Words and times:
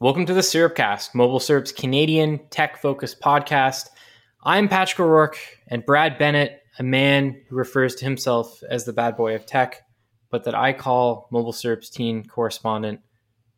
Welcome 0.00 0.26
to 0.26 0.34
the 0.34 0.42
Syrupcast, 0.42 1.12
Mobile 1.12 1.40
Syrup's 1.40 1.72
Canadian 1.72 2.38
tech-focused 2.50 3.20
podcast. 3.20 3.88
I'm 4.44 4.68
Patrick 4.68 5.00
O'Rourke, 5.00 5.40
and 5.66 5.84
Brad 5.84 6.18
Bennett, 6.18 6.62
a 6.78 6.84
man 6.84 7.42
who 7.48 7.56
refers 7.56 7.96
to 7.96 8.04
himself 8.04 8.62
as 8.70 8.84
the 8.84 8.92
bad 8.92 9.16
boy 9.16 9.34
of 9.34 9.44
tech, 9.44 9.82
but 10.30 10.44
that 10.44 10.54
I 10.54 10.72
call 10.72 11.28
Mobile 11.32 11.52
Syrup's 11.52 11.90
teen 11.90 12.24
correspondent, 12.24 13.00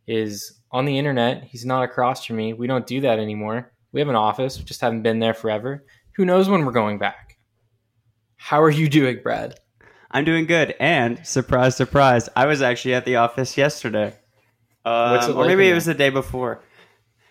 is 0.06 0.58
on 0.72 0.86
the 0.86 0.96
internet. 0.96 1.44
He's 1.44 1.66
not 1.66 1.82
across 1.82 2.24
from 2.24 2.36
me. 2.36 2.54
We 2.54 2.66
don't 2.66 2.86
do 2.86 3.02
that 3.02 3.18
anymore. 3.18 3.74
We 3.92 4.00
have 4.00 4.08
an 4.08 4.16
office, 4.16 4.56
we 4.56 4.64
just 4.64 4.80
haven't 4.80 5.02
been 5.02 5.18
there 5.18 5.34
forever. 5.34 5.84
Who 6.16 6.24
knows 6.24 6.48
when 6.48 6.64
we're 6.64 6.72
going 6.72 6.98
back? 6.98 7.36
How 8.36 8.62
are 8.62 8.70
you 8.70 8.88
doing, 8.88 9.18
Brad? 9.22 9.60
I'm 10.10 10.24
doing 10.24 10.46
good. 10.46 10.74
And 10.80 11.20
surprise, 11.26 11.76
surprise, 11.76 12.30
I 12.34 12.46
was 12.46 12.62
actually 12.62 12.94
at 12.94 13.04
the 13.04 13.16
office 13.16 13.58
yesterday. 13.58 14.14
Um, 14.84 15.36
or 15.36 15.46
maybe 15.46 15.68
it 15.68 15.74
was 15.74 15.84
the 15.84 15.94
day 15.94 16.10
before. 16.10 16.62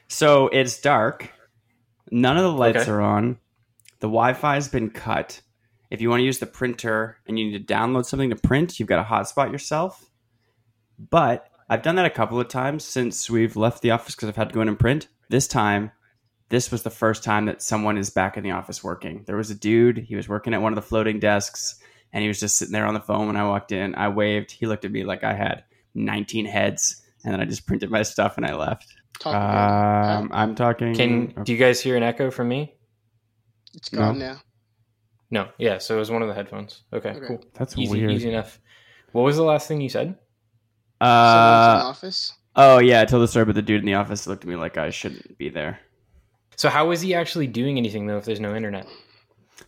So 0.08 0.48
it's 0.48 0.80
dark. 0.82 1.32
None 2.12 2.38
of 2.38 2.44
the 2.44 2.52
lights 2.52 2.80
Okay. 2.82 2.92
are 2.92 3.02
on. 3.02 3.38
The 4.00 4.08
Wi-Fi 4.08 4.56
has 4.56 4.68
been 4.68 4.90
cut. 4.90 5.42
If 5.92 6.02
you 6.02 6.10
want 6.10 6.22
to 6.22 6.26
use 6.26 6.40
the 6.40 6.46
printer 6.46 7.18
and 7.28 7.38
you 7.38 7.46
need 7.52 7.68
to 7.68 7.74
download 7.74 8.06
something 8.06 8.30
to 8.30 8.36
print, 8.36 8.80
you've 8.80 8.90
got 8.90 8.98
to 8.98 9.04
hotspot 9.04 9.52
yourself. 9.52 10.10
But 10.98 11.48
I've 11.70 11.82
done 11.82 11.96
that 11.96 12.06
a 12.06 12.10
couple 12.12 12.40
of 12.40 12.48
times 12.48 12.84
since 12.84 13.30
we've 13.30 13.56
left 13.56 13.82
the 13.82 13.92
office 13.92 14.16
because 14.16 14.30
I've 14.30 14.36
had 14.36 14.50
to 14.50 14.56
go 14.56 14.62
in 14.62 14.68
and 14.68 14.80
print. 14.80 15.08
This 15.30 15.48
time, 15.48 15.92
this 16.50 16.72
was 16.72 16.84
the 16.84 16.90
first 16.90 17.24
time 17.24 17.46
that 17.46 17.62
someone 17.62 17.98
is 17.98 18.10
back 18.10 18.38
in 18.38 18.44
the 18.44 18.52
office 18.52 18.84
working. 18.84 19.24
There 19.26 19.38
was 19.38 19.52
a 19.52 19.56
dude. 19.56 19.98
He 20.00 20.16
was 20.16 20.28
working 20.28 20.54
at 20.54 20.62
one 20.62 20.74
of 20.74 20.76
the 20.76 20.82
floating 20.88 21.20
desks, 21.20 21.80
and 22.12 22.22
he 22.24 22.28
was 22.28 22.40
just 22.40 22.58
sitting 22.58 22.72
there 22.72 22.88
on 22.88 22.96
the 22.96 23.00
phone 23.00 23.28
when 23.28 23.38
I 23.38 23.48
walked 23.48 23.72
in. 23.72 23.94
I 23.96 24.10
waved. 24.10 24.52
He 24.52 24.66
looked 24.66 24.86
at 24.86 24.92
me 24.92 25.04
like 25.04 25.24
I 25.24 25.34
had 25.34 25.64
19 25.94 26.46
heads, 26.46 26.99
and 27.24 27.34
then 27.34 27.42
I 27.42 27.46
just 27.46 27.66
printed 27.66 27.90
my 27.90 28.04
stuff 28.04 28.38
and 28.38 28.46
I 28.46 28.54
left. 28.56 28.88
Talk 29.20 29.34
about 29.34 30.18
Um, 30.22 30.30
I'm 30.34 30.56
talking. 30.56 30.94
Can 30.96 31.34
do 31.44 31.52
you 31.52 31.58
guys 31.58 31.82
hear 31.82 31.96
an 31.98 32.04
echo 32.04 32.32
from 32.32 32.48
me? 32.50 32.62
it. 32.62 33.78
It's 33.78 33.90
gone 33.90 34.18
no. 34.20 34.34
now. 34.34 34.42
No. 35.32 35.50
Yeah, 35.58 35.78
so 35.78 35.96
it 35.96 36.00
was 36.00 36.10
one 36.10 36.22
of 36.22 36.28
the 36.28 36.34
headphones. 36.34 36.84
Okay, 36.94 37.10
Okay. 37.12 37.28
cool. 37.28 37.44
That's 37.54 37.78
Easy, 37.78 37.92
weird. 38.00 38.12
easy 38.12 38.30
enough. 38.30 38.60
What 39.12 39.22
was 39.24 39.36
the 39.38 39.44
last 39.44 39.68
thing 39.68 39.82
you 39.82 39.90
said? 39.90 40.16
Someone's 41.02 41.76
in 41.82 41.82
Uh, 41.82 41.90
office. 41.90 42.34
oh 42.56 42.80
yeah, 42.80 43.02
I 43.02 43.06
told 43.06 43.24
the 43.24 43.28
story, 43.28 43.46
but 43.46 43.56
the 43.56 43.62
dude 43.62 43.80
in 43.82 43.86
the 43.86 43.94
office 43.94 44.28
looked 44.28 44.44
at 44.44 44.50
me 44.50 44.56
like 44.56 44.78
I 44.78 44.90
shouldn't 44.90 45.38
be 45.38 45.50
there. 45.50 45.80
So 46.56 46.70
how 46.70 46.92
is 46.92 47.02
he 47.02 47.14
actually 47.14 47.48
doing 47.48 47.78
anything 47.78 48.08
though 48.08 48.18
if 48.18 48.26
there's 48.26 48.40
no 48.40 48.56
internet? 48.56 48.88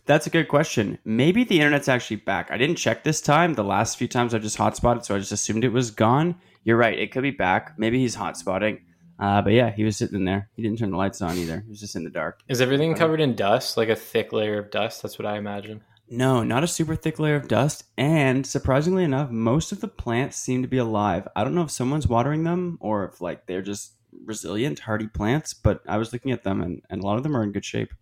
That's 0.04 0.26
a 0.26 0.30
good 0.30 0.48
question. 0.48 0.98
Maybe 1.04 1.44
the 1.44 1.56
internet's 1.60 1.88
actually 1.88 2.16
back. 2.16 2.50
I 2.50 2.58
didn't 2.58 2.76
check 2.76 3.04
this 3.04 3.20
time. 3.20 3.54
The 3.54 3.64
last 3.64 3.96
few 3.98 4.08
times 4.08 4.34
I 4.34 4.38
just 4.38 4.58
hotspotted, 4.58 5.04
so 5.04 5.14
I 5.14 5.18
just 5.18 5.32
assumed 5.32 5.64
it 5.64 5.72
was 5.72 5.90
gone. 5.90 6.34
You're 6.64 6.76
right. 6.76 6.98
It 6.98 7.12
could 7.12 7.22
be 7.22 7.30
back. 7.30 7.74
Maybe 7.78 7.98
he's 7.98 8.16
hotspotting. 8.16 8.80
Uh, 9.18 9.42
but 9.42 9.52
yeah, 9.52 9.70
he 9.70 9.84
was 9.84 9.96
sitting 9.96 10.16
in 10.16 10.24
there. 10.24 10.48
He 10.56 10.62
didn't 10.62 10.78
turn 10.78 10.90
the 10.90 10.96
lights 10.96 11.22
on 11.22 11.36
either. 11.36 11.60
He 11.60 11.70
was 11.70 11.80
just 11.80 11.96
in 11.96 12.04
the 12.04 12.10
dark. 12.10 12.40
Is 12.48 12.60
everything 12.60 12.94
covered 12.94 13.20
in 13.20 13.36
dust, 13.36 13.76
like 13.76 13.88
a 13.88 13.96
thick 13.96 14.32
layer 14.32 14.58
of 14.58 14.70
dust? 14.70 15.02
That's 15.02 15.18
what 15.18 15.26
I 15.26 15.36
imagine. 15.38 15.82
No, 16.08 16.42
not 16.42 16.64
a 16.64 16.68
super 16.68 16.96
thick 16.96 17.18
layer 17.18 17.36
of 17.36 17.48
dust. 17.48 17.84
And 17.96 18.46
surprisingly 18.46 19.04
enough, 19.04 19.30
most 19.30 19.72
of 19.72 19.80
the 19.80 19.88
plants 19.88 20.36
seem 20.36 20.62
to 20.62 20.68
be 20.68 20.78
alive. 20.78 21.28
I 21.36 21.44
don't 21.44 21.54
know 21.54 21.62
if 21.62 21.70
someone's 21.70 22.08
watering 22.08 22.44
them 22.44 22.78
or 22.80 23.04
if 23.06 23.20
like 23.20 23.46
they're 23.46 23.62
just 23.62 23.92
resilient, 24.24 24.80
hardy 24.80 25.06
plants. 25.06 25.54
But 25.54 25.82
I 25.86 25.98
was 25.98 26.12
looking 26.12 26.32
at 26.32 26.42
them, 26.42 26.60
and, 26.60 26.82
and 26.90 27.02
a 27.02 27.06
lot 27.06 27.16
of 27.16 27.22
them 27.22 27.36
are 27.36 27.42
in 27.42 27.52
good 27.52 27.64
shape. 27.64 27.92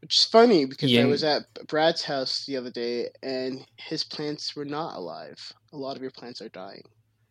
Which 0.00 0.18
is 0.18 0.24
funny 0.24 0.64
because 0.64 0.90
Yeah. 0.90 1.02
I 1.02 1.06
was 1.06 1.22
at 1.24 1.42
Brad's 1.66 2.02
house 2.02 2.46
the 2.46 2.56
other 2.56 2.70
day 2.70 3.08
and 3.22 3.66
his 3.76 4.02
plants 4.02 4.56
were 4.56 4.64
not 4.64 4.96
alive. 4.96 5.52
A 5.74 5.76
lot 5.76 5.96
of 5.96 6.02
your 6.02 6.10
plants 6.10 6.40
are 6.40 6.48
dying. 6.48 6.82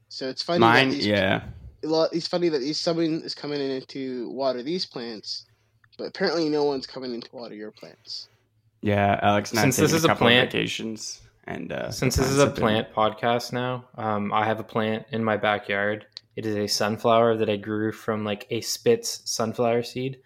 So 0.09 0.27
it's 0.27 0.41
funny 0.41 0.59
Mine, 0.59 0.89
that 0.89 0.95
these, 0.95 1.07
yeah. 1.07 1.43
a 1.83 2.07
it's 2.11 2.27
funny 2.27 2.49
that 2.49 2.59
these 2.59 2.77
someone 2.79 3.21
is 3.23 3.33
coming 3.35 3.61
in 3.61 3.81
to 3.81 4.29
water 4.31 4.61
these 4.63 4.85
plants, 4.85 5.45
but 5.97 6.05
apparently 6.05 6.49
no 6.49 6.63
one's 6.63 6.87
coming 6.87 7.13
in 7.13 7.21
to 7.21 7.29
water 7.31 7.55
your 7.55 7.71
plants. 7.71 8.27
Yeah, 8.81 9.19
Alex 9.21 9.51
and 9.51 9.59
Since 9.59 9.77
this 9.77 9.93
is 9.93 10.03
a 10.05 10.07
couple 10.07 10.27
of 10.27 10.31
plant- 10.31 10.51
vacations, 10.51 11.21
and 11.45 11.71
uh, 11.71 11.91
Since 11.91 12.15
this 12.15 12.29
is 12.29 12.37
a 12.39 12.45
have 12.45 12.55
been- 12.55 12.61
plant 12.61 12.93
podcast 12.93 13.53
now, 13.53 13.85
um, 13.97 14.33
I 14.33 14.45
have 14.45 14.59
a 14.59 14.63
plant 14.63 15.05
in 15.11 15.23
my 15.23 15.37
backyard. 15.37 16.05
It 16.35 16.45
is 16.45 16.55
a 16.55 16.67
sunflower 16.67 17.37
that 17.37 17.49
I 17.49 17.57
grew 17.57 17.91
from 17.91 18.23
like 18.23 18.47
a 18.49 18.61
Spitz 18.61 19.21
sunflower 19.25 19.83
seed. 19.83 20.19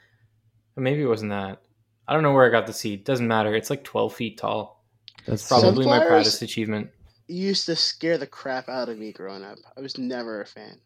Or 0.77 0.83
maybe 0.83 1.01
it 1.01 1.07
wasn't 1.07 1.31
that. 1.31 1.59
I 2.07 2.13
don't 2.13 2.23
know 2.23 2.33
where 2.33 2.45
I 2.45 2.49
got 2.49 2.67
the 2.67 2.73
seed. 2.73 3.03
Doesn't 3.03 3.27
matter. 3.27 3.55
It's 3.55 3.69
like 3.69 3.83
12 3.83 4.13
feet 4.13 4.37
tall. 4.37 4.83
That's 5.25 5.47
Probably 5.47 5.85
my 5.85 6.05
proudest 6.05 6.41
achievement. 6.41 6.89
It 7.27 7.33
used 7.33 7.65
to 7.67 7.75
scare 7.75 8.17
the 8.17 8.27
crap 8.27 8.67
out 8.69 8.89
of 8.89 8.97
me 8.97 9.11
growing 9.11 9.43
up. 9.43 9.57
I 9.77 9.81
was 9.81 9.97
never 9.97 10.41
a 10.41 10.45
fan. 10.45 10.77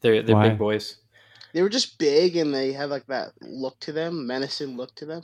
They're 0.00 0.22
they're 0.22 0.36
Why? 0.36 0.48
big 0.50 0.58
boys. 0.58 0.96
They 1.54 1.62
were 1.62 1.68
just 1.68 1.98
big 1.98 2.36
and 2.36 2.52
they 2.54 2.72
had 2.72 2.90
like 2.90 3.06
that 3.06 3.32
look 3.40 3.78
to 3.80 3.92
them, 3.92 4.26
menacing 4.26 4.76
look 4.76 4.94
to 4.96 5.06
them. 5.06 5.22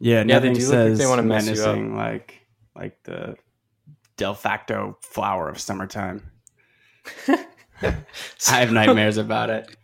yeah. 0.00 0.24
Yeah, 0.26 0.38
they 0.40 0.50
Nothing 0.50 0.52
do 0.54 0.60
look 0.60 0.68
like 0.70 0.74
says 0.88 0.98
they 0.98 1.06
wanna 1.06 1.22
mess 1.22 1.44
menacing 1.46 1.96
like 1.96 2.40
like 2.74 3.02
the 3.04 3.36
de 4.16 4.34
facto 4.34 4.98
flower 5.02 5.48
of 5.48 5.60
summertime. 5.60 6.30
I 7.80 7.94
have 8.60 8.72
nightmares 8.72 9.16
about 9.16 9.50
it. 9.50 9.74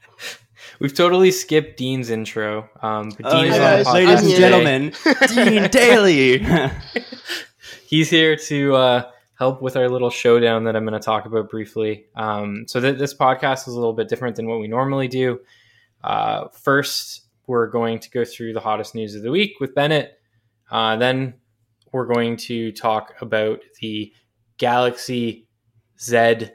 We've 0.80 0.94
totally 0.94 1.30
skipped 1.30 1.76
Dean's 1.76 2.10
intro. 2.10 2.68
Um, 2.82 3.10
but 3.10 3.20
Oh, 3.32 3.42
Dean 3.42 3.52
is 3.52 3.56
yeah. 3.56 3.76
on 3.78 3.84
the 3.84 3.92
ladies 3.92 4.22
and 4.22 4.30
gentlemen, 4.34 4.92
Dean 5.28 5.70
Daley. 5.70 6.44
He's 7.94 8.10
here 8.10 8.34
to 8.34 8.74
uh, 8.74 9.10
help 9.38 9.62
with 9.62 9.76
our 9.76 9.88
little 9.88 10.10
showdown 10.10 10.64
that 10.64 10.74
I'm 10.74 10.84
going 10.84 11.00
to 11.00 11.04
talk 11.04 11.26
about 11.26 11.48
briefly. 11.48 12.06
Um, 12.16 12.64
so 12.66 12.80
th- 12.80 12.98
this 12.98 13.14
podcast 13.14 13.68
is 13.68 13.74
a 13.74 13.78
little 13.78 13.92
bit 13.92 14.08
different 14.08 14.34
than 14.34 14.48
what 14.48 14.58
we 14.58 14.66
normally 14.66 15.06
do. 15.06 15.38
Uh, 16.02 16.48
first, 16.48 17.26
we're 17.46 17.68
going 17.68 18.00
to 18.00 18.10
go 18.10 18.24
through 18.24 18.52
the 18.52 18.58
hottest 18.58 18.96
news 18.96 19.14
of 19.14 19.22
the 19.22 19.30
week 19.30 19.60
with 19.60 19.76
Bennett. 19.76 20.18
Uh, 20.72 20.96
then 20.96 21.34
we're 21.92 22.12
going 22.12 22.36
to 22.38 22.72
talk 22.72 23.14
about 23.20 23.60
the 23.80 24.12
Galaxy 24.58 25.46
Z 26.00 26.48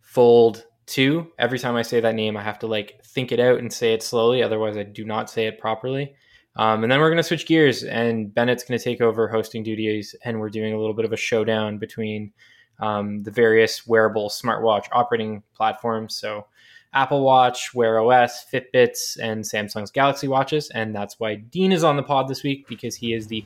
Fold 0.00 0.64
2. 0.86 1.32
Every 1.38 1.58
time 1.58 1.76
I 1.76 1.82
say 1.82 2.00
that 2.00 2.14
name, 2.14 2.34
I 2.34 2.42
have 2.42 2.60
to 2.60 2.66
like 2.66 3.04
think 3.04 3.30
it 3.30 3.40
out 3.40 3.58
and 3.58 3.70
say 3.70 3.92
it 3.92 4.02
slowly. 4.02 4.42
Otherwise, 4.42 4.78
I 4.78 4.84
do 4.84 5.04
not 5.04 5.28
say 5.28 5.48
it 5.48 5.60
properly. 5.60 6.14
Um, 6.58 6.82
and 6.82 6.90
then 6.90 6.98
we're 6.98 7.08
going 7.08 7.18
to 7.18 7.22
switch 7.22 7.46
gears, 7.46 7.84
and 7.84 8.34
Bennett's 8.34 8.64
going 8.64 8.78
to 8.78 8.84
take 8.84 9.00
over 9.00 9.28
hosting 9.28 9.62
duties, 9.62 10.14
and 10.24 10.40
we're 10.40 10.50
doing 10.50 10.74
a 10.74 10.78
little 10.78 10.94
bit 10.94 11.04
of 11.04 11.12
a 11.12 11.16
showdown 11.16 11.78
between 11.78 12.32
um, 12.80 13.22
the 13.22 13.30
various 13.30 13.86
wearable 13.86 14.28
smartwatch 14.28 14.86
operating 14.92 15.42
platforms. 15.54 16.16
So, 16.16 16.46
Apple 16.92 17.22
Watch, 17.22 17.74
Wear 17.74 18.00
OS, 18.00 18.44
Fitbits, 18.52 19.18
and 19.20 19.44
Samsung's 19.44 19.90
Galaxy 19.90 20.26
watches. 20.26 20.70
And 20.70 20.94
that's 20.94 21.20
why 21.20 21.36
Dean 21.36 21.70
is 21.70 21.84
on 21.84 21.96
the 21.96 22.02
pod 22.02 22.28
this 22.28 22.42
week 22.42 22.66
because 22.66 22.96
he 22.96 23.12
is 23.12 23.26
the 23.26 23.44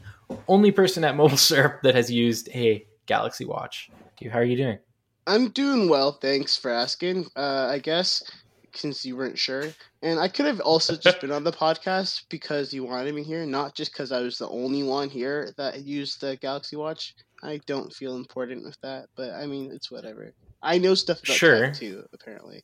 only 0.49 0.71
person 0.71 1.05
at 1.05 1.17
Mobile 1.17 1.37
Syrup 1.37 1.83
that 1.83 1.95
has 1.95 2.11
used 2.11 2.49
a 2.51 2.87
Galaxy 3.07 3.45
Watch. 3.45 3.91
How 4.31 4.39
are 4.39 4.45
you 4.45 4.57
doing? 4.57 4.79
I'm 5.27 5.51
doing 5.51 5.89
well, 5.89 6.13
thanks 6.13 6.57
for 6.57 6.71
asking. 6.71 7.27
Uh, 7.37 7.69
I 7.71 7.79
guess 7.79 8.23
since 8.77 9.05
you 9.05 9.17
weren't 9.17 9.39
sure, 9.39 9.65
and 10.03 10.19
I 10.19 10.29
could 10.29 10.47
have 10.47 10.61
also 10.61 10.97
just 10.97 11.21
been 11.21 11.31
on 11.31 11.45
the 11.45 11.53
podcast 11.53 12.25
because 12.29 12.73
you 12.73 12.85
wanted 12.85 13.15
me 13.15 13.23
here, 13.23 13.45
not 13.47 13.75
just 13.75 13.93
because 13.93 14.13
I 14.13 14.21
was 14.21 14.39
the 14.39 14.49
only 14.49 14.83
one 14.83 15.09
here 15.09 15.53
that 15.57 15.83
used 15.85 16.21
the 16.21 16.37
Galaxy 16.37 16.77
Watch. 16.77 17.15
I 17.43 17.61
don't 17.67 17.93
feel 17.93 18.17
important 18.17 18.65
with 18.65 18.81
that, 18.83 19.07
but 19.17 19.31
I 19.33 19.47
mean 19.47 19.71
it's 19.73 19.91
whatever. 19.91 20.33
I 20.63 20.79
know 20.79 20.95
stuff 20.95 21.19
about 21.23 21.37
Sure. 21.37 21.67
tech 21.67 21.75
too. 21.75 22.05
Apparently, 22.13 22.63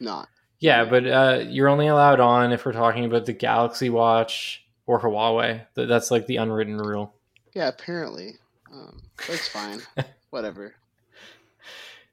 not. 0.00 0.28
Yeah, 0.60 0.84
but 0.84 1.06
uh, 1.06 1.44
you're 1.46 1.68
only 1.68 1.88
allowed 1.88 2.20
on 2.20 2.52
if 2.52 2.64
we're 2.64 2.72
talking 2.72 3.04
about 3.04 3.26
the 3.26 3.32
Galaxy 3.34 3.90
Watch 3.90 4.64
or 4.86 5.00
Huawei. 5.00 5.66
That's 5.74 6.10
like 6.10 6.26
the 6.26 6.36
unwritten 6.36 6.78
rule. 6.78 7.12
Yeah, 7.54 7.68
apparently. 7.68 8.36
Um, 8.72 9.02
that's 9.28 9.48
fine. 9.48 9.80
whatever. 10.30 10.74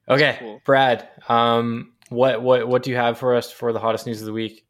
Okay, 0.10 0.36
cool. 0.40 0.62
Brad, 0.66 1.08
um, 1.30 1.94
what 2.12 2.42
what 2.42 2.68
what 2.68 2.84
do 2.84 2.90
you 2.90 2.98
have 2.98 3.18
for 3.18 3.36
us 3.36 3.52
for 3.52 3.72
the 3.72 3.80
hottest 3.80 4.06
news 4.06 4.20
of 4.22 4.26
the 4.26 4.34
week? 4.34 4.66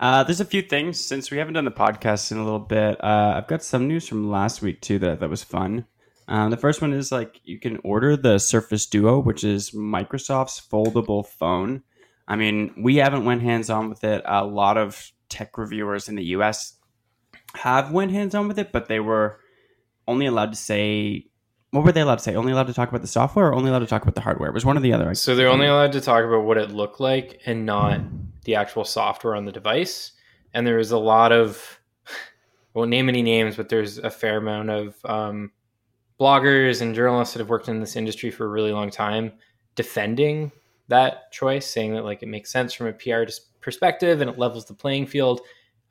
Uh, 0.00 0.24
there's 0.24 0.40
a 0.40 0.46
few 0.46 0.62
things 0.62 0.98
since 0.98 1.30
we 1.30 1.36
haven't 1.36 1.52
done 1.52 1.66
the 1.66 1.70
podcast 1.70 2.32
in 2.32 2.38
a 2.38 2.44
little 2.44 2.58
bit. 2.58 2.98
Uh, 3.04 3.34
I've 3.36 3.46
got 3.46 3.62
some 3.62 3.86
news 3.86 4.08
from 4.08 4.30
last 4.30 4.62
week 4.62 4.80
too 4.80 4.98
that 5.00 5.20
that 5.20 5.28
was 5.28 5.44
fun. 5.44 5.84
Uh, 6.26 6.48
the 6.48 6.56
first 6.56 6.80
one 6.80 6.94
is 6.94 7.12
like 7.12 7.38
you 7.44 7.58
can 7.60 7.78
order 7.84 8.16
the 8.16 8.38
Surface 8.38 8.86
Duo, 8.86 9.18
which 9.20 9.44
is 9.44 9.72
Microsoft's 9.72 10.66
foldable 10.66 11.26
phone. 11.26 11.82
I 12.26 12.36
mean, 12.36 12.72
we 12.82 12.96
haven't 12.96 13.26
went 13.26 13.42
hands 13.42 13.68
on 13.68 13.90
with 13.90 14.02
it. 14.04 14.22
A 14.24 14.46
lot 14.46 14.78
of 14.78 15.12
tech 15.28 15.58
reviewers 15.58 16.08
in 16.08 16.14
the 16.14 16.24
U.S. 16.26 16.78
have 17.52 17.92
went 17.92 18.12
hands 18.12 18.34
on 18.34 18.48
with 18.48 18.58
it, 18.58 18.72
but 18.72 18.88
they 18.88 19.00
were 19.00 19.40
only 20.08 20.24
allowed 20.24 20.52
to 20.52 20.56
say 20.56 21.29
what 21.70 21.84
were 21.84 21.92
they 21.92 22.00
allowed 22.00 22.16
to 22.16 22.24
say? 22.24 22.34
Only 22.34 22.52
allowed 22.52 22.66
to 22.66 22.74
talk 22.74 22.88
about 22.88 23.02
the 23.02 23.08
software, 23.08 23.48
or 23.48 23.54
only 23.54 23.70
allowed 23.70 23.80
to 23.80 23.86
talk 23.86 24.02
about 24.02 24.16
the 24.16 24.20
hardware? 24.20 24.48
It 24.48 24.54
was 24.54 24.64
one 24.64 24.76
or 24.76 24.80
the 24.80 24.92
other. 24.92 25.14
So 25.14 25.36
they're 25.36 25.48
only 25.48 25.66
allowed 25.66 25.92
to 25.92 26.00
talk 26.00 26.24
about 26.24 26.44
what 26.44 26.58
it 26.58 26.70
looked 26.70 27.00
like 27.00 27.40
and 27.46 27.64
not 27.64 28.00
the 28.44 28.56
actual 28.56 28.84
software 28.84 29.36
on 29.36 29.44
the 29.44 29.52
device. 29.52 30.12
And 30.52 30.66
there 30.66 30.78
was 30.78 30.90
a 30.90 30.98
lot 30.98 31.30
of, 31.30 31.80
won't 32.74 32.90
name 32.90 33.08
any 33.08 33.22
names, 33.22 33.56
but 33.56 33.68
there's 33.68 33.98
a 33.98 34.10
fair 34.10 34.38
amount 34.38 34.70
of 34.70 34.96
um, 35.04 35.52
bloggers 36.18 36.82
and 36.82 36.94
journalists 36.94 37.34
that 37.34 37.40
have 37.40 37.48
worked 37.48 37.68
in 37.68 37.78
this 37.78 37.94
industry 37.94 38.30
for 38.30 38.46
a 38.46 38.48
really 38.48 38.72
long 38.72 38.90
time 38.90 39.32
defending 39.76 40.50
that 40.88 41.30
choice, 41.30 41.66
saying 41.66 41.94
that 41.94 42.04
like 42.04 42.22
it 42.22 42.28
makes 42.28 42.50
sense 42.50 42.74
from 42.74 42.88
a 42.88 42.92
PR 42.92 43.22
perspective 43.60 44.20
and 44.20 44.28
it 44.28 44.38
levels 44.38 44.66
the 44.66 44.74
playing 44.74 45.06
field. 45.06 45.40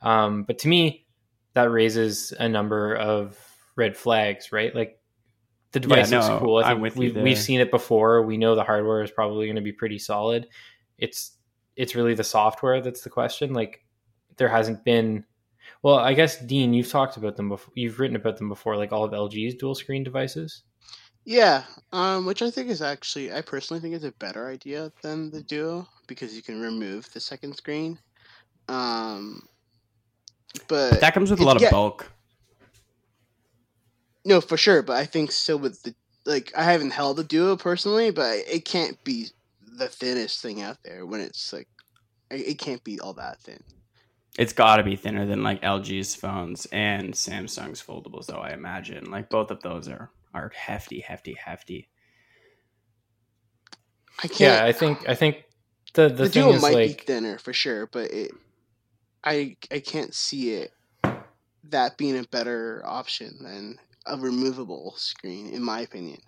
Um, 0.01 0.43
but 0.43 0.59
to 0.59 0.67
me, 0.67 1.05
that 1.53 1.71
raises 1.71 2.33
a 2.37 2.49
number 2.49 2.95
of 2.95 3.37
red 3.75 3.95
flags, 3.95 4.51
right? 4.51 4.75
Like 4.75 4.98
the 5.71 5.79
device 5.79 6.11
Yeah, 6.11 6.19
looks 6.19 6.41
cool. 6.41 6.57
I 6.57 6.61
I'm 6.63 6.77
think 6.77 6.81
with 6.81 6.95
you 6.95 7.13
we've, 7.13 7.23
we've 7.23 7.37
seen 7.37 7.59
it 7.59 7.71
before. 7.71 8.23
We 8.23 8.37
know 8.37 8.55
the 8.55 8.63
hardware 8.63 9.03
is 9.03 9.11
probably 9.11 9.45
going 9.47 9.55
to 9.55 9.61
be 9.61 9.71
pretty 9.71 9.99
solid. 9.99 10.47
It's 10.97 11.37
it's 11.75 11.95
really 11.95 12.13
the 12.13 12.23
software 12.23 12.81
that's 12.81 13.01
the 13.01 13.09
question. 13.09 13.53
Like 13.53 13.85
there 14.37 14.49
hasn't 14.49 14.83
been. 14.83 15.25
Well, 15.81 15.95
I 15.95 16.13
guess 16.13 16.39
Dean, 16.39 16.73
you've 16.73 16.89
talked 16.89 17.17
about 17.17 17.37
them 17.37 17.49
before. 17.49 17.71
You've 17.75 17.99
written 17.99 18.15
about 18.15 18.37
them 18.37 18.49
before, 18.49 18.75
like 18.75 18.91
all 18.91 19.03
of 19.03 19.11
LG's 19.11 19.55
dual 19.55 19.75
screen 19.75 20.03
devices. 20.03 20.63
Yeah, 21.25 21.63
um, 21.93 22.25
which 22.25 22.41
I 22.41 22.49
think 22.49 22.69
is 22.69 22.81
actually, 22.81 23.31
I 23.31 23.41
personally 23.41 23.79
think 23.79 23.93
is 23.93 24.03
a 24.03 24.11
better 24.13 24.47
idea 24.47 24.91
than 25.03 25.29
the 25.29 25.43
Duo 25.43 25.87
because 26.07 26.35
you 26.35 26.41
can 26.41 26.59
remove 26.59 27.11
the 27.13 27.19
second 27.19 27.55
screen. 27.55 27.99
Um, 28.67 29.47
but 30.67 30.99
that 31.01 31.13
comes 31.13 31.29
with 31.29 31.39
a 31.39 31.43
lot 31.43 31.55
of 31.55 31.61
yeah, 31.61 31.69
bulk. 31.69 32.11
No, 34.25 34.41
for 34.41 34.57
sure, 34.57 34.81
but 34.81 34.97
I 34.97 35.05
think 35.05 35.31
still 35.31 35.57
with 35.57 35.81
the 35.83 35.95
like, 36.25 36.51
I 36.55 36.63
haven't 36.63 36.91
held 36.91 37.19
a 37.19 37.23
Duo 37.23 37.55
personally, 37.55 38.11
but 38.11 38.37
it 38.47 38.65
can't 38.65 39.01
be 39.03 39.27
the 39.61 39.87
thinnest 39.87 40.41
thing 40.41 40.61
out 40.61 40.77
there 40.83 41.05
when 41.05 41.21
it's 41.21 41.53
like, 41.53 41.67
it 42.29 42.41
it 42.41 42.59
can't 42.59 42.83
be 42.83 42.99
all 42.99 43.13
that 43.13 43.39
thin. 43.41 43.63
It's 44.37 44.53
got 44.53 44.77
to 44.77 44.83
be 44.83 44.95
thinner 44.95 45.25
than 45.25 45.43
like 45.43 45.61
LG's 45.61 46.15
phones 46.15 46.67
and 46.71 47.13
Samsung's 47.13 47.81
foldables, 47.81 48.27
though. 48.27 48.39
I 48.39 48.51
imagine 48.51 49.09
like 49.09 49.29
both 49.29 49.51
of 49.51 49.61
those 49.61 49.87
are 49.87 50.11
are 50.33 50.51
hefty, 50.55 50.99
hefty, 50.99 51.33
hefty. 51.33 51.89
I 54.21 54.27
can't. 54.27 54.39
Yeah, 54.39 54.65
I 54.65 54.71
think 54.71 55.07
I 55.09 55.15
think 55.15 55.43
the 55.93 56.09
the, 56.09 56.15
the, 56.23 56.29
thing 56.29 56.43
Duo 56.43 56.53
is 56.53 56.61
might 56.61 56.69
be 56.69 56.87
like 56.87 57.05
thinner 57.05 57.37
for 57.37 57.53
sure, 57.53 57.87
but 57.87 58.11
it, 58.11 58.31
I 59.23 59.57
I 59.71 59.79
can't 59.79 60.13
see 60.13 60.53
it 60.53 60.71
that 61.71 61.97
being 61.97 62.17
a 62.17 62.23
better 62.23 62.81
option 62.85 63.37
than 63.41 63.77
a 64.09 64.17
removable 64.17 64.93
screen, 64.97 65.49
in 65.53 65.63
my 65.63 65.81
opinion. 65.81 66.19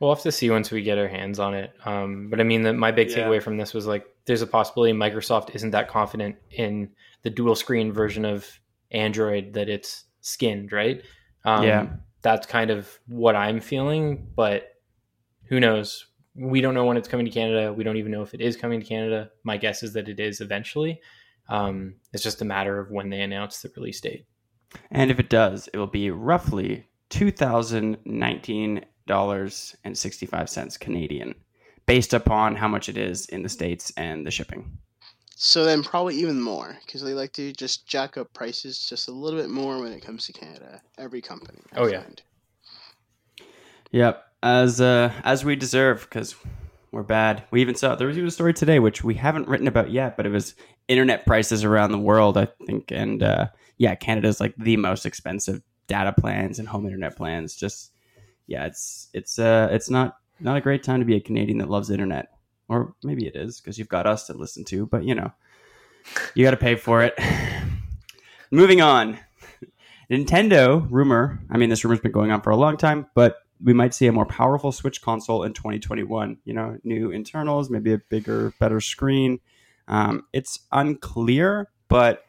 We'll 0.00 0.12
have 0.14 0.22
to 0.24 0.32
see 0.32 0.50
once 0.50 0.70
we 0.70 0.82
get 0.82 0.98
our 0.98 1.06
hands 1.08 1.38
on 1.38 1.54
it. 1.54 1.72
Um, 1.84 2.28
but 2.28 2.40
I 2.40 2.42
mean, 2.42 2.62
the, 2.62 2.72
my 2.72 2.90
big 2.90 3.10
Yeah. 3.10 3.18
takeaway 3.18 3.40
from 3.42 3.56
this 3.56 3.72
was 3.72 3.86
like, 3.86 4.04
there's 4.24 4.42
a 4.42 4.46
possibility 4.46 4.92
Microsoft 4.92 5.54
isn't 5.54 5.70
that 5.70 5.88
confident 5.88 6.36
in 6.50 6.90
the 7.22 7.30
dual 7.30 7.54
screen 7.54 7.92
version 7.92 8.24
of 8.24 8.48
Android 8.90 9.52
that 9.54 9.68
it's 9.68 10.04
skinned, 10.20 10.72
right? 10.72 11.02
Um, 11.44 11.64
Yeah. 11.64 11.86
That's 12.22 12.46
kind 12.46 12.70
of 12.70 12.88
what 13.08 13.34
I'm 13.34 13.60
feeling, 13.60 14.28
but 14.36 14.68
who 15.44 15.58
knows? 15.58 16.06
We 16.36 16.60
don't 16.60 16.74
know 16.74 16.84
when 16.84 16.96
it's 16.96 17.08
coming 17.08 17.26
to 17.26 17.32
Canada. 17.32 17.72
We 17.72 17.82
don't 17.84 17.96
even 17.96 18.12
know 18.12 18.22
if 18.22 18.32
it 18.32 18.40
is 18.40 18.56
coming 18.56 18.80
to 18.80 18.86
Canada. 18.86 19.30
My 19.42 19.56
guess 19.56 19.82
is 19.82 19.92
that 19.94 20.08
it 20.08 20.20
is 20.20 20.40
eventually. 20.40 21.00
Um, 21.48 21.96
it's 22.12 22.22
just 22.22 22.40
a 22.40 22.44
matter 22.44 22.78
of 22.78 22.90
when 22.92 23.10
they 23.10 23.20
announce 23.22 23.60
the 23.60 23.70
release 23.76 24.00
date. 24.00 24.24
And 24.90 25.10
if 25.10 25.18
it 25.18 25.28
does, 25.30 25.68
it 25.72 25.78
will 25.78 25.86
be 25.86 26.10
roughly 26.10 26.86
two 27.10 27.30
thousand 27.30 27.98
nineteen 28.04 28.84
dollars 29.06 29.76
and 29.84 29.96
sixty 29.96 30.26
five 30.26 30.48
cents 30.48 30.76
Canadian, 30.76 31.34
based 31.86 32.14
upon 32.14 32.56
how 32.56 32.68
much 32.68 32.88
it 32.88 32.96
is 32.96 33.26
in 33.26 33.42
the 33.42 33.48
states 33.48 33.92
and 33.96 34.26
the 34.26 34.30
shipping. 34.30 34.78
So 35.34 35.64
then 35.64 35.82
probably 35.82 36.16
even 36.16 36.40
more 36.40 36.78
because 36.86 37.02
they 37.02 37.14
like 37.14 37.32
to 37.32 37.52
just 37.52 37.86
jack 37.86 38.16
up 38.16 38.32
prices 38.32 38.86
just 38.88 39.08
a 39.08 39.12
little 39.12 39.40
bit 39.40 39.50
more 39.50 39.80
when 39.80 39.92
it 39.92 40.04
comes 40.04 40.26
to 40.26 40.32
Canada. 40.32 40.80
Every 40.98 41.20
company. 41.20 41.58
I 41.72 41.80
Oh, 41.80 41.86
yeah. 41.86 42.04
Yep, 43.90 44.24
as 44.42 44.80
uh, 44.80 45.12
as 45.24 45.44
we 45.44 45.56
deserve 45.56 46.02
because 46.02 46.36
we're 46.92 47.02
bad. 47.02 47.42
We 47.50 47.60
even 47.60 47.74
saw 47.74 47.96
there 47.96 48.06
was 48.06 48.16
even 48.16 48.28
a 48.28 48.30
story 48.30 48.54
today 48.54 48.78
which 48.78 49.02
we 49.02 49.14
haven't 49.14 49.48
written 49.48 49.66
about 49.66 49.90
yet, 49.90 50.16
but 50.16 50.26
it 50.26 50.30
was 50.30 50.54
internet 50.88 51.26
prices 51.26 51.64
around 51.64 51.90
the 51.90 51.98
world, 51.98 52.36
I 52.36 52.46
think, 52.66 52.90
and 52.92 53.22
uh, 53.22 53.48
yeah, 53.82 53.96
Canada's 53.96 54.38
like 54.38 54.54
the 54.56 54.76
most 54.76 55.04
expensive 55.04 55.60
data 55.88 56.14
plans 56.16 56.60
and 56.60 56.68
home 56.68 56.86
internet 56.86 57.16
plans. 57.16 57.56
Just 57.56 57.90
yeah, 58.46 58.64
it's 58.66 59.08
it's 59.12 59.40
uh 59.40 59.70
it's 59.72 59.90
not 59.90 60.18
not 60.38 60.56
a 60.56 60.60
great 60.60 60.84
time 60.84 61.00
to 61.00 61.04
be 61.04 61.16
a 61.16 61.20
Canadian 61.20 61.58
that 61.58 61.68
loves 61.68 61.90
internet, 61.90 62.28
or 62.68 62.94
maybe 63.02 63.26
it 63.26 63.34
is 63.34 63.60
because 63.60 63.80
you've 63.80 63.88
got 63.88 64.06
us 64.06 64.28
to 64.28 64.34
listen 64.34 64.62
to, 64.66 64.86
but 64.86 65.02
you 65.02 65.16
know, 65.16 65.32
you 66.36 66.44
got 66.44 66.52
to 66.52 66.56
pay 66.56 66.76
for 66.76 67.02
it. 67.02 67.18
Moving 68.52 68.80
on. 68.80 69.18
Nintendo 70.08 70.86
rumor. 70.88 71.40
I 71.50 71.58
mean, 71.58 71.68
this 71.68 71.82
rumor's 71.82 71.98
been 71.98 72.12
going 72.12 72.30
on 72.30 72.40
for 72.40 72.50
a 72.50 72.56
long 72.56 72.76
time, 72.76 73.06
but 73.16 73.38
we 73.64 73.72
might 73.72 73.94
see 73.94 74.06
a 74.06 74.12
more 74.12 74.26
powerful 74.26 74.70
Switch 74.70 75.02
console 75.02 75.42
in 75.42 75.54
2021. 75.54 76.36
You 76.44 76.54
know, 76.54 76.78
new 76.84 77.10
internals, 77.10 77.68
maybe 77.68 77.94
a 77.94 77.98
bigger, 77.98 78.52
better 78.60 78.80
screen. 78.80 79.40
Um, 79.88 80.22
it's 80.32 80.60
unclear, 80.70 81.68
but 81.88 82.24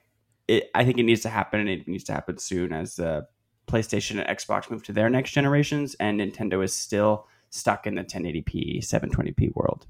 it, 0.48 0.69
I 0.75 0.84
think 0.84 0.98
it 0.98 1.04
needs 1.04 1.22
to 1.22 1.30
happen, 1.30 1.60
and 1.60 1.69
it 1.69 1.88
needs 1.88 2.04
to 2.06 2.13
happen 2.13 2.38
soon 2.38 2.74
as 2.74 3.00
uh, 3.00 3.22
PlayStation 3.68 4.19
and 4.19 4.38
Xbox 4.38 4.69
move 4.69 4.84
to 4.84 4.94
their 4.94 5.10
next 5.10 5.31
generations, 5.31 5.95
and 6.00 6.19
Nintendo 6.19 6.63
is 6.63 6.74
still 6.74 7.28
stuck 7.50 7.86
in 7.86 7.95
the 7.95 8.04
1080p, 8.04 8.80
720p 8.80 9.56
world. 9.56 9.86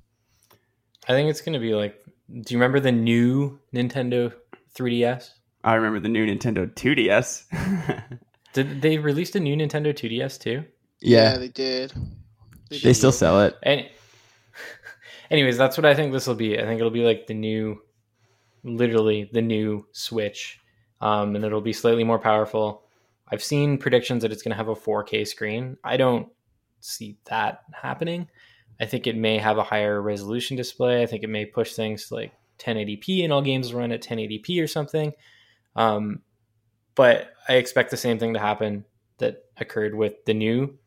I 1.07 1.13
think 1.13 1.29
it's 1.29 1.41
going 1.41 1.53
to 1.53 1.59
be 1.59 1.73
like, 1.73 2.03
do 2.29 2.54
you 2.54 2.57
remember 2.57 2.80
the 2.80 2.92
new 2.92 3.59
Nintendo 3.73 4.33
3DS? 4.75 5.31
I 5.63 5.75
remember 5.75 5.99
the 5.99 6.09
new 6.09 6.25
Nintendo 6.25 6.71
2DS. 6.73 8.19
Did 8.54 8.81
they 8.81 8.97
released 8.97 9.35
a 9.35 9.39
new 9.39 9.56
Nintendo 9.56 9.94
2DS 9.94 10.39
too? 10.39 10.63
Yeah, 11.01 11.37
they 11.37 11.49
did. 11.49 11.92
they 12.69 12.80
did. 12.80 12.94
still 12.95 13.11
sell 13.11 13.42
it. 13.42 13.57
And 13.63 13.89
anyways, 15.31 15.57
that's 15.57 15.78
what 15.78 15.85
I 15.85 15.95
think 15.95 16.13
this 16.13 16.28
will 16.28 16.35
be. 16.35 16.57
I 16.57 16.63
think 16.63 16.80
it'll 16.80 16.92
be 16.92 17.04
like 17.04 17.28
the 17.28 17.33
new, 17.33 17.81
literally 18.63 19.29
the 19.31 19.41
new 19.41 19.85
Switch, 19.91 20.59
um, 21.01 21.35
and 21.35 21.43
it'll 21.43 21.61
be 21.61 21.73
slightly 21.73 22.03
more 22.03 22.19
powerful. 22.19 22.83
I've 23.29 23.43
seen 23.43 23.77
predictions 23.77 24.21
that 24.21 24.31
it's 24.31 24.41
going 24.41 24.51
to 24.51 24.57
have 24.57 24.67
a 24.67 24.75
4K 24.75 25.27
screen. 25.27 25.77
I 25.83 25.97
don't 25.97 26.27
see 26.79 27.17
that 27.25 27.63
happening. 27.73 28.27
I 28.79 28.85
think 28.85 29.07
it 29.07 29.15
may 29.15 29.37
have 29.37 29.57
a 29.57 29.63
higher 29.63 30.01
resolution 30.01 30.57
display. 30.57 31.03
I 31.03 31.05
think 31.05 31.23
it 31.23 31.29
may 31.29 31.45
push 31.45 31.73
things 31.73 32.07
to 32.07 32.15
like 32.15 32.33
1080p, 32.59 33.23
and 33.23 33.31
all 33.31 33.41
games 33.41 33.73
run 33.73 33.91
at 33.91 34.03
1080p 34.03 34.61
or 34.61 34.67
something. 34.67 35.13
Um, 35.75 36.21
but 36.95 37.33
I 37.47 37.55
expect 37.55 37.91
the 37.91 37.97
same 37.97 38.19
thing 38.19 38.33
to 38.33 38.39
happen 38.39 38.85
that 39.17 39.45
occurred 39.57 39.95
with 39.95 40.23
the 40.25 40.33
new 40.33 40.77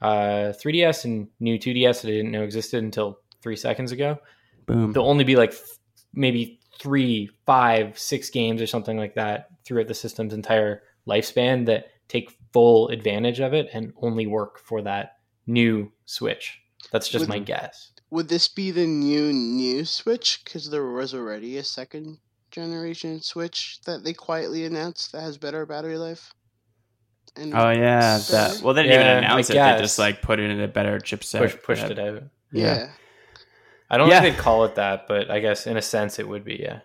uh, 0.00 0.52
3DS 0.62 1.04
and 1.04 1.28
new 1.40 1.58
2DS 1.58 2.02
that 2.02 2.08
I 2.08 2.12
didn't 2.12 2.32
know 2.32 2.42
existed 2.42 2.82
until 2.82 3.18
three 3.42 3.56
seconds 3.56 3.92
ago. 3.92 4.18
Boom. 4.66 4.92
There'll 4.92 5.08
only 5.08 5.24
be 5.24 5.36
like 5.36 5.50
f- 5.50 5.78
maybe 6.12 6.60
three, 6.78 7.30
five, 7.46 7.98
six 7.98 8.30
games 8.30 8.60
or 8.62 8.66
something 8.66 8.96
like 8.96 9.14
that 9.14 9.48
throughout 9.64 9.88
the 9.88 9.94
system's 9.94 10.32
entire 10.34 10.82
lifespan 11.06 11.66
that 11.66 11.88
take 12.08 12.30
full 12.52 12.88
advantage 12.88 13.40
of 13.40 13.52
it 13.54 13.68
and 13.72 13.92
only 14.02 14.26
work 14.26 14.58
for 14.58 14.82
that 14.82 15.16
new 15.46 15.90
Switch. 16.04 16.58
That's 16.92 17.08
just 17.08 17.22
Would- 17.22 17.28
my 17.28 17.38
guess. 17.38 17.92
Would 18.10 18.28
this 18.28 18.46
be 18.46 18.70
the 18.70 18.86
new 18.86 19.32
new 19.32 19.84
Switch? 19.84 20.40
Because 20.44 20.70
there 20.70 20.86
was 20.86 21.12
already 21.12 21.56
a 21.58 21.64
second 21.64 22.18
generation 22.52 23.20
Switch 23.20 23.80
that 23.84 24.04
they 24.04 24.12
quietly 24.12 24.64
announced 24.64 25.10
that 25.12 25.22
has 25.22 25.36
better 25.36 25.66
battery 25.66 25.98
life. 25.98 26.32
And 27.34 27.52
Oh 27.52 27.70
yeah, 27.70 28.18
that. 28.30 28.60
Well, 28.62 28.74
they 28.74 28.84
didn't 28.84 29.00
Yeah, 29.00 29.10
even 29.12 29.24
announce 29.24 29.50
I 29.50 29.54
it. 29.54 29.76
They 29.76 29.82
just 29.82 29.98
like 29.98 30.22
put 30.22 30.38
it 30.38 30.48
in 30.50 30.60
a 30.60 30.68
better 30.68 30.98
chipset. 31.00 31.40
Push, 31.40 31.56
pushed 31.62 31.82
Yeah. 31.82 31.90
it 31.90 31.98
out. 31.98 32.22
yeah. 32.52 32.88
I 33.90 33.98
don't 33.98 34.08
Yeah. 34.08 34.20
think 34.20 34.36
they'd 34.36 34.42
call 34.42 34.64
it 34.64 34.74
that, 34.76 35.06
but 35.08 35.30
I 35.30 35.40
guess 35.40 35.66
in 35.66 35.76
a 35.76 35.82
sense 35.82 36.18
it 36.18 36.26
would 36.28 36.44
be, 36.44 36.56
yeah. 36.60 36.80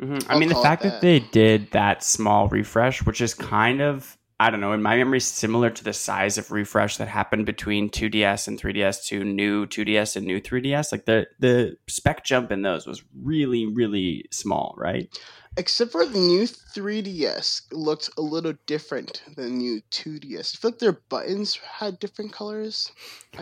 Mhm. 0.00 0.24
I 0.28 0.32
I'll 0.34 0.38
mean, 0.38 0.48
the 0.48 0.54
fact 0.56 0.82
that. 0.82 0.92
that. 0.94 1.00
they 1.00 1.20
did 1.20 1.70
that 1.72 2.02
small 2.02 2.48
refresh, 2.48 3.04
which 3.04 3.20
is 3.20 3.34
kind 3.34 3.80
of, 3.80 4.16
I 4.40 4.50
don't 4.50 4.60
know, 4.60 4.72
in 4.72 4.82
my 4.82 4.96
memory, 4.96 5.20
similar 5.20 5.70
to 5.70 5.84
the 5.84 5.92
size 5.92 6.38
of 6.38 6.50
refresh 6.50 6.96
that 6.96 7.06
happened 7.08 7.46
between 7.46 7.88
2DS 7.90 8.48
and 8.48 8.58
3DS 8.58 9.04
to 9.08 9.22
new 9.22 9.66
2DS 9.66 10.16
and 10.16 10.26
new 10.26 10.40
3DS. 10.40 10.90
Like 10.90 11.04
the 11.04 11.26
the 11.38 11.76
spec 11.88 12.24
jump 12.24 12.50
in 12.50 12.62
those 12.62 12.86
was 12.86 13.02
really 13.22 13.66
really 13.66 14.24
small, 14.32 14.74
right? 14.76 15.08
Except 15.56 15.92
for 15.92 16.06
the 16.06 16.18
new 16.18 16.46
3DS 16.46 17.62
looked 17.72 18.08
a 18.16 18.22
little 18.22 18.54
different 18.66 19.22
than 19.36 19.44
the 19.44 19.50
new 19.50 19.82
2DS. 19.90 20.54
I 20.54 20.58
feel 20.58 20.70
like 20.70 20.78
their 20.78 20.92
buttons 21.10 21.56
had 21.56 21.98
different 21.98 22.32
colors. 22.32 22.90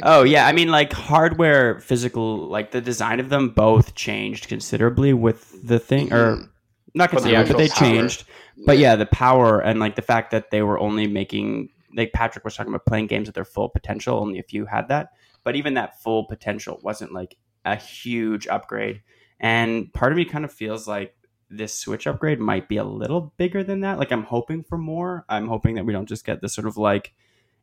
Oh 0.03 0.25
yeah, 0.25 0.47
I 0.47 0.53
mean 0.53 0.71
like 0.71 0.93
hardware, 0.93 1.79
physical, 1.81 2.49
like 2.49 2.73
the 2.73 2.81
design 2.81 3.21
of 3.21 3.29
them 3.29 3.51
both 3.51 3.95
changed 3.95 4.49
considerably 4.49 5.13
with 5.13 5.67
the 5.67 5.79
thing, 5.79 6.13
or 6.13 6.37
Mhm. 6.37 6.49
not 6.95 7.11
But 7.13 7.23
the 7.23 7.29
considerably, 7.29 7.53
but 7.53 7.59
they 7.59 7.69
power. 7.69 7.87
changed. 7.87 8.25
But 8.67 8.79
yeah, 8.79 8.97
the 8.97 9.07
power 9.07 9.61
and 9.61 9.79
like 9.79 9.95
the 9.95 10.03
fact 10.03 10.33
that 10.33 10.51
they 10.51 10.63
were 10.63 10.79
only 10.81 11.07
making 11.07 11.71
like 11.97 12.13
Patrick 12.13 12.45
was 12.45 12.57
talking 12.57 12.73
about 12.73 12.87
playing 12.87 13.07
games 13.07 13.29
at 13.29 13.35
their 13.35 13.45
full 13.45 13.69
potential. 13.69 14.19
Only 14.19 14.41
a 14.41 14.45
few 14.45 14.67
had 14.67 14.89
that, 14.89 15.11
but 15.45 15.55
even 15.55 15.75
that 15.75 16.03
full 16.03 16.25
potential 16.25 16.81
wasn't 16.83 17.13
like 17.13 17.37
a 17.65 17.77
huge 17.77 18.49
upgrade. 18.49 19.03
And 19.39 19.93
part 19.93 20.13
of 20.13 20.19
me 20.19 20.25
kind 20.25 20.45
of 20.45 20.53
feels 20.53 20.87
like 20.89 21.15
this 21.51 21.75
Switch 21.75 22.07
upgrade 22.07 22.39
might 22.39 22.69
be 22.69 22.77
a 22.77 22.85
little 22.85 23.33
bigger 23.37 23.65
than 23.65 23.81
that. 23.81 23.99
Like 23.99 24.13
I'm 24.13 24.23
hoping 24.23 24.63
for 24.63 24.79
more. 24.79 25.25
I'm 25.29 25.49
hoping 25.49 25.75
that 25.75 25.85
we 25.85 25.93
don't 25.93 26.09
just 26.09 26.25
get 26.25 26.41
this 26.41 26.55
sort 26.55 26.67
of 26.67 26.77
like 26.77 27.13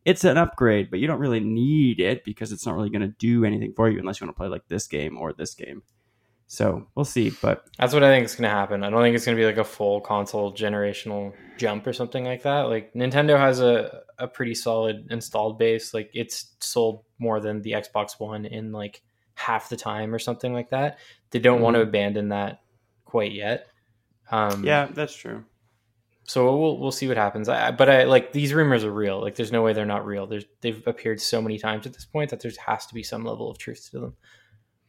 it's 0.06 0.24
an 0.24 0.38
upgrade, 0.38 0.90
but 0.90 1.00
you 1.00 1.08
don't 1.08 1.20
really 1.20 1.40
need 1.40 2.00
it 2.00 2.24
because 2.24 2.52
it's 2.52 2.66
not 2.66 2.76
really 2.76 2.90
going 2.90 3.02
to 3.02 3.16
do 3.20 3.44
anything 3.44 3.74
for 3.74 3.90
you 3.90 4.00
unless 4.00 4.20
you 4.20 4.26
want 4.26 4.36
to 4.36 4.40
play 4.40 4.48
like 4.48 4.68
this 4.68 4.88
game 4.88 5.18
or 5.18 5.34
this 5.34 5.54
game. 5.54 5.84
So 6.48 6.88
we'll 6.96 7.06
see. 7.06 7.32
But 7.42 7.66
That's 7.78 7.94
what 7.94 8.04
I 8.04 8.14
think 8.14 8.26
is 8.26 8.36
going 8.36 8.50
to 8.50 8.56
happen. 8.56 8.84
I 8.84 8.90
don't 8.90 9.02
think 9.02 9.16
it's 9.16 9.26
going 9.26 9.38
to 9.38 9.42
be 9.42 9.46
like 9.46 9.58
a 9.58 9.66
full 9.66 10.00
console 10.00 10.54
generational 10.54 11.34
jump 11.58 11.86
or 11.86 11.92
something 11.92 12.24
like 12.24 12.44
that. 12.44 12.70
Like 12.70 12.94
Nintendo 12.94 13.38
has 13.38 13.60
a, 13.60 14.04
a 14.18 14.28
pretty 14.28 14.56
solid 14.56 15.08
installed 15.10 15.60
base. 15.60 15.94
Like 15.94 16.10
it's 16.14 16.56
sold 16.62 17.04
more 17.20 17.42
than 17.42 17.62
the 17.62 17.74
Xbox 17.74 18.18
One 18.18 18.46
in 18.46 18.72
like 18.72 19.02
half 19.36 19.68
the 19.68 19.78
time 19.78 20.16
or 20.16 20.20
something 20.20 20.54
like 20.54 20.70
that. 20.70 21.00
They 21.32 21.40
don't 21.40 21.62
want 21.62 21.76
to 21.76 21.82
mm-hmm. 21.82 21.90
abandon 21.90 22.30
that 22.30 22.62
quite 23.04 23.34
yet. 23.34 23.68
Um, 24.32 24.64
yeah, 24.64 24.88
that's 24.94 25.16
true. 25.16 25.44
So 26.24 26.58
we'll 26.58 26.78
we'll 26.78 26.92
see 26.92 27.08
what 27.08 27.16
happens. 27.16 27.48
I, 27.48 27.72
but 27.72 27.90
I 27.90 28.04
like 28.04 28.34
these 28.34 28.54
rumors 28.54 28.84
are 28.84 28.92
real. 28.92 29.22
Like 29.22 29.36
there's 29.36 29.52
no 29.52 29.62
way 29.64 29.72
they're 29.72 29.86
not 29.86 30.06
real. 30.06 30.28
There's 30.28 30.44
they've 30.62 30.86
appeared 30.86 31.22
so 31.22 31.42
many 31.42 31.58
times 31.58 31.86
at 31.86 31.94
this 31.94 32.06
point 32.06 32.32
that 32.32 32.42
there 32.42 32.52
has 32.66 32.86
to 32.88 32.94
be 32.94 33.04
some 33.04 33.24
level 33.24 33.50
of 33.50 33.58
truth 33.58 33.90
to 33.92 34.00
them. 34.00 34.16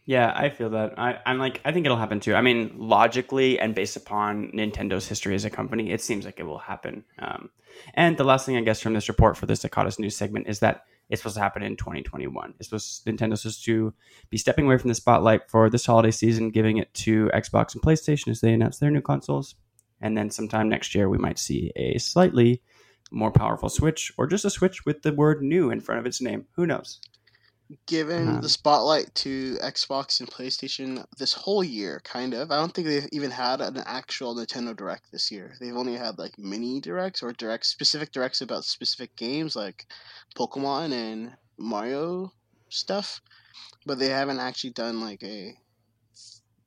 Yeah, 0.05 0.33
I 0.35 0.49
feel 0.49 0.71
that. 0.71 0.99
I, 0.99 1.19
I'm 1.27 1.39
like, 1.39 1.61
I 1.67 1.73
think 1.73 1.85
it'll 1.85 1.99
happen 1.99 2.19
too. 2.19 2.35
I 2.35 2.41
mean, 2.41 2.73
logically 2.79 3.61
and 3.61 3.75
based 3.75 3.95
upon 3.95 4.53
Nintendo's 4.53 5.07
history 5.07 5.35
as 5.35 5.45
a 5.45 5.51
company, 5.51 5.93
it 5.93 6.01
seems 6.01 6.25
like 6.25 6.41
it 6.41 6.45
will 6.45 6.59
happen. 6.59 7.05
Um, 7.19 7.51
and 7.93 8.17
the 8.17 8.25
last 8.25 8.47
thing 8.47 8.57
I 8.57 8.63
guess 8.63 8.81
from 8.81 8.95
this 8.95 9.09
report 9.09 9.37
for 9.37 9.45
this 9.45 9.61
Dakota's 9.61 9.99
news 9.99 10.17
segment 10.17 10.49
is 10.49 10.61
that 10.61 10.85
it's 11.09 11.23
supposed 11.23 11.37
to 11.37 11.43
happen 11.43 11.63
in 11.63 11.77
2021. 11.77 12.55
It's 12.59 12.69
supposed 12.69 13.05
Nintendo's 13.07 13.43
supposed 13.43 13.65
to 13.65 13.95
be 14.31 14.39
stepping 14.39 14.67
away 14.67 14.79
from 14.79 14.89
the 14.89 14.95
spotlight 14.95 15.49
for 15.51 15.71
this 15.71 15.87
holiday 15.87 16.11
season, 16.11 16.51
giving 16.51 16.77
it 16.77 16.93
to 16.95 17.31
Xbox 17.35 17.75
and 17.75 17.83
PlayStation 17.83 18.29
as 18.29 18.41
they 18.41 18.53
announce 18.53 18.79
their 18.79 18.91
new 18.91 19.01
consoles. 19.01 19.55
And 20.01 20.17
then 20.17 20.31
sometime 20.31 20.69
next 20.69 20.95
year, 20.95 21.09
we 21.09 21.19
might 21.19 21.39
see 21.39 21.73
a 21.77 21.99
slightly 21.99 22.63
more 23.11 23.33
powerful 23.33 23.69
Switch, 23.69 24.13
or 24.19 24.27
just 24.27 24.45
a 24.45 24.51
Switch 24.51 24.85
with 24.85 25.03
the 25.03 25.13
word 25.13 25.43
"new" 25.43 25.71
in 25.71 25.81
front 25.81 25.99
of 25.99 26.07
its 26.07 26.21
name. 26.21 26.47
Who 26.57 26.67
knows? 26.67 27.01
Given 27.87 28.29
Uh-huh. 28.29 28.41
the 28.41 28.49
spotlight 28.49 29.15
to 29.17 29.57
Xbox 29.63 30.21
and 30.21 30.31
PlayStation 30.31 31.05
this 31.19 31.35
whole 31.35 31.63
year, 31.63 32.01
kind 32.05 32.33
of. 32.35 32.51
I 32.51 32.57
don't 32.57 32.73
think 32.75 32.87
they've 32.89 33.09
even 33.13 33.31
had 33.31 33.61
an 33.61 33.77
actual 33.85 34.35
Nintendo 34.35 34.75
Direct 34.77 35.11
this 35.13 35.31
year. 35.31 35.55
They've 35.61 35.77
only 35.77 35.95
had 35.97 36.19
like 36.19 36.39
mini 36.39 36.81
directs 36.81 37.23
or 37.23 37.33
direct 37.33 37.67
specific 37.67 38.11
directs 38.13 38.41
about 38.41 38.65
specific 38.65 39.15
games 39.17 39.55
like 39.55 39.87
Pokemon 40.37 40.93
and 40.93 41.37
Mario 41.59 42.33
stuff, 42.71 43.21
but 43.85 43.99
they 43.99 44.09
haven't 44.09 44.39
actually 44.39 44.71
done 44.71 45.01
like 45.01 45.23
a 45.23 45.55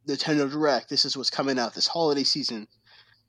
Nintendo 0.08 0.50
Direct. 0.52 0.90
This 0.90 1.06
is 1.06 1.16
what's 1.18 1.30
coming 1.30 1.58
out 1.60 1.74
this 1.74 1.88
holiday 1.88 2.24
season. 2.24 2.68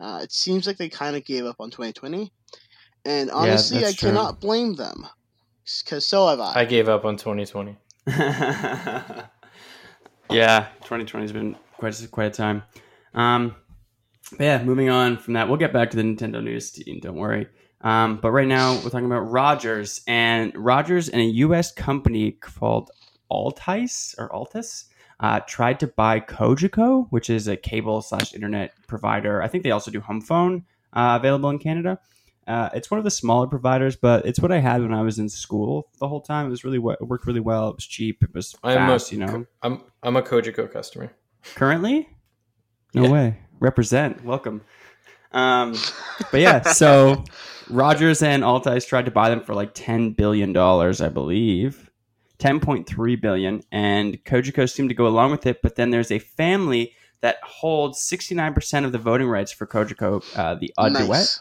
Uh, 0.01 0.21
it 0.23 0.33
seems 0.33 0.67
like 0.67 0.77
they 0.79 0.89
kind 0.89 1.17
of 1.17 1.25
gave 1.25 1.45
up 1.47 1.57
on 1.61 1.71
2020, 1.71 2.33
and 3.05 3.31
honestly, 3.31 3.79
that's 3.81 3.93
I 3.93 3.97
true. 3.97 4.09
cannot 4.11 4.41
blame 4.41 4.75
them 4.75 5.07
because 5.85 6.07
so 6.07 6.29
have 6.29 6.41
I. 6.41 6.61
I 6.61 6.65
gave 6.65 6.89
up 6.89 7.05
on 7.05 7.17
2020. 7.17 7.77
yeah, 8.07 9.29
2020 10.83 11.25
has 11.25 11.33
been 11.33 11.57
quite 11.77 12.01
a, 12.01 12.09
quite 12.09 12.27
a 12.27 12.31
time. 12.31 12.63
Um, 13.15 13.55
but 14.33 14.41
yeah, 14.45 14.63
moving 14.63 14.89
on 14.89 15.19
from 15.19 15.35
that, 15.35 15.49
we'll 15.49 15.59
get 15.59 15.73
back 15.73 15.91
to 15.91 15.97
the 15.97 16.03
Nintendo 16.03 16.43
news, 16.43 16.71
Team, 16.71 17.01
Don't 17.01 17.17
worry. 17.17 17.49
Um, 17.83 18.19
but 18.23 18.31
right 18.31 18.47
now, 18.47 18.75
we're 18.75 18.91
talking 18.91 19.07
about 19.07 19.31
Rogers 19.31 20.03
and 20.07 20.53
Rogers 20.57 21.09
and 21.09 21.21
a 21.21 21.25
U.S. 21.25 21.73
company 21.73 22.33
called 22.33 22.91
Altice 23.31 24.15
or 24.19 24.29
Altus 24.31 24.85
uh, 25.23 25.41
tried 25.47 25.79
to 25.81 25.87
buy 25.87 26.21
Cogeco, 26.21 27.07
which 27.11 27.31
is 27.31 27.47
a 27.47 27.57
cable 27.57 28.03
slash 28.03 28.35
internet 28.35 28.75
provider. 28.89 29.41
I 29.41 29.49
think 29.49 29.63
they 29.63 29.71
also 29.71 29.91
do 29.91 30.01
home 30.01 30.21
phone 30.21 30.65
uh, 30.93 31.17
available 31.19 31.49
in 31.51 31.61
Canada. 31.61 32.01
Uh, 32.47 32.69
it's 32.75 32.91
one 32.91 32.99
of 32.99 33.05
the 33.05 33.11
smaller 33.11 33.47
providers, 33.47 33.95
but 33.97 34.27
it's 34.27 34.41
what 34.41 34.51
I 34.51 34.59
had 34.59 34.83
when 34.83 34.93
I 34.93 35.03
was 35.03 35.19
in 35.19 35.29
school 35.29 35.89
the 36.01 36.09
whole 36.09 36.21
time. 36.21 36.47
It 36.47 36.51
was 36.51 36.65
really 36.65 36.79
we- 36.79 36.93
it 36.95 37.03
worked 37.07 37.27
really 37.27 37.41
well. 37.41 37.69
It 37.69 37.77
was 37.77 37.87
cheap. 37.87 38.23
It 38.23 38.35
was 38.35 38.55
I'm 38.65 38.77
fast. 38.77 39.13
a, 39.13 39.15
you 39.15 39.25
know, 39.25 39.47
I'm 39.63 39.83
I'm 40.03 40.17
a 40.17 40.23
Cogeco 40.23 40.71
customer. 40.73 41.13
currently, 41.55 42.09
no 42.95 43.05
Yeah. 43.05 43.11
way. 43.11 43.39
Represent. 43.61 44.25
Welcome. 44.25 44.63
Um, 45.33 45.75
but 46.31 46.41
yeah, 46.41 46.61
so 46.63 47.25
Rogers 47.71 48.23
and 48.23 48.43
Altice 48.43 48.87
tried 48.87 49.05
to 49.07 49.11
buy 49.11 49.31
them 49.31 49.41
for 49.41 49.55
like 49.55 49.71
ten 49.73 50.11
billion 50.13 50.53
dollars, 50.53 51.01
I 51.01 51.09
believe, 51.09 51.91
ten 52.39 52.59
point 52.61 52.87
three 52.89 53.17
billion, 53.17 53.63
and 53.71 54.23
Cogeco 54.25 54.69
seemed 54.69 54.89
to 54.91 54.95
go 54.95 55.07
along 55.07 55.31
with 55.31 55.47
it. 55.47 55.63
But 55.63 55.77
then 55.77 55.91
there's 55.91 56.11
a 56.11 56.19
family 56.19 56.93
that 57.21 57.37
holds 57.45 58.03
sixty 58.03 58.35
nine 58.35 58.53
percent 58.53 58.85
of 58.85 58.91
the 58.93 58.99
voting 58.99 59.29
rights 59.29 59.53
for 59.53 59.67
Cogeco, 59.67 60.23
uh, 60.37 60.57
the 60.57 60.73
Audouet 60.79 61.09
nice. 61.09 61.41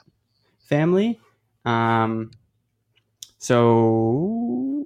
Family. 0.71 1.19
Um, 1.65 2.31
so 3.37 4.85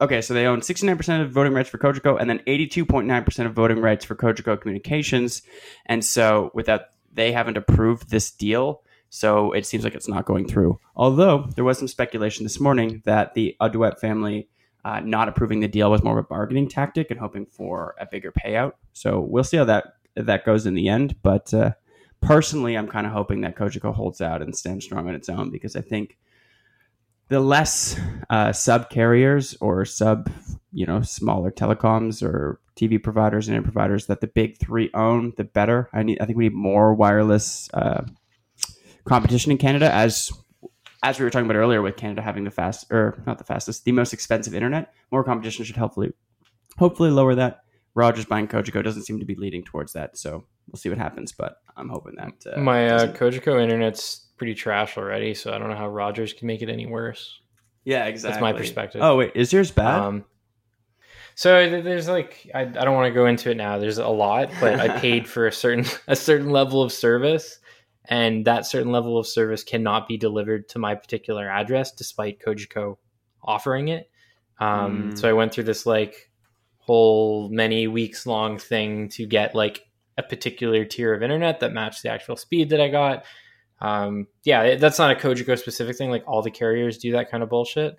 okay, 0.00 0.20
so 0.20 0.34
they 0.34 0.46
own 0.46 0.62
sixty 0.62 0.84
nine 0.84 0.96
percent 0.96 1.22
of 1.22 1.30
voting 1.30 1.54
rights 1.54 1.70
for 1.70 1.78
Cogeco, 1.78 2.20
and 2.20 2.28
then 2.28 2.40
eighty 2.48 2.66
two 2.66 2.84
point 2.84 3.06
nine 3.06 3.22
percent 3.22 3.48
of 3.48 3.54
voting 3.54 3.78
rights 3.78 4.04
for 4.04 4.16
Cogeco 4.16 4.60
Communications. 4.60 5.42
And 5.86 6.04
so, 6.04 6.50
without 6.54 6.86
they 7.12 7.30
haven't 7.30 7.56
approved 7.56 8.10
this 8.10 8.32
deal, 8.32 8.82
so 9.10 9.52
it 9.52 9.64
seems 9.64 9.84
like 9.84 9.94
it's 9.94 10.08
not 10.08 10.26
going 10.26 10.48
through. 10.48 10.80
Although 10.96 11.46
there 11.54 11.64
was 11.64 11.78
some 11.78 11.86
speculation 11.86 12.42
this 12.42 12.58
morning 12.58 13.00
that 13.04 13.34
the 13.34 13.56
Audouet 13.60 14.00
family. 14.00 14.48
Uh, 14.84 14.98
not 14.98 15.28
approving 15.28 15.60
the 15.60 15.68
deal 15.68 15.92
was 15.92 16.02
more 16.02 16.18
of 16.18 16.24
a 16.24 16.28
bargaining 16.28 16.68
tactic 16.68 17.08
and 17.12 17.20
hoping 17.20 17.46
for 17.46 17.94
a 18.00 18.04
bigger 18.04 18.32
payout. 18.32 18.72
So 18.92 19.20
we'll 19.20 19.44
see 19.44 19.56
how 19.56 19.66
that 19.66 19.94
that 20.16 20.44
goes 20.44 20.66
in 20.66 20.74
the 20.74 20.88
end. 20.88 21.14
But 21.22 21.54
uh, 21.54 21.74
personally, 22.22 22.76
I'm 22.76 22.88
kind 22.88 23.06
of 23.06 23.12
hoping 23.12 23.42
that 23.42 23.56
Cogeco 23.56 23.94
holds 23.94 24.20
out 24.20 24.40
and 24.40 24.56
stands 24.56 24.84
strong 24.84 25.08
on 25.08 25.14
its 25.14 25.28
own 25.28 25.50
because 25.50 25.76
I 25.76 25.82
think 25.82 26.16
the 27.28 27.40
less 27.40 27.98
uh, 28.30 28.52
sub 28.52 28.88
carriers 28.88 29.56
or 29.60 29.84
sub, 29.84 30.30
you 30.72 30.86
know, 30.86 31.02
smaller 31.02 31.50
telecoms 31.50 32.22
or 32.22 32.60
TV 32.76 33.02
providers 33.02 33.48
and 33.48 33.62
providers 33.62 34.06
that 34.06 34.20
the 34.20 34.26
big 34.26 34.58
three 34.58 34.90
own, 34.94 35.32
the 35.36 35.44
better. 35.44 35.90
I 35.92 36.02
need. 36.02 36.20
I 36.20 36.26
think 36.26 36.38
we 36.38 36.44
need 36.44 36.54
more 36.54 36.94
wireless 36.94 37.68
uh, 37.74 38.04
competition 39.04 39.52
in 39.52 39.58
Canada, 39.58 39.92
as 39.92 40.30
as 41.02 41.18
we 41.18 41.24
were 41.24 41.30
talking 41.30 41.46
about 41.46 41.58
earlier, 41.58 41.82
with 41.82 41.96
Canada 41.96 42.22
having 42.22 42.44
the 42.44 42.50
fast 42.50 42.86
or 42.90 43.22
not 43.26 43.38
the 43.38 43.44
fastest, 43.44 43.84
the 43.84 43.92
most 43.92 44.12
expensive 44.12 44.54
internet. 44.54 44.94
More 45.10 45.24
competition 45.24 45.64
should 45.64 45.76
hopefully 45.76 46.12
hopefully 46.78 47.10
lower 47.10 47.34
that. 47.34 47.61
Rogers 47.94 48.24
buying 48.24 48.48
Cogeco 48.48 48.82
doesn't 48.82 49.02
seem 49.02 49.18
to 49.20 49.26
be 49.26 49.34
leading 49.34 49.62
towards 49.64 49.92
that, 49.92 50.16
so 50.16 50.44
we'll 50.70 50.78
see 50.78 50.88
what 50.88 50.98
happens. 50.98 51.32
But 51.32 51.56
I'm 51.76 51.88
hoping 51.88 52.14
that 52.16 52.54
uh, 52.56 52.60
My 52.60 52.88
uh, 52.88 53.12
Cogeco 53.12 53.60
internet's 53.62 54.28
pretty 54.36 54.54
trash 54.54 54.96
already, 54.96 55.34
so 55.34 55.52
I 55.52 55.58
don't 55.58 55.68
know 55.68 55.76
how 55.76 55.88
Rogers 55.88 56.32
can 56.32 56.46
make 56.46 56.62
it 56.62 56.68
any 56.68 56.86
worse. 56.86 57.40
yeah, 57.84 58.06
exactly. 58.06 58.32
That's 58.32 58.40
my 58.42 58.52
perspective. 58.52 59.00
Oh 59.02 59.16
wait, 59.16 59.32
is 59.34 59.52
yours 59.52 59.70
bad? 59.70 60.00
Um, 60.00 60.24
so 61.34 61.68
there's 61.82 62.08
like 62.08 62.50
I, 62.54 62.60
I 62.62 62.64
don't 62.64 62.94
want 62.94 63.06
to 63.08 63.14
go 63.14 63.26
into 63.26 63.50
it 63.50 63.56
now. 63.56 63.78
There's 63.78 63.98
a 63.98 64.08
lot, 64.08 64.50
but 64.60 64.78
I 64.80 64.98
paid 65.00 65.26
for 65.28 65.46
a 65.46 65.52
certain 65.52 65.84
a 66.06 66.16
certain 66.16 66.50
level 66.50 66.82
of 66.82 66.92
service, 66.92 67.58
and 68.06 68.44
that 68.46 68.66
certain 68.66 68.92
level 68.92 69.18
of 69.18 69.26
service 69.26 69.64
cannot 69.64 70.08
be 70.08 70.16
delivered 70.16 70.68
to 70.70 70.78
my 70.78 70.94
particular 70.94 71.48
address, 71.48 71.92
despite 71.92 72.40
Cogeco 72.40 72.96
offering 73.42 73.88
it. 73.88 74.10
Um, 74.58 75.10
Mm. 75.12 75.18
So 75.18 75.28
I 75.28 75.32
went 75.32 75.52
through 75.52 75.64
this 75.64 75.86
like 75.86 76.30
whole 76.84 77.48
many 77.48 77.86
weeks 77.86 78.26
long 78.26 78.58
thing 78.58 79.08
to 79.08 79.24
get 79.24 79.54
like 79.54 79.82
a 80.18 80.22
particular 80.22 80.84
tier 80.84 81.14
of 81.14 81.22
internet 81.22 81.60
that 81.60 81.72
matched 81.72 82.02
the 82.02 82.10
actual 82.10 82.36
speed 82.36 82.70
that 82.70 82.80
I 82.80 82.88
got. 82.88 83.24
Um, 83.80 84.26
yeah, 84.44 84.76
that's 84.76 84.98
not 84.98 85.10
a 85.10 85.14
Cogeco 85.18 85.58
specific 85.58 85.96
thing. 85.96 86.10
Like 86.10 86.24
all 86.26 86.42
the 86.42 86.50
carriers 86.50 86.98
do 86.98 87.12
that 87.12 87.30
kind 87.30 87.42
of 87.42 87.48
bullshit. 87.48 87.98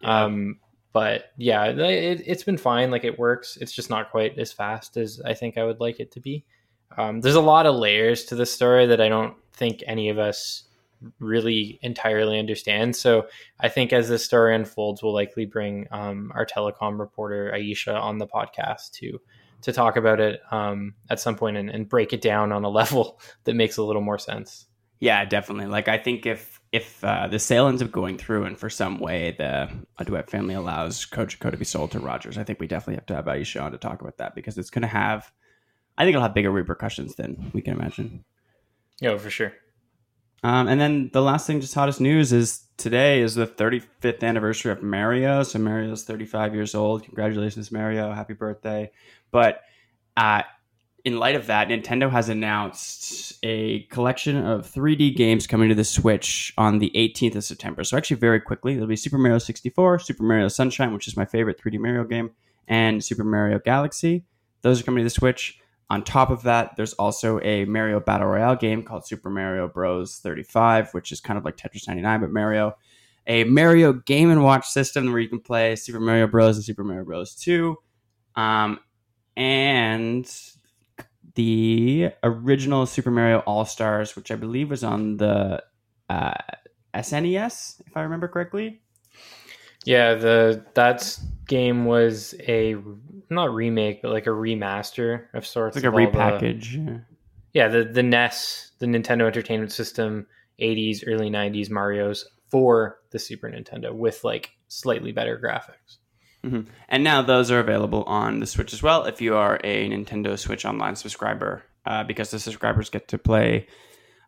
Yeah. 0.00 0.24
Um, 0.24 0.60
but 0.92 1.32
yeah, 1.36 1.64
it, 1.66 2.22
it's 2.26 2.44
been 2.44 2.56
fine. 2.56 2.90
Like 2.90 3.04
it 3.04 3.18
works. 3.18 3.56
It's 3.60 3.72
just 3.72 3.90
not 3.90 4.10
quite 4.10 4.38
as 4.38 4.52
fast 4.52 4.96
as 4.96 5.20
I 5.24 5.34
think 5.34 5.58
I 5.58 5.64
would 5.64 5.80
like 5.80 6.00
it 6.00 6.12
to 6.12 6.20
be. 6.20 6.44
Um, 6.96 7.20
there's 7.20 7.34
a 7.34 7.40
lot 7.40 7.66
of 7.66 7.76
layers 7.76 8.24
to 8.26 8.34
the 8.34 8.46
story 8.46 8.86
that 8.86 9.00
I 9.00 9.08
don't 9.08 9.34
think 9.52 9.82
any 9.86 10.08
of 10.08 10.18
us 10.18 10.64
really 11.18 11.78
entirely 11.82 12.38
understand. 12.38 12.96
So 12.96 13.26
I 13.60 13.68
think 13.68 13.92
as 13.92 14.08
this 14.08 14.24
story 14.24 14.54
unfolds, 14.54 15.02
we'll 15.02 15.14
likely 15.14 15.46
bring 15.46 15.86
um, 15.90 16.32
our 16.34 16.46
telecom 16.46 16.98
reporter 16.98 17.52
Aisha 17.54 18.00
on 18.00 18.18
the 18.18 18.26
podcast 18.26 18.92
to 18.94 19.20
to 19.60 19.72
talk 19.72 19.96
about 19.96 20.20
it 20.20 20.40
um, 20.52 20.94
at 21.10 21.18
some 21.18 21.34
point 21.34 21.56
and, 21.56 21.68
and 21.68 21.88
break 21.88 22.12
it 22.12 22.20
down 22.20 22.52
on 22.52 22.64
a 22.64 22.68
level 22.80 23.20
that 23.44 23.54
makes 23.54 23.76
a 23.76 23.82
little 23.82 24.02
more 24.02 24.18
sense. 24.18 24.66
Yeah, 25.00 25.24
definitely. 25.24 25.66
Like 25.66 25.88
I 25.88 25.98
think 25.98 26.26
if 26.26 26.60
if 26.72 27.02
uh, 27.02 27.28
the 27.28 27.38
sale 27.38 27.68
ends 27.68 27.82
up 27.82 27.90
going 27.90 28.18
through 28.18 28.44
and 28.44 28.58
for 28.58 28.68
some 28.68 28.98
way 28.98 29.34
the 29.38 29.70
Audouet 29.98 30.28
family 30.28 30.54
allows 30.54 31.06
Cogeco 31.06 31.50
to 31.50 31.56
be 31.56 31.64
sold 31.64 31.92
to 31.92 32.00
Rogers, 32.00 32.36
I 32.36 32.44
think 32.44 32.60
we 32.60 32.66
definitely 32.66 32.96
have 32.96 33.06
to 33.06 33.14
have 33.14 33.24
Aisha 33.24 33.62
on 33.62 33.72
to 33.72 33.78
talk 33.78 34.00
about 34.00 34.18
that 34.18 34.34
because 34.34 34.58
it's 34.58 34.70
going 34.70 34.82
to 34.82 34.88
have, 34.88 35.30
I 35.96 36.04
think 36.04 36.14
it'll 36.14 36.22
have 36.22 36.34
bigger 36.34 36.50
repercussions 36.50 37.14
than 37.14 37.50
we 37.54 37.62
can 37.62 37.74
imagine. 37.74 38.24
Yeah, 39.00 39.16
for 39.16 39.30
sure. 39.30 39.52
Um, 40.42 40.68
and 40.68 40.80
then 40.80 41.10
the 41.12 41.22
last 41.22 41.46
thing, 41.46 41.60
just 41.60 41.74
hottest 41.74 42.00
news 42.00 42.32
is 42.32 42.64
today 42.76 43.20
is 43.20 43.34
the 43.34 43.46
35th 43.46 44.22
anniversary 44.22 44.70
of 44.70 44.82
Mario. 44.82 45.42
So 45.42 45.58
Mario's 45.58 46.04
35 46.04 46.54
years 46.54 46.74
old. 46.74 47.04
Congratulations, 47.04 47.72
Mario! 47.72 48.12
Happy 48.12 48.34
birthday! 48.34 48.90
But 49.30 49.62
uh, 50.16 50.42
in 51.04 51.18
light 51.18 51.34
of 51.34 51.46
that, 51.46 51.68
Nintendo 51.68 52.10
has 52.10 52.28
announced 52.28 53.38
a 53.42 53.80
collection 53.84 54.36
of 54.36 54.70
3D 54.70 55.16
games 55.16 55.46
coming 55.46 55.68
to 55.68 55.74
the 55.74 55.84
Switch 55.84 56.52
on 56.56 56.78
the 56.78 56.92
18th 56.94 57.36
of 57.36 57.44
September. 57.44 57.82
So 57.84 57.96
actually, 57.96 58.18
very 58.18 58.40
quickly, 58.40 58.74
there'll 58.74 58.88
be 58.88 58.96
Super 58.96 59.18
Mario 59.18 59.38
64, 59.38 60.00
Super 60.00 60.22
Mario 60.22 60.48
Sunshine, 60.48 60.92
which 60.92 61.08
is 61.08 61.16
my 61.16 61.24
favorite 61.24 61.60
3D 61.60 61.78
Mario 61.78 62.04
game, 62.04 62.30
and 62.68 63.02
Super 63.02 63.24
Mario 63.24 63.58
Galaxy. 63.58 64.24
Those 64.62 64.80
are 64.80 64.84
coming 64.84 64.98
to 64.98 65.04
the 65.04 65.10
Switch. 65.10 65.60
On 65.90 66.02
top 66.04 66.30
of 66.30 66.42
that, 66.42 66.76
there's 66.76 66.92
also 66.94 67.40
a 67.40 67.64
Mario 67.64 67.98
Battle 67.98 68.28
Royale 68.28 68.56
game 68.56 68.82
called 68.82 69.06
Super 69.06 69.30
Mario 69.30 69.68
Bros. 69.68 70.18
35, 70.18 70.92
which 70.92 71.12
is 71.12 71.20
kind 71.20 71.38
of 71.38 71.44
like 71.44 71.56
Tetris 71.56 71.88
99, 71.88 72.20
but 72.20 72.30
Mario. 72.30 72.76
A 73.26 73.44
Mario 73.44 73.92
Game 73.92 74.30
and 74.30 74.42
Watch 74.42 74.66
system 74.68 75.10
where 75.10 75.20
you 75.20 75.28
can 75.28 75.40
play 75.40 75.76
Super 75.76 76.00
Mario 76.00 76.26
Bros. 76.26 76.56
and 76.56 76.64
Super 76.64 76.84
Mario 76.84 77.04
Bros. 77.04 77.34
2. 77.34 77.76
Um, 78.36 78.80
and 79.36 80.30
the 81.34 82.10
original 82.22 82.84
Super 82.84 83.10
Mario 83.10 83.38
All 83.40 83.64
Stars, 83.64 84.16
which 84.16 84.30
I 84.30 84.34
believe 84.36 84.70
was 84.70 84.84
on 84.84 85.16
the 85.16 85.62
uh, 86.10 86.32
SNES, 86.94 87.80
if 87.86 87.96
I 87.96 88.02
remember 88.02 88.28
correctly. 88.28 88.82
Yeah, 89.84 90.14
the 90.14 90.64
that 90.74 91.18
game 91.48 91.84
was 91.84 92.34
a 92.38 92.76
not 93.28 93.52
remake, 93.52 94.02
but 94.02 94.12
like 94.12 94.26
a 94.26 94.30
remaster 94.30 95.24
of 95.34 95.44
sorts. 95.44 95.74
Like 95.74 95.84
a 95.84 95.88
repackage. 95.88 96.86
The, 96.86 97.02
yeah, 97.52 97.66
the 97.66 97.84
the 97.84 98.04
NES, 98.04 98.70
the 98.78 98.86
Nintendo 98.86 99.26
Entertainment 99.26 99.72
System, 99.72 100.28
'80s, 100.60 101.02
early 101.06 101.30
'90s 101.30 101.70
Mario's 101.70 102.24
for 102.48 103.00
the 103.10 103.18
Super 103.18 103.50
Nintendo 103.50 103.92
with 103.92 104.22
like 104.22 104.50
slightly 104.68 105.10
better 105.10 105.38
graphics. 105.38 105.96
Mm-hmm. 106.44 106.70
And 106.88 107.02
now 107.02 107.22
those 107.22 107.50
are 107.50 107.58
available 107.58 108.04
on 108.04 108.38
the 108.38 108.46
Switch 108.46 108.72
as 108.72 108.82
well 108.82 109.06
if 109.06 109.20
you 109.20 109.34
are 109.34 109.58
a 109.64 109.88
Nintendo 109.88 110.38
Switch 110.38 110.64
Online 110.64 110.94
subscriber, 110.94 111.64
uh, 111.84 112.04
because 112.04 112.30
the 112.30 112.38
subscribers 112.38 112.90
get 112.90 113.08
to 113.08 113.18
play. 113.18 113.66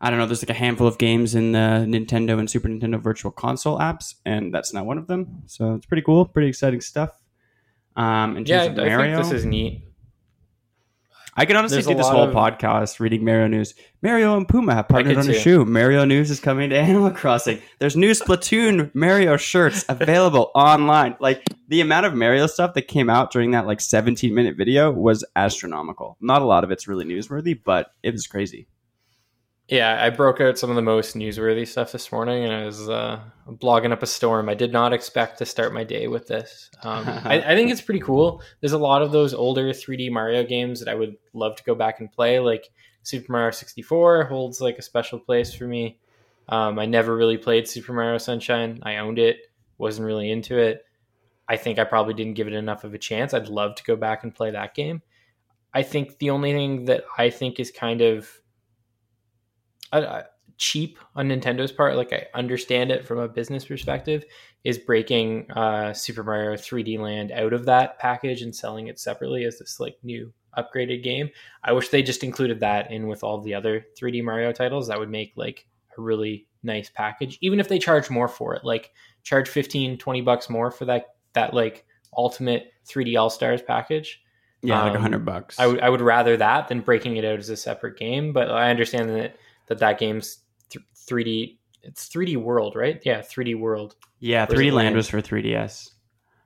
I 0.01 0.09
don't 0.11 0.19
know. 0.19 0.27
There's 0.27 0.43
like 0.43 0.51
a 0.51 0.55
handful 0.55 0.87
of 0.87 0.97
games 0.99 1.35
in 1.35 1.53
the 1.53 1.85
Nintendo 1.87 2.39
and 2.39 2.49
Super 2.49 2.69
Nintendo 2.69 3.01
Virtual 3.01 3.31
Console 3.31 3.79
apps, 3.79 4.15
and 4.25 4.53
that's 4.55 4.73
not 4.73 4.87
one 4.87 4.97
of 4.99 5.07
them. 5.07 5.43
So 5.47 5.75
it's 5.75 5.85
pretty 5.87 6.03
cool, 6.03 6.25
pretty 6.25 6.49
exciting 6.49 6.81
stuff. 6.81 7.11
Um, 7.97 8.37
in 8.39 8.47
yeah, 8.47 8.67
terms 8.67 8.79
I 8.79 8.83
of 8.83 8.89
Mario, 8.89 9.17
think 9.17 9.31
this 9.31 9.41
is 9.41 9.45
neat. 9.45 9.85
I 11.37 11.45
can 11.45 11.57
honestly 11.57 11.77
There's 11.77 11.87
see 11.87 11.95
this 11.95 12.09
whole 12.09 12.25
of- 12.25 12.35
podcast 12.35 12.99
reading 12.99 13.25
Mario 13.25 13.47
news. 13.47 13.75
Mario 14.03 14.37
and 14.37 14.49
Puma 14.49 14.75
have 14.75 14.89
partnered 14.89 15.17
on 15.17 15.29
a 15.31 15.35
shoe. 15.35 15.65
Mario 15.65 16.05
News 16.05 16.31
is 16.31 16.41
coming 16.41 16.71
to 16.71 16.77
Animal 16.79 17.11
Crossing. 17.13 17.61
There's 17.79 17.97
new 17.97 18.11
Splatoon 18.11 18.93
Mario 18.95 19.37
shirts 19.37 19.85
available 19.89 20.51
online. 20.55 21.17
Like 21.21 21.45
the 21.69 21.81
amount 21.83 22.07
of 22.07 22.15
Mario 22.15 22.47
stuff 22.47 22.75
that 22.75 22.89
came 22.89 23.09
out 23.09 23.31
during 23.31 23.53
that 23.53 23.67
like 23.67 23.81
17 23.81 24.35
minute 24.35 24.57
video 24.57 24.91
was 24.91 25.25
astronomical. 25.37 26.17
Not 26.21 26.43
a 26.43 26.47
lot 26.47 26.65
of 26.65 26.71
it's 26.73 26.89
really 26.89 27.05
newsworthy, 27.05 27.59
but 27.63 27.93
it 28.03 28.13
was 28.13 28.27
crazy. 28.27 28.67
Yeah, 29.71 30.05
I 30.05 30.11
broke 30.11 30.41
out 30.41 30.59
some 30.59 30.69
of 30.69 30.75
the 30.75 30.83
most 30.83 31.15
newsworthy 31.15 31.67
stuff 31.67 31.93
this 31.93 32.11
morning, 32.11 32.43
and 32.43 32.53
I 32.53 32.65
was 32.65 32.89
uh, 32.89 33.21
blogging 33.49 33.93
up 33.93 34.03
a 34.03 34.07
storm. 34.07 34.49
I 34.49 34.55
did 34.55 34.73
not 34.73 34.93
expect 34.93 35.39
to 35.39 35.47
start 35.47 35.73
my 35.73 35.85
day 35.85 36.09
with 36.09 36.27
this. 36.27 36.69
Um, 36.83 37.05
I, 37.25 37.41
I 37.41 37.55
think 37.55 37.71
it's 37.71 37.81
pretty 37.81 38.01
cool. 38.01 38.43
There's 38.59 38.73
a 38.73 38.79
lot 38.79 39.01
of 39.01 39.13
those 39.13 39.33
older 39.33 39.71
3D 39.71 40.11
Mario 40.11 40.43
games 40.43 40.81
that 40.81 40.89
I 40.89 40.97
would 40.97 41.17
love 41.35 41.55
to 41.55 41.63
go 41.63 41.77
back 41.77 42.01
and 42.01 42.11
play. 42.11 42.41
Like 42.41 42.69
Super 43.05 43.31
Mario 43.31 43.53
64 43.53 44.25
holds 44.25 44.61
like 44.61 44.77
a 44.77 44.83
special 44.83 45.21
place 45.21 45.55
for 45.55 45.69
me. 45.69 46.01
Um, 46.49 46.81
I 46.81 46.87
never 46.87 47.15
really 47.15 47.39
played 47.39 47.69
Super 47.69 47.93
Mario 47.93 48.19
Sunshine. 48.19 48.81
I 48.83 48.97
owned 48.97 49.21
it, 49.21 49.37
wasn't 49.79 50.07
really 50.07 50.33
into 50.33 50.59
it. 50.59 50.85
I 51.49 51.57
think 51.57 51.79
I 51.79 51.85
probably 51.85 52.15
didn't 52.15 52.35
give 52.35 52.49
it 52.49 52.55
enough 52.55 52.83
of 52.83 52.93
a 52.93 52.99
chance. 52.99 53.35
I'd 53.35 53.47
love 53.47 53.77
to 53.77 53.85
go 53.85 53.95
back 53.95 54.25
and 54.25 54.35
play 54.35 54.51
that 54.51 54.75
game. 54.75 55.01
I 55.73 55.85
think 55.85 56.19
the 56.19 56.31
only 56.31 56.53
thing 56.53 56.87
that 56.87 57.05
I 57.17 57.31
think 57.31 57.61
is 57.61 57.71
kind 57.71 58.01
of 58.01 58.40
uh, 59.93 60.23
cheap 60.57 60.99
on 61.17 61.29
Nintendo's 61.29 61.73
part, 61.73 61.97
like 61.97 62.13
I 62.13 62.27
understand 62.35 62.91
it 62.91 63.07
from 63.07 63.19
a 63.19 63.29
business 63.29 63.65
perspective, 63.65 64.25
is 64.65 64.79
breaking 64.79 65.51
uh, 65.53 65.93
Super 65.93 66.23
Mario 66.23 66.53
3D 66.55 66.99
Land 66.99 67.33
out 67.33 67.53
of 67.53 67.65
that 67.67 67.99
package 67.99 68.43
and 68.43 68.55
selling 68.55 68.89
it 68.89 68.99
separately 68.99 69.45
as 69.45 69.59
this 69.59 69.81
like 69.81 69.97
new 70.03 70.33
upgraded 70.57 71.03
game. 71.03 71.31
I 71.65 71.73
wish 71.73 71.89
they 71.89 72.03
just 72.03 72.25
included 72.25 72.61
that 72.61 72.91
in 72.91 73.07
with 73.07 73.25
all 73.25 73.41
the 73.41 73.55
other 73.55 73.87
3D 73.99 74.23
Mario 74.23 74.53
titles. 74.53 74.89
That 74.89 74.99
would 74.99 75.11
make 75.11 75.33
like 75.37 75.67
a 75.97 76.01
really 76.01 76.47
nice 76.63 76.91
package, 76.91 77.39
even 77.41 77.59
if 77.59 77.69
they 77.69 77.79
charge 77.79 78.11
more 78.11 78.29
for 78.29 78.55
it. 78.55 78.65
Like 78.65 78.93
charge 79.23 79.49
15, 79.49 79.97
20 79.99 80.21
bucks 80.21 80.51
more 80.51 80.71
for 80.71 80.85
that 80.87 81.15
that 81.33 81.55
like 81.55 81.87
ultimate 82.17 82.73
3D 82.87 83.19
All 83.19 83.31
Stars 83.31 83.63
package. 83.63 84.23
Yeah, 84.63 84.83
like 84.83 84.93
a 84.93 84.97
Um, 84.97 85.03
hundred 85.03 85.25
bucks. 85.25 85.59
I 85.59 85.67
would 85.67 85.81
I 85.81 85.89
would 85.89 86.03
rather 86.03 86.37
that 86.37 86.69
than 86.69 86.81
breaking 86.81 87.17
it 87.17 87.25
out 87.25 87.39
as 87.39 87.49
a 87.49 87.57
separate 87.57 87.99
game. 87.99 88.35
But 88.35 88.51
I 88.51 88.69
understand 88.69 89.09
that 89.11 89.37
that, 89.71 89.79
that 89.79 89.99
game's 89.99 90.39
th- 90.69 90.85
3D. 91.09 91.57
It's 91.83 92.09
3D 92.09 92.37
World, 92.37 92.77
right? 92.77 93.01
Yeah, 93.05 93.21
3D 93.21 93.59
World. 93.59 93.95
yeah, 94.19 94.45
3D 94.45 94.65
Land 94.65 94.75
land? 94.75 94.97
was 94.97 95.09
for 95.09 95.23
3DS. 95.23 95.91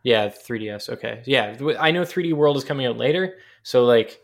Yeah, 0.04 0.28
3DS. 0.28 0.90
Okay, 0.90 1.22
yeah, 1.26 1.56
I 1.80 1.90
know 1.90 2.02
3D 2.02 2.34
World 2.34 2.56
is 2.56 2.64
coming 2.64 2.86
out 2.86 2.98
later, 2.98 3.36
so 3.62 3.84
like 3.84 4.20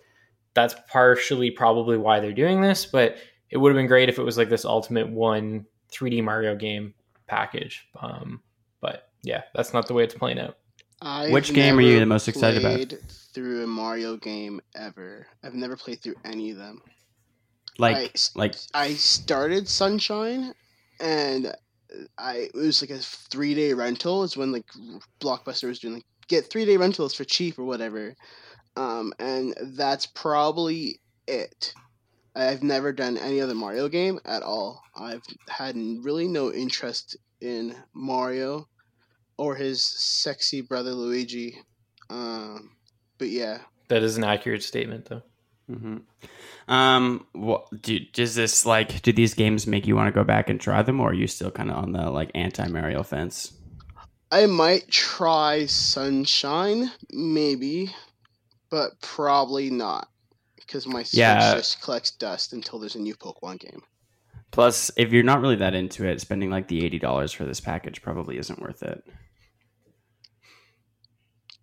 that's 0.54 0.74
partially 0.88 1.50
probably 1.50 1.96
why 1.96 2.20
they're 2.20 2.32
doing 2.32 2.60
this. 2.60 2.84
But 2.84 3.16
it 3.48 3.56
would 3.56 3.70
have 3.70 3.76
been 3.76 3.86
great 3.86 4.08
if 4.10 4.18
it 4.18 4.22
was 4.22 4.36
like 4.36 4.50
this 4.50 4.64
ultimate 4.66 5.08
one 5.08 5.64
3D 5.90 6.22
Mario 6.22 6.54
game 6.54 6.94
package. 7.26 7.88
Um, 7.98 8.42
but 8.82 9.08
yeah, 9.22 9.42
that's 9.54 9.72
not 9.72 9.88
the 9.88 9.94
way 9.94 10.04
it's 10.04 10.14
playing 10.14 10.38
out. 10.38 10.58
I've 11.02 11.32
Which 11.32 11.54
game 11.54 11.78
are 11.78 11.82
you 11.82 11.98
the 11.98 12.04
most 12.06 12.28
excited 12.28 12.62
about? 12.62 12.92
Through 13.32 13.64
a 13.64 13.66
Mario 13.66 14.18
game 14.18 14.60
ever. 14.74 15.26
I've 15.42 15.54
never 15.54 15.76
played 15.76 16.02
through 16.02 16.16
any 16.24 16.50
of 16.50 16.58
them. 16.58 16.82
Like, 17.78 17.96
I, 17.96 18.10
like 18.34 18.54
I 18.74 18.94
started 18.94 19.68
Sunshine, 19.68 20.52
and 21.00 21.54
I 22.18 22.48
it 22.54 22.54
was 22.54 22.82
like 22.82 22.90
a 22.90 22.98
three 22.98 23.54
day 23.54 23.72
rental. 23.72 24.22
Is 24.22 24.36
when 24.36 24.52
like 24.52 24.66
Blockbuster 25.20 25.68
was 25.68 25.78
doing 25.78 25.94
like 25.94 26.06
get 26.28 26.50
three 26.50 26.64
day 26.64 26.76
rentals 26.76 27.14
for 27.14 27.24
cheap 27.24 27.58
or 27.58 27.64
whatever. 27.64 28.14
Um, 28.76 29.12
and 29.18 29.54
that's 29.76 30.06
probably 30.06 31.00
it. 31.26 31.74
I've 32.34 32.62
never 32.62 32.92
done 32.92 33.18
any 33.18 33.40
other 33.40 33.54
Mario 33.54 33.88
game 33.88 34.20
at 34.24 34.42
all. 34.42 34.80
I've 34.94 35.22
had 35.48 35.76
really 35.76 36.28
no 36.28 36.52
interest 36.52 37.16
in 37.40 37.74
Mario 37.92 38.68
or 39.36 39.56
his 39.56 39.84
sexy 39.84 40.60
brother 40.60 40.92
Luigi. 40.92 41.58
Um, 42.08 42.70
but 43.18 43.28
yeah, 43.28 43.58
That 43.88 44.02
is 44.02 44.16
an 44.16 44.24
accurate 44.24 44.62
statement, 44.62 45.06
though. 45.06 45.22
Hmm 45.70 45.98
Um, 46.68 47.26
what 47.32 47.66
do 47.82 47.98
does 47.98 48.34
this 48.34 48.66
like? 48.66 49.02
Do 49.02 49.12
these 49.12 49.34
games 49.34 49.66
make 49.66 49.86
you 49.86 49.96
want 49.96 50.08
to 50.08 50.18
go 50.18 50.24
back 50.24 50.48
and 50.48 50.60
try 50.60 50.82
them, 50.82 51.00
or 51.00 51.10
are 51.10 51.14
you 51.14 51.26
still 51.26 51.50
kind 51.50 51.70
of 51.70 51.76
on 51.76 51.92
the 51.92 52.10
like 52.10 52.30
anti 52.34 52.66
Mario 52.68 53.02
fence? 53.02 53.52
I 54.30 54.46
might 54.46 54.88
try 54.88 55.66
Sunshine, 55.66 56.92
maybe, 57.10 57.92
but 58.70 59.00
probably 59.00 59.70
not 59.70 60.08
because 60.56 60.86
my 60.86 61.02
Switch 61.02 61.18
Yeah. 61.18 61.54
just 61.54 61.82
collects 61.82 62.12
dust 62.12 62.52
until 62.52 62.78
there's 62.78 62.94
a 62.94 63.00
new 63.00 63.14
Pokemon 63.16 63.58
game. 63.58 63.82
Plus, 64.52 64.90
if 64.96 65.12
you're 65.12 65.22
not 65.22 65.40
really 65.40 65.56
that 65.56 65.74
into 65.74 66.06
it, 66.06 66.20
spending 66.20 66.50
like 66.50 66.68
the 66.68 66.84
eighty 66.84 66.98
dollars 66.98 67.32
for 67.32 67.44
this 67.44 67.60
package 67.60 68.02
probably 68.02 68.38
isn't 68.38 68.60
worth 68.60 68.82
it. 68.82 69.02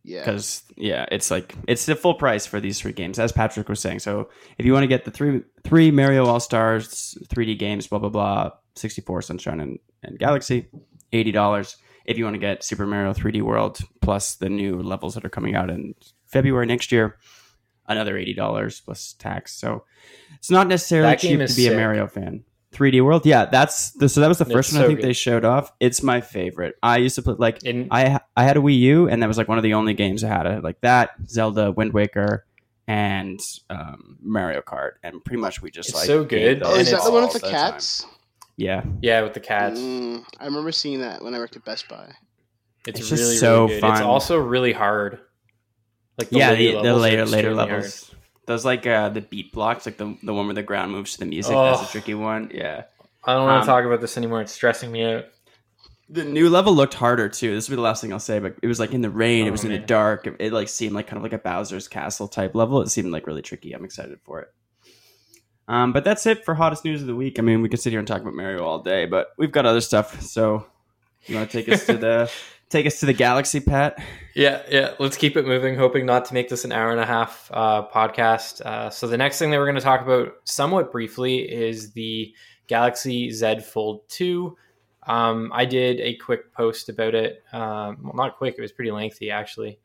Yeah, 0.07 0.21
Because 0.21 0.63
yeah, 0.77 1.05
it's 1.11 1.29
like 1.29 1.53
it's 1.67 1.85
the 1.85 1.93
full 1.93 2.13
price 2.13 2.45
for 2.45 2.61
these 2.61 2.79
three 2.79 2.93
games, 2.93 3.19
as 3.19 3.33
Patrick 3.33 3.67
was 3.67 3.81
saying. 3.81 3.99
So 3.99 4.29
if 4.57 4.65
you 4.65 4.71
want 4.71 4.83
to 4.83 4.87
get 4.87 5.03
the 5.03 5.11
three 5.11 5.41
three 5.65 5.91
Mario 5.91 6.25
All 6.25 6.39
Stars 6.39 7.17
3D 7.27 7.59
games, 7.59 7.87
blah 7.87 7.99
blah 7.99 8.07
blah, 8.07 8.51
sixty 8.75 9.01
four 9.01 9.21
Sunshine 9.21 9.59
and, 9.59 9.79
and 10.03 10.17
Galaxy, 10.17 10.69
eighty 11.11 11.33
dollars. 11.33 11.75
If 12.05 12.17
you 12.17 12.23
want 12.23 12.35
to 12.35 12.39
get 12.39 12.63
Super 12.63 12.87
Mario 12.87 13.13
3D 13.13 13.41
World 13.41 13.79
plus 14.01 14.35
the 14.35 14.47
new 14.47 14.81
levels 14.81 15.15
that 15.15 15.25
are 15.25 15.29
coming 15.29 15.55
out 15.55 15.69
in 15.69 15.93
February 16.25 16.65
next 16.67 16.93
year, 16.93 17.17
another 17.85 18.17
eighty 18.17 18.33
dollars 18.33 18.79
plus 18.79 19.11
tax. 19.19 19.53
So 19.59 19.83
it's 20.37 20.49
not 20.49 20.67
necessarily 20.67 21.17
cheap 21.17 21.45
to 21.45 21.53
be 21.53 21.67
a. 21.67 21.75
Mario 21.75 22.07
fan. 22.07 22.45
3D 22.73 23.03
World. 23.03 23.25
Yeah, 23.25 23.45
that's 23.45 23.91
the, 23.91 24.09
so 24.09 24.21
that 24.21 24.27
was 24.27 24.37
the 24.39 24.43
It's 24.45 24.53
first 24.53 24.73
one 24.73 24.83
I 24.83 24.87
think 24.87 24.99
good. 24.99 25.07
they 25.09 25.13
showed 25.13 25.45
off. 25.45 25.71
It's 25.79 26.03
my 26.03 26.21
favorite. 26.21 26.75
I 26.83 26.97
used 26.97 27.15
to 27.15 27.21
play 27.21 27.35
like 27.37 27.63
And 27.65 27.87
I 27.91 28.19
I 28.35 28.43
had 28.43 28.57
a 28.57 28.59
Wii 28.59 28.77
U, 28.79 29.07
and 29.09 29.21
that 29.23 29.27
was 29.27 29.37
like 29.37 29.47
one 29.47 29.57
of 29.57 29.63
the 29.63 29.73
only 29.73 29.93
games 29.93 30.23
I 30.23 30.27
had. 30.27 30.45
I 30.47 30.53
had 30.55 30.63
like 30.63 30.81
that, 30.81 31.11
Zelda, 31.27 31.71
Wind 31.71 31.93
Waker, 31.93 32.45
and 32.87 33.39
um, 33.69 34.17
Mario 34.21 34.61
Kart, 34.61 34.93
and 35.03 35.23
pretty 35.23 35.41
much 35.41 35.61
we 35.61 35.71
just 35.71 35.89
It's 35.89 35.97
like 35.97 36.07
so 36.07 36.23
good, 36.23 36.61
Oh, 36.63 36.75
is 36.75 36.91
that 36.91 37.03
the 37.03 37.11
one 37.11 37.23
with 37.23 37.33
the 37.33 37.39
time. 37.39 37.51
cats? 37.51 38.05
Yeah, 38.57 38.83
yeah, 39.01 39.21
with 39.21 39.33
the 39.33 39.39
cats, 39.39 39.79
Mm, 39.79 40.23
I 40.39 40.45
remember 40.45 40.71
seeing 40.71 41.01
that 41.01 41.23
when 41.23 41.33
I 41.35 41.37
worked 41.37 41.55
at 41.55 41.63
Best 41.63 41.87
Buy. 41.87 42.11
it's, 42.87 42.99
It's 42.99 43.09
just 43.09 43.21
really 43.21 43.35
so 43.37 43.65
really 43.67 43.81
good. 43.81 43.89
It's 43.91 44.01
also 44.01 44.37
really 44.39 44.73
hard. 44.73 45.19
Like 46.17 46.29
yeah, 46.31 46.49
later 46.51 46.57
the, 46.63 46.71
the 46.71 46.81
levels 46.83 47.01
later 47.03 47.25
later 47.25 47.47
extremely 47.51 47.69
hard. 47.69 47.83
Those 48.47 48.65
like 48.65 48.87
uh, 48.87 49.09
the 49.09 49.21
beat 49.21 49.51
blocks, 49.51 49.85
like 49.85 49.97
the 49.97 50.17
the 50.23 50.33
one 50.33 50.47
where 50.47 50.55
the 50.55 50.63
ground 50.63 50.91
moves 50.91 51.13
to 51.13 51.19
the 51.19 51.25
music. 51.25 51.53
Oh. 51.55 51.65
That's 51.65 51.89
a 51.89 51.91
tricky 51.91 52.15
one. 52.15 52.49
Yeah. 52.53 52.83
I 53.25 53.33
don't 53.33 53.43
want 53.45 53.57
Um, 53.57 53.61
to 53.63 53.67
talk 53.67 53.83
about 53.85 54.01
this 54.01 54.17
anymore. 54.17 54.41
It's 54.41 54.53
stressing 54.53 54.91
me 54.91 55.03
out. 55.03 55.25
The 56.09 56.23
new 56.23 56.49
level 56.49 56.73
looked 56.73 56.93
harder 56.93 57.27
too. 57.27 57.53
This 57.53 57.67
will 57.67 57.73
be 57.73 57.75
the 57.77 57.81
last 57.83 57.99
thing 58.01 58.13
I'll 58.13 58.19
say, 58.19 58.39
but 58.39 58.55
it 58.63 58.67
was 58.67 58.79
like 58.79 58.93
in 58.93 59.01
the 59.01 59.09
rain. 59.09 59.43
Oh, 59.43 59.47
it 59.49 59.51
was 59.51 59.65
in 59.65 59.71
the 59.71 59.77
dark. 59.79 60.25
It, 60.25 60.35
it 60.39 60.53
like 60.53 60.69
seemed 60.69 60.95
like 60.95 61.07
kind 61.07 61.17
of 61.17 61.23
like 61.23 61.33
a 61.33 61.37
Bowser's 61.37 61.89
Castle 61.89 62.29
type 62.29 62.55
level. 62.55 62.81
It 62.81 62.87
seemed 62.89 63.11
like 63.11 63.27
really 63.27 63.41
tricky. 63.41 63.73
I'm 63.73 63.83
excited 63.83 64.17
for 64.23 64.39
it. 64.39 64.47
Um, 65.67 65.91
but 65.91 66.05
that's 66.05 66.25
it 66.25 66.45
for 66.45 66.55
hottest 66.55 66.85
news 66.85 67.01
of 67.01 67.07
the 67.07 67.15
week. 67.15 67.39
I 67.39 67.41
mean, 67.41 67.61
we 67.61 67.67
could 67.67 67.81
sit 67.81 67.89
here 67.89 67.99
and 67.99 68.07
talk 68.07 68.21
about 68.21 68.35
Mario 68.35 68.63
all 68.63 68.79
day, 68.79 69.05
but 69.05 69.27
we've 69.37 69.51
got 69.51 69.65
other 69.65 69.81
stuff. 69.81 70.21
So, 70.21 70.65
you 71.25 71.35
want 71.35 71.51
to 71.51 71.57
take 71.61 71.67
us 71.67 71.85
to 71.87 71.97
the 71.97 72.31
take 72.69 72.85
us 72.85 72.99
to 72.99 73.05
the 73.05 73.13
galaxy, 73.13 73.59
Pat? 73.59 74.01
Yeah, 74.35 74.61
yeah. 74.69 74.93
Let's 74.99 75.17
keep 75.17 75.37
it 75.37 75.45
moving. 75.45 75.75
Hoping 75.75 76.05
not 76.05 76.25
to 76.25 76.33
make 76.33 76.49
this 76.49 76.65
an 76.65 76.71
hour 76.71 76.91
and 76.91 76.99
a 76.99 77.05
half 77.05 77.49
uh, 77.53 77.87
podcast. 77.93 78.61
Uh, 78.61 78.89
so 78.89 79.07
the 79.07 79.17
next 79.17 79.39
thing 79.39 79.51
that 79.51 79.57
we're 79.57 79.65
going 79.65 79.75
to 79.75 79.81
talk 79.81 80.01
about, 80.01 80.33
somewhat 80.43 80.91
briefly, 80.91 81.39
is 81.39 81.91
the 81.93 82.33
Galaxy 82.67 83.31
Z 83.31 83.59
Fold 83.61 84.07
Two. 84.09 84.57
Um, 85.05 85.51
I 85.53 85.65
did 85.65 85.99
a 86.01 86.15
quick 86.17 86.53
post 86.53 86.89
about 86.89 87.15
it. 87.15 87.43
Um, 87.53 87.97
well, 88.03 88.13
not 88.15 88.37
quick; 88.37 88.55
it 88.57 88.61
was 88.61 88.71
pretty 88.71 88.91
lengthy, 88.91 89.31
actually. 89.31 89.79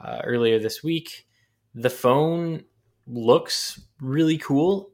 Uh, 0.00 0.20
earlier 0.24 0.60
this 0.60 0.82
week, 0.82 1.26
the 1.74 1.90
phone 1.90 2.64
looks 3.06 3.80
really 4.00 4.38
cool. 4.38 4.92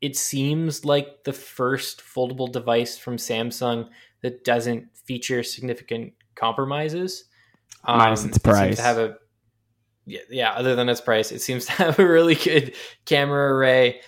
It 0.00 0.16
seems 0.16 0.84
like 0.84 1.24
the 1.24 1.32
first 1.32 2.00
foldable 2.00 2.50
device 2.50 2.96
from 2.96 3.16
Samsung 3.16 3.88
that 4.22 4.44
doesn't 4.44 4.96
feature 4.96 5.42
significant 5.42 6.14
compromises. 6.36 7.24
Minus 7.86 8.22
Um, 8.22 8.28
its 8.28 8.36
it 8.36 8.42
price. 8.42 8.76
To 8.76 8.82
have 8.82 8.98
a 8.98 9.16
yeah, 10.06 10.20
yeah. 10.30 10.52
Other 10.52 10.76
than 10.76 10.88
its 10.88 11.00
price, 11.00 11.32
it 11.32 11.40
seems 11.40 11.66
to 11.66 11.72
have 11.72 11.98
a 11.98 12.06
really 12.06 12.34
good 12.36 12.74
camera 13.04 13.54
array. 13.54 14.00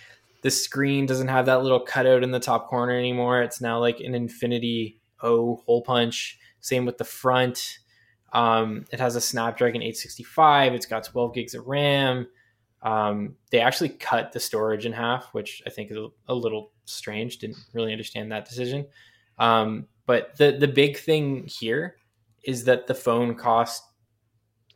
The 0.42 0.50
screen 0.50 1.06
doesn't 1.06 1.28
have 1.28 1.46
that 1.46 1.62
little 1.62 1.80
cutout 1.80 2.22
in 2.22 2.30
the 2.30 2.40
top 2.40 2.68
corner 2.68 2.96
anymore. 2.96 3.42
It's 3.42 3.60
now 3.60 3.80
like 3.80 4.00
an 4.00 4.14
Infinity 4.14 5.00
O 5.20 5.56
hole 5.66 5.82
punch. 5.82 6.38
Same 6.60 6.86
with 6.86 6.98
the 6.98 7.04
front. 7.04 7.78
Um, 8.32 8.84
it 8.92 9.00
has 9.00 9.16
a 9.16 9.20
Snapdragon 9.20 9.82
865. 9.82 10.74
It's 10.74 10.86
got 10.86 11.04
12 11.04 11.34
gigs 11.34 11.54
of 11.54 11.66
RAM. 11.66 12.28
Um, 12.82 13.36
they 13.50 13.58
actually 13.58 13.88
cut 13.88 14.32
the 14.32 14.38
storage 14.38 14.86
in 14.86 14.92
half, 14.92 15.28
which 15.32 15.62
I 15.66 15.70
think 15.70 15.90
is 15.90 15.96
a, 15.96 16.08
a 16.28 16.34
little 16.34 16.70
strange. 16.84 17.38
Didn't 17.38 17.58
really 17.72 17.90
understand 17.90 18.30
that 18.30 18.48
decision. 18.48 18.86
Um, 19.38 19.86
but 20.06 20.36
the 20.36 20.52
the 20.52 20.68
big 20.68 20.98
thing 20.98 21.48
here 21.48 21.96
is 22.48 22.64
that 22.64 22.86
the 22.86 22.94
phone 22.94 23.34
cost 23.34 23.84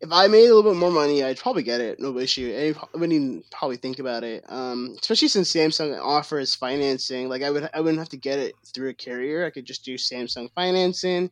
If 0.01 0.11
I 0.11 0.27
made 0.27 0.47
a 0.47 0.55
little 0.55 0.73
bit 0.73 0.79
more 0.79 0.91
money, 0.91 1.23
I'd 1.23 1.39
probably 1.39 1.63
get 1.63 1.81
it. 1.81 2.01
No 2.01 2.19
issue. 2.19 2.53
I 2.53 2.99
wouldn't 2.99 3.13
even 3.13 3.45
probably 3.53 3.77
think 3.77 4.01
about 4.01 4.25
it. 4.25 4.43
Um, 4.49 4.97
especially 5.01 5.29
since 5.29 5.53
Samsung 5.53 5.97
offers 6.03 6.57
financing. 6.57 7.29
Like 7.29 7.43
I 7.43 7.51
would, 7.51 7.71
I 7.73 7.81
wouldn't 7.81 8.01
have 8.01 8.09
to 8.09 8.17
get 8.17 8.41
it 8.41 8.55
through 8.75 8.89
a 8.89 8.95
carrier. 8.95 9.47
I 9.47 9.51
could 9.51 9.65
just 9.65 9.85
do 9.85 9.95
Samsung 9.95 10.51
financing. 10.57 11.31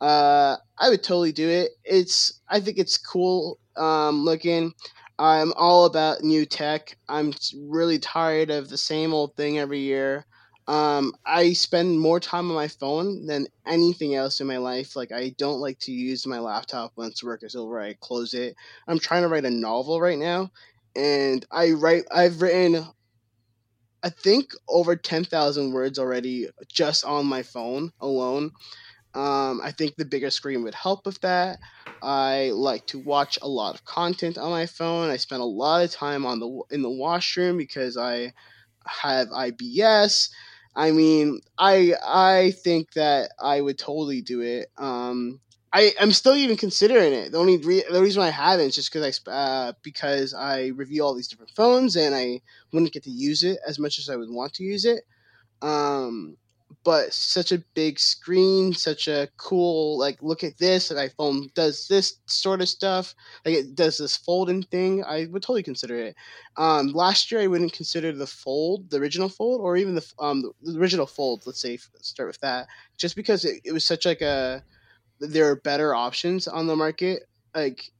Uh, 0.00 0.56
I 0.78 0.88
would 0.90 1.02
totally 1.02 1.32
do 1.32 1.48
it. 1.48 1.70
It's. 1.84 2.40
I 2.48 2.60
think 2.60 2.78
it's 2.78 2.98
cool 2.98 3.58
um, 3.76 4.24
looking. 4.24 4.72
I'm 5.18 5.52
all 5.56 5.84
about 5.86 6.22
new 6.22 6.46
tech. 6.46 6.96
I'm 7.08 7.32
really 7.56 7.98
tired 7.98 8.50
of 8.50 8.68
the 8.68 8.78
same 8.78 9.12
old 9.12 9.34
thing 9.36 9.58
every 9.58 9.80
year. 9.80 10.24
Um, 10.68 11.12
I 11.26 11.54
spend 11.54 11.98
more 11.98 12.20
time 12.20 12.48
on 12.50 12.54
my 12.54 12.68
phone 12.68 13.26
than 13.26 13.46
anything 13.66 14.14
else 14.14 14.40
in 14.40 14.46
my 14.46 14.58
life. 14.58 14.94
Like 14.94 15.10
I 15.12 15.30
don't 15.38 15.60
like 15.60 15.78
to 15.80 15.92
use 15.92 16.26
my 16.26 16.38
laptop 16.38 16.92
once 16.96 17.24
work 17.24 17.42
is 17.42 17.56
over. 17.56 17.80
I 17.80 17.94
close 18.00 18.34
it. 18.34 18.54
I'm 18.86 18.98
trying 19.00 19.22
to 19.22 19.28
write 19.28 19.46
a 19.46 19.50
novel 19.50 20.00
right 20.00 20.18
now, 20.18 20.50
and 20.94 21.44
I 21.50 21.72
write. 21.72 22.04
I've 22.12 22.40
written, 22.42 22.86
I 24.02 24.10
think, 24.10 24.50
over 24.68 24.96
ten 24.96 25.24
thousand 25.24 25.72
words 25.72 25.98
already 25.98 26.48
just 26.68 27.04
on 27.04 27.26
my 27.26 27.42
phone 27.42 27.92
alone. 28.00 28.50
Um, 29.18 29.60
I 29.64 29.72
think 29.72 29.96
the 29.96 30.04
bigger 30.04 30.30
screen 30.30 30.62
would 30.62 30.76
help 30.76 31.04
with 31.04 31.20
that. 31.22 31.58
I 32.00 32.52
like 32.54 32.86
to 32.88 33.00
watch 33.00 33.36
a 33.42 33.48
lot 33.48 33.74
of 33.74 33.84
content 33.84 34.38
on 34.38 34.50
my 34.50 34.66
phone. 34.66 35.10
I 35.10 35.16
spend 35.16 35.42
a 35.42 35.44
lot 35.44 35.82
of 35.82 35.90
time 35.90 36.24
on 36.24 36.38
the 36.38 36.62
in 36.70 36.82
the 36.82 36.90
washroom 36.90 37.56
because 37.56 37.96
I 37.96 38.32
have 38.86 39.26
IBS. 39.28 40.30
I 40.76 40.92
mean, 40.92 41.40
I 41.58 41.94
I 42.06 42.52
think 42.62 42.92
that 42.92 43.32
I 43.40 43.60
would 43.60 43.76
totally 43.76 44.22
do 44.22 44.40
it. 44.40 44.68
Um, 44.76 45.40
I 45.72 45.92
I'm 46.00 46.12
still 46.12 46.36
even 46.36 46.56
considering 46.56 47.12
it. 47.12 47.32
The 47.32 47.38
only 47.38 47.56
re- 47.56 47.84
the 47.90 48.00
reason 48.00 48.22
I 48.22 48.30
haven't 48.30 48.66
is 48.66 48.76
just 48.76 48.92
because 48.92 49.20
I 49.26 49.30
uh, 49.32 49.72
because 49.82 50.32
I 50.32 50.68
review 50.68 51.02
all 51.02 51.16
these 51.16 51.26
different 51.26 51.56
phones 51.56 51.96
and 51.96 52.14
I 52.14 52.40
wouldn't 52.72 52.92
get 52.92 53.02
to 53.02 53.10
use 53.10 53.42
it 53.42 53.58
as 53.66 53.80
much 53.80 53.98
as 53.98 54.08
I 54.08 54.14
would 54.14 54.30
want 54.30 54.52
to 54.54 54.62
use 54.62 54.84
it. 54.84 55.02
Um, 55.60 56.36
but 56.84 57.12
such 57.12 57.52
a 57.52 57.62
big 57.74 57.98
screen, 57.98 58.72
such 58.72 59.08
a 59.08 59.28
cool 59.36 59.98
like 59.98 60.22
look 60.22 60.44
at 60.44 60.58
this. 60.58 60.90
Like 60.90 61.14
iPhone 61.16 61.52
does 61.54 61.86
this 61.88 62.20
sort 62.26 62.60
of 62.60 62.68
stuff. 62.68 63.14
Like 63.44 63.54
it 63.54 63.74
does 63.74 63.98
this 63.98 64.16
folding 64.16 64.62
thing. 64.62 65.04
I 65.04 65.26
would 65.30 65.42
totally 65.42 65.62
consider 65.62 65.98
it. 65.98 66.16
Um, 66.56 66.88
last 66.88 67.30
year 67.30 67.40
I 67.40 67.46
wouldn't 67.46 67.72
consider 67.72 68.12
the 68.12 68.26
fold, 68.26 68.90
the 68.90 68.98
original 68.98 69.28
fold, 69.28 69.60
or 69.60 69.76
even 69.76 69.94
the 69.94 70.12
um 70.18 70.50
the 70.62 70.78
original 70.78 71.06
fold. 71.06 71.42
Let's 71.46 71.60
say 71.60 71.78
start 72.00 72.28
with 72.28 72.40
that, 72.40 72.68
just 72.96 73.16
because 73.16 73.44
it, 73.44 73.60
it 73.64 73.72
was 73.72 73.84
such 73.84 74.06
like 74.06 74.20
a 74.20 74.62
there 75.20 75.50
are 75.50 75.56
better 75.56 75.94
options 75.94 76.46
on 76.46 76.66
the 76.66 76.76
market, 76.76 77.24
like 77.54 77.90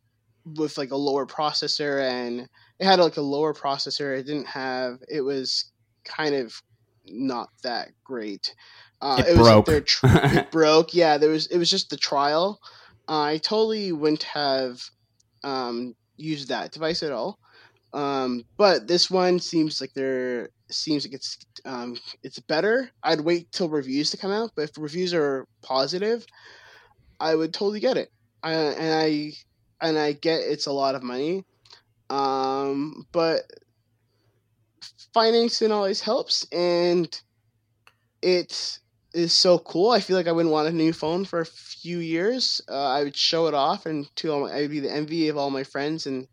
with 0.56 0.78
like 0.78 0.92
a 0.92 0.96
lower 0.96 1.26
processor 1.26 2.00
and 2.00 2.48
it 2.78 2.84
had 2.84 3.00
like 3.00 3.16
a 3.16 3.22
lower 3.22 3.52
processor. 3.52 4.16
It 4.16 4.24
didn't 4.24 4.46
have. 4.46 4.98
It 5.08 5.22
was 5.22 5.72
kind 6.04 6.34
of 6.34 6.62
not 7.10 7.50
that 7.62 7.90
great. 8.04 8.54
Uh, 9.00 9.22
It 9.26 9.36
was 9.38 9.46
like 9.48 9.64
broke. 9.64 9.86
tr- 9.86 10.06
it 10.06 10.50
broke. 10.52 10.94
Yeah, 10.94 11.18
there 11.18 11.30
was. 11.30 11.46
It 11.46 11.58
was 11.58 11.70
just 11.70 11.90
the 11.90 11.96
trial. 11.96 12.60
Uh, 13.08 13.22
I 13.22 13.38
totally 13.38 13.92
wouldn't 13.92 14.24
have 14.24 14.82
um, 15.44 15.94
used 16.16 16.48
that 16.48 16.72
device 16.72 17.02
at 17.02 17.12
all. 17.12 17.38
Um, 17.94 18.44
but 18.58 18.86
this 18.86 19.10
one 19.10 19.38
seems 19.38 19.80
like 19.80 19.94
there 19.94 20.50
seems 20.70 21.06
like 21.06 21.14
it's 21.14 21.38
um, 21.64 21.96
it's 22.22 22.38
better. 22.38 22.90
I'd 23.02 23.20
wait 23.20 23.50
till 23.52 23.68
reviews 23.68 24.10
to 24.10 24.16
come 24.18 24.30
out, 24.30 24.50
but 24.54 24.62
if 24.62 24.70
reviews 24.76 25.14
are 25.14 25.46
positive, 25.62 26.26
I 27.18 27.34
would 27.34 27.54
totally 27.54 27.80
get 27.80 27.96
it. 27.96 28.10
I, 28.42 28.52
and 28.52 28.94
I 28.94 29.32
and 29.80 29.98
I 29.98 30.12
get 30.12 30.40
it's 30.40 30.66
a 30.66 30.72
lot 30.72 30.94
of 30.96 31.02
money, 31.02 31.44
um, 32.10 33.06
but 33.12 33.42
financing 35.18 35.72
always 35.72 36.00
helps, 36.00 36.46
and 36.52 37.20
it 38.22 38.78
is 39.12 39.32
so 39.32 39.58
cool. 39.58 39.90
I 39.90 39.98
feel 40.00 40.16
like 40.16 40.28
I 40.28 40.32
wouldn't 40.32 40.52
want 40.52 40.68
a 40.68 40.72
new 40.72 40.92
phone 40.92 41.24
for 41.24 41.40
a 41.40 41.46
few 41.46 41.98
years. 41.98 42.60
Uh, 42.70 42.88
I 42.98 43.02
would 43.02 43.16
show 43.16 43.48
it 43.48 43.54
off, 43.54 43.84
and 43.86 44.06
to 44.16 44.30
all 44.32 44.40
my, 44.42 44.52
I 44.56 44.60
would 44.62 44.70
be 44.70 44.80
the 44.80 44.92
envy 44.92 45.28
of 45.28 45.36
all 45.36 45.50
my 45.50 45.64
friends, 45.64 46.06
and 46.06 46.28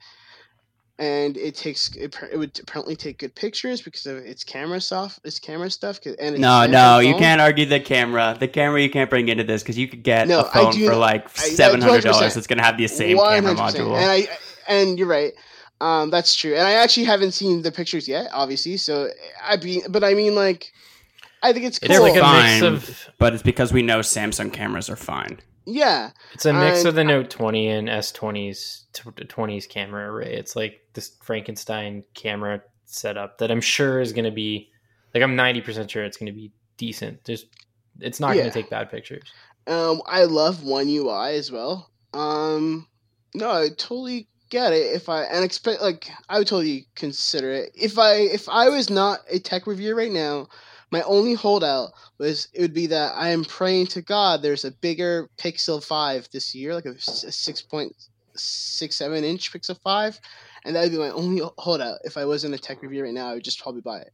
and 0.99 1.35
it 1.35 1.55
takes 1.55 1.95
it, 1.95 2.15
it 2.31 2.37
would 2.37 2.57
apparently 2.59 2.95
take 2.95 3.17
good 3.17 3.33
pictures 3.33 3.81
because 3.81 4.05
of 4.05 4.17
its 4.17 4.43
camera 4.43 4.79
stuff, 4.79 5.19
its 5.23 5.39
camera 5.39 5.69
stuff. 5.71 5.99
And 6.05 6.35
it's 6.35 6.39
No, 6.39 6.67
no, 6.67 6.99
you 6.99 7.15
can't 7.15 7.41
argue 7.41 7.65
the 7.65 7.79
camera. 7.79 8.37
The 8.39 8.47
camera 8.47 8.81
you 8.81 8.91
can't 8.91 9.09
bring 9.09 9.27
into 9.29 9.43
this 9.43 9.63
because 9.63 9.77
you 9.79 9.87
could 9.87 10.03
get 10.03 10.27
No, 10.27 10.41
a 10.41 10.43
phone 10.43 10.73
for 10.73 10.95
like 10.95 11.27
seven 11.35 11.81
hundred 11.81 12.03
dollars 12.03 12.33
100%. 12.33 12.35
that's 12.35 12.47
gonna 12.47 12.63
have 12.63 12.77
the 12.77 12.87
same 12.87 13.17
camera 13.17 13.55
100%. 13.55 13.57
module. 13.57 13.97
And 13.97 14.11
I 14.11 14.27
and 14.67 14.99
you're 14.99 15.07
right. 15.07 15.33
Um, 15.81 16.09
that's 16.09 16.35
true. 16.35 16.53
And 16.55 16.67
I 16.67 16.73
actually 16.73 17.05
haven't 17.05 17.31
seen 17.33 17.61
the 17.61 17.71
pictures 17.71 18.07
yet, 18.07 18.27
obviously. 18.31 18.77
So 18.77 19.09
I 19.43 19.57
be, 19.57 19.81
but 19.89 20.03
I 20.03 20.13
mean, 20.13 20.33
like, 20.35 20.71
I 21.43 21.53
think 21.53 21.65
it's 21.65 21.79
cool. 21.79 21.91
It's 21.91 21.99
like 21.99 22.15
a 22.15 22.21
fine. 22.21 22.61
mix 22.61 22.61
of 22.61 23.09
but 23.19 23.33
it's 23.33 23.43
because 23.43 23.71
we 23.73 23.81
know 23.81 23.99
Samsung 23.99 24.51
cameras 24.51 24.89
are 24.89 24.95
fine. 24.95 25.39
yeah, 25.65 26.11
it's 26.33 26.45
a 26.45 26.53
mix 26.53 26.79
And 26.79 26.87
of 26.87 26.95
the 26.95 27.03
Note 27.03 27.29
20 27.29 27.67
and 27.67 27.87
S20's 27.87 28.85
t- 28.93 29.03
20's 29.03 29.67
camera 29.67 30.11
array. 30.11 30.33
It's 30.35 30.55
like 30.55 30.79
this 30.93 31.17
Frankenstein 31.21 32.03
camera 32.13 32.61
setup 32.85 33.37
that 33.39 33.51
I'm 33.51 33.61
sure 33.61 33.99
is 33.99 34.13
going 34.13 34.25
to 34.25 34.31
be 34.31 34.69
like 35.13 35.21
I'm 35.23 35.35
90% 35.35 35.89
sure 35.89 36.03
it's 36.03 36.17
going 36.17 36.31
to 36.31 36.37
be 36.37 36.51
decent. 36.77 37.23
Just 37.25 37.47
it's 37.99 38.19
not 38.19 38.33
going 38.33 38.45
to 38.45 38.51
take 38.51 38.69
bad 38.69 38.89
pictures. 38.89 39.23
Um, 39.67 40.01
I 40.05 40.23
love 40.25 40.63
One 40.63 40.87
UI 40.87 41.35
as 41.35 41.51
well. 41.51 41.89
Um, 42.13 42.87
no, 43.33 43.51
I 43.51 43.69
totally 43.69 44.27
get 44.49 44.73
it. 44.73 44.95
If 44.95 45.09
I 45.09 45.23
and 45.23 45.43
expect 45.43 45.81
like 45.81 46.09
I 46.29 46.37
would 46.37 46.47
totally 46.47 46.87
consider 46.95 47.51
it. 47.51 47.71
If 47.75 47.97
I 47.97 48.15
if 48.15 48.47
I 48.49 48.69
was 48.69 48.89
not 48.89 49.19
a 49.29 49.39
tech 49.39 49.67
reviewer 49.67 49.95
right 49.95 50.11
now, 50.11 50.47
my 50.91 51.01
only 51.03 51.33
holdout 51.33 51.91
was 52.17 52.47
it 52.53 52.61
would 52.61 52.73
be 52.73 52.87
that 52.87 53.13
I 53.15 53.29
am 53.29 53.43
praying 53.43 53.87
to 53.87 54.01
God 54.01 54.41
there's 54.41 54.65
a 54.65 54.71
bigger 54.71 55.29
Pixel 55.37 55.83
Five 55.83 56.27
this 56.31 56.53
year, 56.55 56.73
like 56.73 56.85
a, 56.85 56.99
six 56.99 57.61
point 57.61 57.93
six 58.35 58.95
seven 58.97 59.23
inch 59.23 59.51
Pixel 59.51 59.79
Five, 59.81 60.19
and 60.63 60.75
that 60.75 60.83
would 60.83 60.91
be 60.91 60.97
my 60.97 61.09
only 61.09 61.41
holdout. 61.57 61.99
If 62.03 62.17
I 62.17 62.25
wasn't 62.25 62.55
a 62.55 62.59
tech 62.59 62.81
reviewer 62.81 63.05
right 63.05 63.13
now, 63.13 63.29
I 63.29 63.33
would 63.33 63.43
just 63.43 63.61
probably 63.61 63.81
buy 63.81 63.99
it. 63.99 64.11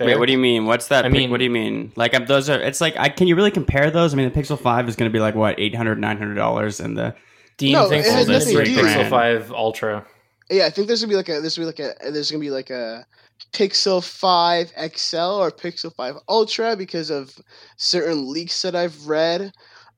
Wait, 0.00 0.18
what 0.18 0.26
do 0.26 0.32
you 0.32 0.38
mean? 0.38 0.66
What's 0.66 0.88
that? 0.88 1.04
I 1.04 1.08
pic- 1.08 1.16
mean- 1.16 1.30
what 1.30 1.38
do 1.38 1.44
you 1.44 1.50
mean? 1.50 1.92
Like 1.94 2.14
um, 2.14 2.26
those 2.26 2.50
are? 2.50 2.60
It's 2.60 2.80
like 2.80 2.96
I 2.96 3.08
can 3.08 3.28
you 3.28 3.36
really 3.36 3.52
compare 3.52 3.90
those? 3.90 4.12
I 4.12 4.16
mean, 4.16 4.28
the 4.28 4.40
Pixel 4.40 4.58
Five 4.58 4.88
is 4.88 4.96
going 4.96 5.08
to 5.08 5.12
be 5.12 5.20
like 5.20 5.34
what 5.36 5.58
800 5.58 6.00
900 6.00 6.34
dollars, 6.34 6.80
and 6.80 6.96
the 6.96 7.14
Dean 7.56 7.72
No, 7.72 7.88
thinks 7.88 8.08
it 8.08 8.12
has 8.12 8.28
it's 8.28 8.46
nothing 8.46 8.54
going 8.54 8.64
to 8.66 8.70
to 8.70 8.76
do 8.76 8.82
with 8.82 8.92
Pixel 8.92 9.10
5 9.10 9.52
Ultra. 9.52 10.06
Yeah, 10.50 10.66
I 10.66 10.70
think 10.70 10.86
there's 10.88 11.00
gonna 11.00 11.10
be 11.10 11.16
like 11.16 11.28
a 11.28 11.40
there's 11.40 11.56
gonna 11.56 11.72
be 11.72 11.82
like 11.84 11.96
a 12.04 12.10
there's 12.10 12.30
gonna 12.30 12.40
be 12.40 12.50
like 12.50 12.70
a 12.70 13.06
Pixel 13.52 14.02
5 14.04 14.72
XL 14.96 15.16
or 15.16 15.50
Pixel 15.50 15.94
5 15.94 16.16
Ultra 16.28 16.76
because 16.76 17.10
of 17.10 17.34
certain 17.76 18.30
leaks 18.32 18.60
that 18.62 18.74
I've 18.74 19.06
read. 19.06 19.52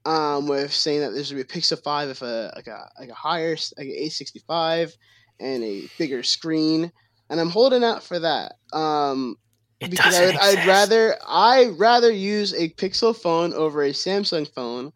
Um, 0.05 0.47
with 0.47 0.73
saying 0.73 1.01
that 1.01 1.11
there's 1.11 1.33
gonna 1.33 1.43
be 1.43 1.49
a 1.53 1.61
Pixel 1.61 1.83
5 1.83 2.09
with 2.09 2.23
a 2.23 2.53
like 2.55 2.69
a 2.69 2.89
like 3.01 3.09
a 3.11 3.15
higher 3.15 3.55
s- 3.55 3.75
like 3.77 3.87
an 3.87 3.93
865 3.93 4.93
and 5.41 5.65
a 5.65 5.89
bigger 5.99 6.23
screen, 6.23 6.93
and 7.29 7.41
I'm 7.41 7.51
holding 7.51 7.83
out 7.83 8.05
for 8.05 8.21
that. 8.21 8.53
Um, 8.73 9.35
It 9.81 9.91
because 9.91 10.15
I 10.15 10.21
doesn't 10.33 10.37
would, 10.37 10.59
I'd 10.61 10.67
rather 10.69 11.17
I 11.27 11.65
rather 11.77 12.13
use 12.13 12.55
a 12.55 12.69
Pixel 12.75 13.17
phone 13.17 13.53
over 13.53 13.83
a 13.83 13.91
Samsung 13.91 14.47
phone. 14.55 14.93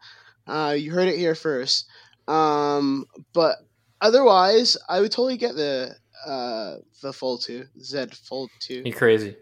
Uh, 0.47 0.77
you 0.79 0.93
heard 0.93 1.09
it 1.09 1.19
here 1.19 1.35
first. 1.35 1.87
Um, 2.31 3.07
but 3.33 3.57
otherwise, 4.01 4.77
I 4.89 5.01
would 5.01 5.11
totally 5.13 5.37
get 5.37 5.55
the 5.57 5.95
uh 6.27 6.77
the 7.03 7.13
Fold 7.13 7.43
Two, 7.43 7.65
Z 7.83 8.07
Fold 8.29 8.51
Two. 8.61 8.83
You're 8.85 8.97
crazy. 8.97 9.37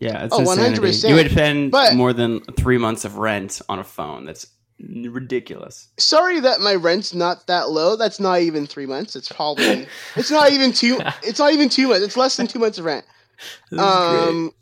yeah, 0.00 0.24
it's 0.24 0.34
Oh, 0.34 0.40
insanity. 0.40 0.80
100%. 0.80 1.08
You 1.08 1.14
would 1.14 1.30
spend 1.30 1.70
But- 1.70 1.94
more 1.94 2.12
than 2.12 2.40
three 2.56 2.78
months 2.78 3.04
of 3.04 3.16
rent 3.18 3.60
on 3.68 3.78
a 3.78 3.84
phone. 3.84 4.26
That's 4.26 4.46
ridiculous. 4.80 5.88
Sorry 5.98 6.40
that 6.40 6.60
my 6.60 6.74
rent's 6.74 7.14
not 7.14 7.46
that 7.46 7.70
low. 7.70 7.96
That's 7.96 8.18
not 8.18 8.40
even 8.40 8.66
three 8.66 8.86
months. 8.86 9.14
It's 9.16 9.30
probably 9.30 9.86
it's 10.16 10.30
not 10.30 10.50
even 10.52 10.72
two. 10.72 10.98
It's 11.22 11.38
not 11.38 11.52
even 11.52 11.68
two 11.68 11.88
months. 11.88 12.04
It's 12.04 12.16
less 12.16 12.36
than 12.36 12.46
two 12.46 12.58
months 12.58 12.78
of 12.78 12.84
rent. 12.84 13.04
This 13.70 13.80
is 13.80 13.86
great. 13.86 14.28
Um, 14.28 14.52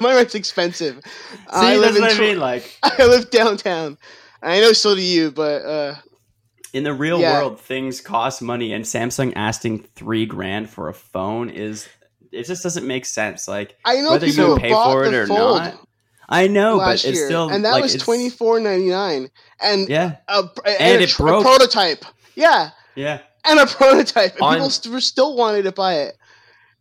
my 0.00 0.14
rent's 0.14 0.34
expensive. 0.34 1.00
See, 1.04 1.40
I 1.50 1.76
live 1.76 1.94
that's 1.94 1.96
in 1.96 2.02
what 2.02 2.16
I 2.16 2.20
mean. 2.20 2.38
Like 2.40 2.78
I 2.82 3.04
live 3.06 3.30
downtown. 3.30 3.96
I 4.42 4.60
know 4.60 4.72
so 4.72 4.94
do 4.94 5.00
you, 5.02 5.30
but 5.30 5.62
uh, 5.64 5.94
in 6.72 6.84
the 6.84 6.92
real 6.92 7.20
Yeah. 7.20 7.38
world, 7.40 7.60
things 7.60 8.00
cost 8.00 8.40
money, 8.42 8.72
and 8.72 8.84
Samsung 8.84 9.32
asking 9.36 9.86
three 9.94 10.26
grand 10.26 10.70
for 10.70 10.88
a 10.88 10.94
phone 10.94 11.50
is 11.50 11.88
it 12.30 12.44
just 12.46 12.62
doesn't 12.62 12.86
make 12.86 13.04
sense. 13.04 13.46
Like 13.48 13.76
I 13.84 13.96
know 14.00 14.12
Whether 14.12 14.26
you 14.26 14.32
people 14.32 14.54
who 14.54 14.58
pay 14.60 14.70
bought 14.70 14.92
for 14.92 15.04
it 15.04 15.10
the 15.10 15.20
or 15.22 15.26
Fold 15.26 15.58
not, 15.58 15.78
I 16.28 16.46
know, 16.46 16.78
but 16.78 16.86
last 16.88 17.04
it's 17.04 17.18
year, 17.18 17.26
still 17.26 17.50
and 17.50 17.64
that 17.64 17.72
like, 17.72 17.82
was 17.82 17.94
it's- 17.94 18.04
twenty 18.04 18.30
four 18.30 18.58
ninety 18.60 18.88
nine, 18.88 19.28
and 19.60 19.88
Yeah, 19.88 20.16
a, 20.28 20.38
and, 20.64 20.76
And 20.80 21.00
a, 21.00 21.04
it 21.04 21.08
tr- 21.10 21.22
a 21.22 21.26
broke. 21.26 21.44
prototype. 21.44 22.04
Yeah, 22.34 22.70
yeah. 22.94 23.18
and 23.44 23.60
a 23.60 23.66
prototype, 23.78 24.32
and 24.34 24.42
On- 24.42 24.54
people 24.54 24.70
st- 24.70 25.02
still 25.02 25.36
wanted 25.36 25.64
to 25.64 25.72
buy 25.72 25.94
it. 25.94 26.16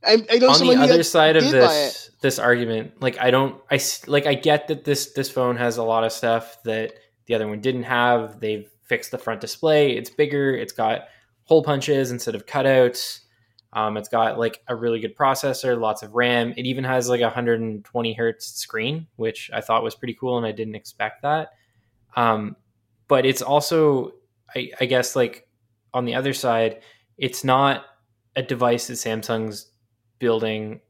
I, 0.06 0.14
I 0.32 0.38
know 0.38 0.50
on 0.50 0.56
someone 0.56 0.78
the 0.80 0.84
other 0.86 1.04
side 1.04 1.36
of 1.36 1.44
this 1.52 2.10
this 2.22 2.40
argument 2.40 3.00
like 3.02 3.20
i 3.20 3.30
don't 3.30 3.56
I 3.70 3.80
like 4.08 4.26
i 4.26 4.34
get 4.34 4.68
that 4.70 4.84
this 4.84 5.14
this 5.14 5.30
phone 5.30 5.58
has 5.58 5.78
a 5.78 5.84
lot 5.84 6.04
of 6.04 6.12
stuff 6.12 6.58
that 6.64 6.94
the 7.28 7.36
other 7.36 7.48
one 7.48 7.62
didn't 7.62 7.84
have 7.84 8.40
they've 8.40 8.68
fixed 8.92 9.12
the 9.12 9.18
front 9.18 9.40
display. 9.40 9.96
It's 9.96 10.10
bigger. 10.10 10.54
It's 10.54 10.74
got 10.74 11.04
hole 11.46 11.64
punches 11.64 12.12
instead 12.12 12.36
of 12.36 12.46
cutouts. 12.46 13.22
Um, 13.72 13.96
it's 13.96 14.10
got 14.10 14.38
like 14.38 14.62
a 14.68 14.76
really 14.76 15.00
good 15.00 15.16
processor 15.16 15.80
lots 15.80 16.04
of 16.04 16.14
ram. 16.14 16.54
It 16.58 16.66
even 16.66 16.84
has 16.84 17.08
like 17.08 17.22
a 17.22 17.32
120 17.32 18.14
hertz 18.14 18.48
screen 18.48 19.08
which 19.16 19.50
i 19.54 19.62
thought 19.62 19.82
was 19.82 19.96
pretty 19.96 20.14
cool 20.14 20.38
and 20.38 20.46
i 20.46 20.52
didn't 20.52 20.76
expect 20.76 21.22
that. 21.22 21.52
Um, 22.18 22.58
but 23.08 23.26
it's 23.26 23.42
also 23.42 24.12
I, 24.54 24.72
I 24.82 24.86
guess 24.88 25.16
like 25.16 25.48
on 25.94 26.04
the 26.04 26.16
other 26.16 26.34
side 26.34 26.82
it's 27.18 27.46
not 27.46 27.86
a 28.36 28.44
device 28.44 28.88
that 28.88 28.96
samsung's 28.96 29.72
building 30.20 30.82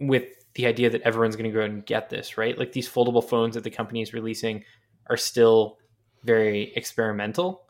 with 0.00 0.24
the 0.54 0.64
idea 0.64 0.88
that 0.88 1.02
everyone's 1.02 1.36
going 1.36 1.50
to 1.50 1.54
go 1.54 1.62
out 1.62 1.68
and 1.68 1.84
get 1.84 2.08
this, 2.08 2.38
right? 2.38 2.58
Like 2.58 2.72
these 2.72 2.88
foldable 2.88 3.22
phones 3.22 3.56
that 3.56 3.64
the 3.64 3.70
company 3.70 4.00
is 4.00 4.14
releasing 4.14 4.64
are 5.10 5.18
still 5.18 5.79
very 6.24 6.72
experimental. 6.74 7.62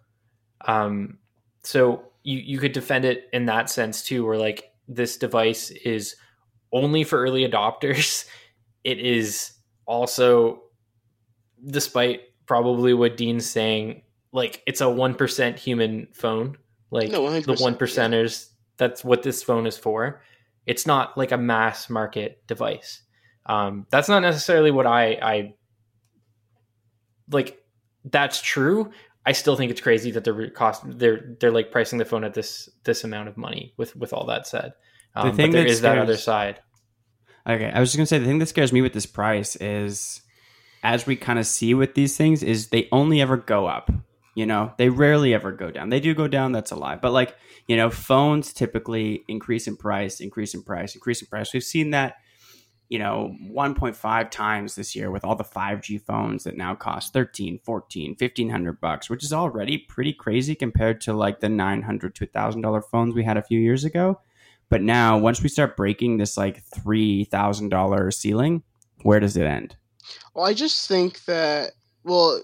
Um, 0.66 1.18
so 1.62 2.04
you 2.22 2.38
you 2.38 2.58
could 2.58 2.72
defend 2.72 3.04
it 3.04 3.24
in 3.32 3.46
that 3.46 3.70
sense 3.70 4.02
too, 4.02 4.24
where 4.24 4.38
like 4.38 4.72
this 4.88 5.16
device 5.16 5.70
is 5.70 6.16
only 6.72 7.04
for 7.04 7.20
early 7.20 7.48
adopters. 7.48 8.26
It 8.82 8.98
is 8.98 9.52
also, 9.84 10.62
despite 11.66 12.22
probably 12.46 12.94
what 12.94 13.18
Dean's 13.18 13.44
saying, 13.44 14.00
like 14.32 14.62
it's 14.66 14.80
a 14.80 14.88
one 14.88 15.14
percent 15.14 15.58
human 15.58 16.08
phone. 16.14 16.56
Like 16.90 17.10
No, 17.10 17.20
100%, 17.20 17.44
the 17.44 17.62
one 17.62 17.74
percenters. 17.74 18.48
That's 18.78 19.04
what 19.04 19.22
this 19.22 19.42
phone 19.42 19.66
is 19.66 19.76
for. 19.76 20.22
It's 20.64 20.86
not 20.86 21.18
like 21.18 21.30
a 21.30 21.36
mass 21.36 21.90
market 21.90 22.42
device. 22.46 23.02
Um, 23.44 23.86
that's 23.90 24.08
not 24.08 24.20
necessarily 24.20 24.70
what 24.70 24.86
I, 24.86 25.12
I 25.20 25.54
like. 27.30 27.59
That's 28.04 28.40
true. 28.40 28.90
I 29.26 29.32
still 29.32 29.56
think 29.56 29.70
it's 29.70 29.80
crazy 29.80 30.10
that 30.12 30.24
they're 30.24 30.50
cost 30.50 30.82
they're 30.86 31.36
they're 31.38 31.50
like 31.50 31.70
pricing 31.70 31.98
the 31.98 32.04
phone 32.04 32.24
at 32.24 32.34
this 32.34 32.68
this 32.84 33.04
amount 33.04 33.28
of 33.28 33.36
money. 33.36 33.74
With 33.76 33.94
with 33.96 34.12
all 34.12 34.26
that 34.26 34.46
said, 34.46 34.72
um, 35.14 35.28
The 35.28 35.36
thing 35.36 35.50
but 35.50 35.56
there 35.56 35.64
that 35.64 35.70
is 35.70 35.80
that 35.82 35.98
other 35.98 36.16
side. 36.16 36.60
Okay, 37.46 37.70
I 37.72 37.80
was 37.80 37.90
just 37.90 37.96
gonna 37.96 38.06
say 38.06 38.18
the 38.18 38.26
thing 38.26 38.38
that 38.38 38.48
scares 38.48 38.72
me 38.72 38.82
with 38.82 38.92
this 38.92 39.06
price 39.06 39.56
is, 39.56 40.22
as 40.82 41.06
we 41.06 41.16
kind 41.16 41.38
of 41.38 41.46
see 41.46 41.74
with 41.74 41.94
these 41.94 42.16
things, 42.16 42.42
is 42.42 42.68
they 42.68 42.88
only 42.92 43.20
ever 43.20 43.36
go 43.36 43.66
up. 43.66 43.90
You 44.34 44.46
know, 44.46 44.72
they 44.78 44.88
rarely 44.88 45.34
ever 45.34 45.52
go 45.52 45.70
down. 45.70 45.90
They 45.90 46.00
do 46.00 46.14
go 46.14 46.28
down, 46.28 46.52
that's 46.52 46.70
a 46.70 46.76
lie. 46.76 46.96
But 46.96 47.12
like, 47.12 47.36
you 47.66 47.76
know, 47.76 47.90
phones 47.90 48.52
typically 48.52 49.24
increase 49.28 49.66
in 49.66 49.76
price, 49.76 50.20
increase 50.20 50.54
in 50.54 50.62
price, 50.62 50.94
increase 50.94 51.20
in 51.20 51.26
price. 51.26 51.52
We've 51.52 51.62
seen 51.62 51.90
that, 51.90 52.14
you 52.90 52.98
know, 52.98 53.34
1.5 53.44 54.30
times 54.30 54.74
this 54.74 54.96
year 54.96 55.12
with 55.12 55.24
all 55.24 55.36
the 55.36 55.44
5G 55.44 56.02
phones 56.02 56.42
that 56.42 56.56
now 56.56 56.74
cost 56.74 57.12
13, 57.12 57.60
14, 57.64 58.16
1500 58.18 58.80
bucks, 58.80 59.08
which 59.08 59.22
is 59.22 59.32
already 59.32 59.78
pretty 59.78 60.12
crazy 60.12 60.56
compared 60.56 61.00
to 61.02 61.12
like 61.12 61.38
the 61.38 61.48
900 61.48 62.14
to 62.16 62.26
$1000 62.26 62.84
phones 62.90 63.14
we 63.14 63.22
had 63.22 63.36
a 63.36 63.42
few 63.42 63.60
years 63.60 63.84
ago. 63.84 64.20
But 64.70 64.82
now, 64.82 65.18
once 65.18 65.40
we 65.42 65.48
start 65.48 65.76
breaking 65.76 66.16
this 66.16 66.36
like 66.36 66.62
three 66.62 67.24
thousand 67.24 67.70
dollar 67.70 68.10
ceiling, 68.12 68.62
where 69.02 69.18
does 69.18 69.36
it 69.36 69.44
end? 69.44 69.76
Well, 70.32 70.46
I 70.46 70.54
just 70.54 70.88
think 70.88 71.24
that 71.24 71.72
well, 72.04 72.40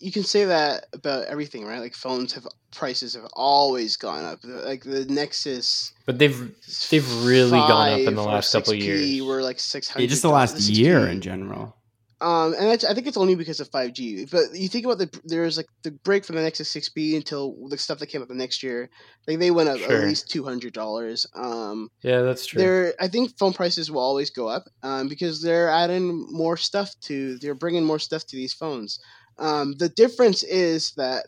you 0.00 0.12
can 0.12 0.22
say 0.22 0.44
that 0.44 0.86
about 0.92 1.24
everything, 1.26 1.64
right? 1.66 1.80
Like 1.80 1.94
phones 1.94 2.32
have 2.34 2.46
prices 2.72 3.14
have 3.14 3.26
always 3.32 3.96
gone 3.96 4.24
up. 4.24 4.38
Like 4.44 4.84
the 4.84 5.04
Nexus, 5.06 5.92
But 6.06 6.18
they've 6.18 6.50
they've 6.90 7.24
really 7.24 7.50
gone 7.58 7.92
up 7.92 8.00
in 8.00 8.14
the 8.14 8.22
last 8.22 8.52
couple 8.52 8.72
of 8.74 8.78
6P 8.78 8.82
years. 8.82 9.22
Were 9.22 9.42
like 9.42 9.58
six 9.60 9.88
hundred. 9.88 10.04
Yeah, 10.04 10.08
just 10.10 10.22
the 10.22 10.30
last 10.30 10.60
year 10.68 11.06
in 11.08 11.20
general. 11.20 11.74
Um, 12.20 12.52
and 12.54 12.66
that's, 12.68 12.84
I 12.84 12.94
think 12.94 13.06
it's 13.06 13.16
only 13.16 13.36
because 13.36 13.60
of 13.60 13.70
5G. 13.70 14.28
But 14.28 14.52
you 14.52 14.68
think 14.68 14.84
about 14.84 14.98
the 14.98 15.20
there's 15.24 15.56
like 15.56 15.68
the 15.84 15.92
break 15.92 16.24
from 16.24 16.34
the 16.34 16.42
Nexus 16.42 16.72
6P 16.74 17.14
until 17.14 17.54
the 17.68 17.78
stuff 17.78 18.00
that 18.00 18.08
came 18.08 18.22
up 18.22 18.26
the 18.28 18.34
next 18.34 18.60
year. 18.60 18.90
Like 19.28 19.38
they 19.38 19.52
went 19.52 19.68
up 19.68 19.78
Sure. 19.78 20.02
at 20.02 20.04
least 20.08 20.28
two 20.28 20.42
hundred 20.42 20.72
dollars. 20.72 21.26
Um, 21.36 21.90
Yeah, 22.02 22.22
that's 22.22 22.44
true. 22.46 22.60
they're 22.60 22.94
I 23.00 23.06
think 23.08 23.38
phone 23.38 23.52
prices 23.52 23.90
will 23.90 24.00
always 24.00 24.30
go 24.30 24.48
up 24.48 24.64
um, 24.82 25.06
because 25.08 25.40
they're 25.42 25.70
adding 25.70 26.26
more 26.30 26.56
stuff 26.56 26.90
to 27.02 27.38
they're 27.38 27.54
bringing 27.54 27.84
more 27.84 28.00
stuff 28.00 28.24
to 28.26 28.36
these 28.36 28.52
phones. 28.52 28.98
Um, 29.38 29.74
the 29.78 29.88
difference 29.88 30.42
is 30.42 30.92
that 30.96 31.24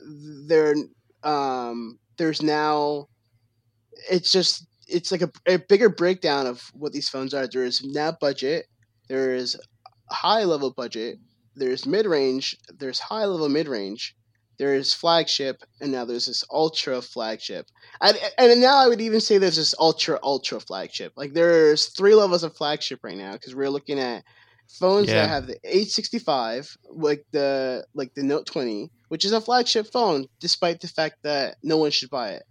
they're 0.47 0.75
um, 1.23 1.99
there's 2.19 2.43
now 2.43 3.07
it's 4.11 4.33
just 4.33 4.67
it's 4.87 5.13
like 5.13 5.23
a, 5.23 5.31
a 5.47 5.59
bigger 5.59 5.89
breakdown 5.89 6.47
of 6.47 6.63
what 6.73 6.93
these 6.93 7.09
phones 7.09 7.35
are. 7.35 7.47
There 7.47 7.65
is 7.65 7.85
now 7.85 8.13
budget, 8.21 8.67
there 9.09 9.35
is 9.35 9.57
high 10.11 10.45
level 10.45 10.73
budget, 10.73 11.19
there's 11.55 11.87
mid 11.87 12.07
range, 12.07 12.57
there's 12.79 12.99
high 12.99 13.25
level 13.25 13.49
mid 13.49 13.69
range, 13.69 14.17
there's 14.59 14.93
flagship, 14.93 15.63
and 15.81 15.93
now 15.93 16.05
there's 16.05 16.27
this 16.27 16.45
ultra 16.51 17.01
flagship. 17.01 17.67
And 18.01 18.61
now 18.61 18.77
I 18.77 18.89
would 18.89 19.01
even 19.01 19.21
say 19.21 19.39
there's 19.39 19.57
this 19.57 19.75
ultra 19.79 20.19
ultra 20.23 20.61
flagship. 20.61 21.13
Like 21.17 21.33
there's 21.33 21.87
three 21.87 22.15
levels 22.15 22.43
of 22.43 22.57
flagship 22.57 23.01
right 23.03 23.17
now 23.17 23.33
because 23.33 23.55
we're 23.55 23.71
looking 23.71 23.99
at 23.99 24.25
phones 24.79 25.09
Yeah. 25.09 25.23
that 25.23 25.29
have 25.29 25.47
the 25.47 25.59
865, 25.65 26.77
like 26.91 27.25
the 27.33 27.85
like 27.95 28.15
the 28.15 28.23
Note 28.23 28.47
20, 28.47 28.91
which 29.09 29.25
is 29.25 29.33
a 29.33 29.41
flagship 29.41 29.87
phone, 29.93 30.27
despite 30.41 30.81
the 30.81 30.89
fact 30.89 31.17
that 31.23 31.57
no 31.63 31.77
one 31.77 31.91
should 31.91 32.11
buy 32.11 32.31
it. 32.31 32.43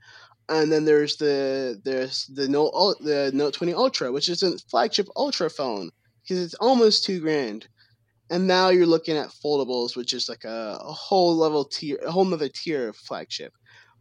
And 0.49 0.71
then 0.71 0.85
there's 0.85 1.17
the 1.17 1.79
there's 1.83 2.25
the 2.33 2.47
Note 2.47 2.97
the 3.01 3.31
Note 3.33 3.53
20 3.53 3.73
Ultra, 3.73 4.11
which 4.11 4.29
is 4.29 4.41
a 4.43 4.57
flagship 4.69 5.07
ultra 5.15 5.49
phone 5.49 5.91
because 6.23 6.43
it's 6.43 6.55
almost 6.55 7.03
two 7.05 7.19
grand. 7.19 7.67
And 8.31 8.45
now 8.47 8.69
you're 8.69 8.85
looking 8.85 9.17
at 9.17 9.29
foldables, 9.43 9.95
which 9.95 10.13
is 10.13 10.29
like 10.29 10.43
a, 10.43 10.77
a 10.81 10.91
whole 10.93 11.35
level 11.35 11.65
tier, 11.65 11.97
a 12.05 12.11
whole 12.11 12.25
nother 12.25 12.49
tier 12.49 12.89
of 12.89 12.95
flagship. 12.95 13.53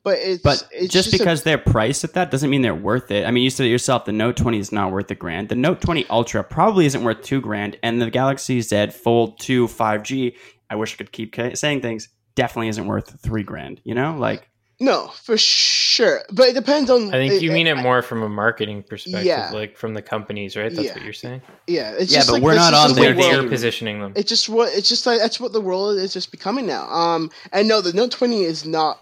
But 0.04 0.18
it's 0.20 0.42
But 0.42 0.66
it's 0.72 0.92
just, 0.92 1.12
a- 1.12 1.18
because 1.18 1.42
they're 1.42 1.58
priced 1.58 2.04
at 2.04 2.14
that 2.14 2.30
doesn't 2.30 2.48
mean 2.50 2.62
they're 2.62 2.74
worth 2.74 3.10
it. 3.10 3.26
I 3.26 3.30
mean, 3.30 3.42
you 3.44 3.50
said 3.50 3.66
it 3.66 3.70
yourself, 3.70 4.04
the 4.04 4.12
Note 4.12 4.36
20 4.36 4.58
is 4.58 4.72
not 4.72 4.92
worth 4.92 5.10
a 5.10 5.14
grand. 5.14 5.48
The 5.48 5.54
Note 5.56 5.80
20 5.80 6.06
Ultra 6.08 6.44
probably 6.44 6.86
isn't 6.86 7.02
worth 7.04 7.22
two 7.22 7.40
grand, 7.40 7.76
and 7.82 8.00
the 8.00 8.10
Galaxy 8.10 8.60
Z 8.60 8.88
Fold 8.90 9.38
2 9.40 9.66
5G, 9.66 10.34
I 10.70 10.76
wish 10.76 10.94
I 10.94 10.96
could 10.98 11.12
keep 11.12 11.34
saying 11.54 11.82
things, 11.82 12.08
definitely 12.36 12.68
isn't 12.68 12.86
worth 12.86 13.20
three 13.20 13.42
grand. 13.42 13.80
You 13.84 13.94
know, 13.94 14.16
like 14.16 14.48
no 14.80 15.08
for 15.08 15.36
sure. 15.36 16.20
But 16.32 16.50
it 16.50 16.54
depends 16.54 16.88
on. 16.88 17.12
I 17.12 17.28
think 17.28 17.42
you 17.42 17.50
mean 17.50 17.66
it 17.66 17.76
more 17.76 18.00
from 18.00 18.22
a 18.22 18.28
marketing 18.28 18.84
perspective, 18.84 19.26
Yeah. 19.26 19.50
like 19.52 19.76
from 19.76 19.94
the 19.94 20.02
companies, 20.02 20.56
right? 20.56 20.72
That's 20.72 20.86
Yeah. 20.86 20.94
what 20.94 21.02
you're 21.02 21.12
saying. 21.12 21.42
Yeah, 21.66 21.90
it's 21.98 22.12
Yeah, 22.12 22.18
just 22.18 22.28
but 22.28 22.34
like, 22.34 22.42
we're 22.44 22.54
not 22.54 22.74
on 22.74 22.90
The 22.90 22.94
the 22.94 23.00
way 23.00 23.06
their 23.12 23.16
world- 23.16 23.32
they're 23.44 23.50
positioning 23.50 24.00
them. 24.00 24.12
It's 24.14 24.28
just 24.28 24.48
what 24.48 24.72
it's 24.72 24.88
just 24.88 25.04
like 25.04 25.18
that's 25.18 25.40
what 25.40 25.52
the 25.52 25.60
world 25.60 25.98
is 25.98 26.12
just 26.12 26.30
becoming 26.30 26.66
now. 26.66 26.88
Um, 26.88 27.30
and 27.52 27.66
no, 27.66 27.80
the 27.80 27.92
Note 27.92 28.12
20 28.12 28.44
is 28.44 28.64
not 28.64 29.00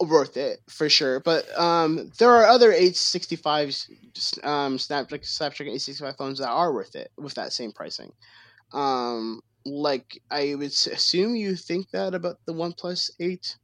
worth 0.00 0.36
it 0.36 0.60
for 0.68 0.88
sure. 0.88 1.20
But 1.20 1.46
um, 1.58 2.10
there 2.18 2.30
are 2.30 2.44
other 2.46 2.72
865s, 2.72 4.44
um, 4.44 4.78
Snapdragon 4.78 5.24
Snapdragon 5.26 5.74
865 5.74 6.16
phones 6.16 6.38
that 6.38 6.48
are 6.48 6.72
worth 6.72 6.94
it 6.94 7.10
with 7.16 7.34
that 7.34 7.52
same 7.52 7.72
pricing. 7.72 8.12
Um, 8.72 9.40
like 9.64 10.20
I 10.30 10.54
would 10.54 10.70
assume 10.70 11.34
you 11.36 11.56
think 11.56 11.90
that 11.90 12.14
about 12.14 12.36
the 12.46 12.54
OnePlus 12.54 13.10
8 13.20 13.56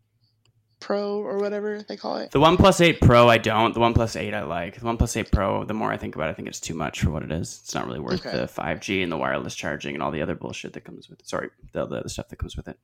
Pro 0.80 1.16
or 1.20 1.38
whatever 1.38 1.82
they 1.88 1.96
call 1.96 2.16
it. 2.18 2.30
the 2.30 2.40
OnePlus 2.40 2.78
8 2.82 3.00
Pro, 3.00 3.26
I 3.28 3.38
don't. 3.38 3.72
The 3.72 3.80
OnePlus 3.80 4.20
8, 4.20 4.34
I 4.34 4.42
like. 4.42 4.74
The 4.80 4.84
OnePlus 4.86 5.16
8 5.16 5.30
Pro, 5.32 5.64
the 5.64 5.72
more 5.72 5.90
I 5.90 5.96
think 5.96 6.14
about 6.14 6.28
it, 6.28 6.32
I 6.32 6.34
think 6.34 6.48
it's 6.48 6.60
too 6.60 6.74
much 6.74 7.00
for 7.00 7.10
what 7.10 7.22
it 7.22 7.32
is. 7.32 7.60
It's 7.62 7.74
not 7.74 7.86
really 7.86 8.00
worth 8.00 8.26
Okay. 8.26 8.36
the 8.36 8.46
5G 8.46 9.02
and 9.02 9.10
the 9.10 9.16
wireless 9.16 9.54
charging 9.54 9.94
and 9.94 10.02
all 10.02 10.10
the 10.10 10.20
other 10.20 10.34
bullshit 10.34 10.74
that 10.74 10.84
comes 10.84 11.08
with 11.08 11.20
it. 11.20 11.28
Sorry, 11.28 11.48
the, 11.72 11.86
the 11.86 11.96
other 12.00 12.08
stuff 12.10 12.28
that 12.28 12.36
comes 12.36 12.54
with 12.56 12.68
it. 12.68 12.78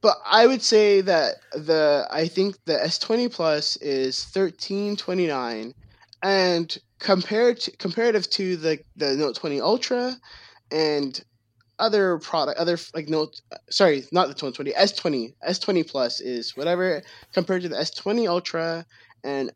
But 0.00 0.16
I 0.24 0.46
would 0.46 0.62
say 0.62 1.00
that 1.02 1.36
the 1.52 2.06
I 2.10 2.28
think 2.28 2.56
the 2.64 2.74
S20 2.74 3.32
Plus 3.32 3.76
is 3.76 4.24
thirteen 4.24 4.96
twenty 4.96 5.26
nine, 5.26 5.74
and 6.22 6.76
compared 6.98 7.60
to, 7.60 7.76
comparative 7.76 8.28
to 8.30 8.56
the 8.56 8.78
the 8.96 9.14
Note 9.16 9.36
20 9.36 9.60
Ultra 9.60 10.16
and 10.70 11.22
other 11.78 12.18
product 12.18 12.58
other 12.58 12.78
like 12.94 13.08
Note 13.08 13.40
sorry 13.70 14.04
not 14.12 14.28
the 14.28 14.46
Note 14.46 14.54
20 14.54 14.72
S20 14.72 15.34
S20 15.46 15.88
Plus 15.88 16.20
is 16.20 16.56
whatever 16.56 17.02
compared 17.34 17.62
to 17.62 17.68
the 17.68 17.76
S20 17.76 18.28
Ultra 18.28 18.86
and 19.24 19.52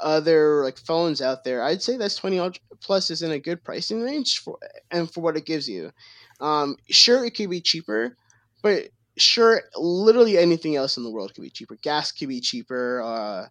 other 0.00 0.62
like 0.64 0.78
phones 0.78 1.20
out 1.20 1.44
there. 1.44 1.62
I'd 1.62 1.82
say 1.82 1.96
the 1.96 2.04
S20 2.04 2.40
Ultra 2.40 2.62
Plus 2.80 3.10
is 3.10 3.22
in 3.22 3.30
a 3.30 3.38
good 3.38 3.62
pricing 3.62 4.02
range 4.02 4.40
for 4.40 4.58
and 4.90 5.10
for 5.10 5.20
what 5.20 5.36
it 5.36 5.46
gives 5.46 5.68
you. 5.68 5.92
Um, 6.40 6.76
sure, 6.88 7.24
it 7.24 7.36
could 7.36 7.50
be 7.50 7.60
cheaper, 7.60 8.16
but 8.62 8.88
sure, 9.16 9.62
literally 9.76 10.38
anything 10.38 10.76
else 10.76 10.96
in 10.96 11.02
the 11.04 11.10
world 11.10 11.34
could 11.34 11.42
be 11.42 11.50
cheaper. 11.50 11.76
Gas 11.82 12.12
could 12.12 12.28
be 12.28 12.40
cheaper. 12.40 13.02
Uh, 13.02 13.46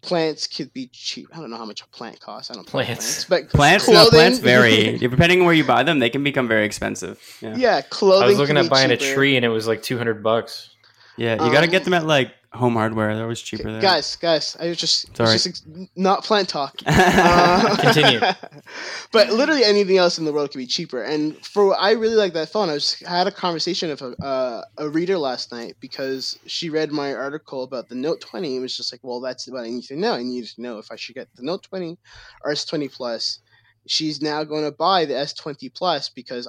plants 0.00 0.46
could 0.46 0.72
be 0.72 0.88
cheap. 0.92 1.28
I 1.32 1.36
don't 1.38 1.50
know 1.50 1.56
how 1.56 1.64
much 1.64 1.80
a 1.82 1.86
plant 1.88 2.18
costs. 2.20 2.50
I 2.50 2.54
don't 2.54 2.66
plant 2.66 2.86
Plants. 2.98 3.24
plants, 3.24 3.48
but 3.50 3.56
Plants, 3.56 3.88
no, 3.88 4.08
plants 4.10 4.38
vary. 4.38 4.98
Depending 4.98 5.40
on 5.40 5.46
where 5.46 5.54
you 5.54 5.64
buy 5.64 5.82
them, 5.82 5.98
they 6.00 6.10
can 6.10 6.24
become 6.24 6.48
very 6.48 6.64
expensive. 6.64 7.20
Yeah. 7.40 7.54
yeah, 7.56 7.80
clothing. 7.82 8.24
I 8.24 8.26
was 8.26 8.38
looking 8.38 8.56
at 8.56 8.64
be 8.64 8.68
buying 8.68 8.90
a 8.90 8.96
tree 8.96 9.36
and 9.36 9.44
it 9.44 9.48
was 9.50 9.66
like 9.68 9.82
200 9.82 10.22
bucks. 10.22 10.70
Yeah, 11.16 11.34
you 11.34 11.52
got 11.52 11.60
to 11.60 11.66
Um, 11.66 11.70
get 11.70 11.84
them 11.84 11.94
at 11.94 12.06
like 12.06 12.32
home 12.52 12.74
hardware. 12.74 13.14
They're 13.14 13.24
always 13.24 13.40
cheaper 13.40 13.70
there. 13.72 13.80
Guys, 13.80 14.16
guys, 14.16 14.56
I 14.60 14.68
was 14.68 14.76
just, 14.76 15.08
it's 15.08 15.16
Sorry. 15.16 15.32
just 15.32 15.66
not 15.96 16.24
plant 16.24 16.48
talk. 16.48 16.74
Uh, 17.24 17.76
Continue. 17.76 18.20
but 19.12 19.30
literally 19.30 19.64
anything 19.64 19.96
else 19.96 20.18
in 20.18 20.24
the 20.24 20.32
world 20.32 20.50
could 20.50 20.58
be 20.58 20.66
cheaper. 20.66 21.02
And 21.02 21.36
for 21.44 21.74
I 21.78 21.92
really 21.92 22.14
like 22.14 22.32
that 22.34 22.48
phone. 22.48 22.68
I 22.68 22.74
was 22.74 23.02
I 23.06 23.18
had 23.18 23.26
a 23.26 23.32
conversation 23.32 23.90
with 23.90 24.02
a, 24.02 24.14
uh, 24.22 24.62
a 24.78 24.88
reader 24.88 25.18
last 25.18 25.52
night 25.52 25.76
because 25.80 26.38
she 26.46 26.68
read 26.68 26.92
my 26.92 27.14
article 27.14 27.62
about 27.62 27.88
the 27.88 27.94
Note 27.94 28.20
20 28.20 28.54
and 28.54 28.62
was 28.62 28.76
just 28.76 28.92
like, 28.92 29.00
well, 29.02 29.20
that's 29.20 29.48
what 29.48 29.64
I 29.64 29.68
need 29.68 29.84
to 29.84 29.96
know. 29.96 30.12
I 30.12 30.22
need 30.22 30.44
to 30.46 30.60
know 30.60 30.78
if 30.78 30.90
I 30.90 30.96
should 30.96 31.14
get 31.14 31.28
the 31.36 31.42
Note 31.42 31.62
20 31.64 31.98
or 32.44 32.52
S20 32.52 32.92
Plus. 32.92 33.40
She's 33.86 34.20
now 34.22 34.44
going 34.44 34.64
to 34.64 34.72
buy 34.72 35.04
the 35.04 35.14
S20 35.14 35.72
Plus 35.74 36.08
because 36.08 36.48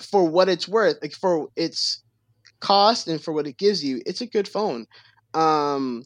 for 0.00 0.28
what 0.28 0.48
it's 0.48 0.68
worth, 0.68 0.98
like 1.02 1.12
for 1.12 1.48
its 1.56 2.02
cost 2.60 3.08
and 3.08 3.20
for 3.20 3.32
what 3.32 3.46
it 3.46 3.56
gives 3.56 3.84
you, 3.84 4.00
it's 4.06 4.20
a 4.20 4.26
good 4.26 4.48
phone. 4.48 4.86
Um, 5.36 6.04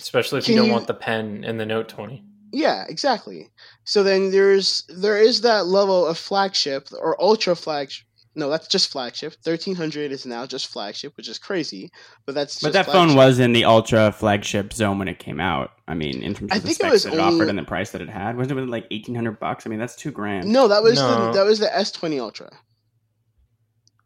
Especially 0.00 0.38
if 0.38 0.48
you 0.48 0.56
don't 0.56 0.66
you- 0.66 0.72
want 0.72 0.86
the 0.86 0.94
pen 0.94 1.44
and 1.44 1.58
the 1.58 1.66
Note 1.66 1.88
20. 1.88 2.22
yeah, 2.52 2.84
exactly. 2.88 3.50
So 3.84 4.02
then 4.02 4.30
there's 4.30 4.84
there 4.88 5.18
is 5.18 5.40
that 5.42 5.66
level 5.66 6.06
of 6.06 6.18
flagship 6.18 6.88
or 7.00 7.20
ultra 7.20 7.54
flagship. 7.56 8.04
No, 8.34 8.48
that's 8.50 8.68
just 8.68 8.90
flagship. 8.92 9.34
Thirteen 9.44 9.74
hundred 9.74 10.12
is 10.12 10.24
now 10.24 10.46
just 10.46 10.68
flagship, 10.68 11.16
which 11.16 11.28
is 11.28 11.38
crazy. 11.38 11.90
But 12.24 12.34
that's 12.36 12.60
But 12.60 12.72
just 12.72 12.86
that 12.86 12.92
phone 12.92 13.16
was 13.16 13.38
in 13.40 13.52
the 13.52 13.64
ultra 13.64 14.12
flagship 14.12 14.72
zone 14.72 14.98
when 15.00 15.08
it 15.08 15.18
came 15.18 15.40
out. 15.40 15.70
I 15.88 15.94
mean, 15.94 16.22
in 16.22 16.34
terms 16.34 16.52
I 16.52 16.56
of 16.56 16.62
the 16.62 16.68
think 16.68 16.76
it 16.76 16.82
specs 16.82 16.92
was 16.92 17.02
that 17.04 17.14
it 17.14 17.18
only- 17.18 17.34
offered 17.36 17.48
and 17.48 17.58
the 17.58 17.64
price 17.64 17.90
that 17.90 18.00
it 18.00 18.08
had, 18.10 18.36
wasn't 18.36 18.60
it 18.60 18.68
like 18.68 18.86
eighteen 18.92 19.14
hundred 19.16 19.40
bucks? 19.40 19.66
I 19.66 19.70
mean, 19.70 19.80
that's 19.80 19.96
two 19.96 20.12
grand. 20.12 20.46
no. 20.46 20.68
That 20.68 20.82
was 20.84 20.94
No. 21.00 21.26
the 21.26 21.32
that 21.38 21.46
was 21.46 21.58
the 21.58 21.74
S 21.74 21.90
twenty 21.90 22.20
Ultra. 22.20 22.50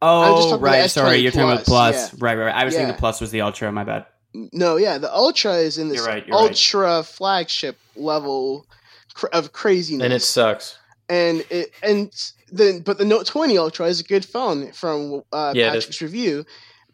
oh, 0.01 0.51
talking 0.51 0.61
right. 0.62 0.90
Sorry, 0.90 1.18
you're 1.18 1.33
talking 1.33 1.51
about 1.51 1.64
Plus, 1.64 2.11
plus. 2.11 2.20
Right, 2.22 2.37
right, 2.37 2.46
right. 2.46 2.55
I 2.55 2.64
was 2.64 2.75
thinking 2.75 2.92
the 2.92 2.98
plus 2.98 3.20
was 3.20 3.31
the 3.33 3.42
ultra. 3.42 3.70
My 3.72 3.85
bad. 3.85 4.07
No, 4.35 4.77
yeah, 4.77 4.99
the 4.99 5.12
Ultra 5.14 5.57
is 5.57 5.77
in 5.79 5.88
this 5.88 5.99
You're 5.99 6.07
right, 6.07 6.27
you're 6.27 6.37
right. 6.37 6.49
ultra 6.51 7.03
flagship 7.03 7.79
level 7.97 8.66
cr- 9.14 9.27
of 9.33 9.53
craziness. 9.53 10.05
And 10.05 10.12
it 10.12 10.23
sucks. 10.23 10.79
and 11.09 11.45
it 11.51 11.71
and 11.83 12.11
the 12.51 12.83
but 12.85 12.99
the 12.99 13.05
Note 13.05 13.27
20 13.27 13.59
Ultra 13.59 13.87
is 13.87 14.01
a 14.01 14.05
good 14.05 14.25
phone 14.25 14.73
from 14.73 15.23
uh, 15.33 15.53
Yeah. 15.55 15.73
Patrick's 15.73 16.01
review, 16.01 16.45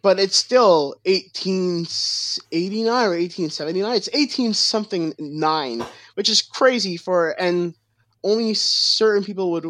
but 0.03 0.18
it's 0.18 0.37
still 0.37 0.94
1889 1.05 2.87
or 2.88 3.11
1879. 3.11 3.94
It's 3.96 4.09
18 4.12 4.55
something 4.55 5.14
nine, 5.18 5.85
which 6.14 6.29
is 6.29 6.42
crazy 6.42 6.96
for 6.96 7.31
and 7.40 7.74
only 8.24 8.55
certain 8.55 9.22
people 9.24 9.53
would 9.53 9.64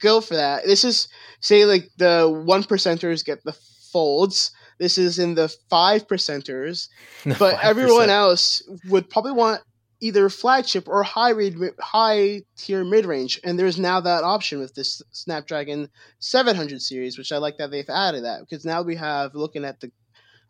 go 0.00 0.20
for 0.20 0.36
that. 0.36 0.64
This 0.64 0.84
is 0.84 1.08
say 1.40 1.64
like 1.64 1.90
the 1.98 2.28
one 2.46 2.62
percenters 2.64 3.24
get 3.24 3.44
the 3.44 3.52
folds. 3.92 4.50
This 4.78 4.98
is 4.98 5.18
in 5.18 5.34
the 5.34 5.48
five 5.68 6.06
percenters 6.06 6.88
but 7.24 7.56
5%. 7.56 7.58
everyone 7.62 8.10
else 8.10 8.62
would 8.88 9.10
probably 9.10 9.32
want 9.32 9.62
either 10.00 10.28
flagship 10.28 10.88
or 10.88 11.02
high 11.02 11.30
read, 11.30 11.56
high 11.80 12.42
tier 12.56 12.84
mid 12.84 13.04
range, 13.04 13.40
and 13.44 13.58
there's 13.58 13.78
now 13.78 14.00
that 14.00 14.24
option 14.24 14.60
with 14.60 14.74
this 14.74 15.02
Snapdragon 15.10 15.88
700 16.20 16.80
series, 16.80 17.18
which 17.18 17.32
I 17.32 17.38
like 17.38 17.58
that 17.58 17.70
they've 17.70 17.88
added 17.88 18.24
that 18.24 18.40
because 18.40 18.64
now 18.64 18.82
we 18.82 18.96
have 18.96 19.34
looking 19.34 19.64
at 19.64 19.80
the 19.80 19.90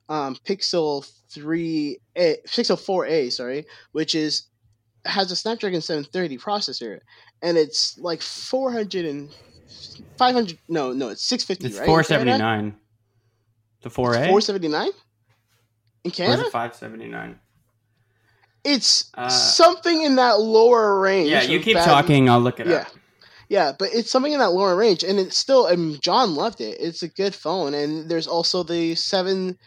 um, 0.08 0.36
Pixel 0.46 1.08
3A, 1.30 1.96
Pixel 2.16 2.76
4A, 2.76 3.32
sorry, 3.32 3.66
which 3.92 4.14
is 4.14 4.46
has 5.04 5.30
a 5.30 5.36
Snapdragon 5.36 5.80
730 5.80 6.38
processor, 6.38 7.00
and 7.42 7.56
it's 7.56 7.98
like 7.98 8.20
400 8.20 9.04
and 9.04 9.34
500. 10.18 10.58
No, 10.68 10.92
no, 10.92 11.08
it's 11.08 11.22
650. 11.22 11.66
It's 11.66 11.78
right? 11.78 11.86
four 11.86 12.02
seventy 12.02 12.36
nine. 12.36 12.76
The 13.88 13.94
four 13.94 14.10
A. 14.12 14.28
479 14.28 14.90
in 16.04 16.10
Canada. 16.10 16.44
five 16.50 16.74
seventy 16.74 17.08
nine? 17.08 17.38
It's 18.62 19.10
Uh, 19.14 19.30
something 19.30 20.02
in 20.02 20.16
that 20.16 20.40
lower 20.40 21.00
range. 21.00 21.30
Yeah, 21.30 21.40
you 21.42 21.58
keep 21.60 21.76
bad- 21.76 21.86
talking. 21.86 22.28
I'll 22.28 22.38
look 22.40 22.60
it 22.60 22.66
Yeah. 22.66 22.74
up. 22.80 22.88
Yeah, 23.48 23.72
but 23.78 23.88
it's 23.94 24.10
something 24.10 24.34
in 24.34 24.40
that 24.40 24.50
lower 24.52 24.76
range, 24.76 25.02
and 25.02 25.18
it's 25.18 25.38
still. 25.38 25.64
And 25.66 26.02
John 26.02 26.34
loved 26.34 26.60
it. 26.60 26.76
It's 26.78 27.02
a 27.02 27.08
good 27.08 27.34
phone, 27.34 27.72
and 27.72 28.10
there's 28.10 28.26
also 28.26 28.62
the 28.62 28.94
seven, 28.94 29.58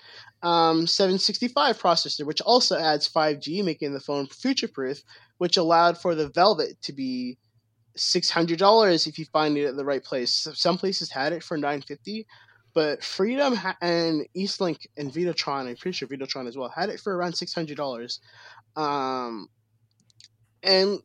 um, 0.44 0.86
seven 0.86 1.18
sixty 1.18 1.48
five 1.48 1.82
processor, 1.82 2.24
which 2.24 2.42
also 2.42 2.78
adds 2.78 3.08
five 3.08 3.40
G, 3.40 3.64
making 3.64 3.94
the 3.94 4.00
phone 4.00 4.28
future 4.28 4.68
proof, 4.68 5.02
which 5.40 5.58
allowed 5.58 5.98
for 6.00 6.14
the 6.14 6.28
Velvet 6.30 6.80
to 6.84 6.94
be 6.94 7.40
six 7.98 8.30
hundred 8.30 8.60
dollars 8.60 9.08
if 9.08 9.18
you 9.18 9.26
find 9.34 9.58
it 9.58 9.66
at 9.66 9.78
the 9.78 9.86
right 9.86 10.04
place. 10.04 10.48
Some 10.54 10.78
places 10.78 11.10
had 11.10 11.34
it 11.34 11.44
for 11.44 11.58
nine 11.58 11.82
fifty, 11.82 12.28
but 12.74 13.04
Freedom 13.04 13.56
ha- 13.56 13.78
and 13.82 14.26
Eastlink 14.36 14.88
and 14.98 15.12
Videotron, 15.12 15.68
I'm 15.68 15.76
pretty 15.76 15.94
sure 15.96 16.08
Videotron 16.08 16.48
as 16.48 16.58
well, 16.58 16.70
had 16.70 16.90
it 16.90 17.00
for 17.00 17.16
around 17.16 17.34
six 17.34 17.54
hundred 17.54 17.78
dollars. 17.78 18.20
Um, 18.76 19.48
and 20.64 21.00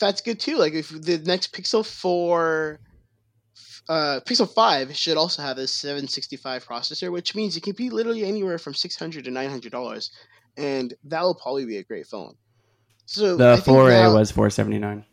that's 0.00 0.20
good 0.20 0.40
too. 0.40 0.56
Like 0.56 0.74
if 0.74 0.88
the 0.88 1.18
next 1.18 1.52
Pixel 1.52 1.84
Four, 1.86 2.80
uh, 3.88 4.20
Pixel 4.26 4.52
Five 4.52 4.96
should 4.96 5.16
also 5.16 5.42
have 5.42 5.58
a 5.58 5.66
seven 5.66 6.08
sixty 6.08 6.36
five 6.36 6.66
processor, 6.66 7.12
which 7.12 7.34
means 7.34 7.56
it 7.56 7.62
can 7.62 7.74
be 7.74 7.90
literally 7.90 8.24
anywhere 8.24 8.58
from 8.58 8.74
six 8.74 8.96
hundred 8.96 9.24
to 9.24 9.30
nine 9.30 9.50
hundred 9.50 9.72
dollars, 9.72 10.10
and 10.56 10.94
that 11.04 11.22
will 11.22 11.34
probably 11.34 11.66
be 11.66 11.76
a 11.78 11.84
great 11.84 12.06
phone. 12.06 12.34
So 13.06 13.36
The 13.36 13.56
4A 13.56 14.14
was 14.14 14.30
479. 14.30 15.04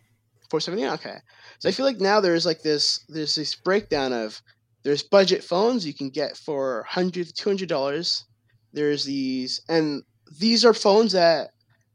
470 0.50 0.88
okay 0.96 1.20
so 1.60 1.70
i 1.70 1.72
feel 1.72 1.86
like 1.86 2.00
now 2.00 2.20
there's 2.20 2.44
like 2.44 2.64
this 2.64 3.06
there's 3.08 3.36
this 3.36 3.54
breakdown 3.54 4.12
of 4.12 4.42
there's 4.84 5.04
budget 5.04 5.44
phones 5.44 5.86
you 5.86 5.94
can 5.94 6.10
get 6.10 6.38
for 6.38 6.78
100 6.82 7.28
to 7.28 7.34
200 7.34 7.68
dollars 7.70 8.26
there's 8.74 9.04
these 9.04 9.62
and 9.70 10.04
these 10.40 10.64
are 10.66 10.74
phones 10.74 11.12
that 11.14 11.50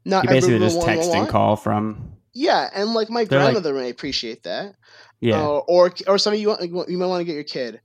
not 0.05 0.23
You 0.25 0.29
basically 0.29 0.55
everyone 0.55 0.75
just 0.75 0.85
text 0.85 1.09
and 1.13 1.27
call 1.27 1.55
from. 1.55 2.13
yeah 2.33 2.69
and 2.75 2.93
like 2.93 3.09
my 3.09 3.23
They're 3.25 3.39
like- 3.39 3.53
grandmother 3.53 3.73
may 3.73 3.89
appreciate 3.89 4.43
that 4.43 4.75
Yeah. 5.21 5.39
uh, 5.41 5.59
or 5.67 5.91
or 6.07 6.17
some 6.17 6.33
of 6.33 6.39
you 6.39 6.49
want, 6.49 6.61
you 6.89 6.97
might 6.97 7.05
want 7.07 7.21
to 7.21 7.25
get 7.25 7.33
your 7.35 7.43
kid 7.43 7.79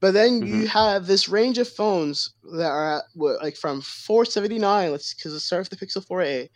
but 0.00 0.12
then 0.14 0.40
Mm-hmm. 0.40 0.60
you 0.60 0.66
have 0.68 1.06
this 1.06 1.28
range 1.28 1.58
of 1.58 1.68
phones 1.68 2.32
that 2.56 2.70
are 2.70 2.98
at, 2.98 3.04
what, 3.14 3.42
like 3.42 3.56
from 3.56 3.80
479 3.82 4.92
let's 4.92 5.12
because 5.14 5.32
let's 5.32 5.44
start 5.44 5.68
with 5.68 5.78
the 5.78 5.84
pixel 5.86 6.06
4a 6.06 6.48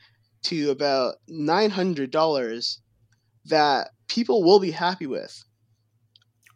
to 0.45 0.70
about 0.70 1.16
$900 1.30 2.78
that 3.47 3.90
people 4.09 4.43
will 4.45 4.61
be 4.61 4.70
happy 4.70 5.07
with 5.07 5.43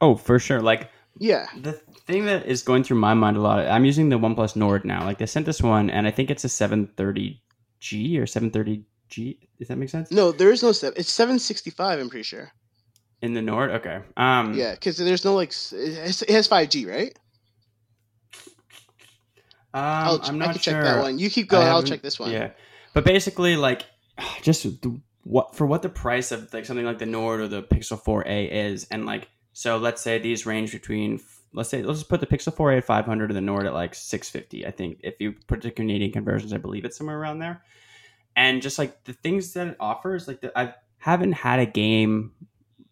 oh, 0.00 0.14
for 0.14 0.38
sure. 0.38 0.60
Like 0.60 0.90
yeah 1.18 1.46
the 1.60 1.72
thing 2.06 2.26
that 2.26 2.46
is 2.46 2.62
going 2.62 2.84
through 2.84 2.98
my 2.98 3.14
mind 3.14 3.36
a 3.36 3.40
lot. 3.40 3.58
I'm 3.66 3.84
using 3.84 4.08
the 4.08 4.18
OnePlus 4.18 4.54
Nord 4.56 4.84
now. 4.84 5.04
Like 5.04 5.18
they 5.18 5.26
sent 5.26 5.46
this 5.46 5.62
one, 5.62 5.90
and 5.90 6.06
I 6.06 6.10
think 6.10 6.30
it's 6.30 6.44
a 6.44 6.48
730G 6.48 8.18
or 8.18 8.24
730G. 8.26 9.38
Does 9.58 9.68
that 9.68 9.76
make 9.78 9.88
sense? 9.88 10.10
no 10.10 10.32
there 10.32 10.50
is 10.50 10.62
no 10.62 10.72
step 10.72 10.92
it's 10.96 11.10
765 11.12 12.00
i'm 12.00 12.08
pretty 12.10 12.22
sure 12.24 12.50
In 13.22 13.34
the 13.34 13.42
Nord. 13.42 13.70
Okay. 13.70 14.00
Um. 14.16 14.54
yeah 14.54 14.72
because 14.74 14.96
there's 14.98 15.24
no 15.24 15.34
like 15.34 15.52
it 15.72 16.28
has, 16.28 16.48
5g 16.48 16.86
right 16.88 17.16
Um, 19.74 19.82
I'll, 19.82 20.20
I'm 20.22 20.36
i 20.42 20.46
not 20.46 20.52
can 20.54 20.62
sure. 20.62 20.72
check 20.74 20.82
that 20.84 21.02
one 21.02 21.18
you 21.18 21.30
keep 21.30 21.46
I 21.46 21.56
going 21.56 21.66
i'll 21.68 21.82
check 21.82 22.02
this 22.02 22.18
one 22.18 22.30
Yeah, 22.30 22.50
but 22.94 23.04
basically, 23.04 23.56
like, 23.56 23.84
just 24.42 24.62
the, 24.82 25.00
what 25.24 25.54
for 25.56 25.66
what 25.66 25.82
the 25.82 25.88
price 25.88 26.32
of 26.32 26.52
like 26.54 26.64
something 26.66 26.86
like 26.86 26.98
the 26.98 27.06
Nord 27.06 27.40
or 27.40 27.48
the 27.48 27.62
Pixel 27.62 28.02
4a 28.02 28.50
is, 28.50 28.86
and 28.90 29.06
like, 29.06 29.28
so 29.56 29.78
let's 29.78 30.02
say 30.02 30.18
these 30.18 30.44
range 30.44 30.72
between, 30.72 31.18
let's 31.54 31.70
say, 31.70 31.82
let's 31.82 32.02
put 32.02 32.20
the 32.20 32.26
Pixel 32.26 32.54
4a 32.54 32.76
at 32.76 32.84
500 32.84 33.30
and 33.30 33.36
the 33.38 33.40
Nord 33.40 33.64
at 33.64 33.72
like 33.72 33.94
650. 33.94 34.66
I 34.66 34.70
think 34.70 35.00
if 35.02 35.14
you 35.18 35.32
put 35.46 35.62
the 35.62 35.70
Canadian 35.70 36.12
conversions, 36.12 36.52
I 36.52 36.58
believe 36.58 36.84
it's 36.84 36.98
somewhere 36.98 37.18
around 37.18 37.38
there. 37.38 37.62
And 38.36 38.60
just 38.60 38.78
like 38.78 39.04
the 39.04 39.14
things 39.14 39.54
that 39.54 39.68
it 39.68 39.76
offers, 39.80 40.28
like 40.28 40.42
the, 40.42 40.52
I 40.58 40.74
haven't 40.98 41.32
had 41.32 41.58
a 41.58 41.64
game 41.64 42.32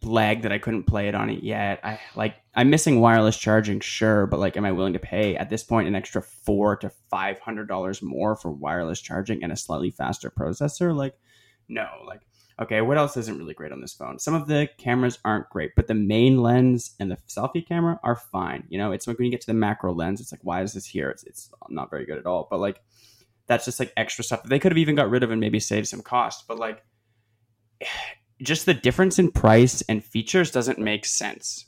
lag 0.03 0.41
that 0.41 0.53
I 0.53 0.59
couldn't 0.59 0.85
play 0.85 1.07
it 1.07 1.15
on 1.15 1.29
it 1.29 1.43
yet. 1.43 1.81
I 1.85 2.01
like 2.17 2.37
I'm 2.55 2.71
missing 2.71 2.99
wireless 2.99 3.37
charging, 3.37 3.81
sure, 3.81 4.27
but 4.27 4.41
like, 4.41 4.57
am 4.57 4.65
I 4.65 4.73
willing 4.73 4.95
to 4.95 4.99
pay 4.99 5.37
at 5.37 5.51
this 5.51 5.65
point 5.65 5.87
an 5.87 5.95
extra 5.95 6.23
four 6.23 6.77
to 6.77 6.89
five 7.11 7.41
hundred 7.41 7.69
dollars 7.69 8.01
more 8.01 8.37
for 8.37 8.51
wireless 8.51 9.03
charging 9.03 9.45
and 9.45 9.53
a 9.53 9.57
slightly 9.57 9.91
faster 9.91 10.31
processor? 10.31 10.97
Like, 10.97 11.15
no. 11.69 11.89
Like, 12.07 12.23
okay, 12.61 12.81
what 12.81 12.99
else 12.99 13.17
isn't 13.17 13.39
really 13.39 13.55
great 13.55 13.73
on 13.73 13.81
this 13.81 13.95
phone? 13.95 14.19
Some 14.19 14.35
of 14.35 14.47
the 14.47 14.69
cameras 14.79 15.19
aren't 15.25 15.51
great, 15.51 15.73
but 15.75 15.87
the 15.87 15.95
main 15.95 16.41
lens 16.41 16.95
and 17.01 17.11
the 17.11 17.17
selfie 17.29 17.67
camera 17.67 17.99
are 18.03 18.17
fine. 18.17 18.65
You 18.69 18.79
know, 18.79 18.93
it's 18.93 19.07
like 19.07 19.19
when 19.19 19.25
you 19.25 19.31
get 19.31 19.41
to 19.43 19.47
the 19.47 19.55
macro 19.55 19.93
lens, 19.93 20.21
it's 20.21 20.33
like, 20.33 20.45
why 20.45 20.63
is 20.63 20.73
this 20.73 20.87
here? 20.87 21.11
It's 21.11 21.25
it's 21.25 21.51
not 21.69 21.91
very 21.91 22.07
good 22.07 22.19
at 22.19 22.27
all. 22.27 22.47
But 22.51 22.61
like, 22.61 22.81
that's 23.47 23.65
just 23.65 23.81
like 23.81 23.93
extra 23.97 24.25
stuff 24.25 24.43
that 24.43 24.49
they 24.49 24.59
could 24.59 24.73
have 24.73 24.79
even 24.79 24.95
got 24.95 25.11
rid 25.11 25.23
of 25.23 25.31
and 25.31 25.41
maybe 25.41 25.61
saved 25.61 25.89
some 25.89 26.03
cost. 26.03 26.47
But 26.47 26.59
like 26.59 26.85
just 28.43 28.67
the 28.67 28.75
difference 28.75 29.19
in 29.19 29.31
price 29.31 29.83
and 29.83 30.05
features 30.05 30.51
doesn't 30.51 30.79
make 30.79 31.05
sense. 31.05 31.67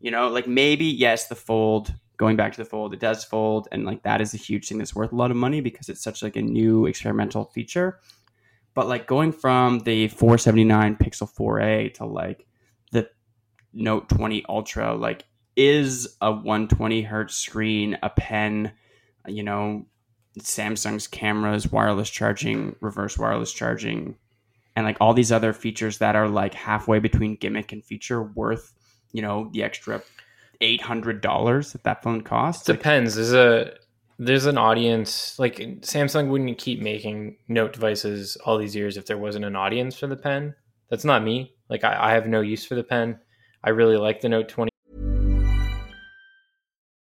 You 0.00 0.10
know, 0.10 0.28
like 0.28 0.46
maybe 0.46 0.86
yes, 0.86 1.28
the 1.28 1.34
fold. 1.34 1.94
Going 2.16 2.36
back 2.36 2.52
to 2.52 2.58
the 2.62 2.64
fold, 2.64 2.94
it 2.94 3.00
does 3.00 3.24
fold, 3.24 3.66
and 3.72 3.84
like 3.84 4.04
that 4.04 4.20
is 4.20 4.34
a 4.34 4.36
huge 4.36 4.68
thing 4.68 4.78
that's 4.78 4.94
worth 4.94 5.10
a 5.10 5.16
lot 5.16 5.32
of 5.32 5.36
money 5.36 5.60
because 5.60 5.88
it's 5.88 6.00
such 6.00 6.22
like 6.22 6.36
a 6.36 6.42
new 6.42 6.86
experimental 6.86 7.46
feature. 7.46 7.98
But 8.74 8.88
like 8.88 9.06
going 9.06 9.32
from 9.32 9.80
the 9.80 10.08
479 10.08 10.96
Pixel 10.96 11.32
4a 11.32 11.94
to 11.94 12.06
like 12.06 12.46
the 12.92 13.08
Note 13.72 14.08
20 14.08 14.44
Ultra, 14.48 14.94
like 14.94 15.24
is 15.56 16.16
a 16.20 16.32
120 16.32 17.02
hertz 17.02 17.36
screen, 17.36 17.96
a 18.02 18.10
pen, 18.10 18.72
you 19.26 19.44
know, 19.44 19.86
Samsung's 20.40 21.06
cameras, 21.06 21.70
wireless 21.70 22.10
charging, 22.10 22.74
reverse 22.80 23.16
wireless 23.16 23.52
charging, 23.52 24.16
and 24.74 24.84
like 24.84 24.96
all 25.00 25.14
these 25.14 25.30
other 25.30 25.52
features 25.52 25.98
that 25.98 26.16
are 26.16 26.28
like 26.28 26.54
halfway 26.54 26.98
between 26.98 27.36
gimmick 27.36 27.70
and 27.72 27.84
feature 27.84 28.22
worth 28.22 28.72
you 29.14 29.22
know 29.22 29.48
the 29.52 29.62
extra 29.62 30.02
eight 30.60 30.82
hundred 30.82 31.22
dollars 31.22 31.72
that 31.72 31.84
that 31.84 32.02
phone 32.02 32.20
costs. 32.20 32.68
Like, 32.68 32.78
Depends. 32.78 33.14
There's 33.14 33.32
a 33.32 33.72
there's 34.18 34.46
an 34.46 34.58
audience 34.58 35.38
like 35.38 35.56
Samsung 35.56 36.28
wouldn't 36.28 36.58
keep 36.58 36.80
making 36.80 37.36
Note 37.48 37.72
devices 37.72 38.36
all 38.44 38.58
these 38.58 38.76
years 38.76 38.96
if 38.96 39.06
there 39.06 39.18
wasn't 39.18 39.44
an 39.44 39.56
audience 39.56 39.98
for 39.98 40.06
the 40.06 40.16
pen. 40.16 40.54
That's 40.90 41.04
not 41.04 41.24
me. 41.24 41.54
Like 41.68 41.84
I, 41.84 42.10
I 42.10 42.12
have 42.12 42.26
no 42.26 42.40
use 42.40 42.64
for 42.64 42.74
the 42.74 42.84
pen. 42.84 43.18
I 43.62 43.70
really 43.70 43.96
like 43.96 44.20
the 44.20 44.28
Note 44.28 44.48
20 44.48 44.70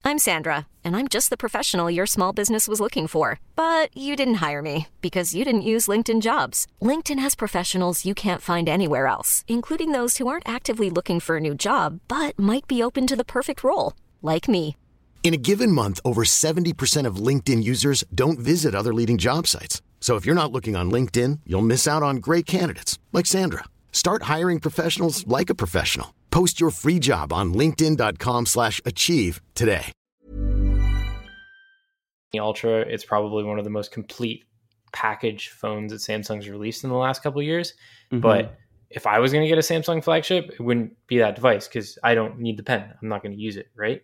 I'm 0.03 0.19
Sandra, 0.19 0.67
and 0.83 0.97
I'm 0.97 1.09
just 1.09 1.29
the 1.31 1.37
professional 1.37 1.91
your 1.91 2.07
small 2.07 2.33
business 2.33 2.67
was 2.67 2.81
looking 2.81 3.07
for. 3.07 3.39
But 3.55 3.95
you 3.97 4.17
didn't 4.17 4.41
hire 4.47 4.63
me 4.63 4.89
because 5.03 5.35
you 5.35 5.45
didn't 5.45 5.71
use 5.75 5.89
LinkedIn 5.89 6.21
jobs. 6.21 6.67
LinkedIn 6.83 7.19
has 7.19 7.35
professionals 7.35 8.05
you 8.05 8.15
can't 8.15 8.43
find 8.43 8.69
anywhere 8.69 9.07
else, 9.07 9.45
including 9.47 9.93
those 9.93 10.17
who 10.17 10.27
aren't 10.27 10.49
actively 10.49 10.91
looking 10.91 11.21
for 11.21 11.37
a 11.37 11.41
new 11.41 11.55
job 11.55 12.01
but 12.09 12.39
might 12.39 12.67
be 12.67 12.83
open 12.83 13.07
to 13.07 13.17
the 13.17 13.25
perfect 13.37 13.63
role, 13.63 13.93
like 14.23 14.49
me. 14.49 14.77
In 15.23 15.33
a 15.35 15.37
given 15.37 15.71
month, 15.71 16.01
over 16.05 16.25
70% 16.25 17.07
of 17.07 17.25
LinkedIn 17.27 17.62
users 17.62 18.03
don't 18.12 18.39
visit 18.41 18.75
other 18.75 18.93
leading 18.93 19.16
job 19.16 19.47
sites. 19.47 19.81
So 20.01 20.16
if 20.16 20.27
you're 20.27 20.35
not 20.35 20.51
looking 20.51 20.75
on 20.75 20.91
LinkedIn, 20.91 21.41
you'll 21.47 21.62
miss 21.62 21.87
out 21.87 22.03
on 22.03 22.16
great 22.16 22.47
candidates 22.47 22.99
like 23.12 23.27
Sandra. 23.27 23.64
Start 23.93 24.25
hiring 24.25 24.59
professionals 24.59 25.25
like 25.29 25.51
a 25.51 25.55
professional. 25.55 26.14
Post 26.33 26.61
your 26.61 26.71
free 26.71 26.99
job 26.99 27.33
on 27.33 27.55
linkedin.com/achieve 27.55 28.47
slash 28.49 28.81
achieve 28.85 29.41
today. 29.55 29.93
Ultra. 32.39 32.81
It's 32.81 33.05
probably 33.05 33.45
one 33.45 33.59
of 33.59 33.64
the 33.64 33.71
most 33.71 33.93
complete 33.93 34.45
package 34.93 35.49
phones 35.49 35.93
that 35.93 35.99
Samsung's 35.99 36.49
released 36.49 36.85
in 36.85 36.91
the 36.91 36.97
last 36.97 37.23
couple 37.23 37.41
of 37.41 37.47
years. 37.47 37.75
mhm. 38.12 38.21
But 38.21 38.57
if 38.89 39.07
I 39.07 39.18
was 39.18 39.33
going 39.33 39.45
to 39.45 39.49
get 39.49 39.59
a 39.59 39.61
Samsung 39.61 40.03
flagship, 40.03 40.51
it 40.51 40.61
wouldn't 40.61 40.97
be 41.07 41.18
that 41.18 41.35
device 41.35 41.68
because 41.68 41.99
I 42.03 42.14
don't 42.14 42.39
need 42.39 42.57
the 42.57 42.62
pen. 42.62 42.95
I'm 43.03 43.09
not 43.09 43.23
going 43.23 43.33
to 43.33 43.39
use 43.39 43.57
it, 43.57 43.68
right? 43.77 44.03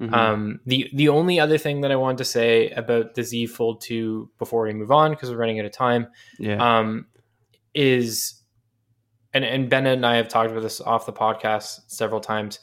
Mhm. 0.00 0.12
Um, 0.12 0.60
the 0.66 0.90
the 0.92 1.08
only 1.08 1.40
other 1.40 1.56
thing 1.58 1.80
that 1.80 1.90
I 1.90 1.96
wanted 1.96 2.18
to 2.18 2.24
say 2.24 2.70
about 2.70 3.14
the 3.14 3.22
Z 3.22 3.46
Fold 3.46 3.80
2 3.80 4.30
before 4.38 4.64
we 4.64 4.72
move 4.74 4.90
on, 4.92 5.10
because 5.12 5.30
we're 5.30 5.38
running 5.38 5.58
out 5.58 5.64
of 5.66 5.72
time, 5.72 6.08
yeah, 6.38 6.78
um, 6.78 7.06
is 7.74 8.42
and 9.32 9.44
and 9.44 9.70
Ben 9.70 9.86
and 9.86 10.04
I 10.04 10.16
have 10.16 10.28
talked 10.28 10.50
about 10.50 10.62
this 10.62 10.80
off 10.80 11.06
the 11.06 11.12
podcast 11.12 11.80
several 11.86 12.20
times. 12.20 12.60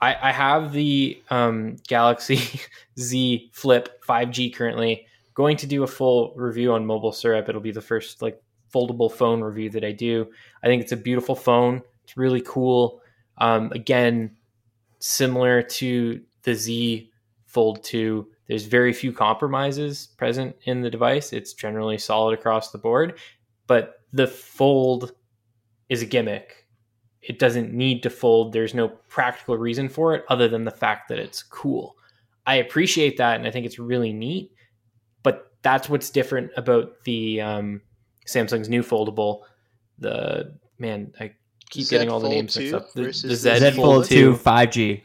I, 0.00 0.16
I 0.20 0.32
have 0.32 0.72
the 0.72 1.22
um, 1.30 1.76
Galaxy 1.86 2.60
Z 2.98 3.50
Flip 3.52 4.02
5G 4.08 4.54
currently. 4.54 5.06
Going 5.34 5.56
to 5.58 5.66
do 5.66 5.82
a 5.84 5.86
full 5.86 6.34
review 6.36 6.72
on 6.72 6.84
MobileSyrup. 6.84 7.48
It'll 7.48 7.60
be 7.60 7.70
the 7.70 7.80
first 7.80 8.20
like 8.20 8.42
foldable 8.74 9.10
phone 9.12 9.42
review 9.42 9.70
that 9.70 9.84
I 9.84 9.92
do. 9.92 10.26
I 10.62 10.66
think 10.66 10.82
it's 10.82 10.92
a 10.92 10.96
beautiful 10.96 11.34
phone. 11.36 11.82
It's 12.04 12.16
really 12.16 12.40
cool. 12.40 13.00
Um, 13.38 13.70
again, 13.72 14.36
similar 14.98 15.62
to 15.62 16.20
the 16.42 16.54
Z 16.54 17.10
Fold 17.46 17.84
2, 17.84 18.26
there's 18.48 18.64
very 18.64 18.94
few 18.94 19.12
compromises 19.12 20.08
present 20.16 20.56
in 20.64 20.80
the 20.80 20.88
device. 20.88 21.34
It's 21.34 21.52
generally 21.52 21.98
solid 21.98 22.32
across 22.32 22.70
the 22.70 22.78
board, 22.78 23.18
but 23.66 24.00
the 24.12 24.26
fold 24.26 25.12
is 25.88 26.00
a 26.00 26.06
gimmick. 26.06 26.66
It 27.20 27.38
doesn't 27.38 27.72
need 27.72 28.02
to 28.04 28.10
fold. 28.10 28.52
There's 28.52 28.74
no 28.74 28.88
practical 28.88 29.58
reason 29.58 29.88
for 29.90 30.14
it 30.14 30.24
other 30.28 30.48
than 30.48 30.64
the 30.64 30.70
fact 30.70 31.08
that 31.08 31.18
it's 31.18 31.42
cool. 31.42 31.96
I 32.46 32.54
appreciate 32.54 33.18
that 33.18 33.36
and 33.36 33.46
I 33.46 33.50
think 33.50 33.66
it's 33.66 33.78
really 33.78 34.12
neat, 34.12 34.52
but 35.22 35.52
that's 35.62 35.90
what's 35.90 36.08
different 36.08 36.50
about 36.56 37.04
the 37.04 37.40
um, 37.40 37.82
Samsung's 38.26 38.68
new 38.68 38.82
foldable. 38.82 39.42
The 39.98 40.58
man, 40.78 41.12
I 41.20 41.34
keep 41.70 41.84
Z 41.84 41.94
getting 41.94 42.08
all 42.08 42.18
the 42.18 42.30
names 42.30 42.56
mixed 42.56 42.74
up. 42.74 42.92
The, 42.94 43.02
the 43.02 43.06
the 43.06 43.12
Z, 43.12 43.36
Z 43.36 43.58
Z 43.58 43.70
Fold 43.72 43.76
Fold 43.76 44.04
2. 44.06 44.32
2 44.32 44.38
5G. 44.38 45.02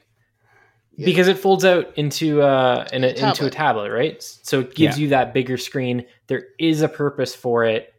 Yeah. 0.97 1.05
because 1.05 1.27
it 1.27 1.37
folds 1.37 1.63
out 1.63 1.95
into 1.97 2.41
uh 2.41 2.87
in 2.91 3.03
a, 3.03 3.07
into 3.07 3.21
a 3.21 3.49
Tablet. 3.49 3.53
tablet, 3.53 3.91
right? 3.91 4.23
So 4.23 4.61
it 4.61 4.75
gives 4.75 4.97
Yeah. 4.97 5.03
you 5.03 5.09
that 5.09 5.33
bigger 5.33 5.57
screen. 5.57 6.05
There 6.27 6.47
is 6.59 6.81
a 6.81 6.87
purpose 6.89 7.35
for 7.35 7.63
it. 7.65 7.93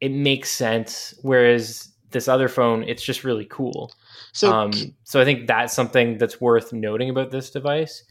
It 0.00 0.10
makes 0.12 0.50
sense. 0.50 1.14
Whereas 1.22 1.92
this 2.10 2.26
other 2.26 2.48
phone, 2.48 2.82
it's 2.84 3.02
just 3.02 3.22
really 3.22 3.44
cool. 3.44 3.92
So 4.32 4.50
um, 4.52 4.72
so 5.04 5.20
I 5.20 5.24
think 5.24 5.46
that's 5.46 5.74
something 5.74 6.16
that's 6.18 6.40
worth 6.40 6.72
noting 6.72 7.10
about 7.10 7.30
this 7.30 7.50
device. 7.50 8.02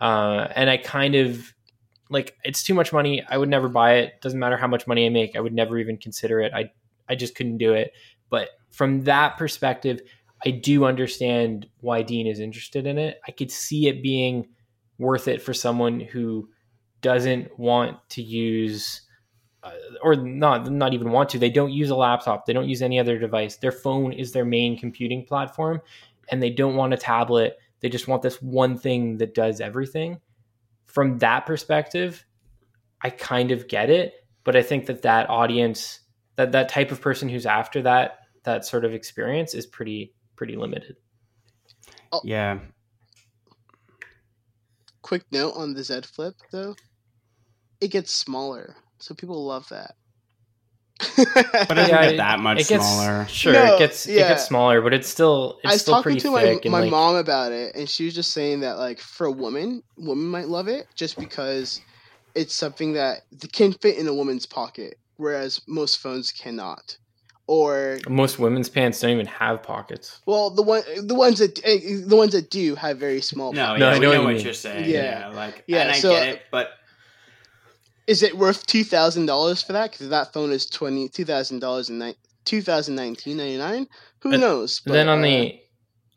Uh, 0.00 0.48
and 0.54 0.68
I 0.70 0.78
kind 0.78 1.14
of 1.14 1.52
like 2.08 2.34
it's 2.44 2.62
too 2.62 2.74
much 2.74 2.92
money. 2.92 3.22
I 3.28 3.36
would 3.36 3.48
never 3.48 3.68
buy 3.68 3.96
it. 3.96 4.20
Doesn't 4.22 4.38
matter 4.38 4.56
how 4.56 4.66
much 4.66 4.86
money 4.86 5.04
I 5.06 5.10
make. 5.10 5.36
I 5.36 5.40
would 5.40 5.52
never 5.54 5.78
even 5.78 5.96
consider 5.98 6.40
it. 6.40 6.52
I 6.54 6.70
I 7.08 7.14
just 7.16 7.34
couldn't 7.34 7.58
do 7.58 7.74
it. 7.74 7.92
But 8.30 8.48
from 8.70 9.04
that 9.04 9.36
perspective, 9.36 10.00
I 10.46 10.50
do 10.50 10.84
understand 10.84 11.66
why 11.80 12.02
Dean 12.02 12.28
is 12.28 12.38
interested 12.38 12.86
in 12.86 12.98
it. 12.98 13.20
I 13.26 13.32
could 13.32 13.50
see 13.50 13.88
it 13.88 14.00
being 14.00 14.46
worth 14.96 15.26
it 15.26 15.42
for 15.42 15.52
someone 15.52 15.98
who 15.98 16.48
doesn't 17.00 17.58
want 17.58 17.96
to 18.10 18.22
use 18.22 19.02
uh, 19.64 19.72
or 20.02 20.14
not 20.14 20.70
not 20.70 20.94
even 20.94 21.10
want 21.10 21.30
to. 21.30 21.40
They 21.40 21.50
don't 21.50 21.72
use 21.72 21.90
a 21.90 21.96
laptop. 21.96 22.46
They 22.46 22.52
don't 22.52 22.68
use 22.68 22.80
any 22.80 23.00
other 23.00 23.18
device. 23.18 23.56
Their 23.56 23.72
phone 23.72 24.12
is 24.12 24.30
their 24.30 24.44
main 24.44 24.78
computing 24.78 25.24
platform 25.24 25.80
and 26.30 26.40
they 26.40 26.50
don't 26.50 26.76
want 26.76 26.94
a 26.94 26.96
tablet. 26.96 27.58
They 27.80 27.88
just 27.88 28.06
want 28.06 28.22
this 28.22 28.40
one 28.40 28.78
thing 28.78 29.18
that 29.18 29.34
does 29.34 29.60
everything. 29.60 30.20
From 30.84 31.18
that 31.18 31.44
perspective, 31.44 32.24
I 33.02 33.10
kind 33.10 33.50
of 33.50 33.66
get 33.66 33.90
it, 33.90 34.14
but 34.44 34.54
I 34.54 34.62
think 34.62 34.86
that 34.86 35.02
that 35.02 35.28
audience 35.28 36.00
that 36.36 36.52
that 36.52 36.68
type 36.68 36.92
of 36.92 37.00
person 37.00 37.28
who's 37.28 37.46
after 37.46 37.82
that 37.82 38.20
that 38.44 38.64
sort 38.64 38.84
of 38.84 38.94
experience 38.94 39.52
is 39.52 39.66
pretty 39.66 40.14
pretty 40.36 40.56
limited. 40.56 40.96
Oh. 42.12 42.20
Yeah. 42.24 42.58
quick 45.02 45.22
note 45.30 45.52
on 45.56 45.74
the 45.74 45.84
Z 45.84 46.00
Flip 46.02 46.34
though, 46.50 46.74
it 47.80 47.88
gets 47.88 48.12
smaller, 48.12 48.74
so 48.98 49.14
people 49.14 49.44
love 49.44 49.68
that. 49.68 49.94
But 50.98 51.18
it 51.18 51.74
doesn't 51.74 51.88
Yeah, 51.88 52.08
get 52.10 52.16
that 52.16 52.40
much 52.40 52.60
it 52.60 52.68
gets, 52.68 52.84
smaller. 52.84 53.26
Sure, 53.28 53.52
No, 53.52 53.74
it 53.74 53.78
gets 53.78 54.06
it 54.08 54.16
gets 54.16 54.46
smaller, 54.46 54.80
but 54.80 54.94
it's 54.94 55.08
still 55.08 55.58
it's 55.62 55.70
I 55.70 55.74
was 55.74 55.82
still 55.82 55.94
talking 55.94 56.02
pretty 56.02 56.20
to 56.20 56.30
my 56.30 56.42
and 56.42 56.64
my 56.72 56.80
like 56.80 56.90
mom 56.90 57.16
about 57.16 57.52
it, 57.52 57.74
and 57.76 57.88
she 57.88 58.06
was 58.06 58.14
just 58.14 58.32
saying 58.32 58.60
that 58.60 58.78
like 58.78 58.98
for 58.98 59.26
a 59.26 59.32
woman, 59.32 59.82
women 59.96 60.26
might 60.26 60.48
love 60.48 60.68
it 60.68 60.86
just 60.94 61.18
because 61.18 61.80
it's 62.34 62.54
something 62.54 62.94
that 62.94 63.22
can 63.52 63.72
fit 63.74 63.98
in 63.98 64.08
a 64.08 64.14
woman's 64.14 64.46
pocket, 64.46 64.98
whereas 65.16 65.60
most 65.68 65.98
phones 65.98 66.30
cannot. 66.32 66.96
Or 67.48 67.98
most 68.08 68.38
women's 68.40 68.68
pants 68.68 69.00
don't 69.00 69.12
even 69.12 69.26
have 69.26 69.62
pockets. 69.62 70.20
well, 70.26 70.50
the 70.50 70.62
one 70.62 70.82
the 71.06 71.14
ones 71.14 71.38
that 71.38 71.60
eh, 71.64 72.00
the 72.04 72.16
ones 72.16 72.32
that 72.32 72.50
do 72.50 72.74
have 72.74 72.98
very 72.98 73.20
small. 73.20 73.52
No, 73.52 73.66
pockets. 73.66 73.80
No, 73.80 73.86
yeah, 73.90 73.94
I 73.94 73.98
know 73.98 74.00
know 74.00 74.08
what 74.18 74.24
what, 74.24 74.30
you 74.30 74.36
mean. 74.38 74.44
you're 74.44 74.54
saying. 74.54 74.90
Yeah. 74.90 75.20
Yeah, 75.20 75.28
like 75.28 75.62
Yeah, 75.68 75.82
and 75.82 75.90
I 75.92 75.98
so- 75.98 76.10
get 76.10 76.28
it, 76.28 76.42
but 76.50 76.70
Is 78.08 78.22
it 78.24 78.36
worth 78.36 78.66
two 78.66 78.82
thousand 78.84 79.26
dollars 79.26 79.62
for 79.62 79.72
that? 79.74 79.92
Because 79.92 80.08
that 80.08 80.32
phone 80.32 80.50
is 80.50 80.66
twenty 80.66 81.08
two 81.08 81.24
thousand 81.24 81.60
dollars 81.60 81.88
in 81.88 81.98
ni- 82.00 82.16
2019 82.46 83.36
99 83.36 83.86
Who 84.20 84.30
But 84.30 84.40
knows? 84.40 84.80
then 84.84 85.08
on 85.08 85.20
uh, 85.20 85.22
the 85.22 85.60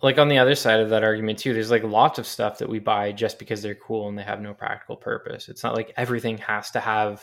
like 0.01 0.17
on 0.17 0.29
the 0.29 0.37
other 0.37 0.55
side 0.55 0.79
of 0.79 0.89
that 0.91 1.03
argument 1.03 1.39
too, 1.39 1.53
there's 1.53 1.69
like 1.71 1.83
lots 1.83 2.17
of 2.19 2.25
stuff 2.25 2.57
that 2.59 2.69
we 2.69 2.79
buy 2.79 3.11
just 3.11 3.37
because 3.37 3.61
they're 3.61 3.75
cool 3.75 4.07
and 4.07 4.17
they 4.17 4.23
have 4.23 4.39
no 4.41 4.53
practical 4.53 4.95
purpose. 4.95 5.49
It's 5.49 5.63
not 5.63 5.75
like 5.75 5.93
everything 5.97 6.37
has 6.39 6.71
to 6.71 6.79
have 6.79 7.21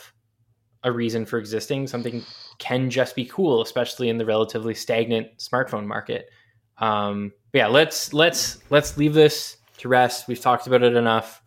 a 0.87 0.93
reason 0.93 1.27
for 1.27 1.39
existing. 1.39 1.89
Something 1.89 2.25
can 2.59 2.89
just 2.89 3.17
be 3.17 3.27
cool, 3.27 3.61
especially 3.61 4.09
in 4.09 4.19
the 4.19 4.25
relatively 4.25 4.73
stagnant 4.73 5.37
smartphone 5.39 5.85
market. 5.85 6.31
Um, 6.79 7.33
but 7.53 7.59
yeah, 7.59 7.67
let's 7.67 8.13
let's 8.15 8.59
let's 8.71 8.97
leave 8.97 9.13
this 9.13 9.57
to 9.79 9.89
rest. 9.89 10.29
We've 10.29 10.41
talked 10.41 10.67
about 10.69 10.83
it 10.83 10.95
enough. 10.95 11.43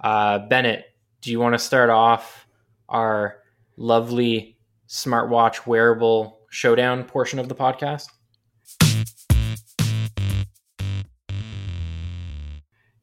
Uh, 0.00 0.40
Bennett, 0.40 0.86
do 1.22 1.30
you 1.30 1.38
want 1.38 1.54
to 1.54 1.58
start 1.58 1.88
off 1.88 2.46
our 2.88 3.36
lovely 3.76 4.58
smartwatch 4.88 5.66
wearable 5.66 6.40
showdown 6.50 7.04
portion 7.04 7.38
of 7.38 7.48
the 7.48 7.54
podcast? 7.54 8.08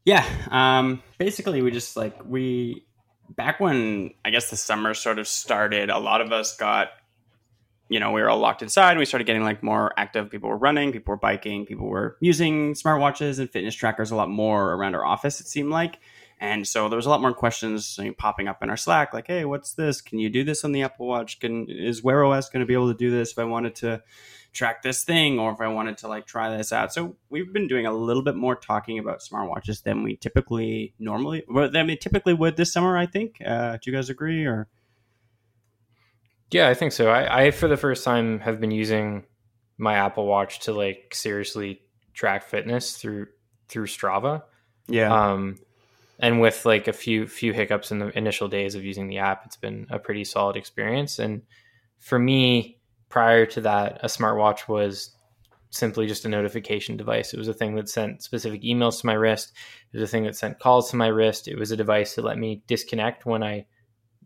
Yeah. 0.03 0.25
Um, 0.49 1.01
basically, 1.17 1.61
we 1.61 1.71
just 1.71 1.95
like 1.95 2.17
we 2.25 2.85
back 3.35 3.59
when 3.59 4.11
I 4.23 4.29
guess 4.29 4.49
the 4.49 4.57
summer 4.57 4.93
sort 4.93 5.19
of 5.19 5.27
started. 5.27 5.89
A 5.89 5.99
lot 5.99 6.21
of 6.21 6.31
us 6.31 6.55
got, 6.55 6.89
you 7.89 7.99
know, 7.99 8.11
we 8.11 8.21
were 8.21 8.29
all 8.29 8.39
locked 8.39 8.61
inside. 8.61 8.91
And 8.91 8.99
we 8.99 9.05
started 9.05 9.25
getting 9.25 9.43
like 9.43 9.63
more 9.63 9.93
active. 9.97 10.29
People 10.29 10.49
were 10.49 10.57
running. 10.57 10.91
People 10.91 11.11
were 11.11 11.17
biking. 11.17 11.65
People 11.65 11.87
were 11.87 12.17
using 12.19 12.73
smartwatches 12.73 13.39
and 13.39 13.49
fitness 13.49 13.75
trackers 13.75 14.11
a 14.11 14.15
lot 14.15 14.29
more 14.29 14.73
around 14.73 14.95
our 14.95 15.05
office. 15.05 15.39
It 15.39 15.47
seemed 15.47 15.71
like. 15.71 15.99
And 16.39 16.67
so 16.67 16.89
there 16.89 16.97
was 16.97 17.05
a 17.05 17.09
lot 17.09 17.21
more 17.21 17.33
questions 17.33 17.99
popping 18.17 18.47
up 18.47 18.63
in 18.63 18.71
our 18.71 18.77
Slack, 18.77 19.13
like, 19.13 19.27
"Hey, 19.27 19.45
what's 19.45 19.73
this? 19.75 20.01
Can 20.01 20.17
you 20.17 20.27
do 20.27 20.43
this 20.43 20.65
on 20.65 20.71
the 20.71 20.81
Apple 20.81 21.05
Watch? 21.05 21.39
Can 21.39 21.67
is 21.69 22.03
Wear 22.03 22.25
OS 22.25 22.49
going 22.49 22.61
to 22.61 22.65
be 22.65 22.73
able 22.73 22.91
to 22.91 22.97
do 22.97 23.11
this 23.11 23.31
if 23.31 23.37
I 23.37 23.43
wanted 23.43 23.75
to 23.75 24.01
track 24.53 24.81
this 24.81 25.03
thing 25.03 25.39
or 25.39 25.51
if 25.51 25.61
I 25.61 25.67
wanted 25.67 25.97
to 25.99 26.07
like 26.07 26.25
try 26.25 26.55
this 26.55 26.73
out. 26.73 26.93
So 26.93 27.15
we've 27.29 27.51
been 27.53 27.67
doing 27.67 27.85
a 27.85 27.93
little 27.93 28.23
bit 28.23 28.35
more 28.35 28.55
talking 28.55 28.99
about 28.99 29.21
smartwatches 29.21 29.83
than 29.83 30.03
we 30.03 30.17
typically 30.17 30.93
normally 30.99 31.43
well, 31.47 31.69
than 31.69 31.87
we 31.87 31.95
typically 31.95 32.33
would 32.33 32.57
this 32.57 32.73
summer, 32.73 32.97
I 32.97 33.05
think. 33.05 33.37
Uh, 33.45 33.73
do 33.73 33.89
you 33.89 33.95
guys 33.95 34.09
agree 34.09 34.45
or 34.45 34.67
Yeah, 36.51 36.67
I 36.67 36.73
think 36.73 36.91
so. 36.91 37.09
I, 37.09 37.45
I 37.45 37.51
for 37.51 37.67
the 37.67 37.77
first 37.77 38.03
time 38.03 38.39
have 38.39 38.59
been 38.59 38.71
using 38.71 39.23
my 39.77 39.95
Apple 39.95 40.25
Watch 40.25 40.59
to 40.61 40.73
like 40.73 41.13
seriously 41.13 41.81
track 42.13 42.43
fitness 42.43 42.97
through 42.97 43.27
through 43.69 43.87
Strava. 43.87 44.43
Yeah. 44.87 45.13
Um 45.13 45.59
and 46.19 46.41
with 46.41 46.65
like 46.65 46.89
a 46.89 46.93
few 46.93 47.25
few 47.25 47.53
hiccups 47.53 47.91
in 47.91 47.99
the 47.99 48.15
initial 48.17 48.49
days 48.49 48.75
of 48.75 48.83
using 48.83 49.07
the 49.07 49.19
app, 49.19 49.45
it's 49.45 49.55
been 49.55 49.87
a 49.89 49.97
pretty 49.97 50.25
solid 50.25 50.57
experience. 50.57 51.19
And 51.19 51.43
for 51.99 52.19
me, 52.19 52.80
prior 53.11 53.45
to 53.45 53.61
that, 53.61 53.99
a 54.01 54.07
smartwatch 54.07 54.67
was 54.67 55.15
simply 55.69 56.07
just 56.07 56.25
a 56.25 56.29
notification 56.29 56.97
device. 56.97 57.33
It 57.33 57.37
was 57.37 57.47
a 57.47 57.53
thing 57.53 57.75
that 57.75 57.87
sent 57.87 58.23
specific 58.23 58.63
emails 58.63 58.99
to 59.01 59.05
my 59.05 59.13
wrist. 59.13 59.53
It 59.93 59.97
was 59.97 60.09
a 60.09 60.11
thing 60.11 60.23
that 60.23 60.35
sent 60.35 60.59
calls 60.59 60.89
to 60.89 60.97
my 60.97 61.07
wrist. 61.07 61.47
It 61.47 61.59
was 61.59 61.71
a 61.71 61.77
device 61.77 62.15
that 62.15 62.25
let 62.25 62.37
me 62.37 62.63
disconnect 62.67 63.25
when 63.25 63.43
I 63.43 63.67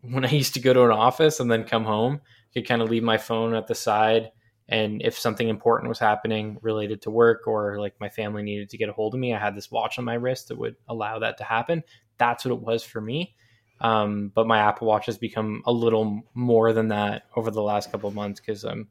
when 0.02 0.24
I 0.24 0.30
used 0.30 0.54
to 0.54 0.60
go 0.60 0.72
to 0.72 0.84
an 0.84 0.90
office 0.90 1.40
and 1.40 1.50
then 1.50 1.64
come 1.64 1.84
home. 1.84 2.20
I 2.24 2.60
could 2.60 2.68
kind 2.68 2.80
of 2.80 2.88
leave 2.88 3.02
my 3.02 3.18
phone 3.18 3.54
at 3.54 3.66
the 3.66 3.74
side 3.74 4.30
and 4.68 5.00
if 5.02 5.16
something 5.16 5.48
important 5.48 5.88
was 5.88 5.98
happening 5.98 6.58
related 6.60 7.02
to 7.02 7.10
work 7.10 7.46
or 7.46 7.78
like 7.78 7.94
my 8.00 8.08
family 8.08 8.42
needed 8.42 8.68
to 8.70 8.78
get 8.78 8.88
a 8.88 8.92
hold 8.92 9.14
of 9.14 9.20
me, 9.20 9.32
I 9.32 9.38
had 9.38 9.54
this 9.54 9.70
watch 9.70 9.98
on 9.98 10.04
my 10.04 10.14
wrist 10.14 10.48
that 10.48 10.58
would 10.58 10.76
allow 10.88 11.20
that 11.20 11.38
to 11.38 11.44
happen. 11.44 11.84
That's 12.18 12.44
what 12.44 12.52
it 12.52 12.60
was 12.60 12.82
for 12.82 13.00
me. 13.00 13.36
Um, 13.80 14.32
but 14.34 14.46
my 14.46 14.58
Apple 14.58 14.86
Watch 14.86 15.06
has 15.06 15.18
become 15.18 15.62
a 15.66 15.72
little 15.72 16.22
more 16.34 16.72
than 16.72 16.88
that 16.88 17.24
over 17.36 17.50
the 17.50 17.62
last 17.62 17.92
couple 17.92 18.08
of 18.08 18.14
months 18.14 18.40
because 18.40 18.64
I'm 18.64 18.88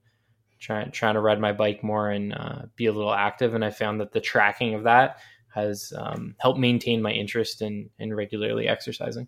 trying 0.60 0.92
trying 0.92 1.16
to 1.16 1.22
ride 1.22 1.40
my 1.40 1.52
bike 1.52 1.84
more 1.84 2.10
and 2.10 2.34
uh, 2.34 2.62
be 2.76 2.86
a 2.86 2.92
little 2.92 3.14
active. 3.14 3.56
And 3.56 3.66
I 3.66 3.72
found 3.72 4.00
that 4.02 4.12
the 4.12 4.22
tracking 4.22 4.76
of 4.76 4.84
that 4.84 5.18
has 5.54 5.92
um, 5.98 6.36
helped 6.40 6.60
maintain 6.60 7.02
my 7.02 7.12
interest 7.12 7.62
in 7.62 7.90
in 7.98 8.14
regularly 8.14 8.68
exercising. 8.68 9.28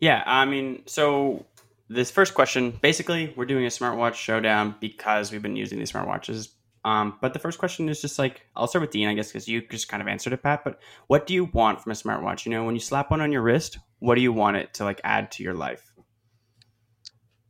Yeah, 0.00 0.22
I 0.24 0.44
mean, 0.44 0.84
so 0.86 1.44
this 1.88 2.10
first 2.10 2.34
question, 2.34 2.70
basically, 2.80 3.32
we're 3.36 3.46
doing 3.46 3.64
a 3.64 3.68
smartwatch 3.68 4.14
showdown 4.14 4.76
because 4.80 5.32
we've 5.32 5.42
been 5.42 5.56
using 5.56 5.78
these 5.78 5.90
smartwatches. 5.90 6.48
Um, 6.84 7.18
but 7.20 7.32
the 7.32 7.38
first 7.38 7.58
question 7.58 7.88
is 7.88 8.00
just 8.00 8.18
like, 8.18 8.42
I'll 8.54 8.66
start 8.66 8.82
with 8.82 8.90
Dean, 8.90 9.08
I 9.08 9.14
guess, 9.14 9.28
because 9.28 9.48
you 9.48 9.62
just 9.68 9.88
kind 9.88 10.00
of 10.00 10.08
answered 10.08 10.32
it, 10.32 10.42
Pat. 10.42 10.64
But 10.64 10.80
what 11.06 11.26
do 11.26 11.34
you 11.34 11.46
want 11.46 11.82
from 11.82 11.92
a 11.92 11.94
smartwatch? 11.94 12.46
You 12.46 12.52
know, 12.52 12.64
when 12.64 12.74
you 12.74 12.80
slap 12.80 13.10
one 13.10 13.20
on 13.20 13.32
your 13.32 13.42
wrist, 13.42 13.78
what 13.98 14.14
do 14.14 14.20
you 14.20 14.32
want 14.32 14.56
it 14.56 14.74
to 14.74 14.84
like 14.84 15.00
add 15.04 15.30
to 15.32 15.42
your 15.42 15.54
life? 15.54 15.92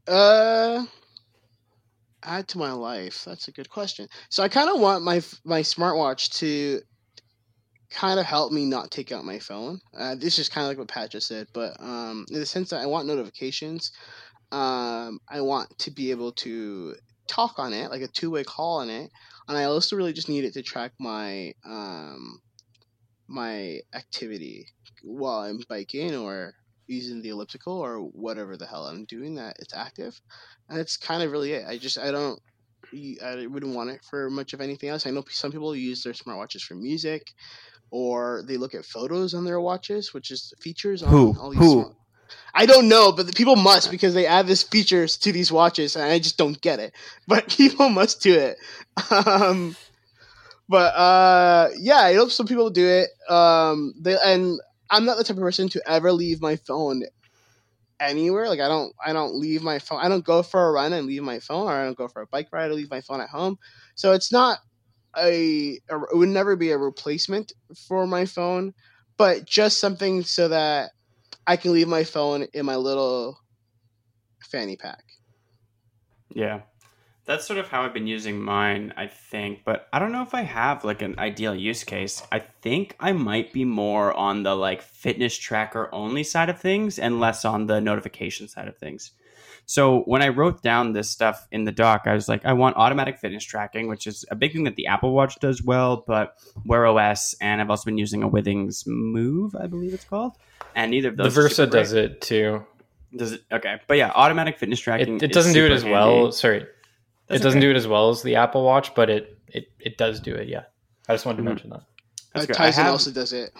Uh, 0.07 0.85
add 2.22 2.49
to 2.49 2.59
my 2.59 2.72
life. 2.72 3.24
That's 3.24 3.49
a 3.49 3.53
good 3.53 3.68
question. 3.68 4.09
So 4.31 4.43
I 4.43 4.49
kind 4.49 4.70
of 4.70 4.81
want 4.81 5.05
my 5.05 5.22
my 5.45 5.61
smartwatch 5.61 6.31
to 6.39 6.81
kind 7.91 8.18
of 8.20 8.26
help 8.26 8.53
me 8.53 8.64
not 8.64 8.91
take 8.91 9.12
out 9.12 9.24
my 9.24 9.39
phone. 9.39 9.81
Uh, 9.97 10.14
this 10.14 10.39
is 10.39 10.49
kind 10.49 10.64
of 10.64 10.68
like 10.68 10.79
what 10.79 10.89
Pat 10.89 11.11
just 11.11 11.29
said, 11.29 11.47
but 11.53 11.74
um, 11.81 12.24
in 12.31 12.41
the 12.41 12.47
sense 12.47 12.70
that 12.70 12.81
I 12.81 12.87
want 12.87 13.07
notifications. 13.07 13.93
Um, 14.51 15.18
I 15.29 15.43
want 15.43 15.79
to 15.81 15.91
be 15.91 16.11
able 16.11 16.33
to 16.33 16.95
talk 17.29 17.59
on 17.59 17.72
it, 17.72 17.91
like 17.91 18.03
a 18.03 18.09
two 18.09 18.31
way 18.31 18.45
call 18.45 18.79
on 18.81 18.91
it, 18.91 19.11
and 19.49 19.57
I 19.59 19.64
also 19.64 19.97
really 19.97 20.12
just 20.14 20.29
need 20.29 20.45
it 20.45 20.55
to 20.55 20.62
track 20.62 20.93
my 21.01 21.53
um 21.64 22.41
my 23.29 23.81
activity 23.95 24.66
while 25.03 25.41
I'm 25.41 25.61
biking 25.68 26.14
or 26.16 26.55
using 26.87 27.20
the 27.22 27.29
elliptical 27.31 27.74
or 27.74 27.99
whatever 28.01 28.57
the 28.57 28.66
hell 28.66 28.87
I'm 28.87 29.05
doing 29.05 29.35
that 29.37 29.57
it's 29.59 29.74
active. 29.74 30.20
And 30.68 30.79
that's 30.79 30.97
kind 30.97 31.22
of 31.22 31.33
really 31.33 31.53
it. 31.53 31.66
I 31.68 31.79
just 31.79 31.99
I 31.99 32.11
don't 32.11 32.41
I 33.22 33.47
wouldn't 33.47 33.74
want 33.74 33.91
it 33.91 34.01
for 34.09 34.31
much 34.31 34.53
of 34.55 34.61
anything 34.61 34.89
else. 34.89 35.07
I 35.07 35.11
know 35.11 35.24
some 35.29 35.53
people 35.53 35.74
use 35.76 36.03
their 36.03 36.14
smartwatches 36.14 36.62
for 36.62 36.74
music 36.74 37.22
or 37.91 38.45
they 38.47 38.57
look 38.57 38.74
at 38.74 38.87
photos 38.87 39.35
on 39.35 39.45
their 39.45 39.61
watches, 39.61 40.14
which 40.14 40.31
is 40.31 40.53
features 40.62 41.03
on 41.03 41.16
Who? 41.16 41.35
all 41.39 41.51
these 41.51 41.68
Who? 41.68 41.70
smart- 41.70 41.97
I 42.55 42.66
don't 42.66 42.89
know, 42.89 43.12
but 43.12 43.26
the 43.26 43.33
people 43.33 43.57
must 43.57 43.91
because 43.91 44.14
they 44.14 44.26
add 44.26 44.47
this 44.47 44.62
features 44.62 45.16
to 45.18 45.33
these 45.33 45.53
watches, 45.53 45.97
and 45.97 46.05
I 46.05 46.18
just 46.18 46.39
don't 46.39 46.61
get 46.61 46.81
it. 46.81 46.95
But 47.26 47.49
people 47.49 47.89
must 47.89 48.22
do 48.22 48.35
it. 48.35 48.59
Um, 49.11 49.76
but 50.68 50.95
uh, 50.95 51.70
yeah, 51.79 51.99
I 51.99 52.14
hope 52.14 52.31
some 52.31 52.47
people 52.47 52.70
do 52.70 52.87
it. 52.87 53.11
Um, 53.31 53.95
they 54.01 54.16
and 54.22 54.61
I'm 54.91 55.05
not 55.05 55.16
the 55.18 55.24
type 55.24 55.37
of 55.37 55.43
person 55.43 55.68
to 55.70 55.83
ever 55.87 56.12
leave 56.12 56.41
my 56.41 56.57
phone 56.57 57.05
anywhere. 58.01 58.49
Like 58.49 58.61
I 58.61 58.68
don't, 58.68 58.95
I 59.05 59.12
don't 59.12 59.35
leave 59.37 59.62
my 59.62 59.79
phone. 59.79 60.01
I 60.01 60.09
don't 60.09 60.24
go 60.24 60.43
for 60.43 60.68
a 60.68 60.72
run 60.72 60.93
and 60.93 61.07
leave 61.07 61.22
my 61.22 61.41
phone, 61.41 61.68
or 61.68 61.72
I 61.72 61.85
don't 61.85 61.97
go 61.97 62.09
for 62.09 62.22
a 62.22 62.26
bike 62.26 62.49
ride 62.53 62.66
and 62.66 62.74
leave 62.74 62.91
my 62.91 63.01
phone 63.01 63.20
at 63.20 63.29
home. 63.31 63.59
So 63.95 64.12
it's 64.12 64.33
not 64.33 64.59
a, 65.16 65.79
a 65.91 65.97
it 65.97 66.16
would 66.16 66.29
never 66.29 66.57
be 66.57 66.70
a 66.70 66.79
replacement 66.79 67.53
for 67.89 68.07
my 68.07 68.26
phone, 68.26 68.74
but 69.16 69.45
just 69.47 69.81
something 69.81 70.22
so 70.22 70.49
that 70.49 70.91
I 71.49 71.57
can 71.57 71.72
leave 71.72 71.88
my 71.88 72.05
phone 72.05 72.46
in 72.53 72.66
my 72.66 72.76
little 72.76 73.40
fanny 74.51 74.76
pack. 74.76 75.03
Yeah. 76.34 76.61
That's 77.24 77.46
sort 77.46 77.59
of 77.59 77.68
how 77.68 77.82
I've 77.82 77.94
been 77.94 78.07
using 78.07 78.38
mine, 78.38 78.92
I 78.99 79.07
think. 79.07 79.62
But 79.64 79.88
I 79.90 79.99
don't 79.99 80.12
know 80.12 80.22
if 80.22 80.34
I 80.34 80.42
have 80.42 80.84
like 80.84 81.01
an 81.01 81.18
ideal 81.18 81.55
use 81.55 81.84
case. 81.84 82.22
I 82.30 82.40
think 82.40 82.96
I 83.01 83.12
might 83.12 83.55
be 83.55 83.64
more 83.64 84.12
on 84.12 84.42
the 84.42 84.55
like 84.55 84.82
fitness 84.82 85.38
tracker 85.38 85.88
only 85.90 86.22
side 86.22 86.51
of 86.51 86.61
things 86.61 86.99
and 86.99 87.18
less 87.18 87.46
on 87.46 87.66
the 87.66 87.80
notification 87.80 88.46
side 88.46 88.68
of 88.68 88.76
things. 88.76 89.12
So 89.71 90.01
when 90.07 90.23
I 90.23 90.29
wrote 90.29 90.62
down 90.62 90.95
this 90.95 91.11
stuff 91.11 91.47
in 91.53 91.64
the 91.64 91.73
doc, 91.73 92.05
I 92.07 92.14
was 92.14 92.27
like, 92.27 92.43
I 92.47 92.55
want 92.55 92.77
automatic 92.79 93.19
fitness 93.19 93.45
tracking, 93.45 93.87
which 93.87 94.07
is 94.07 94.25
a 94.31 94.35
big 94.35 94.55
thing 94.55 94.64
that 94.64 94.77
the 94.77 94.87
Apple 94.87 95.12
Watch 95.12 95.39
does 95.41 95.62
well, 95.62 96.05
but 96.07 96.39
Wear 96.64 96.87
OS, 96.87 97.35
and 97.43 97.61
I've 97.61 97.69
also 97.69 97.85
been 97.85 97.99
using 97.99 98.23
a 98.23 98.31
Withings 98.31 98.87
Move, 98.87 99.55
I 99.55 99.66
believe 99.66 99.93
it's 99.93 100.05
called, 100.07 100.33
and 100.75 100.91
neither 100.91 101.11
of 101.11 101.19
those. 101.19 101.37
are 101.37 101.43
Versa 101.43 101.55
super 101.55 101.71
great. 101.73 101.81
does 101.83 101.93
it 101.93 102.21
too. 102.23 102.64
Does 103.14 103.33
it? 103.33 103.43
Okay, 103.53 103.79
but 103.87 103.99
yeah, 103.99 104.11
automatic 104.14 104.57
fitness 104.57 104.81
tracking. 104.81 105.16
It, 105.16 105.25
it 105.25 105.31
is 105.33 105.35
doesn't 105.35 105.53
do 105.53 105.66
it 105.66 105.69
super 105.69 105.75
as 105.75 105.85
well. 105.85 106.33
Sorry, 106.33 106.61
That's 107.27 107.41
it 107.43 107.45
doesn't 107.45 107.59
okay. 107.59 107.66
do 107.66 107.71
it 107.71 107.77
as 107.77 107.87
well 107.87 108.09
as 108.09 108.23
the 108.23 108.37
Apple 108.37 108.64
Watch, 108.64 108.95
but 108.95 109.11
it 109.11 109.39
it, 109.49 109.71
it 109.79 109.99
does 109.99 110.19
do 110.19 110.35
it. 110.35 110.49
Yeah, 110.49 110.62
I 111.11 111.12
just 111.12 111.27
wanted 111.27 111.37
to 111.39 111.43
Mhm. 111.43 111.47
mention 111.47 111.71
that. 111.71 111.83
That's 112.33 112.45
Uh, 112.45 112.47
good. 112.49 112.57
I 112.57 112.69
Tizen 112.71 112.75
have- 112.75 112.93
also 112.93 113.11
does 113.11 113.35
it. 113.35 113.53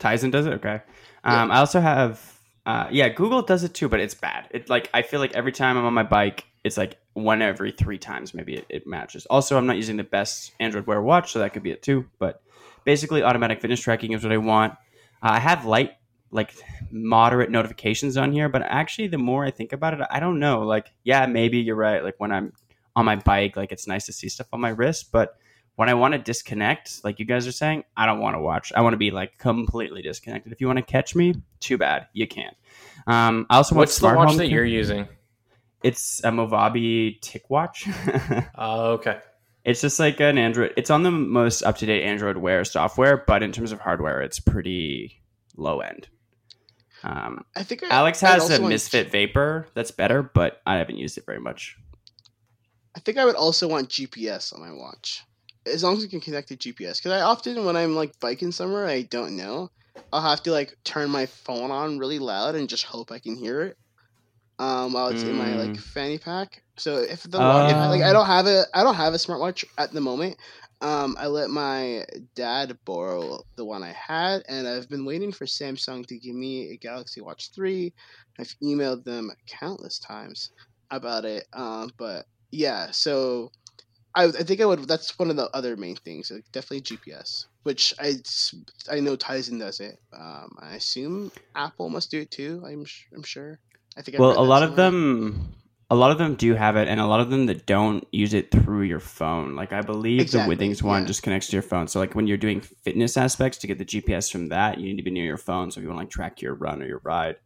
Tizen 0.00 0.32
does 0.32 0.46
it. 0.46 0.54
Okay. 0.54 0.80
Yeah. 1.24 1.42
Um, 1.42 1.52
I 1.52 1.58
also 1.60 1.80
have. 1.80 2.37
Uh, 2.66 2.88
yeah, 2.90 3.08
Google 3.08 3.42
does 3.42 3.64
it 3.64 3.74
too, 3.74 3.88
but 3.88 4.00
it's 4.00 4.14
bad. 4.14 4.48
It 4.50 4.68
like 4.68 4.90
I 4.92 5.02
feel 5.02 5.20
like 5.20 5.34
every 5.34 5.52
time 5.52 5.76
I'm 5.76 5.84
on 5.84 5.94
my 5.94 6.02
bike, 6.02 6.44
it's 6.64 6.76
like 6.76 6.98
one 7.14 7.40
every 7.42 7.72
three 7.72 7.98
times 7.98 8.34
maybe 8.34 8.56
it, 8.56 8.66
it 8.68 8.86
matches. 8.86 9.26
Also, 9.26 9.56
I'm 9.56 9.66
not 9.66 9.76
using 9.76 9.96
the 9.96 10.04
best 10.04 10.52
Android 10.60 10.86
Wear 10.86 11.00
watch, 11.00 11.32
so 11.32 11.38
that 11.38 11.52
could 11.52 11.62
be 11.62 11.70
it 11.70 11.82
too. 11.82 12.06
But 12.18 12.42
basically, 12.84 13.22
automatic 13.22 13.60
fitness 13.60 13.80
tracking 13.80 14.12
is 14.12 14.22
what 14.22 14.32
I 14.32 14.36
want. 14.36 14.74
Uh, 15.22 15.30
I 15.32 15.38
have 15.38 15.64
light, 15.64 15.92
like 16.30 16.54
moderate 16.90 17.50
notifications 17.50 18.16
on 18.16 18.32
here, 18.32 18.48
but 18.48 18.62
actually, 18.62 19.08
the 19.08 19.18
more 19.18 19.44
I 19.44 19.50
think 19.50 19.72
about 19.72 19.94
it, 19.94 20.06
I 20.10 20.20
don't 20.20 20.38
know. 20.38 20.62
Like, 20.62 20.92
yeah, 21.04 21.26
maybe 21.26 21.58
you're 21.58 21.76
right. 21.76 22.04
Like 22.04 22.16
when 22.18 22.32
I'm 22.32 22.52
on 22.94 23.04
my 23.04 23.16
bike, 23.16 23.56
like 23.56 23.72
it's 23.72 23.86
nice 23.86 24.06
to 24.06 24.12
see 24.12 24.28
stuff 24.28 24.48
on 24.52 24.60
my 24.60 24.70
wrist, 24.70 25.10
but 25.12 25.36
when 25.78 25.88
I 25.88 25.94
want 25.94 26.10
to 26.10 26.18
disconnect, 26.18 27.04
like 27.04 27.20
you 27.20 27.24
guys 27.24 27.46
are 27.46 27.52
saying, 27.52 27.84
I 27.96 28.04
don't 28.04 28.18
want 28.18 28.34
to 28.34 28.40
watch. 28.40 28.72
I 28.74 28.80
want 28.80 28.94
to 28.94 28.98
be 28.98 29.12
like 29.12 29.38
completely 29.38 30.02
disconnected. 30.02 30.52
If 30.52 30.60
you 30.60 30.66
want 30.66 30.78
to 30.78 30.82
catch 30.82 31.14
me, 31.14 31.34
too 31.60 31.78
bad, 31.78 32.08
you 32.12 32.26
can't. 32.26 32.56
Um, 33.06 33.46
I 33.48 33.58
also 33.58 33.76
want 33.76 33.82
What's 33.82 33.94
the 33.94 34.00
smart 34.00 34.16
watch 34.16 34.28
home 34.30 34.36
that 34.38 34.44
cam- 34.46 34.52
you're 34.54 34.64
using? 34.64 35.06
It's 35.84 36.20
a 36.24 36.30
Mobvoi 36.32 37.20
TicWatch. 37.20 38.48
Oh, 38.56 38.94
okay. 38.94 39.20
it's 39.64 39.80
just 39.80 40.00
like 40.00 40.18
an 40.18 40.36
Android. 40.36 40.72
It's 40.76 40.90
on 40.90 41.04
the 41.04 41.12
most 41.12 41.62
up 41.62 41.78
to 41.78 41.86
date 41.86 42.02
Android 42.02 42.38
Wear 42.38 42.64
software, 42.64 43.22
but 43.24 43.44
in 43.44 43.52
terms 43.52 43.70
of 43.70 43.78
hardware, 43.78 44.20
it's 44.20 44.40
pretty 44.40 45.22
low 45.56 45.78
end. 45.78 46.08
Um, 47.04 47.44
I 47.54 47.62
think 47.62 47.84
I- 47.84 47.88
Alex 47.90 48.20
has 48.22 48.42
also 48.42 48.56
a 48.56 48.60
want- 48.62 48.72
Misfit 48.72 49.12
Vapor 49.12 49.68
that's 49.74 49.92
better, 49.92 50.24
but 50.24 50.60
I 50.66 50.78
haven't 50.78 50.96
used 50.98 51.16
it 51.18 51.24
very 51.24 51.38
much. 51.38 51.76
I 52.96 52.98
think 52.98 53.16
I 53.16 53.24
would 53.24 53.36
also 53.36 53.68
want 53.68 53.88
GPS 53.90 54.52
on 54.52 54.58
my 54.60 54.72
watch, 54.72 55.22
as 55.68 55.82
long 55.84 55.96
as 55.96 56.04
it 56.04 56.10
can 56.10 56.20
connect 56.20 56.48
to 56.48 56.56
GPS. 56.56 57.00
Because 57.00 57.12
I 57.12 57.22
often, 57.22 57.64
when 57.64 57.76
I'm 57.76 57.94
like 57.94 58.12
biking 58.20 58.52
somewhere 58.52 58.86
I 58.86 59.02
don't 59.02 59.36
know, 59.36 59.70
I'll 60.12 60.22
have 60.22 60.42
to 60.44 60.52
like 60.52 60.74
turn 60.84 61.10
my 61.10 61.26
phone 61.26 61.70
on 61.70 61.98
really 61.98 62.18
loud 62.18 62.54
and 62.54 62.68
just 62.68 62.84
hope 62.84 63.12
I 63.12 63.18
can 63.20 63.36
hear 63.36 63.62
it. 63.62 63.76
Um, 64.60 64.92
while 64.92 65.08
it's 65.08 65.24
in 65.24 65.36
my 65.36 65.54
like 65.56 65.76
Mm. 65.76 65.78
fanny 65.78 66.18
pack. 66.18 66.62
So 66.78 66.98
if 66.98 67.22
the 67.24 67.40
watch, 67.42 67.66
Oh. 67.68 67.90
like 67.90 68.02
I 68.02 68.12
don't 68.12 68.26
have 68.26 68.46
a, 68.46 68.64
I 68.74 68.82
don't 68.82 68.96
have 68.96 69.14
a 69.14 69.16
smartwatch 69.18 69.64
at 69.78 69.92
the 69.92 70.00
moment. 70.00 70.36
Um, 70.80 71.16
I 71.18 71.26
let 71.28 71.50
my 71.50 72.04
dad 72.36 72.76
borrow 72.84 73.40
the 73.56 73.64
one 73.64 73.82
I 73.84 73.92
had, 73.92 74.42
and 74.48 74.66
I've 74.68 74.88
been 74.88 75.04
waiting 75.04 75.32
for 75.32 75.44
Samsung 75.46 76.06
to 76.06 76.18
give 76.18 76.34
me 76.34 76.70
a 76.72 76.76
Galaxy 76.78 77.20
Watch 77.20 77.50
Three. 77.54 77.94
I've 78.38 78.54
emailed 78.62 79.04
them 79.04 79.30
countless 79.48 79.98
times 80.00 80.50
about 80.90 81.24
it, 81.24 81.46
um, 81.52 81.90
but 81.98 82.26
yeah, 82.50 82.90
so 82.90 83.50
I, 84.18 84.24
I 84.24 84.42
think 84.42 84.60
I 84.60 84.66
would. 84.66 84.88
That's 84.88 85.16
one 85.16 85.30
of 85.30 85.36
the 85.36 85.48
other 85.54 85.76
main 85.76 85.94
things. 85.94 86.32
Like 86.32 86.44
definitely 86.50 86.80
GPS, 86.80 87.46
which 87.62 87.94
I 88.00 88.14
I 88.90 88.98
know 88.98 89.16
Tizen 89.16 89.60
does 89.60 89.78
it. 89.78 89.96
Um, 90.12 90.56
I 90.60 90.74
assume 90.74 91.30
Apple 91.54 91.88
must 91.88 92.10
do 92.10 92.20
it 92.22 92.30
too. 92.32 92.62
I'm 92.66 92.84
I'm 93.14 93.22
sure. 93.22 93.60
I 93.96 94.02
think 94.02 94.16
I've 94.16 94.20
well 94.20 94.38
a 94.38 94.42
lot 94.42 94.64
of 94.64 94.74
them 94.74 95.54
a 95.90 95.94
lot 95.94 96.10
of 96.10 96.18
them 96.18 96.34
do 96.34 96.54
have 96.54 96.76
it 96.76 96.88
and 96.88 97.00
a 97.00 97.06
lot 97.06 97.20
of 97.20 97.30
them 97.30 97.46
that 97.46 97.64
don't 97.64 98.06
use 98.12 98.34
it 98.34 98.50
through 98.50 98.82
your 98.82 99.00
phone 99.00 99.56
like 99.56 99.72
i 99.72 99.80
believe 99.80 100.20
Exactly, 100.20 100.54
the 100.54 100.62
withings 100.62 100.82
one 100.82 101.02
yeah. 101.02 101.06
just 101.06 101.22
connects 101.22 101.46
to 101.46 101.56
your 101.56 101.62
phone 101.62 101.88
so 101.88 101.98
like 101.98 102.14
when 102.14 102.26
you're 102.26 102.36
doing 102.36 102.60
fitness 102.60 103.16
aspects 103.16 103.56
to 103.56 103.66
get 103.66 103.78
the 103.78 103.86
gps 103.86 104.30
from 104.30 104.50
that 104.50 104.78
you 104.78 104.84
need 104.84 104.98
to 104.98 105.02
be 105.02 105.10
near 105.10 105.24
your 105.24 105.38
phone 105.38 105.70
so 105.70 105.80
if 105.80 105.82
you 105.82 105.88
want 105.88 105.96
to 105.96 106.02
like 106.02 106.10
track 106.10 106.42
your 106.42 106.54
run 106.54 106.82
or 106.82 106.86
your 106.86 107.00
ride 107.04 107.36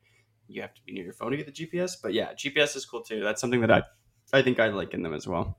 you 0.48 0.60
have 0.60 0.74
to 0.74 0.82
be 0.84 0.92
near 0.92 1.04
your 1.04 1.12
phone 1.12 1.30
to 1.30 1.36
get 1.36 1.46
the 1.46 1.52
gps 1.52 1.92
but 2.02 2.12
yeah 2.12 2.32
gps 2.32 2.74
is 2.74 2.84
cool 2.84 3.02
too 3.02 3.22
that's 3.22 3.40
something 3.40 3.60
that 3.60 3.70
i 3.70 3.80
i 4.32 4.42
think 4.42 4.58
i 4.58 4.66
like 4.66 4.92
in 4.92 5.02
them 5.02 5.14
as 5.14 5.28
well 5.28 5.56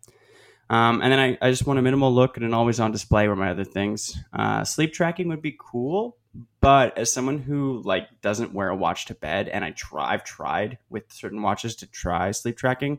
um, 0.74 1.02
and 1.04 1.12
then 1.12 1.20
I, 1.20 1.38
I 1.40 1.52
just 1.52 1.68
want 1.68 1.78
a 1.78 1.84
minimal 1.84 2.12
look 2.12 2.36
and 2.36 2.46
an 2.46 2.54
always 2.54 2.80
on 2.80 2.92
display 2.92 3.28
were 3.28 3.36
my 3.36 3.52
other 3.52 3.64
things 3.64 4.18
uh, 4.34 4.64
sleep 4.64 4.94
tracking 4.94 5.28
would 5.28 5.42
be 5.42 5.56
cool 5.60 6.18
but 6.62 6.98
as 6.98 7.14
someone 7.14 7.38
who 7.38 7.82
like 7.84 8.08
doesn't 8.22 8.54
wear 8.54 8.70
a 8.70 8.76
watch 8.76 9.06
to 9.06 9.14
bed 9.14 9.48
and 9.48 9.64
i 9.64 9.72
try 9.72 10.14
i've 10.14 10.24
tried 10.24 10.80
with 10.90 11.04
certain 11.12 11.42
watches 11.42 11.76
to 11.76 11.88
try 11.88 12.32
sleep 12.32 12.58
tracking 12.58 12.98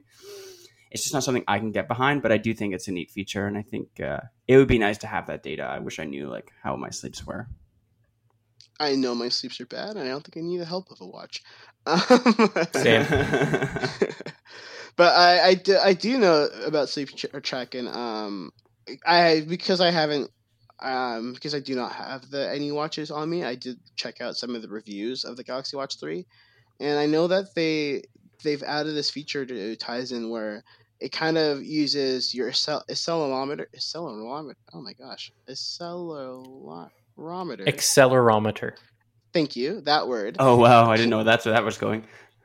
it's 0.92 1.02
just 1.02 1.14
not 1.14 1.24
something 1.24 1.44
i 1.48 1.58
can 1.58 1.72
get 1.72 1.88
behind 1.88 2.22
but 2.22 2.30
i 2.30 2.36
do 2.36 2.54
think 2.54 2.74
it's 2.74 2.86
a 2.86 2.92
neat 2.92 3.10
feature 3.10 3.46
and 3.46 3.58
i 3.58 3.62
think 3.62 4.00
uh, 4.00 4.20
it 4.46 4.56
would 4.56 4.68
be 4.68 4.78
nice 4.78 4.98
to 4.98 5.08
have 5.08 5.26
that 5.26 5.42
data 5.42 5.64
i 5.64 5.80
wish 5.80 5.98
i 5.98 6.04
knew 6.04 6.28
like 6.28 6.52
how 6.62 6.76
my 6.76 6.90
sleeps 6.90 7.26
were 7.26 7.48
I 8.80 8.96
know 8.96 9.14
my 9.14 9.28
sleeps 9.28 9.60
are 9.60 9.66
bad, 9.66 9.90
and 9.90 10.00
I 10.00 10.08
don't 10.08 10.24
think 10.24 10.36
I 10.36 10.40
need 10.40 10.58
the 10.58 10.64
help 10.64 10.90
of 10.90 11.00
a 11.00 11.06
watch. 11.06 11.44
Um, 11.86 12.50
Same. 12.74 13.06
but 14.96 15.14
I, 15.16 15.48
I, 15.48 15.54
do, 15.54 15.78
I 15.78 15.92
do 15.92 16.18
know 16.18 16.48
about 16.64 16.88
sleep 16.88 17.10
tra- 17.16 17.40
tracking. 17.40 17.88
Um, 17.88 18.52
I 19.06 19.44
because 19.48 19.80
I 19.80 19.90
haven't 19.90 20.30
um, 20.80 21.32
because 21.32 21.54
I 21.54 21.60
do 21.60 21.74
not 21.74 21.92
have 21.92 22.30
the 22.30 22.50
any 22.50 22.70
watches 22.72 23.10
on 23.10 23.28
me. 23.30 23.44
I 23.44 23.54
did 23.54 23.78
check 23.96 24.20
out 24.20 24.36
some 24.36 24.54
of 24.54 24.62
the 24.62 24.68
reviews 24.68 25.24
of 25.24 25.36
the 25.36 25.44
Galaxy 25.44 25.76
Watch 25.76 25.98
Three, 25.98 26.26
and 26.80 26.98
I 26.98 27.06
know 27.06 27.26
that 27.28 27.54
they 27.54 28.02
they've 28.42 28.62
added 28.62 28.94
this 28.94 29.10
feature 29.10 29.46
to 29.46 29.76
Tizen 29.76 30.30
where 30.30 30.62
it 31.00 31.12
kind 31.12 31.38
of 31.38 31.64
uses 31.64 32.34
your 32.34 32.52
cell 32.52 32.84
accelerometer 32.90 33.66
accelerometer. 33.76 34.54
Oh 34.72 34.82
my 34.82 34.92
gosh, 34.92 35.32
accelerometer. 35.48 36.90
Accelerometer. 37.16 38.72
Thank 39.32 39.56
you. 39.56 39.80
That 39.80 40.06
word. 40.06 40.36
oh 40.38 40.56
wow 40.56 40.90
i 40.90 40.96
didn't 40.96 41.10
know 41.10 41.24
that's 41.24 41.44
where 41.44 41.54
that 41.54 41.64
was 41.64 41.78
going 41.78 42.04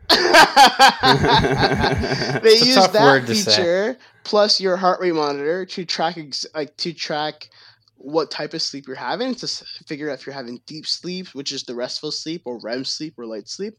they 2.43 2.61
It's 2.61 2.61
use 2.61 2.87
that 2.89 3.03
word 3.03 3.27
to 3.27 3.35
say. 3.35 3.51
feature 3.51 3.97
plus 4.23 4.59
your 4.59 4.77
heart 4.77 4.99
rate 5.01 5.13
monitor 5.13 5.65
to 5.65 5.85
track 5.85 6.17
ex- 6.17 6.45
like 6.55 6.75
to 6.77 6.93
track 6.93 7.49
what 7.95 8.31
type 8.31 8.53
of 8.53 8.61
sleep 8.61 8.87
you're 8.87 8.95
having 8.95 9.35
to 9.35 9.45
s- 9.45 9.63
figure 9.87 10.09
out 10.09 10.19
if 10.19 10.25
you're 10.25 10.33
having 10.33 10.61
deep 10.65 10.87
sleep, 10.87 11.27
which 11.33 11.51
is 11.51 11.63
the 11.63 11.75
restful 11.75 12.11
sleep, 12.11 12.43
or 12.45 12.59
REM 12.59 12.85
sleep, 12.85 13.15
or 13.17 13.25
light 13.25 13.49
sleep, 13.49 13.77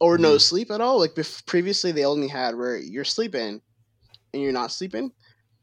or 0.00 0.16
no 0.18 0.36
Mhm. 0.36 0.38
sleep 0.38 0.70
at 0.70 0.80
all. 0.80 0.98
Like 0.98 1.14
bef- 1.14 1.44
previously, 1.46 1.92
they 1.92 2.04
only 2.04 2.28
had 2.28 2.56
where 2.56 2.76
you're 2.76 3.04
sleeping 3.04 3.60
and 4.32 4.42
you're 4.42 4.52
not 4.52 4.72
sleeping. 4.72 5.12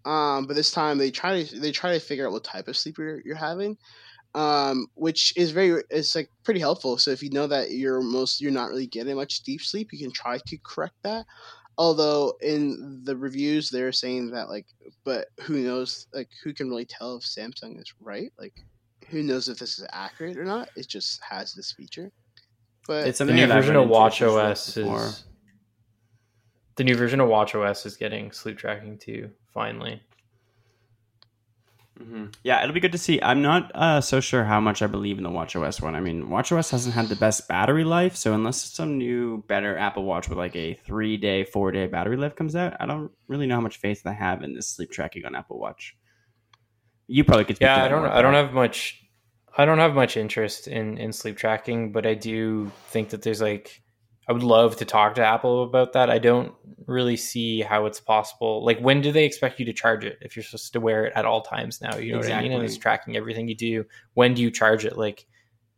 Um, 0.05 0.45
but 0.45 0.55
this 0.55 0.71
time 0.71 0.97
they 0.97 1.11
try 1.11 1.43
to 1.43 1.59
they 1.59 1.71
try 1.71 1.93
to 1.93 1.99
figure 1.99 2.25
out 2.27 2.33
what 2.33 2.43
type 2.43 2.67
of 2.67 2.77
sleep 2.77 2.97
you're, 2.97 3.21
you're 3.25 3.35
having, 3.35 3.77
um, 4.35 4.87
which 4.95 5.33
is 5.35 5.51
very 5.51 5.81
it's 5.89 6.15
like 6.15 6.29
pretty 6.43 6.59
helpful. 6.59 6.97
So 6.97 7.11
if 7.11 7.23
you 7.23 7.29
know 7.31 7.47
that 7.47 7.71
you're 7.71 8.01
most 8.01 8.41
you're 8.41 8.51
not 8.51 8.69
really 8.69 8.87
getting 8.87 9.15
much 9.15 9.43
deep 9.43 9.61
sleep, 9.61 9.89
you 9.91 9.99
can 9.99 10.11
try 10.11 10.37
to 10.37 10.57
correct 10.63 10.95
that. 11.03 11.25
Although 11.77 12.33
in 12.41 13.01
the 13.03 13.15
reviews 13.15 13.69
they're 13.69 13.91
saying 13.91 14.31
that 14.31 14.49
like, 14.49 14.67
but 15.03 15.27
who 15.41 15.59
knows? 15.59 16.07
Like 16.13 16.29
who 16.43 16.53
can 16.53 16.69
really 16.69 16.85
tell 16.85 17.15
if 17.17 17.23
Samsung 17.23 17.79
is 17.79 17.93
right? 17.99 18.31
Like 18.37 18.53
who 19.09 19.23
knows 19.23 19.49
if 19.49 19.57
this 19.59 19.79
is 19.79 19.87
accurate 19.91 20.37
or 20.37 20.45
not? 20.45 20.69
It 20.75 20.87
just 20.87 21.21
has 21.27 21.53
this 21.53 21.71
feature. 21.71 22.11
But 22.87 23.07
it's 23.07 23.17
The 23.17 23.25
something 23.25 23.35
new 23.35 23.47
that 23.47 23.57
I've 23.57 23.63
version 23.63 23.75
of 23.77 23.89
Watch 23.89 24.21
OS 24.21 24.77
is 24.77 25.23
the 26.75 26.83
new 26.83 26.95
version 26.95 27.19
of 27.19 27.27
Watch 27.27 27.55
OS 27.55 27.85
is 27.85 27.97
getting 27.97 28.31
sleep 28.31 28.57
tracking 28.57 28.97
too. 28.97 29.29
Finally, 29.53 30.01
Mm-hmm. 32.01 32.25
Yeah, 32.43 32.63
it'll 32.63 32.73
be 32.73 32.79
good 32.79 32.93
to 32.93 32.97
see. 32.97 33.21
I'm 33.21 33.41
not 33.41 33.71
uh, 33.75 33.99
so 33.99 34.21
sure 34.21 34.45
how 34.45 34.61
much 34.61 34.81
I 34.81 34.87
believe 34.87 35.17
in 35.17 35.23
the 35.23 35.29
WatchOS 35.29 35.81
one. 35.81 35.95
I 35.95 35.99
mean, 35.99 36.27
WatchOS 36.27 36.71
hasn't 36.71 36.95
had 36.95 37.09
the 37.09 37.15
best 37.15 37.47
battery 37.47 37.83
life, 37.83 38.15
so 38.15 38.33
unless 38.33 38.61
some 38.61 38.97
new, 38.97 39.43
better 39.47 39.77
Apple 39.77 40.05
Watch 40.05 40.29
with 40.29 40.37
like 40.37 40.55
a 40.55 40.75
three 40.75 41.17
day, 41.17 41.43
four 41.43 41.71
day 41.71 41.87
battery 41.87 42.15
life 42.15 42.35
comes 42.35 42.55
out, 42.55 42.77
I 42.79 42.85
don't 42.85 43.11
really 43.27 43.47
know 43.47 43.55
how 43.55 43.61
much 43.61 43.77
faith 43.77 44.03
I 44.05 44.13
have 44.13 44.43
in 44.43 44.53
this 44.53 44.67
sleep 44.67 44.91
tracking 44.91 45.25
on 45.25 45.35
Apple 45.35 45.59
Watch. 45.59 45.97
You 47.07 47.23
probably 47.23 47.45
could. 47.45 47.57
Yeah, 47.59 47.83
I 47.83 47.87
don't. 47.87 48.05
I 48.05 48.21
don't 48.21 48.35
have 48.35 48.53
much. 48.53 49.03
I 49.57 49.65
don't 49.65 49.79
have 49.79 49.93
much 49.93 50.15
interest 50.15 50.67
in 50.67 50.97
in 50.97 51.11
sleep 51.11 51.37
tracking, 51.37 51.91
but 51.91 52.05
I 52.05 52.13
do 52.13 52.71
think 52.89 53.09
that 53.09 53.23
there's 53.23 53.41
like 53.41 53.81
I 54.29 54.31
would 54.31 54.43
love 54.43 54.77
to 54.77 54.85
talk 54.85 55.15
to 55.15 55.25
Apple 55.25 55.63
about 55.63 55.93
that. 55.93 56.11
I 56.11 56.19
don't 56.19 56.53
really 56.85 57.17
see 57.17 57.61
how 57.61 57.87
it's 57.87 57.99
possible. 57.99 58.63
Like, 58.63 58.79
when 58.79 59.01
do 59.01 59.11
they 59.11 59.25
expect 59.25 59.59
you 59.59 59.65
to 59.65 59.73
charge 59.73 60.05
it 60.05 60.19
if 60.21 60.35
you're 60.35 60.43
supposed 60.43 60.71
to 60.73 60.79
wear 60.79 61.05
it 61.05 61.13
at 61.15 61.25
all 61.25 61.41
times 61.41 61.81
now? 61.81 61.97
You 61.97 62.11
know 62.11 62.19
exactly. 62.19 62.35
what 62.35 62.39
I 62.39 62.43
mean? 62.43 62.51
And 62.51 62.63
it's 62.63 62.77
tracking 62.77 63.17
everything 63.17 63.47
you 63.47 63.55
do. 63.55 63.85
When 64.13 64.35
do 64.35 64.43
you 64.43 64.51
charge 64.51 64.85
it? 64.85 64.97
Like, 64.97 65.25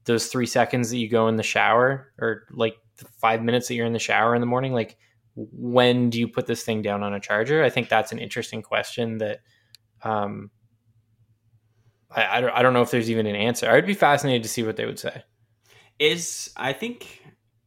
those 0.03 0.27
three 0.27 0.47
seconds 0.47 0.89
that 0.89 0.97
you 0.97 1.07
go 1.07 1.29
in 1.29 1.37
the 1.37 1.43
shower, 1.43 2.11
or 2.19 2.43
like 2.51 2.75
the 2.97 3.05
five 3.21 3.41
minutes 3.41 3.69
that 3.69 3.75
you're 3.75 3.85
in 3.85 3.93
the 3.93 3.99
shower 3.99 4.35
in 4.35 4.41
the 4.41 4.47
morning, 4.47 4.73
like, 4.73 4.97
when 5.35 6.09
do 6.09 6.19
you 6.19 6.27
put 6.27 6.45
this 6.45 6.63
thing 6.63 6.81
down 6.81 7.03
on 7.03 7.13
a 7.13 7.19
charger? 7.19 7.63
I 7.63 7.69
think 7.69 7.87
that's 7.87 8.11
an 8.11 8.19
interesting 8.19 8.61
question 8.61 9.19
that, 9.19 9.39
um, 10.03 10.51
I, 12.09 12.37
I 12.37 12.41
don't, 12.41 12.51
I 12.51 12.61
don't 12.61 12.73
know 12.73 12.81
if 12.81 12.91
there's 12.91 13.09
even 13.09 13.27
an 13.27 13.35
answer. 13.35 13.69
I 13.69 13.75
would 13.75 13.85
be 13.85 13.93
fascinated 13.93 14.43
to 14.43 14.49
see 14.49 14.63
what 14.63 14.75
they 14.75 14.85
would 14.85 14.99
say. 14.99 15.23
Is 15.99 16.51
I 16.57 16.73
think 16.73 17.21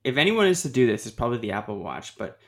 if 0.04 0.18
anyone 0.18 0.46
is 0.46 0.62
to 0.62 0.68
do 0.68 0.86
this, 0.86 1.06
it's 1.06 1.14
probably 1.14 1.38
the 1.38 1.52
Apple 1.52 1.78
Watch. 1.78 2.16
But 2.16 2.38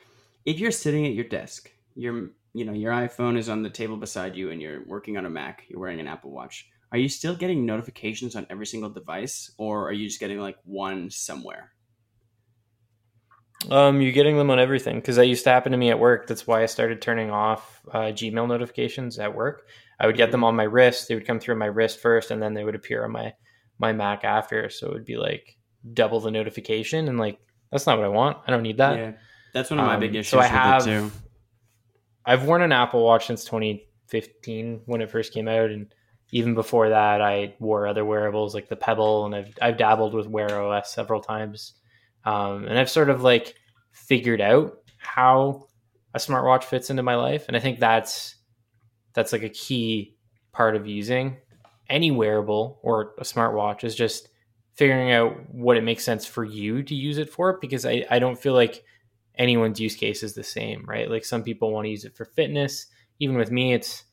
if 0.45 0.59
you're 0.59 0.71
sitting 0.71 1.05
at 1.05 1.13
your 1.13 1.25
desk, 1.25 1.71
your 1.95 2.29
you 2.53 2.65
know 2.65 2.73
your 2.73 2.93
iPhone 2.93 3.37
is 3.37 3.49
on 3.49 3.63
the 3.63 3.69
table 3.69 3.97
beside 3.97 4.35
you, 4.35 4.51
and 4.51 4.61
you're 4.61 4.85
working 4.85 5.17
on 5.17 5.25
a 5.25 5.29
Mac, 5.29 5.65
you're 5.67 5.79
wearing 5.79 5.99
an 5.99 6.07
Apple 6.07 6.31
Watch. 6.31 6.69
Are 6.91 6.97
you 6.97 7.09
still 7.09 7.35
getting 7.35 7.65
notifications 7.65 8.35
on 8.35 8.47
every 8.49 8.65
single 8.65 8.89
device, 8.89 9.51
or 9.57 9.89
are 9.89 9.91
you 9.91 10.07
just 10.07 10.19
getting 10.19 10.39
like 10.39 10.57
one 10.63 11.09
somewhere? 11.09 11.73
Um, 13.69 14.01
you're 14.01 14.11
getting 14.11 14.37
them 14.37 14.51
on 14.51 14.59
everything 14.59 14.97
because 14.97 15.15
that 15.15 15.25
used 15.25 15.43
to 15.45 15.49
happen 15.49 15.71
to 15.71 15.77
me 15.77 15.89
at 15.89 15.99
work. 15.99 16.27
That's 16.27 16.45
why 16.45 16.61
I 16.61 16.67
started 16.67 17.01
turning 17.01 17.31
off 17.31 17.81
uh, 17.91 18.11
Gmail 18.13 18.47
notifications 18.47 19.17
at 19.17 19.35
work. 19.35 19.67
I 19.99 20.05
would 20.05 20.15
get 20.15 20.31
them 20.31 20.43
on 20.43 20.55
my 20.55 20.63
wrist. 20.63 21.07
They 21.07 21.15
would 21.15 21.25
come 21.25 21.39
through 21.39 21.55
my 21.55 21.65
wrist 21.65 21.99
first, 21.99 22.29
and 22.29 22.41
then 22.41 22.53
they 22.53 22.63
would 22.63 22.75
appear 22.75 23.03
on 23.03 23.11
my 23.11 23.33
my 23.79 23.93
Mac 23.93 24.23
after. 24.23 24.69
So 24.69 24.87
it 24.87 24.93
would 24.93 25.05
be 25.05 25.17
like 25.17 25.57
double 25.93 26.19
the 26.19 26.31
notification, 26.31 27.07
and 27.07 27.17
like 27.17 27.39
that's 27.71 27.85
not 27.85 27.97
what 27.97 28.05
I 28.05 28.09
want. 28.09 28.37
I 28.47 28.51
don't 28.51 28.63
need 28.63 28.77
that. 28.77 28.97
Yeah, 28.97 29.11
that's 29.53 29.69
one 29.69 29.79
of 29.79 29.85
my 29.85 29.95
um, 29.95 29.99
big 29.99 30.15
issues. 30.15 30.29
So 30.29 30.39
I 30.39 30.47
have, 30.47 30.83
too. 30.85 31.11
I've 32.25 32.43
worn 32.43 32.61
an 32.61 32.71
Apple 32.71 33.03
Watch 33.03 33.27
since 33.27 33.45
2015 33.45 34.81
when 34.85 35.01
it 35.01 35.09
first 35.09 35.33
came 35.33 35.47
out, 35.47 35.69
and 35.69 35.93
even 36.31 36.55
before 36.55 36.89
that, 36.89 37.21
I 37.21 37.55
wore 37.59 37.87
other 37.87 38.03
wearables 38.03 38.53
like 38.53 38.69
the 38.69 38.75
Pebble, 38.75 39.25
and 39.25 39.35
I've 39.35 39.57
I've 39.61 39.77
dabbled 39.77 40.13
with 40.13 40.27
Wear 40.27 40.61
OS 40.61 40.91
several 40.91 41.21
times, 41.21 41.73
um, 42.25 42.65
and 42.65 42.77
I've 42.77 42.89
sort 42.89 43.09
of 43.09 43.23
like 43.23 43.55
figured 43.91 44.41
out 44.41 44.77
how 44.97 45.67
a 46.13 46.19
smartwatch 46.19 46.63
fits 46.63 46.89
into 46.89 47.03
my 47.03 47.15
life, 47.15 47.45
and 47.47 47.55
I 47.55 47.59
think 47.59 47.79
that's 47.79 48.35
that's 49.13 49.31
like 49.31 49.43
a 49.43 49.49
key 49.49 50.17
part 50.51 50.75
of 50.75 50.87
using 50.87 51.37
any 51.89 52.11
wearable 52.11 52.79
or 52.83 53.13
a 53.17 53.23
smartwatch 53.23 53.83
is 53.83 53.95
just 53.95 54.29
figuring 54.77 55.11
out 55.11 55.49
what 55.51 55.75
it 55.75 55.83
makes 55.83 56.03
sense 56.03 56.25
for 56.25 56.43
you 56.43 56.83
to 56.83 56.93
use 56.93 57.17
it 57.17 57.29
for 57.29 57.57
because 57.59 57.85
I, 57.85 58.05
I 58.11 58.19
don't 58.19 58.39
feel 58.39 58.53
like 58.53 58.83
anyone's 59.35 59.79
use 59.79 59.95
case 59.95 60.21
is 60.21 60.35
the 60.35 60.43
same, 60.43 60.85
right? 60.87 61.09
Like 61.09 61.25
some 61.25 61.43
people 61.43 61.71
want 61.71 61.85
to 61.85 61.89
use 61.89 62.05
it 62.05 62.15
for 62.15 62.25
fitness. 62.25 62.85
Even 63.19 63.37
with 63.37 63.51
me, 63.51 63.73
it's 63.73 64.03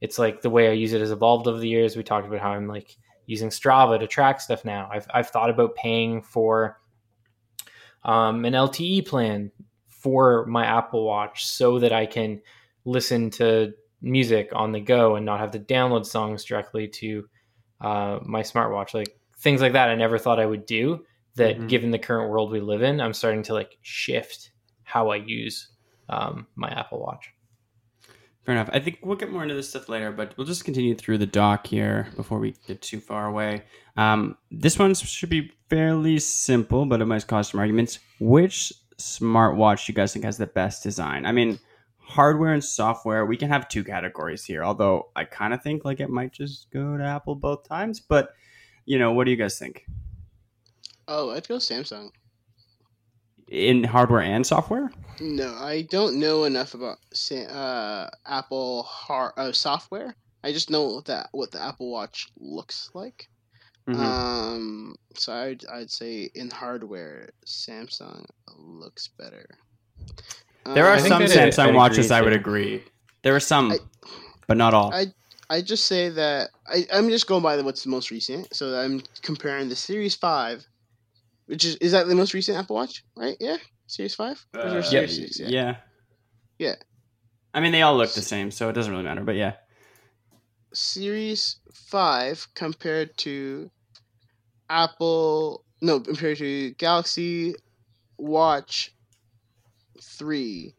it's 0.00 0.18
like 0.18 0.42
the 0.42 0.50
way 0.50 0.68
I 0.68 0.72
use 0.72 0.92
it 0.92 1.00
has 1.00 1.10
evolved 1.10 1.46
over 1.46 1.58
the 1.58 1.68
years. 1.68 1.96
We 1.96 2.02
talked 2.02 2.26
about 2.26 2.40
how 2.40 2.50
I'm 2.50 2.68
like 2.68 2.96
using 3.26 3.48
Strava 3.48 3.98
to 3.98 4.06
track 4.06 4.40
stuff 4.40 4.64
now. 4.64 4.90
I've 4.92 5.06
I've 5.12 5.30
thought 5.30 5.50
about 5.50 5.74
paying 5.74 6.20
for 6.20 6.78
um, 8.04 8.44
an 8.44 8.52
LTE 8.52 9.06
plan 9.06 9.50
for 9.88 10.44
my 10.46 10.66
Apple 10.66 11.04
Watch 11.04 11.46
so 11.46 11.78
that 11.78 11.92
I 11.92 12.04
can 12.04 12.42
listen 12.84 13.30
to 13.30 13.72
music 14.02 14.50
on 14.54 14.72
the 14.72 14.80
go 14.80 15.16
and 15.16 15.24
not 15.24 15.40
have 15.40 15.50
to 15.52 15.58
download 15.58 16.06
songs 16.06 16.44
directly 16.44 16.88
to 16.88 17.28
uh, 17.80 18.18
my 18.22 18.42
smartwatch. 18.42 18.94
Like 18.94 19.19
things 19.40 19.60
like 19.60 19.72
that 19.72 19.88
I 19.88 19.94
never 19.94 20.18
thought 20.18 20.40
I 20.40 20.46
would 20.46 20.66
do. 20.66 21.04
That 21.36 21.56
mm-hmm. 21.56 21.66
given 21.68 21.90
the 21.90 21.98
current 21.98 22.30
world 22.30 22.50
we 22.50 22.60
live 22.60 22.82
in, 22.82 23.00
I'm 23.00 23.14
starting 23.14 23.42
to 23.44 23.54
like 23.54 23.78
shift 23.82 24.50
how 24.82 25.10
I 25.10 25.16
use 25.16 25.68
um, 26.08 26.46
my 26.56 26.68
Apple 26.68 27.00
Watch. 27.00 27.32
Fair 28.44 28.54
enough. 28.54 28.70
I 28.72 28.80
think 28.80 28.98
we'll 29.02 29.16
get 29.16 29.30
more 29.30 29.42
into 29.42 29.54
this 29.54 29.68
stuff 29.68 29.88
later, 29.88 30.10
but 30.10 30.36
we'll 30.36 30.46
just 30.46 30.64
continue 30.64 30.94
through 30.94 31.18
the 31.18 31.26
doc 31.26 31.66
here 31.66 32.08
before 32.16 32.38
we 32.38 32.54
get 32.66 32.82
too 32.82 32.98
far 32.98 33.26
away. 33.26 33.62
Um, 33.96 34.36
this 34.50 34.78
one 34.78 34.94
should 34.94 35.28
be 35.28 35.52
fairly 35.68 36.18
simple, 36.18 36.84
but 36.86 37.00
it 37.00 37.06
might 37.06 37.26
cause 37.26 37.50
some 37.50 37.60
arguments. 37.60 38.00
Which 38.18 38.72
smartwatch 38.98 39.86
do 39.86 39.92
you 39.92 39.94
guys 39.94 40.12
think 40.12 40.24
has 40.24 40.38
the 40.38 40.46
best 40.46 40.82
design? 40.82 41.26
I 41.26 41.32
mean, 41.32 41.60
hardware 41.98 42.52
and 42.52 42.64
software, 42.64 43.24
we 43.24 43.36
can 43.36 43.48
have 43.48 43.68
two 43.68 43.84
categories 43.84 44.44
here, 44.44 44.64
although 44.64 45.10
I 45.14 45.24
kind 45.24 45.54
of 45.54 45.62
think 45.62 45.84
like 45.84 46.00
it 46.00 46.10
might 46.10 46.32
just 46.32 46.70
go 46.72 46.96
to 46.96 47.04
Apple 47.04 47.36
both 47.36 47.68
times, 47.68 48.00
but 48.00 48.30
you 48.90 48.98
know, 48.98 49.12
what 49.12 49.24
do 49.24 49.30
you 49.30 49.36
guys 49.36 49.56
think? 49.56 49.86
Oh, 51.06 51.30
I'd 51.30 51.46
go 51.46 51.58
Samsung. 51.58 52.10
In 53.46 53.84
hardware 53.84 54.22
and 54.22 54.44
software? 54.44 54.90
No, 55.20 55.54
I 55.54 55.82
don't 55.82 56.18
know 56.18 56.42
enough 56.42 56.74
about 56.74 56.98
uh, 57.30 58.08
Apple 58.26 58.82
hard 58.82 59.34
uh, 59.36 59.52
software. 59.52 60.16
I 60.42 60.50
just 60.50 60.70
know 60.70 61.02
that 61.02 61.28
what 61.30 61.52
the 61.52 61.62
Apple 61.62 61.92
Watch 61.92 62.26
looks 62.40 62.90
like. 62.92 63.28
Mm-hmm. 63.88 64.00
Um, 64.00 64.96
so 65.14 65.34
I'd 65.34 65.64
I'd 65.72 65.90
say 65.92 66.28
in 66.34 66.50
hardware, 66.50 67.30
Samsung 67.46 68.24
looks 68.56 69.08
better. 69.16 69.46
There 70.64 70.86
are 70.86 70.94
uh, 70.94 70.98
some 70.98 71.22
Samsung 71.22 71.74
watches 71.74 72.10
I 72.10 72.22
would 72.22 72.32
agree. 72.32 72.82
There 73.22 73.36
are 73.36 73.40
some, 73.40 73.70
I, 73.70 73.78
but 74.48 74.56
not 74.56 74.74
all. 74.74 74.92
I 74.92 75.06
I 75.50 75.62
just 75.62 75.86
say 75.86 76.08
that 76.10 76.50
I, 76.68 76.86
I'm 76.92 77.08
just 77.08 77.26
going 77.26 77.42
by 77.42 77.56
the, 77.56 77.64
what's 77.64 77.82
the 77.82 77.90
most 77.90 78.12
recent. 78.12 78.54
So 78.54 78.78
I'm 78.78 79.02
comparing 79.22 79.68
the 79.68 79.74
Series 79.74 80.14
Five, 80.14 80.64
which 81.46 81.64
is 81.64 81.74
is 81.76 81.90
that 81.90 82.06
the 82.06 82.14
most 82.14 82.32
recent 82.32 82.56
Apple 82.56 82.76
Watch, 82.76 83.02
right? 83.16 83.36
Yeah, 83.40 83.56
Series 83.88 84.14
Five. 84.14 84.46
Uh, 84.54 84.80
Series 84.80 85.18
yeah, 85.18 85.26
6? 85.26 85.40
yeah, 85.40 85.48
yeah, 85.48 85.76
yeah. 86.58 86.74
I 87.52 87.58
mean, 87.58 87.72
they 87.72 87.82
all 87.82 87.96
look 87.96 88.12
the 88.14 88.22
same, 88.22 88.52
so 88.52 88.68
it 88.68 88.74
doesn't 88.74 88.92
really 88.92 89.04
matter. 89.04 89.24
But 89.24 89.34
yeah, 89.34 89.54
Series 90.72 91.56
Five 91.74 92.46
compared 92.54 93.16
to 93.18 93.72
Apple, 94.68 95.64
no, 95.82 95.98
compared 95.98 96.38
to 96.38 96.70
Galaxy 96.74 97.56
Watch 98.18 98.92
Three. 100.00 100.76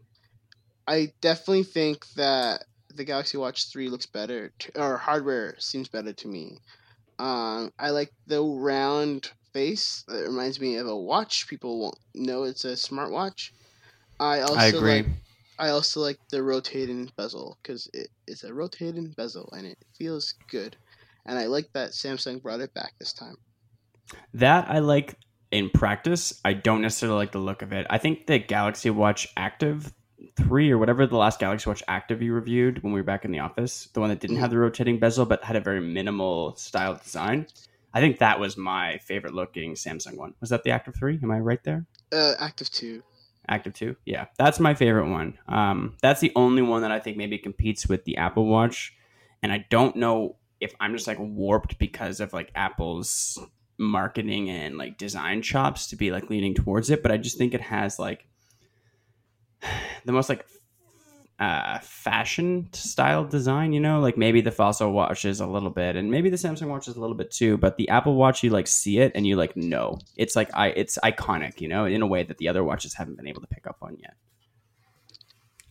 I 0.87 1.11
definitely 1.19 1.63
think 1.63 2.05
that 2.15 2.63
the 2.95 3.03
Galaxy 3.03 3.37
Watch 3.37 3.71
3 3.71 3.89
looks 3.89 4.05
better, 4.05 4.51
to, 4.59 4.81
or 4.81 4.97
hardware 4.97 5.55
seems 5.59 5.87
better 5.87 6.13
to 6.13 6.27
me. 6.27 6.59
Um, 7.19 7.71
I 7.77 7.91
like 7.91 8.11
the 8.27 8.41
round 8.41 9.31
face. 9.53 10.03
It 10.09 10.27
reminds 10.27 10.59
me 10.59 10.77
of 10.77 10.87
a 10.87 10.95
watch. 10.95 11.47
People 11.47 11.79
won't 11.79 11.99
know 12.15 12.43
it's 12.43 12.65
a 12.65 12.73
smartwatch. 12.73 13.51
I 14.19 14.41
also 14.41 14.55
I 14.55 14.65
agree. 14.65 14.95
Like, 14.97 15.05
I 15.59 15.69
also 15.69 15.99
like 15.99 16.17
the 16.29 16.41
rotating 16.41 17.11
bezel 17.17 17.57
because 17.61 17.89
it, 17.93 18.07
it's 18.27 18.43
a 18.43 18.53
rotating 18.53 19.13
bezel 19.15 19.49
and 19.55 19.67
it 19.67 19.77
feels 19.95 20.33
good. 20.49 20.75
And 21.25 21.37
I 21.37 21.45
like 21.45 21.71
that 21.73 21.91
Samsung 21.91 22.41
brought 22.41 22.61
it 22.61 22.73
back 22.73 22.93
this 22.97 23.13
time. 23.13 23.35
That 24.33 24.67
I 24.69 24.79
like 24.79 25.15
in 25.51 25.69
practice. 25.69 26.39
I 26.43 26.53
don't 26.53 26.81
necessarily 26.81 27.17
like 27.17 27.31
the 27.31 27.39
look 27.39 27.61
of 27.61 27.73
it. 27.73 27.85
I 27.89 27.99
think 27.99 28.25
the 28.25 28.39
Galaxy 28.39 28.89
Watch 28.89 29.27
Active 29.37 29.93
three 30.35 30.71
or 30.71 30.77
whatever 30.77 31.05
the 31.05 31.17
last 31.17 31.39
Galaxy 31.39 31.69
Watch 31.69 31.83
Active 31.87 32.21
you 32.21 32.33
reviewed 32.33 32.83
when 32.83 32.93
we 32.93 32.99
were 32.99 33.05
back 33.05 33.25
in 33.25 33.31
the 33.31 33.39
office, 33.39 33.89
the 33.93 33.99
one 33.99 34.09
that 34.09 34.19
didn't 34.19 34.37
have 34.37 34.49
the 34.49 34.57
rotating 34.57 34.99
bezel 34.99 35.25
but 35.25 35.43
had 35.43 35.55
a 35.55 35.61
very 35.61 35.81
minimal 35.81 36.55
style 36.55 36.95
design. 36.95 37.47
I 37.93 37.99
think 37.99 38.19
that 38.19 38.39
was 38.39 38.55
my 38.57 38.97
favorite 38.99 39.33
looking 39.33 39.73
Samsung 39.73 40.17
one. 40.17 40.33
Was 40.39 40.49
that 40.51 40.63
the 40.63 40.71
Active 40.71 40.95
three? 40.95 41.19
Am 41.21 41.31
I 41.31 41.39
right 41.39 41.63
there? 41.63 41.85
Uh, 42.11 42.33
Active 42.39 42.69
two. 42.69 43.03
Active 43.49 43.73
two, 43.73 43.95
yeah, 44.05 44.27
that's 44.37 44.59
my 44.59 44.75
favorite 44.75 45.09
one. 45.09 45.37
Um, 45.47 45.97
that's 46.01 46.21
the 46.21 46.31
only 46.35 46.61
one 46.61 46.83
that 46.83 46.91
I 46.91 46.99
think 46.99 47.17
maybe 47.17 47.37
competes 47.37 47.87
with 47.87 48.05
the 48.05 48.17
Apple 48.17 48.45
Watch, 48.45 48.93
and 49.41 49.51
I 49.51 49.65
don't 49.69 49.95
know 49.95 50.37
if 50.61 50.73
I'm 50.79 50.93
just 50.93 51.07
like 51.07 51.17
warped 51.19 51.79
because 51.79 52.19
of 52.19 52.33
like 52.33 52.51
Apple's 52.53 53.39
marketing 53.79 54.49
and 54.49 54.77
like 54.77 54.97
design 54.97 55.41
chops 55.41 55.87
to 55.87 55.95
be 55.95 56.11
like 56.11 56.29
leaning 56.29 56.53
towards 56.53 56.91
it, 56.91 57.01
but 57.01 57.11
I 57.11 57.17
just 57.17 57.37
think 57.37 57.53
it 57.53 57.61
has 57.61 57.97
like 57.97 58.27
the 60.05 60.11
most 60.11 60.29
like 60.29 60.45
uh, 61.41 61.79
fashion 61.79 62.69
style 62.71 63.25
design, 63.25 63.73
you 63.73 63.79
know, 63.79 63.99
like 63.99 64.15
maybe 64.15 64.41
the 64.41 64.51
Fossil 64.51 64.91
watch 64.91 65.25
is 65.25 65.39
a 65.39 65.47
little 65.47 65.71
bit, 65.71 65.95
and 65.95 66.11
maybe 66.11 66.29
the 66.29 66.37
Samsung 66.37 66.67
watch 66.67 66.87
is 66.87 66.95
a 66.95 67.01
little 67.01 67.15
bit 67.15 67.31
too. 67.31 67.57
But 67.57 67.77
the 67.77 67.89
Apple 67.89 68.13
Watch, 68.13 68.43
you 68.43 68.51
like 68.51 68.67
see 68.67 68.99
it 68.99 69.11
and 69.15 69.25
you 69.25 69.35
like 69.35 69.57
know 69.57 69.97
it's 70.15 70.35
like 70.35 70.49
I 70.53 70.67
it's 70.67 70.99
iconic, 71.03 71.59
you 71.59 71.67
know, 71.67 71.85
in 71.85 72.03
a 72.03 72.07
way 72.07 72.21
that 72.23 72.37
the 72.37 72.47
other 72.47 72.63
watches 72.63 72.93
haven't 72.93 73.17
been 73.17 73.27
able 73.27 73.41
to 73.41 73.47
pick 73.47 73.65
up 73.65 73.77
on 73.81 73.97
yet. 73.99 74.13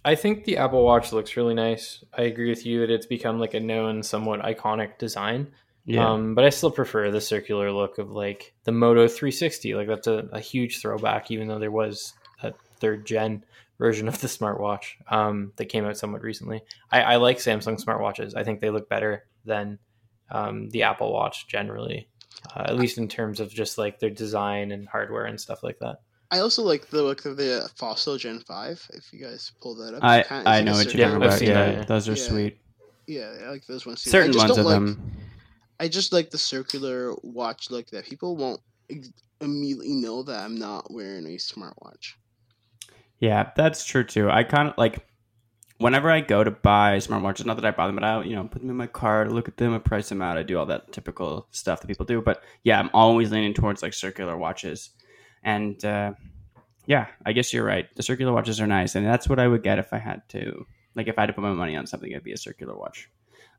I 0.05 0.16
think 0.16 0.45
the 0.45 0.57
Apple 0.57 0.84
Watch 0.84 1.12
looks 1.12 1.36
really 1.36 1.55
nice. 1.55 2.03
I 2.12 2.22
agree 2.22 2.49
with 2.49 2.66
you 2.66 2.80
that 2.80 2.91
it's 2.91 3.07
become 3.07 3.38
like 3.38 3.55
a 3.55 3.61
known, 3.61 4.03
somewhat 4.03 4.41
iconic 4.41 4.99
design. 4.99 5.53
Yeah. 5.84 6.09
Um, 6.09 6.34
but 6.34 6.45
I 6.45 6.51
still 6.51 6.70
prefer 6.70 7.11
the 7.11 7.20
circular 7.20 7.70
look 7.70 7.99
of 7.99 8.11
like 8.11 8.55
the 8.64 8.72
Moto 8.72 9.07
360. 9.07 9.74
Like 9.74 9.86
that's 9.86 10.07
a, 10.07 10.28
a 10.32 10.41
huge 10.41 10.80
throwback, 10.80 11.30
even 11.30 11.49
though 11.49 11.59
there 11.59 11.70
was 11.70 12.14
a 12.43 12.53
third 12.80 13.07
gen 13.07 13.45
version 13.80 14.06
of 14.06 14.20
the 14.20 14.28
smartwatch 14.28 14.84
um, 15.08 15.52
that 15.56 15.64
came 15.64 15.84
out 15.84 15.96
somewhat 15.96 16.22
recently. 16.22 16.62
I, 16.92 17.02
I 17.02 17.16
like 17.16 17.38
Samsung 17.38 17.82
smartwatches. 17.82 18.36
I 18.36 18.44
think 18.44 18.60
they 18.60 18.70
look 18.70 18.88
better 18.88 19.24
than 19.44 19.78
um, 20.30 20.68
the 20.70 20.84
Apple 20.84 21.12
Watch 21.12 21.48
generally, 21.48 22.08
uh, 22.54 22.64
at 22.66 22.76
least 22.76 22.98
in 22.98 23.08
terms 23.08 23.40
of 23.40 23.50
just 23.50 23.78
like 23.78 23.98
their 23.98 24.10
design 24.10 24.70
and 24.70 24.86
hardware 24.86 25.24
and 25.24 25.40
stuff 25.40 25.64
like 25.64 25.78
that. 25.80 25.96
I 26.30 26.38
also 26.38 26.62
like 26.62 26.88
the 26.90 27.02
look 27.02 27.24
of 27.24 27.36
the 27.36 27.68
Fossil 27.74 28.16
Gen 28.16 28.38
Five. 28.46 28.86
If 28.92 29.12
you 29.12 29.18
guys 29.18 29.50
pull 29.60 29.74
that 29.76 29.94
up, 29.94 30.04
I 30.04 30.22
kinda- 30.22 30.48
I 30.48 30.60
know 30.62 30.72
what 30.74 30.94
you're 30.94 31.04
talking 31.04 31.22
about. 31.24 31.40
Yeah, 31.42 31.54
that, 31.54 31.74
yeah. 31.74 31.84
those 31.84 32.08
are 32.08 32.12
Yeah. 32.12 32.28
sweet. 32.28 32.58
Yeah, 33.08 33.34
I 33.44 33.50
like 33.50 33.66
those 33.66 33.84
ones 33.86 34.04
too. 34.04 34.10
I 34.10 34.12
Certain 34.12 34.32
just 34.32 34.44
ones 34.44 34.50
don't 34.56 34.60
of 34.60 34.66
like, 34.66 34.74
them. 34.74 35.12
I 35.80 35.88
just 35.88 36.12
like 36.12 36.30
the 36.30 36.38
circular 36.38 37.14
watch 37.24 37.70
look 37.70 37.88
that 37.90 38.04
people 38.04 38.36
won't 38.36 38.60
immediately 39.40 39.94
know 39.94 40.22
that 40.22 40.38
I'm 40.44 40.54
not 40.56 40.92
wearing 40.92 41.26
a 41.26 41.36
smartwatch. 41.38 42.14
Yeah, 43.20 43.50
that's 43.54 43.84
true 43.84 44.04
too. 44.04 44.30
I 44.30 44.42
kind 44.44 44.68
of 44.68 44.74
like 44.78 45.06
whenever 45.78 46.10
I 46.10 46.20
go 46.20 46.42
to 46.44 46.50
buy 46.50 46.98
smartwatches. 46.98 47.44
Not 47.46 47.56
that 47.56 47.64
I 47.64 47.70
buy 47.70 47.86
them, 47.86 47.96
but 47.96 48.04
I 48.04 48.22
you 48.22 48.34
know 48.34 48.44
put 48.44 48.60
them 48.60 48.70
in 48.70 48.76
my 48.76 48.86
cart, 48.86 49.32
look 49.32 49.48
at 49.48 49.56
them, 49.56 49.74
I 49.74 49.78
price 49.78 50.08
them 50.08 50.22
out. 50.22 50.38
I 50.38 50.42
do 50.42 50.58
all 50.58 50.66
that 50.66 50.92
typical 50.92 51.46
stuff 51.50 51.80
that 51.80 51.86
people 51.86 52.06
do. 52.06 52.20
But 52.22 52.42
yeah, 52.64 52.78
I'm 52.78 52.90
always 52.94 53.30
leaning 53.30 53.54
towards 53.54 53.82
like 53.82 53.92
circular 53.94 54.36
watches, 54.36 54.90
and 55.42 55.82
uh, 55.84 56.12
yeah, 56.86 57.06
I 57.26 57.32
guess 57.32 57.52
you're 57.52 57.64
right. 57.64 57.86
The 57.96 58.02
circular 58.02 58.32
watches 58.32 58.60
are 58.60 58.66
nice, 58.66 58.94
and 58.94 59.06
that's 59.06 59.28
what 59.28 59.38
I 59.38 59.48
would 59.48 59.62
get 59.62 59.78
if 59.78 59.92
I 59.92 59.98
had 59.98 60.22
to. 60.30 60.66
Like 60.94 61.08
if 61.08 61.18
I 61.18 61.22
had 61.22 61.26
to 61.26 61.32
put 61.34 61.42
my 61.42 61.52
money 61.52 61.76
on 61.76 61.86
something, 61.86 62.10
it'd 62.10 62.24
be 62.24 62.32
a 62.32 62.36
circular 62.36 62.76
watch. 62.76 63.10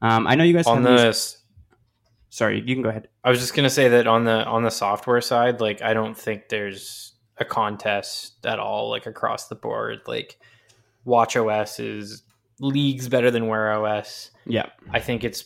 Um, 0.01 0.27
I 0.27 0.35
know 0.35 0.43
you 0.43 0.53
guys 0.53 0.67
On 0.67 0.83
have 0.83 0.97
the 0.97 1.05
these- 1.05 1.37
Sorry, 2.29 2.63
you 2.65 2.75
can 2.75 2.81
go 2.81 2.89
ahead. 2.89 3.09
I 3.25 3.29
was 3.29 3.39
just 3.39 3.53
gonna 3.53 3.69
say 3.69 3.89
that 3.89 4.07
on 4.07 4.23
the 4.23 4.45
on 4.45 4.63
the 4.63 4.71
software 4.71 5.21
side, 5.21 5.59
like 5.59 5.81
I 5.81 5.93
don't 5.93 6.17
think 6.17 6.47
there's 6.49 7.10
a 7.41 7.45
contest 7.45 8.45
at 8.45 8.59
all, 8.59 8.89
like 8.89 9.05
across 9.05 9.47
the 9.47 9.55
board. 9.55 9.99
Like 10.07 10.39
Watch 11.03 11.35
OS 11.35 11.79
is 11.79 12.23
leagues 12.59 13.09
better 13.09 13.29
than 13.31 13.47
Wear 13.47 13.71
OS. 13.73 14.31
Yeah, 14.45 14.67
I 14.91 14.99
think 14.99 15.23
it's 15.23 15.43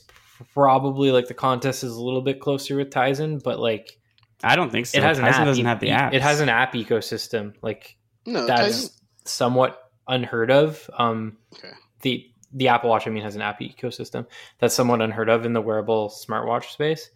probably 0.54 1.12
like 1.12 1.28
the 1.28 1.34
contest 1.34 1.84
is 1.84 1.94
a 1.96 2.02
little 2.04 2.22
bit 2.22 2.40
closer 2.40 2.76
with 2.78 2.90
Tizen, 2.90 3.42
but 3.42 3.60
like 3.60 3.98
I 4.44 4.56
don't 4.56 4.72
think 4.72 4.86
so. 4.86 4.98
it 4.98 5.04
has 5.04 5.18
an 5.18 5.26
Tizen 5.26 5.30
app. 5.34 5.46
doesn't 5.46 5.66
have 5.66 5.80
the 5.80 5.90
app. 5.92 6.14
It 6.14 6.22
has 6.22 6.40
an 6.42 6.50
app 6.50 6.74
ecosystem. 6.74 7.54
Like 7.62 7.96
No, 8.26 8.46
that's 8.46 8.90
Tizen- 8.90 8.92
somewhat 9.26 9.80
unheard 10.08 10.52
of. 10.52 10.90
Um, 10.98 11.38
Okay. 11.54 11.72
the 12.02 12.30
the 12.54 12.68
Apple 12.70 12.90
Watch, 12.90 13.06
I 13.06 13.10
mean, 13.10 13.24
has 13.24 13.36
an 13.36 13.42
app 13.42 13.60
ecosystem 13.60 14.26
that's 14.60 14.74
somewhat 14.74 15.02
unheard 15.02 15.30
of 15.30 15.46
in 15.46 15.52
the 15.54 15.62
wearable 15.62 16.10
smartwatch 16.10 16.72
space. 16.72 17.10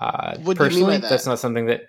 Uh, 0.00 0.36
What 0.38 0.38
do 0.38 0.38
you 0.38 0.44
mean 0.44 0.56
personally, 0.56 0.94
by 0.96 1.00
that? 1.00 1.10
that's 1.10 1.26
not 1.26 1.38
something 1.38 1.66
that 1.66 1.82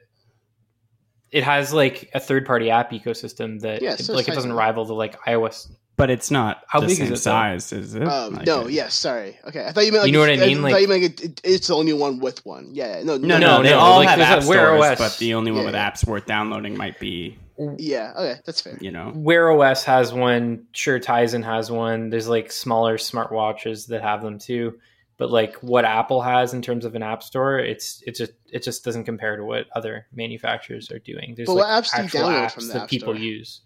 it 1.31 1.43
has 1.43 1.73
like 1.73 2.09
a 2.13 2.19
third 2.19 2.45
party 2.45 2.69
app 2.69 2.91
ecosystem 2.91 3.59
that 3.61 3.81
Yeah, 3.81 3.93
it- 3.93 3.99
so 3.99 4.13
like 4.13 4.27
it 4.27 4.33
doesn't 4.33 4.53
rival 4.53 4.85
the 4.85 4.93
like 4.93 5.19
iOS. 5.21 5.69
but 5.97 6.09
it's 6.09 6.29
not 6.31 6.63
How 6.67 6.79
the 6.79 6.85
big 6.87 6.91
is 6.91 6.97
same 6.99 7.07
it, 7.07 7.09
though? 7.09 7.15
size, 7.15 7.73
is 7.73 7.95
it? 7.95 8.03
Um, 8.07 8.35
Like, 8.35 8.45
no, 8.45 8.67
it- 8.67 8.71
yes, 8.73 8.93
sorry. 8.93 9.37
Okay, 9.47 9.65
I 9.65 9.71
thought 9.71 9.85
you 9.85 9.91
meant 9.91 10.03
like 10.03 10.07
You 10.07 10.13
know 10.13 10.19
what 10.21 10.29
I 10.29 10.37
mean? 10.37 10.57
thought 10.61 10.71
Like- 10.71 10.81
you 10.81 10.87
meant 10.87 11.03
it, 11.03 11.21
it- 11.23 11.41
it's 11.43 11.67
the 11.67 11.75
only 11.75 11.93
one 11.93 12.19
with 12.19 12.45
one. 12.45 12.69
Yeah, 12.71 12.97
yeah, 12.99 13.03
no, 13.03 13.17
No, 13.17 13.37
no, 13.37 13.57
No, 13.57 13.63
they 13.63 13.69
no, 13.71 13.79
all 13.79 13.97
like, 13.97 14.09
have 14.09 14.19
there's 14.19 14.29
app 14.29 14.43
a 14.43 14.47
Wear 14.47 14.67
stores, 14.77 14.91
OS. 14.91 14.97
but 14.99 15.17
the 15.19 15.33
only 15.33 15.51
one 15.51 15.65
with 15.65 15.73
Yeah. 15.75 15.89
apps 15.91 16.05
worth 16.07 16.25
downloading 16.25 16.77
might 16.77 16.99
be, 16.99 17.37
Yeah, 17.77 18.13
okay, 18.15 18.35
that's 18.45 18.61
fair. 18.61 18.77
you 18.79 18.91
know, 18.91 19.11
Wear 19.15 19.49
OS 19.51 19.83
has 19.85 20.13
one. 20.13 20.65
Sure, 20.71 20.99
Tizen 20.99 21.43
has 21.43 21.71
one. 21.71 22.09
There's 22.11 22.27
like 22.29 22.51
smaller 22.51 22.97
smartwatches 22.97 23.87
that 23.87 24.01
have 24.03 24.21
them 24.21 24.37
too. 24.39 24.75
But 25.17 25.31
like 25.31 25.55
what 25.57 25.83
Apple 25.83 26.21
has 26.21 26.53
in 26.53 26.61
terms 26.61 26.85
of 26.85 26.93
an 26.95 27.01
app 27.03 27.23
store, 27.23 27.57
it's 27.59 28.03
it 28.05 28.15
just 28.15 28.33
it 28.51 28.63
just 28.63 28.85
doesn't 28.85 29.05
compare 29.05 29.35
to 29.35 29.43
what 29.43 29.65
other 29.75 30.05
manufacturers 30.13 30.91
are 30.91 30.99
doing. 30.99 31.33
There's 31.35 31.47
But 31.47 31.55
like 31.55 31.63
what 31.65 31.83
apps 31.83 31.93
actual 31.93 32.21
download 32.21 32.45
apps 32.45 32.51
from 32.51 32.67
that 32.67 32.81
App 32.83 32.89
people 32.89 33.13
Store? 33.13 33.23
use. 33.23 33.61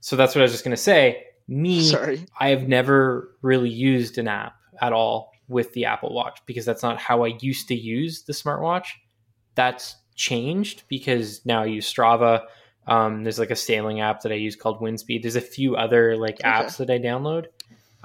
So 0.00 0.14
that's 0.16 0.34
what 0.34 0.42
I 0.42 0.44
was 0.44 0.52
just 0.52 0.62
gonna 0.64 0.76
say. 0.76 1.24
Me, 1.48 1.90
Sorry. 1.90 2.26
I 2.38 2.50
have 2.50 2.68
never 2.68 3.34
really 3.42 3.70
used 3.70 4.18
an 4.18 4.28
app 4.28 4.54
at 4.80 4.92
all 4.92 5.32
with 5.48 5.72
the 5.72 5.86
Apple 5.86 6.14
Watch 6.14 6.40
because 6.46 6.64
that's 6.64 6.82
not 6.82 6.98
how 6.98 7.24
I 7.24 7.36
used 7.40 7.66
to 7.68 7.74
use 7.74 8.22
the 8.24 8.32
smartwatch. 8.34 8.86
That's 9.56 9.96
changed 10.14 10.82
because 10.88 11.44
now 11.46 11.62
I 11.62 11.66
use 11.66 11.92
Strava. 11.92 12.44
Um, 12.86 13.22
there's 13.24 13.38
like 13.38 13.50
a 13.50 13.56
sailing 13.56 14.00
app 14.00 14.22
that 14.22 14.32
I 14.32 14.36
use 14.36 14.56
called 14.56 14.80
Windspeed. 14.80 15.22
There's 15.22 15.36
a 15.36 15.40
few 15.40 15.74
other 15.74 16.16
like 16.16 16.34
Okay. 16.36 16.48
apps 16.48 16.76
that 16.76 16.90
I 16.90 16.98
download. 16.98 17.46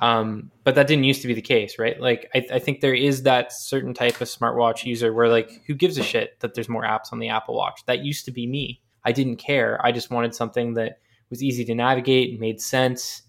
Um, 0.04 0.52
but 0.66 0.76
that 0.76 0.88
didn't 0.88 1.06
used 1.06 1.22
to 1.22 1.28
be 1.28 1.34
the 1.34 1.42
case, 1.42 1.80
right? 1.80 2.00
Like 2.00 2.30
I, 2.36 2.46
I 2.56 2.60
think 2.60 2.82
there 2.82 2.94
is 2.94 3.24
that 3.24 3.54
certain 3.54 3.94
type 3.94 4.20
of 4.20 4.28
smartwatch 4.28 4.84
user 4.86 5.14
where 5.14 5.30
like 5.30 5.64
who 5.66 5.76
gives 5.76 5.98
a 5.98 6.04
shit 6.04 6.40
that 6.42 6.54
there's 6.56 6.68
more 6.68 6.84
apps 6.84 7.14
on 7.14 7.20
the 7.20 7.30
Apple 7.30 7.56
Watch? 7.56 7.86
That 7.86 8.00
used 8.04 8.26
to 8.26 8.32
be 8.32 8.46
me. 8.46 8.82
I 9.06 9.12
didn't 9.14 9.38
care. 9.38 9.80
I 9.86 9.92
just 9.92 10.12
wanted 10.12 10.36
something 10.36 10.74
that 10.74 10.98
was 11.30 11.42
easy 11.42 11.64
to 11.66 11.76
navigate, 11.76 12.40
made 12.40 12.60
sense. 12.60 13.22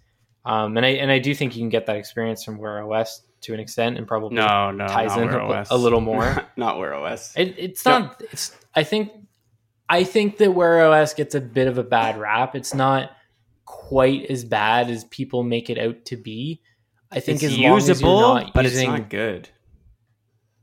Um, 0.44 0.76
and 0.76 0.84
I 0.84 0.90
and 0.90 1.10
I 1.12 1.18
do 1.20 1.34
think 1.34 1.54
you 1.54 1.62
can 1.62 1.68
get 1.68 1.86
that 1.86 1.96
experience 1.96 2.42
from 2.44 2.58
Wear 2.58 2.82
OS 2.82 3.22
to 3.42 3.54
an 3.54 3.60
extent, 3.60 3.96
and 3.96 4.06
probably 4.06 4.34
no, 4.36 4.70
no, 4.72 4.86
Tizen 4.86 5.32
a- 5.70 5.74
a 5.74 5.76
little 5.76 6.00
more. 6.00 6.44
not 6.56 6.78
Wear 6.78 6.94
OS. 6.94 7.34
It, 7.36 7.54
it's 7.58 7.84
No. 7.84 7.98
not. 8.00 8.22
It's. 8.32 8.56
I 8.74 8.82
think. 8.84 9.12
I 9.88 10.02
think 10.04 10.38
that 10.38 10.52
Wear 10.52 10.80
OS 10.90 11.14
gets 11.14 11.34
a 11.34 11.40
bit 11.40 11.68
of 11.68 11.78
a 11.78 11.84
bad 11.84 12.18
rap. 12.18 12.54
It's 12.56 12.74
not 12.74 13.10
quite 13.64 14.26
as 14.30 14.44
bad 14.44 14.90
as 14.90 15.04
people 15.04 15.42
make 15.42 15.70
it 15.70 15.78
out 15.78 16.04
to 16.06 16.16
be. 16.16 16.60
I 17.10 17.20
think 17.20 17.42
it's 17.42 17.52
as 17.52 17.58
long 17.58 17.76
as 17.76 17.88
usable, 17.88 18.18
you're 18.18 18.34
not 18.44 18.54
but 18.54 18.64
using, 18.64 18.90
it's 18.90 19.00
not 19.00 19.10
good. 19.10 19.48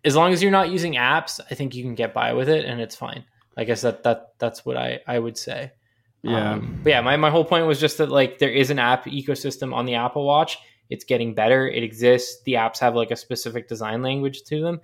as 0.04 0.16
long 0.16 0.34
as 0.34 0.42
you're 0.42 0.52
not 0.52 0.70
using 0.70 0.94
apps, 0.96 1.40
I 1.50 1.56
think 1.56 1.76
you 1.76 1.84
can 1.84 1.96
get 1.96 2.14
by 2.14 2.34
with 2.34 2.50
it, 2.50 2.66
and 2.66 2.82
it's 2.82 2.96
fine. 2.96 3.24
I 3.58 3.64
guess 3.64 3.82
that 3.82 4.04
that 4.04 4.34
that's 4.40 4.66
what 4.66 4.78
I 4.78 5.00
I 5.08 5.20
would 5.20 5.38
say. 5.38 5.72
Yeah, 6.24 6.54
Um, 6.54 6.80
but 6.84 6.90
yeah, 6.92 7.02
my, 7.02 7.18
my 7.18 7.32
whole 7.32 7.44
point 7.44 7.66
was 7.66 7.80
just 7.80 7.98
that 7.98 8.10
like 8.10 8.38
there 8.38 8.52
is 8.52 8.70
an 8.70 8.78
app 8.78 9.06
ecosystem 9.06 9.74
on 9.74 9.86
the 9.86 9.96
Apple 9.96 10.26
Watch. 10.26 10.58
It's 10.90 11.04
getting 11.04 11.34
better. 11.34 11.68
It 11.68 11.84
exists. 11.84 12.44
The 12.44 12.54
apps 12.54 12.80
have 12.80 12.96
like 12.96 13.12
a 13.12 13.16
specific 13.16 13.68
design 13.68 14.02
language 14.04 14.44
to 14.44 14.62
them. 14.62 14.82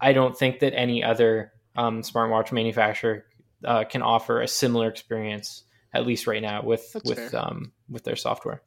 I 0.00 0.12
don't 0.12 0.36
think 0.36 0.60
that 0.60 0.74
any 0.74 1.02
other 1.02 1.52
um, 1.76 2.02
smartwatch 2.02 2.52
manufacturer 2.52 3.24
uh, 3.64 3.84
can 3.84 4.02
offer 4.02 4.42
a 4.42 4.48
similar 4.48 4.88
experience, 4.88 5.64
at 5.94 6.06
least 6.06 6.26
right 6.26 6.42
now 6.42 6.62
with 6.62 6.92
That's 6.92 7.08
with 7.08 7.30
fair. 7.30 7.40
um, 7.40 7.72
with 7.88 8.04
their 8.04 8.16
software. 8.16 8.62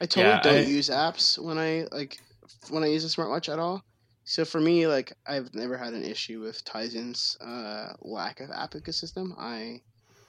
I 0.00 0.06
totally 0.06 0.34
Yeah, 0.34 0.42
don't 0.42 0.54
I- 0.56 0.60
use 0.68 0.88
apps 0.90 1.38
when 1.38 1.58
I 1.58 1.86
like 1.92 2.18
when 2.70 2.82
I 2.82 2.86
use 2.88 3.04
a 3.04 3.08
smartwatch 3.08 3.52
at 3.52 3.58
all. 3.58 3.82
So 4.24 4.44
for 4.44 4.60
me, 4.60 4.86
like 4.86 5.12
I've 5.26 5.54
never 5.54 5.76
had 5.76 5.92
an 5.92 6.02
issue 6.04 6.40
with 6.40 6.64
Tizen's 6.64 7.36
uh, 7.40 7.92
lack 8.00 8.40
of 8.40 8.50
app 8.50 8.72
ecosystem. 8.72 9.34
I 9.38 9.80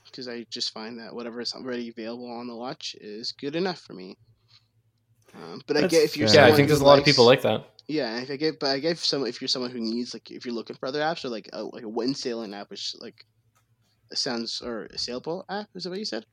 because 0.06 0.28
I 0.28 0.46
just 0.50 0.72
find 0.74 1.00
that 1.00 1.14
whatever 1.16 1.42
is 1.42 1.54
already 1.54 1.90
available 1.90 2.30
on 2.32 2.48
the 2.48 2.56
watch 2.56 2.96
is 3.00 3.32
good 3.32 3.56
enough 3.56 3.80
for 3.80 3.94
me. 3.94 4.18
Um, 5.34 5.62
but 5.68 5.78
I 5.78 5.82
That's 5.82 5.92
get 5.94 6.04
if 6.04 6.16
you're 6.18 6.28
fair. 6.28 6.48
Yeah, 6.48 6.54
I 6.54 6.56
think 6.56 6.68
who 6.68 6.68
there's 6.68 6.82
a 6.82 6.86
lot 6.86 7.00
of 7.00 7.06
people 7.06 7.26
like 7.26 7.42
that. 7.42 7.66
Yeah, 7.88 8.18
if 8.20 8.30
I 8.32 8.36
get, 8.38 8.60
but 8.60 8.70
I 8.70 8.80
get 8.80 8.98
some 8.98 9.26
if 9.26 9.42
you're 9.42 9.48
someone 9.48 9.72
who 9.72 9.80
needs 9.80 10.14
like 10.14 10.32
if 10.32 10.46
you're 10.46 10.54
looking 10.56 10.76
for 10.76 10.88
other 10.88 11.02
apps 11.02 11.24
or 11.26 11.30
like 11.30 11.50
a 11.54 11.64
like 11.64 11.84
a 11.84 11.90
wind 11.90 12.18
sailing 12.18 12.54
app, 12.54 12.70
which 12.70 12.96
like 13.00 13.26
sounds 14.14 14.62
or 14.64 14.86
a 14.86 14.98
sailboat 14.98 15.46
app 15.50 15.68
is 15.76 15.84
that 15.84 15.90
what 15.90 16.00
you 16.00 16.06
said? 16.06 16.26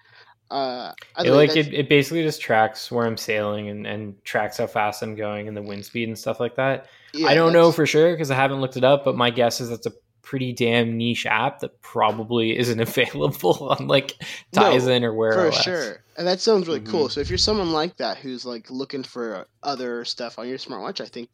Uh, 0.50 0.92
I 1.16 1.24
It, 1.24 1.30
think 1.30 1.34
like 1.34 1.56
it, 1.56 1.72
it 1.72 1.88
basically 1.88 2.22
just 2.22 2.40
tracks 2.40 2.90
where 2.90 3.06
I'm 3.06 3.16
sailing 3.16 3.68
and, 3.68 3.86
and 3.86 4.22
tracks 4.24 4.58
how 4.58 4.66
fast 4.66 5.02
I'm 5.02 5.14
going 5.14 5.48
and 5.48 5.56
the 5.56 5.62
wind 5.62 5.84
speed 5.84 6.08
and 6.08 6.18
stuff 6.18 6.40
like 6.40 6.56
that. 6.56 6.86
yeah, 7.12 7.28
I 7.28 7.34
don't 7.34 7.52
know 7.52 7.70
for 7.72 7.86
sure 7.86 8.12
because 8.12 8.30
I 8.30 8.34
haven't 8.34 8.60
looked 8.60 8.76
it 8.76 8.84
up, 8.84 9.04
but 9.04 9.16
my 9.16 9.30
guess 9.30 9.60
is 9.60 9.68
that's 9.70 9.86
a 9.86 9.92
pretty 10.22 10.52
damn 10.52 10.96
niche 10.96 11.26
app 11.26 11.60
that 11.60 11.80
probably 11.82 12.56
isn't 12.58 12.80
available 12.88 13.68
on 13.70 13.86
like 13.88 14.14
No, 14.52 14.62
Tizen 14.70 15.02
or 15.04 15.14
Wear 15.14 15.38
for 15.38 15.52
OS. 15.52 15.62
sure 15.62 16.04
and 16.16 16.26
that 16.26 16.40
sounds 16.40 16.66
really 16.68 16.80
cool 16.80 17.08
Mhm. 17.08 17.10
so 17.10 17.20
if 17.20 17.28
you're 17.30 17.38
someone 17.38 17.72
like 17.72 17.96
that 17.96 18.18
who's 18.18 18.44
like 18.44 18.70
looking 18.70 19.02
for 19.02 19.46
other 19.62 20.04
stuff 20.04 20.38
on 20.38 20.48
your 20.48 20.58
smartwatch 20.58 21.00
i 21.00 21.06
think 21.06 21.30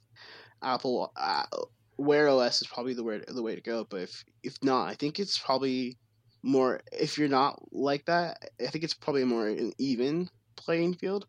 apple 0.62 1.12
uh, 1.16 1.44
wear 1.98 2.28
os 2.28 2.62
is 2.62 2.68
probably 2.68 2.94
the 2.94 3.04
way 3.04 3.22
the 3.28 3.42
way 3.42 3.54
to 3.54 3.60
go 3.62 3.86
but 3.90 4.02
if 4.02 4.24
if 4.42 4.56
not 4.62 4.88
i 4.88 4.94
think 4.94 5.18
it's 5.18 5.38
probably 5.38 5.96
more 6.48 6.80
if 6.92 7.18
you're 7.18 7.28
not 7.28 7.60
like 7.72 8.04
that 8.06 8.50
i 8.60 8.66
think 8.68 8.84
it's 8.84 8.94
probably 8.94 9.24
more 9.24 9.48
an 9.48 9.72
even 9.78 10.28
playing 10.56 10.94
field 10.94 11.26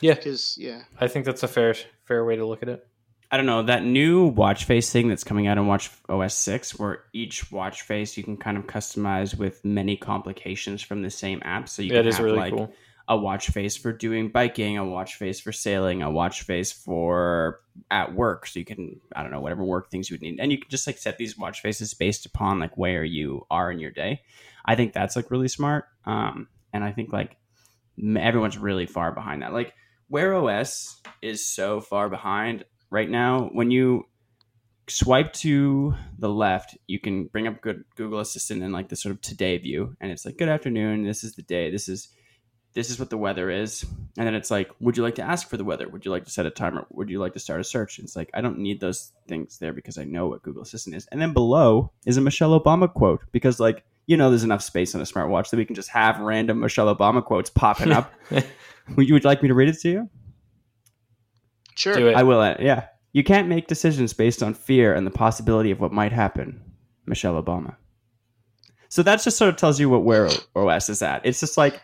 Yeah, 0.00 0.14
because 0.14 0.56
yeah 0.58 0.82
I 0.98 1.08
think 1.08 1.24
that's 1.26 1.42
a 1.42 1.48
fair 1.48 1.74
fair 2.04 2.24
way 2.24 2.36
to 2.36 2.46
look 2.46 2.62
at 2.62 2.68
it. 2.68 2.86
I 3.30 3.36
don't 3.36 3.46
know 3.46 3.62
that 3.64 3.84
new 3.84 4.26
watch 4.26 4.64
face 4.64 4.90
thing 4.92 5.08
that's 5.08 5.22
coming 5.24 5.46
out 5.46 5.56
on 5.58 5.66
Watch 5.66 5.90
OS 6.08 6.34
six, 6.34 6.78
where 6.78 7.04
each 7.12 7.52
watch 7.52 7.82
face 7.82 8.16
you 8.16 8.24
can 8.24 8.36
kind 8.36 8.56
of 8.56 8.66
customize 8.66 9.36
with 9.38 9.64
many 9.64 9.96
complications 9.96 10.82
from 10.82 11.02
the 11.02 11.10
same 11.10 11.40
app. 11.44 11.68
So 11.68 11.82
you 11.82 11.90
Yeah, 11.90 11.94
can 11.94 12.04
it 12.04 12.06
is 12.06 12.16
have 12.16 12.24
really 12.24 12.38
like 12.38 12.50
cool. 12.50 12.74
A 13.10 13.16
watch 13.16 13.48
face 13.48 13.76
for 13.76 13.92
doing 13.92 14.30
biking, 14.30 14.78
a 14.78 14.84
watch 14.84 15.16
face 15.16 15.40
for 15.40 15.50
sailing, 15.50 16.00
a 16.00 16.08
watch 16.08 16.42
face 16.42 16.70
for 16.70 17.60
at 17.90 18.14
work. 18.14 18.46
So 18.46 18.60
you 18.60 18.64
can, 18.64 19.00
I 19.16 19.22
don't 19.22 19.32
know, 19.32 19.40
whatever 19.40 19.64
work 19.64 19.90
things 19.90 20.08
you 20.08 20.14
would 20.14 20.22
need. 20.22 20.38
And 20.38 20.52
you 20.52 20.58
can 20.58 20.70
just 20.70 20.86
like 20.86 20.96
set 20.96 21.18
these 21.18 21.36
watch 21.36 21.60
faces 21.60 21.92
based 21.92 22.24
upon 22.24 22.60
like 22.60 22.78
where 22.78 23.02
you 23.02 23.48
are 23.50 23.68
in 23.72 23.80
your 23.80 23.90
day. 23.90 24.22
I 24.64 24.76
think 24.76 24.92
that's 24.92 25.16
like 25.16 25.32
really 25.32 25.48
smart. 25.48 25.86
Um, 26.04 26.46
and 26.72 26.84
I 26.84 26.92
think 26.92 27.12
like 27.12 27.36
everyone's 28.16 28.56
really 28.56 28.86
far 28.86 29.10
behind 29.10 29.42
that. 29.42 29.52
Like 29.52 29.74
Wear 30.08 30.32
OS 30.32 31.00
is 31.20 31.44
so 31.44 31.80
far 31.80 32.08
behind 32.08 32.64
right 32.90 33.10
now. 33.10 33.50
When 33.52 33.72
you 33.72 34.04
swipe 34.88 35.32
to 35.32 35.96
the 36.16 36.28
left, 36.28 36.78
you 36.86 37.00
can 37.00 37.26
bring 37.26 37.48
up 37.48 37.60
good 37.60 37.82
Google 37.96 38.20
Assistant 38.20 38.62
in 38.62 38.70
like 38.70 38.88
the 38.88 38.94
sort 38.94 39.16
of 39.16 39.20
today 39.20 39.58
view, 39.58 39.96
and 40.00 40.10
it's 40.10 40.24
like, 40.24 40.36
"Good 40.36 40.48
afternoon. 40.48 41.04
This 41.04 41.22
is 41.22 41.34
the 41.34 41.42
day. 41.42 41.70
This 41.70 41.88
is 41.88 42.08
this 42.74 42.90
is 42.90 42.98
what 42.98 43.10
the 43.10 43.16
weather 43.18 43.50
is." 43.50 43.84
And 44.16 44.26
then 44.26 44.34
it's 44.34 44.50
like, 44.50 44.70
"Would 44.80 44.96
you 44.96 45.02
like 45.02 45.16
to 45.16 45.22
ask 45.22 45.48
for 45.48 45.56
the 45.56 45.64
weather? 45.64 45.88
Would 45.88 46.04
you 46.04 46.10
like 46.10 46.24
to 46.24 46.30
set 46.30 46.46
a 46.46 46.50
timer? 46.50 46.86
Would 46.90 47.10
you 47.10 47.18
like 47.18 47.32
to 47.34 47.40
start 47.40 47.60
a 47.60 47.64
search?" 47.64 47.98
And 47.98 48.06
it's 48.06 48.16
like, 48.16 48.30
I 48.34 48.40
don't 48.40 48.58
need 48.58 48.80
those 48.80 49.12
things 49.28 49.58
there 49.58 49.72
because 49.72 49.98
I 49.98 50.04
know 50.04 50.28
what 50.28 50.42
Google 50.42 50.62
Assistant 50.62 50.96
is. 50.96 51.06
And 51.12 51.20
then 51.20 51.32
below 51.32 51.92
is 52.06 52.16
a 52.16 52.20
Michelle 52.20 52.58
Obama 52.58 52.92
quote 52.92 53.20
because 53.32 53.60
like 53.60 53.84
you 54.06 54.16
know, 54.16 54.28
there's 54.28 54.42
enough 54.42 54.62
space 54.62 54.92
on 54.96 55.00
a 55.00 55.04
smartwatch 55.04 55.50
that 55.50 55.56
we 55.56 55.64
can 55.64 55.76
just 55.76 55.90
have 55.90 56.18
random 56.18 56.58
Michelle 56.58 56.92
Obama 56.92 57.24
quotes 57.24 57.48
popping 57.48 57.92
up. 57.92 58.12
would 58.96 59.06
you 59.06 59.14
would 59.14 59.24
like 59.24 59.40
me 59.40 59.46
to 59.48 59.54
read 59.54 59.68
it 59.68 59.78
to 59.82 59.88
you? 59.88 60.10
Sure. 61.76 61.94
Do 61.94 62.08
it. 62.08 62.16
I 62.16 62.24
will. 62.24 62.40
uh, 62.40 62.56
Yeah. 62.58 62.86
You 63.12 63.22
can't 63.24 63.48
make 63.48 63.66
decisions 63.68 64.12
based 64.12 64.42
on 64.42 64.54
fear 64.54 64.94
and 64.94 65.06
the 65.06 65.10
possibility 65.12 65.70
of 65.70 65.80
what 65.80 65.92
might 65.92 66.10
happen. 66.12 66.60
Michelle 67.06 67.40
Obama. 67.40 67.76
So 68.88 69.02
that 69.04 69.22
just 69.22 69.36
sort 69.36 69.48
of 69.48 69.56
tells 69.56 69.78
you 69.78 69.88
what 69.88 70.02
Wear 70.04 70.28
OS 70.56 70.88
is 70.88 71.02
at. 71.02 71.24
It's 71.24 71.40
just 71.40 71.56
like, 71.56 71.80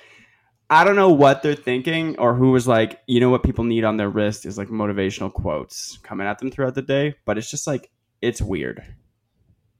I 0.69 0.83
don't 0.85 0.97
know 0.97 1.11
what 1.11 1.43
they're 1.43 1.55
thinking 1.55 2.19
or 2.19 2.35
who 2.35 2.51
was 2.51 2.67
like, 2.67 3.01
you 3.07 3.21
know 3.21 3.31
what 3.31 3.43
people 3.45 3.65
need 3.65 3.85
on 3.85 3.97
their 3.97 4.09
wrist 4.09 4.45
is 4.47 4.59
like 4.59 4.69
motivational 4.69 5.33
quotes 5.33 5.99
coming 6.03 6.27
at 6.27 6.39
them 6.39 6.51
throughout 6.51 6.75
the 6.75 6.83
day. 6.83 7.15
But 7.25 7.39
it's 7.39 7.51
just 7.51 7.67
like, 7.67 7.91
it's 8.21 8.43
weird. 8.43 8.83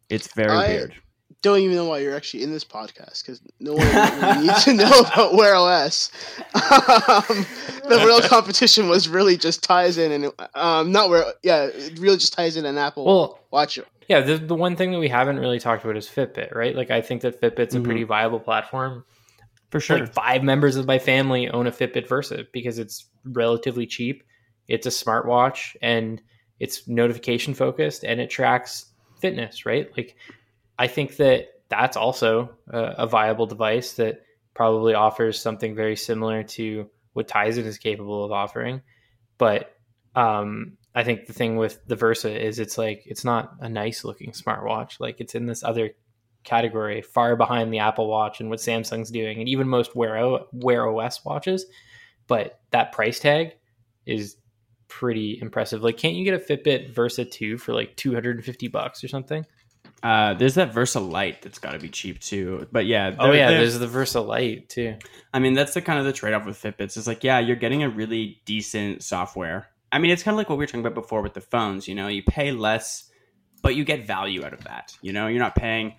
It's 0.09 0.29
very 0.35 0.51
I- 0.51 0.69
weird. 0.69 0.95
Don't 1.43 1.59
even 1.61 1.77
know 1.77 1.85
why 1.85 1.99
you're 1.99 2.17
actually 2.17 2.43
in 2.43 2.51
this 2.51 2.65
podcast 2.65 3.23
because 3.25 3.41
no 3.61 3.75
one 3.75 3.87
really 3.87 4.47
needs 4.47 4.65
to 4.65 4.73
know 4.73 4.91
about 5.01 5.35
Wear 5.35 5.55
OS. 5.55 6.11
Um, 6.55 7.47
the 7.89 8.03
real 8.05 8.21
competition 8.23 8.89
was 8.89 9.09
really 9.09 9.37
just 9.37 9.63
Tizen 9.67 10.11
and 10.13 10.33
um, 10.55 10.91
not 10.93 11.09
where 11.11 11.25
yeah, 11.43 11.65
it 11.65 11.99
really 11.99 12.17
just 12.17 12.37
Tizen 12.37 12.65
an 12.65 12.79
Apple 12.79 13.05
well, 13.05 13.39
Watch. 13.51 13.79
yeah, 14.09 14.21
the, 14.23 14.39
the 14.39 14.55
one 14.57 14.75
thing 14.77 14.91
that 14.93 14.99
we 14.99 15.09
haven't 15.09 15.39
really 15.39 15.61
talked 15.61 15.85
about 15.85 15.97
is 15.97 16.09
Fitbit, 16.09 16.55
right? 16.55 16.75
Like, 16.75 16.91
I 16.91 17.01
think 17.01 17.23
that 17.23 17.41
Fitbit's 17.41 17.75
a 17.75 17.81
Mhm. 17.81 17.85
pretty 17.85 18.03
viable 18.05 18.41
platform. 18.41 19.05
For 19.77 19.81
sure. 19.81 19.99
Like, 20.01 20.15
five 20.15 20.43
members 20.43 20.77
of 20.77 20.87
my 20.87 20.99
family 20.99 21.51
own 21.51 21.67
a 21.67 21.71
Fitbit 21.71 22.09
Versa 22.09 22.47
because 22.51 22.79
it's 22.79 23.07
relatively 23.25 23.87
cheap. 23.87 24.23
It's 24.69 24.87
a 24.87 24.91
smartwatch 24.91 25.77
and 25.83 26.23
it's 26.59 26.89
notification 26.89 27.53
focused 27.53 28.03
and 28.03 28.19
it 28.19 28.31
tracks 28.31 28.87
fitness, 29.21 29.67
right? 29.67 29.91
Like, 29.95 30.17
I 30.79 30.87
think 30.87 31.17
that 31.17 31.49
that's 31.69 31.97
also 31.97 32.57
a, 32.71 32.79
a 32.99 33.07
viable 33.07 33.47
device 33.47 33.93
that 33.95 34.23
probably 34.55 34.95
offers 34.95 35.39
something 35.39 35.75
very 35.75 35.97
similar 35.97 36.43
to 36.43 36.89
what 37.13 37.29
Tizen 37.29 37.65
is 37.65 37.77
capable 37.77 38.25
of 38.25 38.33
offering. 38.33 38.81
But 39.37 39.75
um, 40.15 40.79
I 40.95 41.05
think 41.05 41.27
the 41.27 41.35
thing 41.35 41.57
with 41.57 41.85
the 41.87 41.97
Versa 41.97 42.35
is 42.35 42.59
it's 42.59 42.79
like 42.79 43.03
it's 43.05 43.25
not 43.25 43.53
a 43.61 43.69
nice 43.69 44.05
looking 44.05 44.33
smartwatch. 44.33 45.01
Like 45.01 45.21
it's 45.21 45.35
in 45.35 45.45
this 45.45 45.63
other 45.63 45.91
category, 46.47 47.03
far 47.03 47.37
behind 47.37 47.73
the 47.73 47.81
Apple 47.81 48.09
Watch 48.09 48.41
and 48.41 48.49
what 48.49 48.61
Samsung's 48.61 49.11
doing, 49.11 49.39
and 49.39 49.49
even 49.49 49.69
most 49.69 49.95
Wear, 49.95 50.17
o- 50.17 50.47
Wear 50.53 50.89
OS 50.89 51.25
watches. 51.25 51.67
But 52.27 52.59
that 52.71 52.93
price 52.93 53.21
tag 53.21 53.53
is 54.07 54.37
pretty 54.89 55.39
impressive. 55.41 55.83
Like, 55.83 55.99
can't 55.99 56.15
you 56.15 56.25
get 56.25 56.35
a 56.35 56.39
Fitbit 56.39 56.95
Versa 56.95 57.25
2 57.25 57.59
for 57.59 57.75
like 57.75 57.97
250 57.97 58.69
bucks 58.69 59.05
or 59.05 59.09
something? 59.09 59.45
Uh, 60.03 60.35
there's 60.35 60.55
that 60.55 60.73
Versa 60.73 61.01
Lite 61.01 61.43
that's 61.43 61.59
got 61.59 61.73
to 61.73 61.79
be 61.79 61.89
cheap 61.89 62.21
too. 62.21 62.67
But 62.71 62.87
yeah. 62.87 63.15
Oh 63.19 63.33
yeah, 63.33 63.51
there's 63.51 63.79
the 63.79 63.87
Versa 63.87 64.21
Lite 64.21 64.69
too. 64.69 64.97
I 65.33 65.39
mean, 65.39 65.55
that's 65.55 65.75
the 65.75 65.83
kind 65.83 65.99
of 65.99 66.05
the 66.05 66.13
trade 66.13 66.35
off 66.35 66.45
with 66.45 66.61
Fitbits. 66.61 66.97
Is 66.97 67.07
like, 67.07 67.25
yeah, 67.25 67.39
you're 67.39 67.57
getting 67.57 67.83
a 67.83 67.89
really 67.89 68.41
decent 68.45 69.03
software. 69.03 69.69
I 69.93 69.99
mean, 69.99 70.11
it's 70.11 70.23
kind 70.23 70.35
of 70.35 70.39
like 70.39 70.49
what 70.49 70.59
we 70.59 70.63
were 70.63 70.67
talking 70.67 70.81
about 70.81 70.95
before 70.95 71.23
with 71.23 71.35
the 71.35 71.41
phones. 71.41 71.89
You 71.89 71.95
know, 71.95 72.09
you 72.09 72.23
pay 72.23 72.53
less, 72.53 73.11
but 73.63 73.75
you 73.75 73.85
get 73.85 74.07
value 74.07 74.45
out 74.45 74.53
of 74.53 74.65
that. 74.65 74.97
You 75.01 75.13
know, 75.13 75.29
you're 75.29 75.41
not 75.41 75.55
paying 75.55 75.95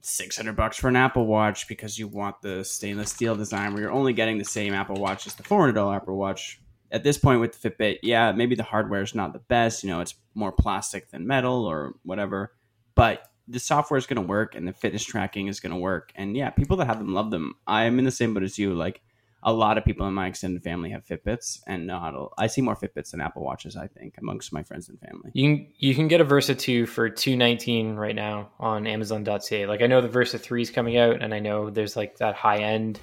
six 0.00 0.36
hundred 0.36 0.56
bucks 0.56 0.76
for 0.76 0.88
an 0.88 0.96
Apple 0.96 1.26
Watch 1.26 1.68
because 1.68 1.98
you 1.98 2.08
want 2.08 2.40
the 2.42 2.64
stainless 2.64 3.10
steel 3.10 3.36
design, 3.36 3.72
where 3.72 3.82
you're 3.82 3.92
only 3.92 4.12
getting 4.12 4.38
the 4.38 4.44
same 4.44 4.74
Apple 4.74 4.96
Watch 4.96 5.26
as 5.26 5.34
the 5.34 5.42
four 5.42 5.60
hundred 5.60 5.74
dollar 5.74 5.96
Apple 5.96 6.16
Watch. 6.16 6.60
At 6.90 7.04
this 7.04 7.18
point 7.18 7.40
with 7.40 7.60
the 7.60 7.70
Fitbit, 7.70 7.98
yeah, 8.02 8.32
maybe 8.32 8.54
the 8.54 8.62
hardware 8.62 9.02
is 9.02 9.14
not 9.14 9.34
the 9.34 9.40
best. 9.40 9.84
You 9.84 9.90
know, 9.90 10.00
it's 10.00 10.14
more 10.34 10.52
plastic 10.52 11.10
than 11.10 11.26
metal 11.26 11.66
or 11.66 11.94
whatever, 12.02 12.54
but 12.94 13.24
the 13.46 13.58
software 13.58 13.98
is 13.98 14.06
going 14.06 14.20
to 14.20 14.26
work 14.26 14.54
and 14.54 14.66
the 14.66 14.72
fitness 14.72 15.04
tracking 15.04 15.48
is 15.48 15.60
going 15.60 15.72
to 15.72 15.78
work. 15.78 16.12
And 16.14 16.36
yeah, 16.36 16.50
people 16.50 16.76
that 16.78 16.86
have 16.86 16.98
them 16.98 17.14
love 17.14 17.30
them. 17.30 17.54
I'm 17.66 17.98
in 17.98 18.04
the 18.04 18.10
same 18.10 18.34
boat 18.34 18.42
as 18.42 18.58
you. 18.58 18.74
Like 18.74 19.00
a 19.42 19.52
lot 19.52 19.78
of 19.78 19.84
people 19.84 20.06
in 20.08 20.14
my 20.14 20.26
extended 20.26 20.62
family 20.64 20.90
have 20.90 21.04
Fitbits, 21.06 21.60
and 21.66 21.86
not 21.86 22.14
a- 22.14 22.26
I 22.36 22.48
see 22.48 22.60
more 22.60 22.74
Fitbits 22.74 23.12
than 23.12 23.20
Apple 23.20 23.42
Watches. 23.44 23.76
I 23.76 23.86
think 23.86 24.14
amongst 24.18 24.52
my 24.52 24.62
friends 24.64 24.88
and 24.88 24.98
family. 25.00 25.30
You 25.32 25.56
can 25.56 25.66
you 25.78 25.94
can 25.94 26.08
get 26.08 26.20
a 26.20 26.24
Versa 26.24 26.54
2 26.54 26.86
for 26.86 27.08
219 27.08 27.94
right 27.94 28.16
now 28.16 28.50
on 28.58 28.86
Amazon.ca. 28.86 29.66
Like 29.66 29.80
I 29.82 29.86
know 29.86 30.00
the 30.00 30.08
Versa 30.08 30.38
3 30.38 30.62
is 30.62 30.70
coming 30.70 30.96
out, 30.96 31.22
and 31.22 31.32
I 31.32 31.38
know 31.38 31.70
there's 31.70 31.96
like 31.96 32.16
that 32.18 32.34
high 32.34 32.58
end 32.58 33.00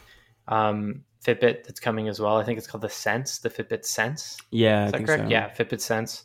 um, 0.48 1.04
Fitbit 1.26 1.64
that's 1.64 1.80
coming 1.80 2.08
as 2.08 2.20
well. 2.20 2.38
I 2.38 2.44
think 2.44 2.58
it's 2.58 2.68
called 2.68 2.84
the 2.84 2.90
Sense, 2.90 3.40
the 3.40 3.50
Fitbit 3.50 3.86
Sense. 3.86 4.38
Yeah, 4.52 4.86
Is 4.88 4.92
that 4.92 5.06
correct? 5.06 5.24
so. 5.24 5.30
Yeah, 5.30 5.50
Fitbit 5.50 5.80
Sense. 5.82 6.24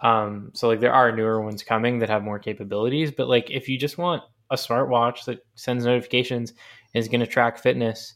Um, 0.00 0.50
so 0.54 0.66
like 0.68 0.80
there 0.80 0.92
are 0.92 1.14
newer 1.14 1.40
ones 1.40 1.62
coming 1.62 2.00
that 2.00 2.08
have 2.10 2.24
more 2.24 2.38
capabilities, 2.40 3.12
but 3.12 3.28
like 3.28 3.50
if 3.50 3.68
you 3.68 3.78
just 3.78 3.96
want 3.96 4.22
a 4.50 4.56
smartwatch 4.56 5.24
that 5.26 5.38
sends 5.54 5.84
notifications 5.86 6.50
and 6.92 7.00
is 7.00 7.08
going 7.08 7.20
to 7.20 7.26
track 7.26 7.58
fitness 7.58 8.14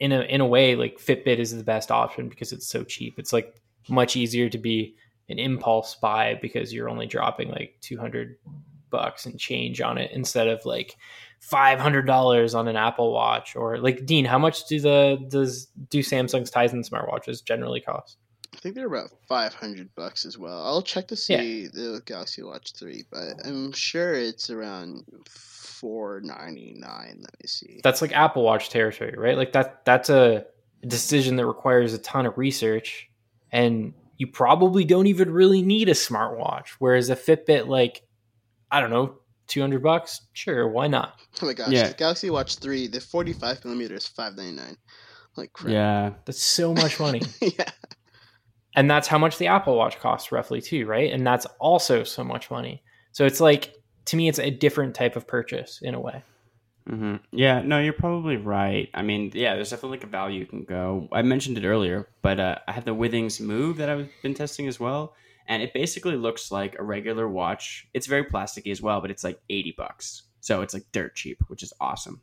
in 0.00 0.12
a 0.12 0.20
in 0.20 0.40
a 0.40 0.46
way, 0.46 0.76
like 0.76 0.98
Fitbit 0.98 1.38
is 1.38 1.56
the 1.56 1.64
best 1.64 1.90
option 1.90 2.28
because 2.28 2.52
it's 2.52 2.68
so 2.68 2.84
cheap. 2.84 3.18
It's 3.18 3.32
like 3.32 3.60
much 3.88 4.16
easier 4.16 4.48
to 4.48 4.58
be 4.58 4.96
an 5.28 5.38
impulse 5.38 5.96
buy 5.96 6.38
because 6.40 6.72
you're 6.72 6.88
only 6.88 7.06
dropping 7.06 7.50
like 7.50 7.76
two 7.80 7.98
hundred 7.98 8.36
bucks 8.90 9.26
and 9.26 9.38
change 9.38 9.80
on 9.80 9.98
it 9.98 10.10
instead 10.12 10.48
of 10.48 10.64
like 10.64 10.96
five 11.40 11.78
hundred 11.78 12.06
dollars 12.06 12.54
on 12.54 12.68
an 12.68 12.76
Apple 12.76 13.12
Watch 13.12 13.56
or 13.56 13.78
like 13.78 14.06
Dean. 14.06 14.24
How 14.24 14.38
much 14.38 14.66
do 14.66 14.80
the 14.80 15.24
does 15.28 15.66
do 15.90 16.00
Samsung's 16.00 16.50
Tizen 16.50 16.88
smartwatches 16.88 17.44
generally 17.44 17.80
cost? 17.80 18.18
I 18.54 18.56
think 18.58 18.74
they're 18.74 18.86
about 18.86 19.10
five 19.28 19.54
hundred 19.54 19.94
bucks 19.94 20.24
as 20.24 20.38
well. 20.38 20.64
I'll 20.64 20.82
check 20.82 21.08
to 21.08 21.16
see 21.16 21.66
the 21.66 22.02
Galaxy 22.06 22.42
Watch 22.42 22.72
Three, 22.72 23.04
but 23.10 23.34
I'm 23.44 23.72
sure 23.72 24.14
it's 24.14 24.50
around 24.50 25.04
four 25.80 26.20
ninety 26.22 26.74
nine. 26.76 27.18
Let 27.20 27.34
me 27.42 27.46
see. 27.46 27.80
that's 27.82 28.02
like 28.02 28.12
Apple 28.12 28.42
Watch 28.42 28.70
territory, 28.70 29.14
right? 29.16 29.36
Like 29.36 29.52
that 29.52 29.84
that's 29.84 30.10
a 30.10 30.44
decision 30.86 31.36
that 31.36 31.46
requires 31.46 31.92
a 31.94 31.98
ton 31.98 32.26
of 32.26 32.38
research 32.38 33.08
and 33.50 33.94
you 34.18 34.26
probably 34.26 34.84
don't 34.84 35.06
even 35.06 35.30
really 35.30 35.62
need 35.62 35.88
a 35.88 35.92
smartwatch. 35.92 36.70
Whereas 36.80 37.08
a 37.08 37.16
Fitbit, 37.16 37.68
like, 37.68 38.02
I 38.70 38.80
don't 38.80 38.90
know, 38.90 39.18
200 39.46 39.82
bucks? 39.82 40.22
Sure, 40.32 40.68
why 40.68 40.88
not? 40.88 41.20
Oh 41.40 41.46
my 41.46 41.54
gosh, 41.54 41.70
Yeah. 41.70 41.92
Galaxy 41.92 42.28
Watch 42.28 42.56
Three, 42.56 42.88
the 42.88 43.00
forty 43.00 43.32
five 43.32 43.64
millimeter 43.64 43.94
is 43.94 44.06
five 44.06 44.36
ninety 44.36 44.56
nine. 44.56 44.76
Like 45.36 45.52
crap. 45.52 45.72
Yeah, 45.72 46.10
That's 46.24 46.42
so 46.42 46.74
much 46.74 46.98
money. 47.00 47.22
yeah. 47.40 47.70
and 48.74 48.90
that's 48.90 49.06
how 49.08 49.18
much 49.18 49.38
the 49.38 49.46
Apple 49.46 49.76
Watch 49.76 49.98
costs 50.00 50.32
roughly 50.32 50.60
too, 50.60 50.84
right? 50.84 51.12
And 51.12 51.26
that's 51.26 51.46
also 51.60 52.02
so 52.04 52.24
much 52.24 52.50
money. 52.50 52.82
So 53.12 53.24
it's 53.24 53.40
like 53.40 53.72
to 54.08 54.16
me 54.16 54.28
it's 54.28 54.38
a 54.38 54.50
different 54.50 54.94
type 54.94 55.16
of 55.16 55.26
purchase 55.26 55.80
in 55.82 55.94
a 55.94 56.00
way. 56.00 56.22
hmm 56.88 57.16
Yeah, 57.30 57.60
no, 57.62 57.78
you're 57.78 57.92
probably 57.92 58.36
right. 58.36 58.88
I 58.94 59.02
mean, 59.02 59.30
yeah, 59.34 59.54
there's 59.54 59.70
definitely 59.70 59.98
like 59.98 60.04
a 60.04 60.10
value 60.10 60.40
you 60.40 60.46
can 60.46 60.64
go. 60.64 61.08
I 61.12 61.22
mentioned 61.22 61.58
it 61.58 61.66
earlier, 61.66 62.08
but 62.22 62.40
uh, 62.40 62.56
I 62.66 62.72
have 62.72 62.84
the 62.84 62.94
Withings 62.94 63.40
Move 63.40 63.76
that 63.76 63.90
I've 63.90 64.08
been 64.22 64.34
testing 64.34 64.66
as 64.66 64.80
well, 64.80 65.14
and 65.46 65.62
it 65.62 65.74
basically 65.74 66.16
looks 66.16 66.50
like 66.50 66.76
a 66.78 66.82
regular 66.82 67.28
watch. 67.28 67.86
It's 67.92 68.06
very 68.06 68.24
plasticky 68.24 68.72
as 68.72 68.80
well, 68.80 69.00
but 69.00 69.10
it's 69.10 69.24
like 69.24 69.40
eighty 69.50 69.74
bucks, 69.76 70.22
so 70.40 70.62
it's 70.62 70.72
like 70.74 70.84
dirt 70.92 71.14
cheap, 71.14 71.42
which 71.48 71.62
is 71.62 71.72
awesome. 71.80 72.22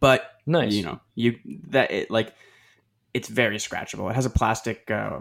But 0.00 0.30
Nice. 0.46 0.72
you 0.74 0.84
know, 0.84 1.00
you 1.16 1.38
that 1.70 1.90
it 1.90 2.10
like 2.10 2.34
it's 3.14 3.28
very 3.28 3.56
scratchable. 3.56 4.08
It 4.10 4.14
has 4.14 4.26
a 4.26 4.30
plastic 4.30 4.88
uh, 4.90 5.20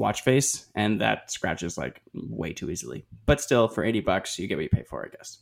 watch 0.00 0.22
face, 0.22 0.66
and 0.74 1.00
that 1.00 1.30
scratches 1.30 1.78
like 1.78 2.00
way 2.14 2.52
too 2.52 2.70
easily. 2.70 3.04
But 3.26 3.40
still, 3.40 3.68
for 3.68 3.84
eighty 3.84 4.00
bucks, 4.00 4.38
you 4.38 4.48
get 4.48 4.56
what 4.56 4.64
you 4.64 4.68
pay 4.70 4.82
for, 4.82 5.04
I 5.06 5.16
guess. 5.16 5.38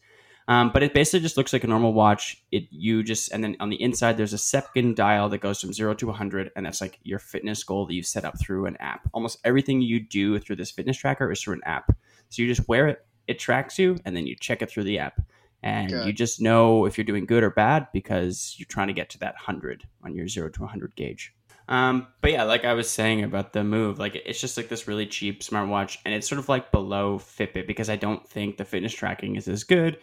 Um, 0.48 0.70
but 0.72 0.82
it 0.82 0.94
basically 0.94 1.20
just 1.20 1.36
looks 1.36 1.52
like 1.52 1.64
a 1.64 1.66
normal 1.66 1.92
watch. 1.92 2.42
It 2.50 2.64
you 2.70 3.02
just 3.02 3.32
and 3.32 3.44
then 3.44 3.56
on 3.60 3.68
the 3.68 3.80
inside 3.82 4.16
there's 4.16 4.32
a 4.32 4.38
second 4.38 4.96
dial 4.96 5.28
that 5.28 5.38
goes 5.42 5.60
from 5.60 5.72
zero 5.72 5.94
to 5.94 6.06
100, 6.06 6.52
and 6.56 6.66
that's 6.66 6.80
like 6.80 6.98
your 7.02 7.18
fitness 7.18 7.62
goal 7.64 7.86
that 7.86 7.94
you 7.94 8.02
set 8.02 8.24
up 8.24 8.40
through 8.40 8.66
an 8.66 8.76
app. 8.80 9.08
Almost 9.12 9.38
everything 9.44 9.80
you 9.82 10.00
do 10.00 10.38
through 10.38 10.56
this 10.56 10.70
fitness 10.70 10.96
tracker 10.96 11.30
is 11.30 11.42
through 11.42 11.54
an 11.54 11.64
app. 11.64 11.94
So 12.30 12.42
you 12.42 12.48
just 12.48 12.66
wear 12.68 12.88
it, 12.88 13.06
it 13.26 13.38
tracks 13.38 13.78
you, 13.78 13.98
and 14.04 14.16
then 14.16 14.26
you 14.26 14.36
check 14.36 14.62
it 14.62 14.70
through 14.70 14.84
the 14.84 14.98
app, 14.98 15.20
and 15.62 15.92
Okay. 15.92 16.06
you 16.06 16.12
just 16.14 16.40
know 16.40 16.86
if 16.86 16.96
you're 16.96 17.04
doing 17.04 17.26
good 17.26 17.44
or 17.44 17.50
bad 17.50 17.86
because 17.92 18.54
you're 18.58 18.66
trying 18.66 18.88
to 18.88 18.94
get 18.94 19.10
to 19.10 19.18
that 19.18 19.34
100 19.34 19.84
on 20.02 20.14
your 20.14 20.28
zero 20.28 20.48
to 20.48 20.60
100 20.62 20.96
gauge. 20.96 21.34
Um, 21.68 22.06
but 22.22 22.32
yeah, 22.32 22.44
like 22.44 22.64
I 22.64 22.72
was 22.72 22.88
saying 22.88 23.22
about 23.24 23.52
the 23.52 23.62
move, 23.62 23.98
like 23.98 24.14
it's 24.16 24.40
just 24.40 24.56
like 24.56 24.68
this 24.70 24.88
really 24.88 25.06
cheap 25.06 25.42
smartwatch, 25.42 25.98
and 26.04 26.14
it's 26.14 26.26
sort 26.26 26.38
of 26.38 26.48
like 26.48 26.72
below 26.72 27.18
Fitbit 27.18 27.66
because 27.66 27.90
I 27.90 27.96
don't 27.96 28.26
think 28.26 28.56
the 28.56 28.64
fitness 28.64 28.94
tracking 28.94 29.36
is 29.36 29.48
as 29.48 29.64
good, 29.64 29.98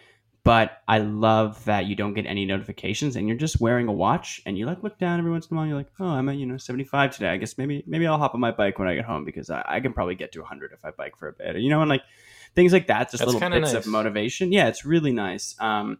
But 0.46 0.84
I 0.88 1.00
love 1.00 1.66
that 1.66 1.88
you 1.88 1.96
don't 1.96 2.14
get 2.14 2.28
any 2.28 2.46
notifications 2.46 3.16
and 3.16 3.28
you're 3.28 3.36
just 3.36 3.60
wearing 3.60 3.88
a 3.88 3.92
watch 3.92 4.44
and 4.46 4.56
you 4.56 4.68
like 4.68 4.84
look 4.84 5.00
down 5.00 5.18
every 5.18 5.32
once 5.32 5.48
in 5.48 5.58
a 5.58 5.60
while. 5.60 5.66
You're 5.68 5.76
like, 5.76 5.90
oh, 6.00 6.06
I'm 6.06 6.30
at 6.30 6.36
you 6.36 6.46
know 6.46 6.58
75 6.58 7.14
today. 7.16 7.30
I 7.30 7.38
guess 7.38 7.58
maybe 7.58 7.84
maybe 7.88 8.06
I'll 8.06 8.20
hop 8.20 8.36
on 8.36 8.40
my 8.40 8.52
bike 8.52 8.78
when 8.78 8.88
I 8.88 8.94
get 8.94 9.06
home 9.06 9.26
because 9.26 9.50
I, 9.50 9.66
I 9.68 9.80
can 9.80 9.92
probably 9.92 10.14
get 10.14 10.32
to 10.34 10.42
100 10.42 10.72
if 10.72 10.86
I 10.86 10.92
bike 10.92 11.18
for 11.18 11.30
a 11.30 11.34
bit. 11.34 11.56
You 11.56 11.72
know, 11.72 11.82
and 11.82 11.90
like 11.90 12.04
things 12.54 12.74
like 12.74 12.86
that, 12.88 13.10
just 13.10 13.22
That's 13.26 13.34
little 13.34 13.50
bits 13.50 13.74
nice. 13.74 13.86
of 13.86 13.88
motivation. 13.88 14.52
Yeah, 14.52 14.68
it's 14.68 14.86
really 14.86 15.12
nice. 15.12 15.56
Um, 15.60 15.98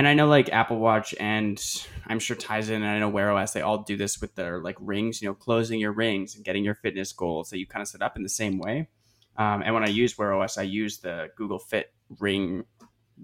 and 0.00 0.08
I 0.08 0.14
know 0.14 0.28
like 0.28 0.48
Apple 0.48 0.78
Watch 0.78 1.14
and 1.20 1.62
I'm 2.06 2.20
sure 2.20 2.34
Tizen 2.34 2.76
and 2.76 2.86
I 2.86 2.98
know 2.98 3.10
Wear 3.10 3.32
OS, 3.32 3.52
they 3.52 3.60
all 3.60 3.82
do 3.82 3.98
this 3.98 4.18
with 4.18 4.34
their 4.34 4.58
like 4.58 4.78
rings, 4.80 5.20
you 5.20 5.28
know, 5.28 5.34
closing 5.34 5.78
your 5.78 5.92
rings 5.92 6.34
and 6.34 6.42
getting 6.42 6.64
your 6.64 6.74
fitness 6.74 7.12
goals 7.12 7.50
that 7.50 7.58
you 7.58 7.66
kind 7.66 7.82
of 7.82 7.88
set 7.88 8.00
up 8.00 8.16
in 8.16 8.22
the 8.22 8.30
same 8.30 8.58
way. 8.58 8.88
Um, 9.36 9.60
and 9.62 9.74
when 9.74 9.84
I 9.84 9.88
use 9.88 10.16
Wear 10.16 10.32
OS, 10.32 10.56
I 10.56 10.62
use 10.62 11.00
the 11.00 11.28
Google 11.36 11.58
Fit 11.58 11.92
ring 12.18 12.64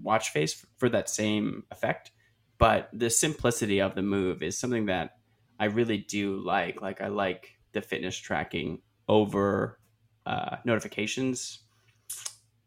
watch 0.03 0.29
face 0.29 0.67
for 0.75 0.87
that 0.89 1.09
same 1.09 1.63
effect. 1.71 2.11
But 2.59 2.89
the 2.93 3.09
simplicity 3.09 3.81
of 3.81 3.95
the 3.95 4.03
move 4.03 4.43
is 4.43 4.55
something 4.55 4.85
that 4.85 5.17
I 5.59 5.65
really 5.65 5.97
do 5.97 6.37
like. 6.37 6.79
Like 6.79 7.01
I 7.01 7.07
like 7.07 7.57
the 7.71 7.81
fitness 7.81 8.15
tracking 8.15 8.83
over 9.09 9.79
uh, 10.27 10.57
notifications 10.63 11.57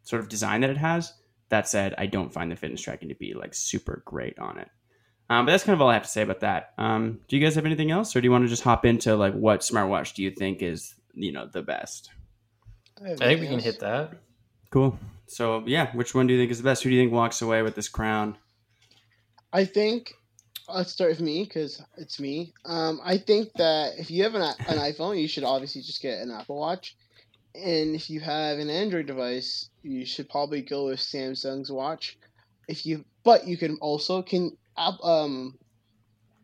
sort 0.02 0.18
of 0.18 0.28
design 0.28 0.62
that 0.62 0.70
it 0.70 0.78
has. 0.78 1.12
That 1.50 1.68
said, 1.68 1.94
I 1.98 2.06
don't 2.06 2.32
find 2.32 2.50
the 2.50 2.56
fitness 2.56 2.80
tracking 2.80 3.08
to 3.10 3.14
be 3.14 3.34
like 3.34 3.54
super 3.54 4.02
great 4.06 4.38
on 4.38 4.58
it. 4.58 4.68
Um, 5.28 5.46
but 5.46 5.52
that's 5.52 5.62
kind 5.62 5.74
of 5.74 5.80
all 5.80 5.88
I 5.88 5.94
have 5.94 6.02
to 6.02 6.08
say 6.08 6.22
about 6.22 6.40
that. 6.40 6.72
Um, 6.76 7.20
do 7.28 7.36
you 7.36 7.44
guys 7.44 7.54
have 7.54 7.66
anything 7.66 7.92
else, 7.92 8.16
or 8.16 8.20
do 8.20 8.26
you 8.26 8.32
want 8.32 8.44
to 8.44 8.48
just 8.48 8.64
hop 8.64 8.84
into 8.84 9.14
like 9.14 9.34
what 9.34 9.60
smartwatch 9.60 10.14
do 10.14 10.22
you 10.22 10.30
think 10.30 10.62
is 10.62 10.94
you 11.14 11.32
know 11.32 11.46
the 11.46 11.62
best? 11.62 12.10
I 13.02 13.14
think 13.14 13.40
we 13.40 13.46
can 13.46 13.60
hit 13.60 13.80
that. 13.80 14.12
Cool. 14.70 14.98
So 15.26 15.62
yeah, 15.66 15.94
which 15.94 16.14
one 16.14 16.26
do 16.26 16.34
you 16.34 16.40
think 16.40 16.50
is 16.50 16.58
the 16.58 16.64
best? 16.64 16.82
Who 16.82 16.90
do 16.90 16.96
you 16.96 17.02
think 17.02 17.12
walks 17.12 17.42
away 17.42 17.62
with 17.62 17.74
this 17.74 17.88
crown? 17.88 18.36
I 19.52 19.64
think 19.64 20.14
let's 20.68 20.92
start 20.92 21.10
with 21.10 21.20
me 21.20 21.44
because 21.44 21.82
it's 21.96 22.20
me. 22.20 22.52
Um, 22.64 23.00
I 23.04 23.18
think 23.18 23.52
that 23.54 23.98
if 23.98 24.10
you 24.10 24.24
have 24.24 24.34
an, 24.34 24.42
an 24.42 24.78
iPhone, 24.78 25.20
you 25.20 25.28
should 25.28 25.44
obviously 25.44 25.82
just 25.82 26.02
get 26.02 26.20
an 26.20 26.30
Apple 26.30 26.58
Watch, 26.58 26.96
and 27.54 27.94
if 27.94 28.10
you 28.10 28.20
have 28.20 28.58
an 28.58 28.70
Android 28.70 29.06
device, 29.06 29.70
you 29.82 30.04
should 30.04 30.28
probably 30.28 30.62
go 30.62 30.86
with 30.86 31.00
Samsung's 31.00 31.70
watch. 31.70 32.18
If 32.68 32.86
you, 32.86 33.04
but 33.24 33.46
you 33.46 33.56
can 33.56 33.78
also 33.80 34.22
can 34.22 34.56
um, 34.76 35.58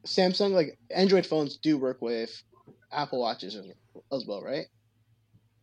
Samsung 0.04 0.52
like 0.52 0.78
Android 0.90 1.26
phones 1.26 1.56
do 1.56 1.78
work 1.78 2.00
with 2.00 2.42
Apple 2.92 3.20
watches 3.20 3.54
as, 3.54 3.66
as 4.12 4.24
well, 4.26 4.42
right? 4.42 4.66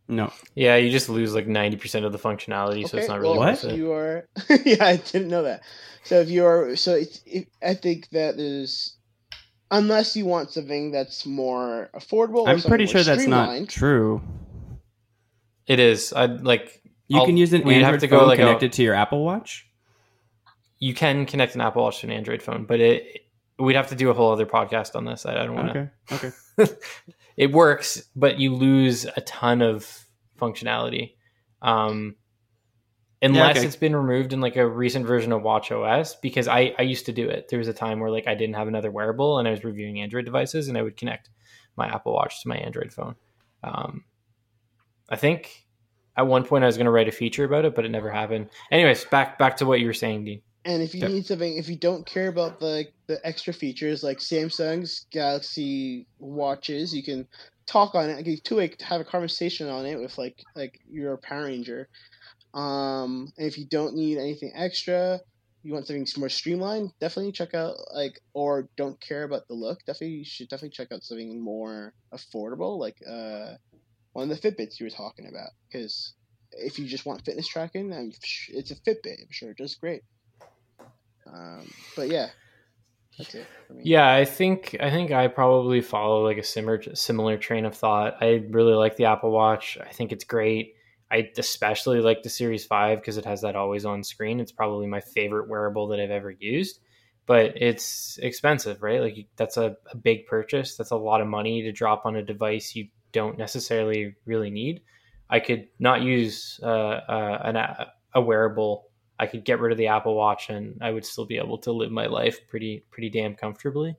No. 0.08 0.32
Yeah, 0.54 0.76
you 0.76 0.90
just 0.90 1.08
lose 1.08 1.34
like 1.34 1.46
ninety 1.46 1.76
percent 1.76 2.04
of 2.04 2.12
the 2.12 2.18
functionality, 2.18 2.86
so 2.88 2.98
it's 2.98 3.08
not 3.08 3.20
really 3.20 3.38
well, 3.38 3.48
worth 3.48 3.64
it. 3.64 3.76
you 3.76 3.92
are, 3.92 4.26
yeah, 4.64 4.84
I 4.84 4.96
didn't 4.96 5.28
know 5.28 5.44
that. 5.44 5.62
So 6.04 6.20
if 6.20 6.28
you 6.28 6.44
are, 6.44 6.76
so 6.76 6.94
it's, 6.94 7.20
it, 7.24 7.48
I 7.62 7.74
think 7.74 8.10
that 8.10 8.36
there's, 8.36 8.96
unless 9.70 10.14
you 10.14 10.26
want 10.26 10.50
something 10.50 10.90
that's 10.90 11.24
more 11.24 11.90
affordable. 11.94 12.46
I'm 12.46 12.58
something 12.58 12.68
pretty 12.68 12.86
sure 12.86 13.02
that's 13.02 13.26
not 13.26 13.68
true. 13.68 14.22
It 15.66 15.78
is. 15.78 16.12
I'd 16.12 16.42
like 16.42 16.82
You 17.08 17.20
I'll- 17.20 17.26
can 17.26 17.36
use 17.36 17.52
an 17.52 17.62
Android 17.62 17.82
have 17.82 17.98
to 18.00 18.06
go 18.06 18.20
phone 18.20 18.28
like 18.28 18.38
a- 18.38 18.42
connected 18.42 18.72
to 18.74 18.82
your 18.82 18.94
Apple 18.94 19.24
Watch. 19.24 19.66
you 20.78 20.94
can 20.94 21.26
connect 21.26 21.54
an 21.54 21.60
Apple 21.60 21.82
Watch 21.82 22.00
to 22.00 22.06
an 22.06 22.12
Android 22.12 22.42
phone, 22.42 22.64
but 22.64 22.80
it 22.80 23.22
we'd 23.58 23.76
have 23.76 23.88
to 23.88 23.94
do 23.94 24.10
a 24.10 24.14
whole 24.14 24.32
other 24.32 24.46
podcast 24.46 24.96
on 24.96 25.04
this. 25.04 25.24
I, 25.24 25.32
I 25.32 25.46
don't 25.46 25.54
want 25.54 25.72
to. 25.72 25.90
Okay. 26.12 26.30
Okay. 26.58 26.72
it 27.36 27.52
works, 27.52 28.02
but 28.16 28.38
you 28.38 28.54
lose 28.54 29.04
a 29.04 29.20
ton 29.20 29.62
of 29.62 30.04
functionality. 30.40 31.14
Um, 31.62 32.16
unless 33.22 33.56
okay. 33.56 33.66
it's 33.66 33.76
been 33.76 33.96
removed 33.96 34.32
in 34.32 34.40
like 34.40 34.56
a 34.56 34.68
recent 34.68 35.06
version 35.06 35.32
of 35.32 35.42
Watch 35.42 35.70
OS, 35.72 36.16
because 36.16 36.48
I, 36.48 36.74
I 36.78 36.82
used 36.82 37.06
to 37.06 37.12
do 37.12 37.28
it. 37.28 37.48
There 37.48 37.58
was 37.58 37.68
a 37.68 37.72
time 37.72 38.00
where 38.00 38.10
like 38.10 38.26
I 38.26 38.34
didn't 38.34 38.56
have 38.56 38.68
another 38.68 38.90
wearable 38.90 39.38
and 39.38 39.48
I 39.48 39.52
was 39.52 39.64
reviewing 39.64 40.00
Android 40.00 40.24
devices 40.24 40.68
and 40.68 40.76
I 40.76 40.82
would 40.82 40.96
connect 40.96 41.30
my 41.76 41.86
Apple 41.86 42.12
Watch 42.12 42.42
to 42.42 42.48
my 42.48 42.56
Android 42.56 42.92
phone. 42.92 43.14
Um, 43.62 44.04
I 45.08 45.16
think 45.16 45.64
at 46.16 46.26
one 46.26 46.44
point 46.44 46.64
I 46.64 46.66
was 46.66 46.76
going 46.76 46.86
to 46.86 46.90
write 46.92 47.08
a 47.08 47.12
feature 47.12 47.44
about 47.44 47.64
it, 47.64 47.74
but 47.74 47.84
it 47.84 47.90
never 47.90 48.10
happened. 48.10 48.48
Anyways, 48.70 49.04
back 49.06 49.38
back 49.38 49.56
to 49.58 49.66
what 49.66 49.80
you 49.80 49.86
were 49.86 49.92
saying, 49.92 50.24
Dean. 50.24 50.42
And 50.64 50.82
if 50.82 50.94
you 50.94 51.02
Yep. 51.02 51.10
need 51.10 51.26
something, 51.26 51.56
if 51.58 51.68
you 51.68 51.76
don't 51.76 52.06
care 52.06 52.28
about 52.28 52.58
the 52.60 52.86
the 53.06 53.20
extra 53.26 53.52
features 53.52 54.02
like 54.02 54.18
Samsung's 54.18 55.06
Galaxy 55.12 56.06
watches, 56.18 56.94
you 56.94 57.02
can 57.02 57.28
talk 57.66 57.94
on 57.94 58.08
it. 58.08 58.26
You 58.26 58.38
to 58.38 58.54
like 58.56 58.80
have 58.80 59.00
a 59.00 59.04
conversation 59.04 59.68
on 59.68 59.84
it 59.86 59.98
with 59.98 60.16
like 60.16 60.42
like 60.56 60.78
your 60.90 61.18
Power 61.18 61.44
Ranger. 61.44 61.88
Um, 62.54 63.32
and 63.36 63.46
if 63.46 63.58
you 63.58 63.66
don't 63.66 63.94
need 63.94 64.18
anything 64.18 64.52
extra, 64.54 65.20
you 65.64 65.72
want 65.72 65.86
something 65.86 66.06
more 66.18 66.28
streamlined, 66.28 66.92
definitely 67.00 67.32
check 67.32 67.54
out 67.54 67.74
like 67.94 68.20
or 68.32 68.68
don't 68.76 69.00
care 69.00 69.24
about 69.24 69.42
the 69.48 69.54
look. 69.54 69.80
Definitely 69.86 70.16
you 70.18 70.24
should 70.24 70.48
definitely 70.48 70.70
check 70.70 70.88
out 70.92 71.02
something 71.02 71.42
more 71.42 71.92
affordable, 72.14 72.78
like 72.78 72.96
uh 73.08 73.54
one 74.14 74.30
of 74.30 74.40
the 74.40 74.50
Fitbits 74.50 74.80
you 74.80 74.86
were 74.86 74.90
talking 74.90 75.28
about. 75.28 75.50
Because 75.70 76.14
if 76.52 76.78
you 76.78 76.86
just 76.86 77.04
want 77.04 77.24
fitness 77.24 77.46
tracking, 77.46 77.92
I'm, 77.92 78.12
sh- 78.22 78.50
it's 78.54 78.70
a 78.70 78.76
Fitbit. 78.76 79.20
I'm 79.20 79.30
sure 79.30 79.50
it 79.50 79.58
does 79.58 79.74
great. 79.74 80.02
Um, 81.26 81.70
but 81.96 82.08
yeah, 82.08 82.28
that's 83.18 83.34
it 83.34 83.46
for 83.66 83.74
me. 83.74 83.82
Yeah, 83.84 84.10
I 84.10 84.24
think 84.24 84.76
I 84.80 84.90
think 84.90 85.10
I 85.10 85.28
probably 85.28 85.80
follow 85.80 86.24
like 86.24 86.38
a 86.38 86.42
similar 86.42 86.82
similar 86.94 87.36
train 87.36 87.64
of 87.64 87.76
thought. 87.76 88.16
I 88.20 88.44
really 88.50 88.74
like 88.74 88.96
the 88.96 89.06
Apple 89.06 89.30
Watch. 89.30 89.78
I 89.80 89.92
think 89.92 90.12
it's 90.12 90.24
great. 90.24 90.74
I 91.10 91.30
especially 91.36 92.00
like 92.00 92.22
the 92.22 92.30
Series 92.30 92.64
5 92.64 92.98
because 92.98 93.16
it 93.18 93.24
has 93.24 93.42
that 93.42 93.56
always 93.56 93.84
on 93.84 94.02
screen. 94.02 94.40
It's 94.40 94.52
probably 94.52 94.86
my 94.86 95.00
favorite 95.00 95.48
wearable 95.48 95.88
that 95.88 96.00
I've 96.00 96.10
ever 96.10 96.30
used. 96.30 96.80
But 97.26 97.54
it's 97.56 98.18
expensive, 98.18 98.82
right? 98.82 99.00
Like 99.00 99.26
that's 99.36 99.56
a, 99.56 99.76
a 99.90 99.96
big 99.96 100.26
purchase. 100.26 100.76
That's 100.76 100.90
a 100.90 100.96
lot 100.96 101.20
of 101.20 101.26
money 101.26 101.62
to 101.62 101.72
drop 101.72 102.04
on 102.04 102.16
a 102.16 102.22
device 102.22 102.74
you 102.74 102.88
don't 103.14 103.38
necessarily 103.38 104.14
really 104.26 104.50
need. 104.50 104.82
I 105.30 105.40
could 105.40 105.68
not 105.78 106.02
use 106.02 106.60
uh, 106.62 106.66
uh, 106.66 107.40
an, 107.44 107.56
a, 107.56 107.92
a 108.14 108.20
wearable. 108.20 108.90
I 109.18 109.26
could 109.26 109.44
get 109.44 109.60
rid 109.60 109.72
of 109.72 109.78
the 109.78 109.86
Apple 109.86 110.14
Watch 110.14 110.50
and 110.50 110.76
I 110.82 110.90
would 110.90 111.06
still 111.06 111.24
be 111.24 111.38
able 111.38 111.56
to 111.58 111.72
live 111.72 111.90
my 111.90 112.06
life 112.06 112.46
pretty 112.48 112.84
pretty 112.90 113.08
damn 113.08 113.34
comfortably. 113.34 113.96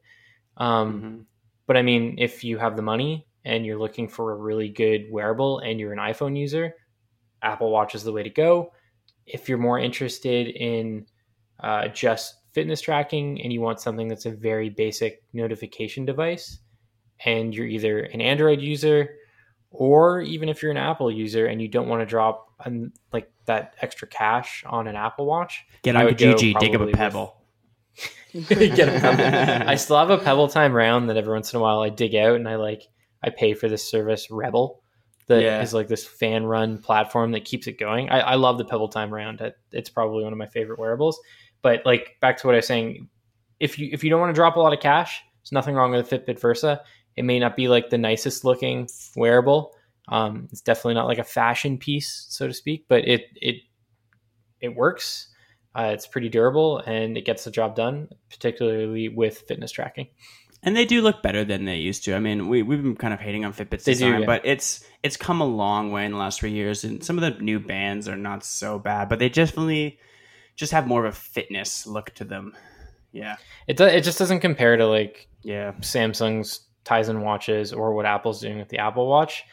Um, 0.57 1.01
Mhm. 1.01 1.25
but 1.65 1.77
I 1.77 1.81
mean, 1.81 2.17
if 2.19 2.43
you 2.43 2.59
have 2.59 2.75
the 2.75 2.83
money 2.83 3.25
and 3.43 3.65
you're 3.65 3.79
looking 3.79 4.07
for 4.07 4.31
a 4.31 4.35
really 4.35 4.69
good 4.69 5.07
wearable 5.09 5.59
and 5.59 5.79
you're 5.79 5.93
an 5.93 5.99
iPhone 5.99 6.37
user, 6.37 6.75
Apple 7.41 7.71
Watch 7.71 7.95
is 7.95 8.03
the 8.03 8.11
way 8.11 8.23
to 8.23 8.29
go. 8.29 8.71
If 9.25 9.49
you're 9.49 9.57
more 9.57 9.79
interested 9.79 10.47
in 10.49 11.07
uh, 11.59 11.87
just 11.87 12.35
fitness 12.53 12.81
tracking 12.81 13.41
and 13.41 13.51
you 13.51 13.61
want 13.61 13.79
something 13.79 14.07
that's 14.07 14.25
a 14.25 14.31
very 14.31 14.69
basic 14.69 15.23
notification 15.33 16.05
device, 16.05 16.59
and 17.23 17.53
you're 17.55 17.65
either 17.67 17.99
an 17.99 18.21
Android 18.21 18.61
user 18.61 19.15
or 19.71 20.21
even 20.21 20.49
if 20.49 20.61
you're 20.61 20.71
an 20.71 20.77
Apple 20.77 21.11
user 21.11 21.45
and 21.47 21.61
you 21.61 21.67
don't 21.67 21.87
want 21.87 22.01
to 22.01 22.05
drop 22.05 22.47
um, 22.65 22.91
like 23.11 23.29
that 23.45 23.75
extra 23.81 24.07
cash 24.07 24.63
on 24.65 24.87
an 24.87 24.95
Apple 24.95 25.25
Watch, 25.25 25.65
Get 25.83 25.95
I 25.95 25.99
on 26.01 26.05
would 26.05 26.17
go 26.17 26.35
dig 26.35 26.55
up 26.55 26.61
probably 26.61 26.77
a 26.77 26.85
with- 26.87 26.95
pebble. 26.95 27.41
get 28.49 28.89
a 28.89 28.99
pebble. 28.99 29.69
I 29.69 29.75
still 29.75 29.97
have 29.97 30.09
a 30.09 30.17
Pebble 30.17 30.47
Time 30.49 30.73
round 30.73 31.09
that 31.09 31.17
every 31.17 31.33
once 31.33 31.53
in 31.53 31.57
a 31.57 31.61
while 31.61 31.79
I 31.81 31.89
dig 31.89 32.15
out 32.15 32.35
and 32.35 32.47
I 32.47 32.55
like 32.55 32.83
I 33.23 33.29
pay 33.29 33.53
for 33.53 33.69
this 33.69 33.89
service 33.89 34.29
Rebble 34.29 34.81
that 35.27 35.41
is 35.61 35.71
Yeah. 35.73 35.77
like 35.77 35.87
this 35.87 36.05
fan 36.05 36.45
run 36.45 36.77
platform 36.77 37.31
that 37.31 37.45
keeps 37.45 37.67
it 37.67 37.79
going. 37.79 38.09
I, 38.09 38.19
I 38.19 38.35
love 38.35 38.57
the 38.57 38.65
Pebble 38.65 38.89
Time 38.89 39.13
round. 39.13 39.41
It's 39.71 39.89
probably 39.89 40.23
one 40.23 40.33
of 40.33 40.37
my 40.39 40.47
favorite 40.47 40.77
wearables. 40.79 41.19
But 41.61 41.85
like 41.85 42.17
back 42.21 42.37
to 42.37 42.47
what 42.47 42.53
I 42.53 42.57
was 42.57 42.67
saying, 42.67 43.09
if 43.59 43.79
you 43.79 43.89
if 43.91 44.03
you 44.03 44.09
don't 44.09 44.19
want 44.19 44.29
to 44.29 44.35
drop 44.39 44.55
a 44.55 44.59
lot 44.59 44.73
of 44.73 44.79
cash, 44.81 45.21
there's 45.41 45.51
nothing 45.53 45.75
wrong 45.75 45.91
with 45.91 46.11
a 46.11 46.17
Fitbit 46.19 46.39
Versa. 46.39 46.81
It 47.15 47.23
may 47.23 47.39
not 47.39 47.55
be 47.55 47.67
like 47.67 47.89
the 47.89 47.97
nicest 47.97 48.43
looking 48.43 48.89
wearable. 49.15 49.73
Um, 50.07 50.47
it's 50.51 50.61
definitely 50.61 50.95
not 50.95 51.07
like 51.07 51.17
a 51.17 51.23
fashion 51.23 51.77
piece, 51.77 52.25
so 52.29 52.47
to 52.47 52.53
speak, 52.53 52.85
but 52.87 53.07
it 53.07 53.25
it 53.35 53.55
it 54.61 54.75
works. 54.75 55.27
Uh, 55.77 55.91
it's 55.93 56.07
pretty 56.07 56.29
durable 56.29 56.79
and 56.79 57.17
it 57.17 57.25
gets 57.25 57.43
the 57.43 57.51
job 57.51 57.75
done, 57.75 58.07
particularly 58.29 59.09
with 59.09 59.39
fitness 59.39 59.71
tracking. 59.71 60.07
And 60.63 60.75
they 60.75 60.85
do 60.85 61.01
look 61.01 61.21
better 61.21 61.43
than 61.43 61.65
they 61.65 61.75
used 61.75 62.05
to. 62.05 62.15
I 62.15 62.19
mean, 62.19 62.47
we 62.47 62.63
we've 62.63 62.81
been 62.81 62.95
kind 62.95 63.13
of 63.13 63.19
hating 63.19 63.45
on 63.45 63.53
Fitbit's 63.53 63.83
They 63.83 63.93
do, 63.93 64.19
yeah. 64.19 64.25
but 64.25 64.41
it's 64.45 64.83
it's 65.03 65.17
come 65.17 65.41
a 65.41 65.45
long 65.45 65.91
way 65.91 66.05
in 66.05 66.11
the 66.11 66.17
last 66.17 66.39
three 66.39 66.51
years. 66.51 66.83
And 66.83 67.03
some 67.03 67.17
of 67.17 67.21
the 67.21 67.43
new 67.43 67.59
bands 67.59 68.07
are 68.07 68.17
not 68.17 68.43
so 68.43 68.79
bad, 68.79 69.09
but 69.09 69.19
they 69.19 69.29
definitely 69.29 69.99
just 70.55 70.71
have 70.71 70.87
more 70.87 71.05
of 71.05 71.13
a 71.13 71.15
fitness 71.15 71.85
look 71.85 72.11
to 72.15 72.23
them. 72.23 72.55
Yeah, 73.11 73.35
It 73.67 73.77
do, 73.77 73.85
it 73.85 74.01
just 74.01 74.19
doesn't 74.19 74.39
compare 74.39 74.75
to 74.75 74.87
like 74.87 75.27
yeah. 75.43 75.73
Samsung's 75.81 76.64
Tizen 76.85 77.21
watches 77.21 77.73
or 77.73 77.93
what 77.93 78.05
Apple's 78.05 78.41
doing 78.41 78.57
with 78.57 78.69
the 78.69 78.77
Apple 78.77 79.07
Watch. 79.07 79.43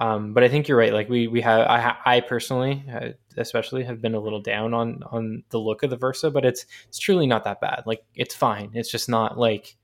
Um, 0.00 0.32
but 0.32 0.42
I 0.42 0.48
think 0.48 0.68
you're 0.68 0.78
right. 0.78 0.92
Like 0.92 1.08
we 1.08 1.28
we 1.28 1.40
have 1.42 1.66
I 1.68 1.96
I 2.04 2.20
personally 2.20 2.84
uh, 2.92 3.08
especially 3.36 3.84
have 3.84 4.00
been 4.00 4.14
a 4.14 4.20
little 4.20 4.40
down 4.40 4.72
on 4.72 5.02
on 5.10 5.42
the 5.50 5.58
look 5.58 5.82
of 5.82 5.90
the 5.90 5.96
Versa, 5.96 6.30
but 6.30 6.44
it's 6.44 6.64
it's 6.88 6.98
truly 6.98 7.26
not 7.26 7.44
that 7.44 7.60
bad. 7.60 7.82
Like 7.86 8.04
it's 8.14 8.34
fine. 8.34 8.70
It's 8.74 8.90
just 8.90 9.08
not 9.08 9.38
like 9.38 9.76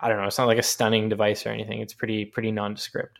I 0.00 0.08
don't 0.08 0.18
know. 0.18 0.26
It's 0.26 0.38
not 0.38 0.46
like 0.46 0.58
a 0.58 0.62
stunning 0.62 1.08
device 1.08 1.46
or 1.46 1.50
anything. 1.50 1.80
It's 1.80 1.94
pretty 1.94 2.24
pretty 2.24 2.52
nondescript. 2.52 3.18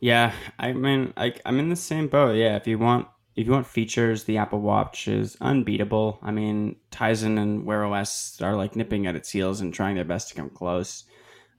Yeah, 0.00 0.32
I 0.58 0.72
mean, 0.72 1.14
I, 1.16 1.34
I'm 1.46 1.58
in 1.58 1.70
the 1.70 1.76
same 1.76 2.08
boat. 2.08 2.36
Yeah, 2.36 2.56
if 2.56 2.66
you 2.66 2.78
want 2.78 3.08
if 3.34 3.46
you 3.46 3.52
want 3.52 3.66
features, 3.66 4.24
the 4.24 4.38
Apple 4.38 4.60
Watch 4.60 5.08
is 5.08 5.36
unbeatable. 5.40 6.18
I 6.22 6.32
mean, 6.32 6.76
Tizen 6.90 7.38
and 7.38 7.66
Wear 7.66 7.84
OS 7.84 8.40
are 8.40 8.56
like 8.56 8.76
nipping 8.76 9.06
at 9.06 9.14
its 9.14 9.30
heels 9.30 9.60
and 9.60 9.74
trying 9.74 9.94
their 9.94 10.04
best 10.04 10.30
to 10.30 10.34
come 10.34 10.48
close. 10.48 11.04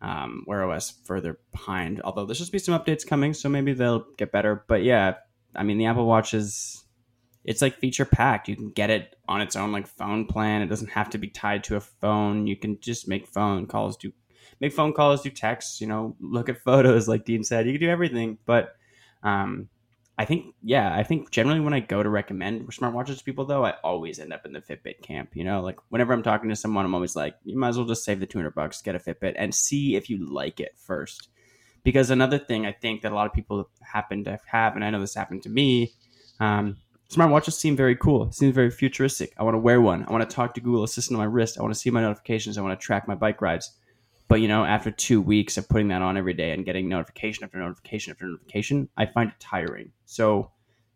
Um, 0.02 0.44
Wear 0.46 0.70
OS 0.70 0.94
further 1.06 1.40
behind, 1.52 2.02
although 2.04 2.26
there's 2.26 2.38
just 2.38 2.52
be 2.52 2.60
some 2.60 2.80
updates 2.80 3.06
coming, 3.06 3.34
so 3.34 3.50
maybe 3.50 3.74
they'll 3.74 4.06
get 4.18 4.32
better. 4.32 4.64
But 4.68 4.84
yeah, 4.84 5.16
I 5.56 5.64
mean, 5.64 5.78
the 5.78 5.88
Apple 5.88 6.06
Watch 6.06 6.34
is 6.34 6.84
it's 7.44 7.62
like 7.62 7.80
feature 7.80 8.06
packed. 8.06 8.50
You 8.50 8.56
can 8.56 8.70
get 8.70 8.90
it 8.90 9.16
on 9.28 9.42
its 9.42 9.56
own 9.56 9.72
like 9.72 9.88
phone 9.88 10.26
plan. 10.26 10.62
It 10.62 10.68
doesn't 10.68 10.92
have 10.92 11.10
to 11.12 11.18
be 11.18 11.30
tied 11.30 11.64
to 11.66 11.78
a 11.78 11.80
phone. 11.80 12.46
You 12.46 12.58
can 12.58 12.80
just 12.80 13.08
make 13.08 13.26
phone 13.26 13.66
calls, 13.66 13.98
do 13.98 14.12
make 14.60 14.74
phone 14.74 14.94
calls, 14.94 15.22
do 15.22 15.30
texts. 15.30 15.82
You 15.82 15.88
know, 15.88 16.16
look 16.20 16.50
at 16.50 16.62
photos, 16.64 17.08
like 17.08 17.26
Dean 17.26 17.44
said. 17.44 17.66
You 17.66 17.72
can 17.72 17.82
do 17.82 17.90
everything, 17.90 18.38
but 18.46 18.76
um, 19.24 19.70
I 20.20 20.26
think, 20.26 20.56
yeah, 20.64 20.96
I 20.96 21.04
think 21.04 21.30
generally 21.30 21.60
when 21.60 21.76
I 21.76 21.80
go 21.80 22.02
to 22.02 22.10
recommend 22.10 22.68
smartwatches 22.70 23.20
to 23.20 23.24
people, 23.24 23.46
though, 23.46 23.64
I 23.64 23.76
always 23.84 24.20
end 24.20 24.34
up 24.34 24.46
in 24.46 24.54
the 24.54 24.62
Fitbit 24.62 25.04
camp. 25.04 25.36
You 25.36 25.44
know, 25.44 25.62
like 25.62 25.78
whenever 25.90 26.12
I'm 26.12 26.24
talking 26.24 26.50
to 26.50 26.56
someone, 26.56 26.86
I'm 26.86 26.96
always 26.96 27.16
like, 27.16 27.36
you 27.44 27.58
might 27.58 27.70
as 27.70 27.78
well 27.78 27.86
just 27.86 28.04
save 28.04 28.20
the 28.20 28.26
200 28.26 28.56
bucks, 28.56 28.82
get 28.82 28.96
a 28.96 29.00
Fitbit, 29.00 29.36
and 29.36 29.54
see 29.54 29.96
if 29.96 30.10
you 30.10 30.28
like 30.28 30.60
it 30.60 30.74
first. 30.76 31.30
Because 31.84 32.10
another 32.10 32.40
thing 32.40 32.66
I 32.66 32.72
think 32.72 33.04
that 33.04 33.12
a 33.12 33.16
lot 33.16 33.28
of 33.28 33.34
people 33.34 33.70
happen 33.82 34.24
to 34.24 34.40
have, 34.48 34.76
and 34.76 34.84
I 34.84 34.90
know 34.90 35.00
this 35.00 35.14
happened 35.14 35.44
to 35.44 35.50
me, 35.50 35.94
um, 36.40 36.78
smartwatches 37.12 37.54
seem 37.54 37.76
very 37.76 37.96
cool. 37.96 38.32
Seems 38.32 38.56
very 38.56 38.72
futuristic. 38.72 39.34
I 39.38 39.44
want 39.44 39.54
to 39.54 39.60
wear 39.60 39.80
one. 39.80 40.04
I 40.08 40.12
want 40.12 40.28
to 40.28 40.36
talk 40.36 40.56
to 40.56 40.62
Google 40.62 40.84
Assistant 40.84 41.20
on 41.20 41.26
my 41.26 41.32
wrist. 41.32 41.60
I 41.60 41.62
want 41.62 41.76
to 41.76 41.80
see 41.80 41.92
my 41.92 42.02
notifications. 42.02 42.58
I 42.58 42.62
want 42.62 42.78
to 42.78 42.84
track 42.84 43.08
my 43.08 43.16
bike 43.16 43.40
rides. 43.40 43.72
But 44.28 44.42
you 44.42 44.48
know, 44.48 44.66
after 44.66 44.92
two 44.92 45.22
weeks 45.22 45.58
of 45.58 45.70
putting 45.70 45.88
that 45.90 46.02
on 46.02 46.18
every 46.18 46.34
day 46.34 46.52
and 46.52 46.66
getting 46.66 46.90
notification 46.90 47.44
after 47.44 47.58
notification 47.60 48.12
after 48.12 48.26
notification, 48.26 48.90
I 48.98 49.06
find 49.06 49.30
it 49.30 49.40
tiring. 49.40 49.92
So, 50.06 50.52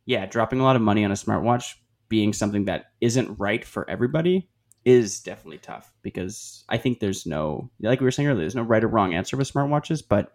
yeah, 0.05 0.25
dropping 0.25 0.59
a 0.59 0.63
lot 0.63 0.75
of 0.75 0.81
money 0.81 1.05
on 1.05 1.11
a 1.11 1.15
smartwatch 1.15 1.75
being 2.09 2.33
something 2.33 2.65
that 2.65 2.91
isn't 2.99 3.39
right 3.39 3.63
for 3.63 3.89
everybody 3.89 4.49
is 4.83 5.21
definitely 5.21 5.59
tough 5.59 5.93
because 6.01 6.65
I 6.67 6.77
think 6.77 6.99
there's 6.99 7.25
no, 7.25 7.69
like 7.79 8.01
we 8.01 8.03
were 8.05 8.11
saying 8.11 8.27
earlier, 8.27 8.41
there's 8.41 8.55
no 8.55 8.63
right 8.63 8.83
or 8.83 8.87
wrong 8.89 9.13
answer 9.13 9.37
with 9.37 9.49
smartwatches, 9.51 10.03
but 10.07 10.33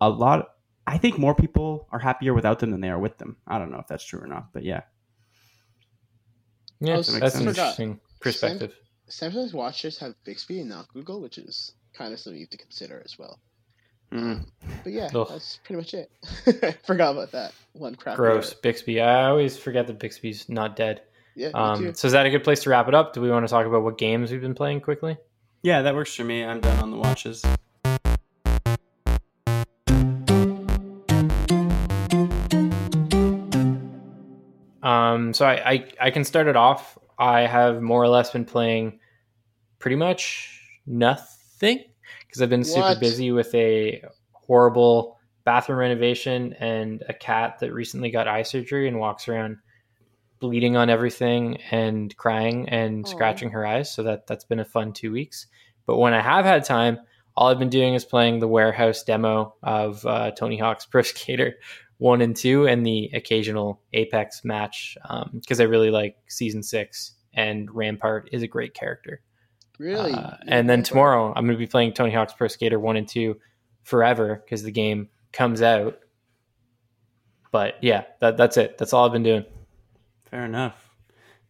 a 0.00 0.08
lot, 0.08 0.50
I 0.86 0.98
think 0.98 1.18
more 1.18 1.34
people 1.34 1.88
are 1.90 1.98
happier 1.98 2.32
without 2.34 2.60
them 2.60 2.70
than 2.70 2.80
they 2.80 2.90
are 2.90 2.98
with 2.98 3.18
them. 3.18 3.38
I 3.48 3.58
don't 3.58 3.72
know 3.72 3.78
if 3.78 3.88
that's 3.88 4.04
true 4.04 4.20
or 4.20 4.26
not, 4.28 4.52
but 4.52 4.62
yeah. 4.64 4.82
Yeah, 6.78 6.92
Oh, 6.92 6.96
that's 6.96 7.08
so- 7.34 7.40
an 7.40 7.48
interesting 7.48 8.00
perspective. 8.20 8.76
Samsung's 9.08 9.54
watches 9.54 9.98
have 9.98 10.14
Bixby 10.24 10.60
and 10.60 10.68
not 10.68 10.88
Google, 10.88 11.20
which 11.20 11.38
is 11.38 11.72
kind 11.96 12.12
of 12.12 12.20
something 12.20 12.38
you 12.38 12.44
have 12.44 12.50
to 12.50 12.58
consider 12.58 13.02
as 13.04 13.18
well. 13.18 13.38
Mm. 14.12 14.46
But 14.84 14.92
yeah, 14.92 15.08
Ugh. 15.14 15.26
that's 15.28 15.58
pretty 15.64 15.78
much 15.78 15.94
it. 15.94 16.10
I 16.46 16.72
forgot 16.86 17.12
about 17.12 17.32
that 17.32 17.52
one 17.72 17.94
crap. 17.96 18.16
Gross. 18.16 18.54
Bixby. 18.54 19.00
I 19.00 19.26
always 19.28 19.58
forget 19.58 19.86
that 19.88 19.98
Bixby's 19.98 20.48
not 20.48 20.76
dead. 20.76 21.02
Yeah, 21.34 21.48
me 21.48 21.54
Um, 21.54 21.78
too. 21.78 21.94
so 21.94 22.06
is 22.06 22.12
that 22.12 22.24
a 22.24 22.30
good 22.30 22.44
place 22.44 22.62
to 22.62 22.70
wrap 22.70 22.88
it 22.88 22.94
up? 22.94 23.12
Do 23.12 23.20
we 23.20 23.30
want 23.30 23.46
to 23.46 23.50
talk 23.50 23.66
about 23.66 23.82
what 23.82 23.98
games 23.98 24.30
we've 24.30 24.40
been 24.40 24.54
playing 24.54 24.80
quickly? 24.80 25.16
Yeah, 25.62 25.82
that 25.82 25.94
works 25.94 26.14
for 26.14 26.24
me. 26.24 26.44
I'm 26.44 26.60
done 26.60 26.78
on 26.78 26.90
the 26.90 26.96
watches. 26.96 27.42
Um, 34.82 35.32
so 35.34 35.44
I, 35.46 35.70
I 35.72 35.84
I 36.00 36.10
can 36.10 36.24
start 36.24 36.46
it 36.46 36.56
off. 36.56 36.96
I 37.18 37.40
have 37.42 37.82
more 37.82 38.02
or 38.02 38.08
less 38.08 38.30
been 38.30 38.44
playing 38.44 39.00
pretty 39.78 39.96
much 39.96 40.60
nothing 40.86 41.26
because 41.60 42.42
I've 42.42 42.50
been 42.50 42.64
super 42.64 42.80
What? 42.80 43.00
busy 43.00 43.32
with 43.32 43.54
a 43.54 44.02
horrible 44.32 45.18
bathroom 45.44 45.78
renovation 45.78 46.54
and 46.54 47.02
a 47.08 47.14
cat 47.14 47.58
that 47.60 47.72
recently 47.72 48.10
got 48.10 48.28
eye 48.28 48.42
surgery 48.42 48.88
and 48.88 48.98
walks 48.98 49.28
around 49.28 49.58
bleeding 50.40 50.76
on 50.76 50.90
everything 50.90 51.56
and 51.70 52.14
crying 52.16 52.68
and 52.68 53.06
scratching 53.08 53.50
her 53.50 53.66
eyes. 53.66 53.92
So 53.92 54.02
that 54.02 54.26
that's 54.26 54.44
been 54.44 54.60
a 54.60 54.64
fun 54.64 54.92
two 54.92 55.12
weeks. 55.12 55.46
But 55.86 55.98
when 55.98 56.12
I 56.14 56.20
have 56.20 56.44
had 56.44 56.64
time, 56.64 56.98
all 57.36 57.48
I've 57.48 57.58
been 57.58 57.70
doing 57.70 57.94
is 57.94 58.04
playing 58.04 58.40
the 58.40 58.48
warehouse 58.48 59.02
demo 59.02 59.54
of 59.62 60.04
uh, 60.04 60.32
Tony 60.32 60.58
Hawk's 60.58 60.86
Pro 60.90 61.02
Skater 61.02 61.54
one 61.98 62.20
and 62.20 62.36
two, 62.36 62.66
and 62.66 62.84
the 62.84 63.10
occasional 63.14 63.80
Apex 63.94 64.44
match 64.44 64.98
because 65.32 65.60
I 65.60 65.64
really 65.64 65.90
like 65.90 66.16
season 66.28 66.62
six, 66.62 67.14
and 67.32 67.70
Rampart 67.74 68.28
is 68.32 68.42
a 68.42 68.46
great 68.46 68.74
character. 68.74 69.22
Really. 69.78 70.12
Uh, 70.12 70.36
and 70.46 70.68
then 70.68 70.82
tomorrow 70.82 71.32
I'm 71.34 71.44
going 71.44 71.56
to 71.56 71.58
be 71.58 71.66
playing 71.66 71.92
Tony 71.92 72.12
Hawk's 72.12 72.32
Pro 72.32 72.48
Skater 72.48 72.78
one 72.78 72.96
and 72.96 73.08
two 73.08 73.38
forever 73.82 74.42
because 74.44 74.62
the 74.62 74.70
game 74.70 75.08
comes 75.32 75.62
out. 75.62 75.98
But 77.52 77.76
yeah, 77.82 78.04
that, 78.20 78.36
that's 78.36 78.56
it. 78.56 78.78
That's 78.78 78.92
all 78.92 79.06
I've 79.06 79.12
been 79.12 79.22
doing. 79.22 79.44
Fair 80.30 80.44
enough. 80.44 80.90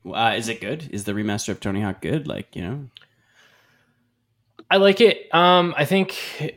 Uh, 0.06 0.34
is 0.36 0.48
it 0.48 0.60
good? 0.60 0.88
Is 0.92 1.04
the 1.04 1.12
remaster 1.12 1.48
of 1.48 1.60
Tony 1.60 1.80
Hawk 1.80 2.00
good? 2.00 2.28
Like, 2.28 2.54
you 2.54 2.62
know? 2.62 2.86
I 4.70 4.76
like 4.76 5.00
it. 5.00 5.32
Um, 5.34 5.74
I 5.76 5.84
think 5.84 6.54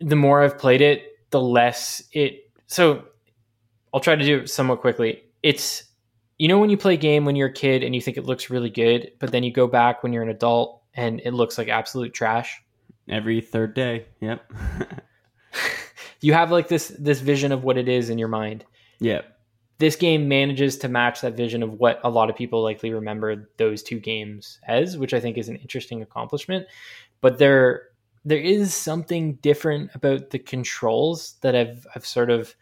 the 0.00 0.16
more 0.16 0.42
I've 0.42 0.58
played 0.58 0.80
it, 0.80 1.18
the 1.30 1.40
less 1.40 2.02
it. 2.12 2.50
So 2.66 3.04
I'll 3.92 4.00
try 4.00 4.16
to 4.16 4.24
do 4.24 4.40
it 4.40 4.50
somewhat 4.50 4.80
quickly. 4.80 5.22
It's 5.42 5.84
you 6.38 6.48
know 6.48 6.58
when 6.58 6.70
you 6.70 6.76
play 6.76 6.94
a 6.94 6.98
game 6.98 7.24
when 7.24 7.36
you're 7.36 7.48
a 7.48 7.52
kid 7.52 7.82
and 7.82 7.94
you 7.94 8.00
think 8.00 8.16
it 8.16 8.24
looks 8.24 8.50
really 8.50 8.70
good, 8.70 9.12
but 9.18 9.32
then 9.32 9.42
you 9.42 9.52
go 9.52 9.66
back 9.66 10.02
when 10.02 10.12
you're 10.12 10.22
an 10.22 10.28
adult 10.28 10.77
and 10.98 11.20
it 11.24 11.32
looks 11.32 11.56
like 11.58 11.68
absolute 11.68 12.12
trash. 12.12 12.60
Every 13.08 13.40
third 13.40 13.74
day. 13.74 14.06
Yep. 14.20 14.52
You 16.20 16.32
have 16.32 16.50
like 16.50 16.68
this 16.68 16.88
this 16.98 17.20
vision 17.20 17.52
of 17.52 17.62
what 17.62 17.78
it 17.78 17.88
is 17.88 18.10
in 18.10 18.18
your 18.18 18.28
mind. 18.28 18.64
yep. 18.98 19.36
This 19.78 19.94
game 19.94 20.26
manages 20.26 20.76
to 20.78 20.88
match 20.88 21.20
that 21.20 21.36
vision 21.36 21.62
of 21.62 21.74
what 21.74 22.00
a 22.02 22.10
lot 22.10 22.28
of 22.28 22.34
people 22.34 22.60
likely 22.64 22.92
remember 22.92 23.48
those 23.58 23.80
two 23.80 24.00
games 24.00 24.58
as, 24.66 24.98
which 24.98 25.14
I 25.14 25.20
think 25.20 25.38
is 25.38 25.48
an 25.48 25.54
interesting 25.54 26.02
accomplishment. 26.02 26.66
But 27.20 27.38
there 27.38 27.84
there 28.24 28.40
is 28.40 28.74
something 28.74 29.34
different 29.34 29.92
about 29.94 30.30
the 30.30 30.40
controls 30.40 31.36
that 31.42 31.54
I've 31.54 31.86
I've 31.94 32.04
sort 32.04 32.30
of 32.30 32.56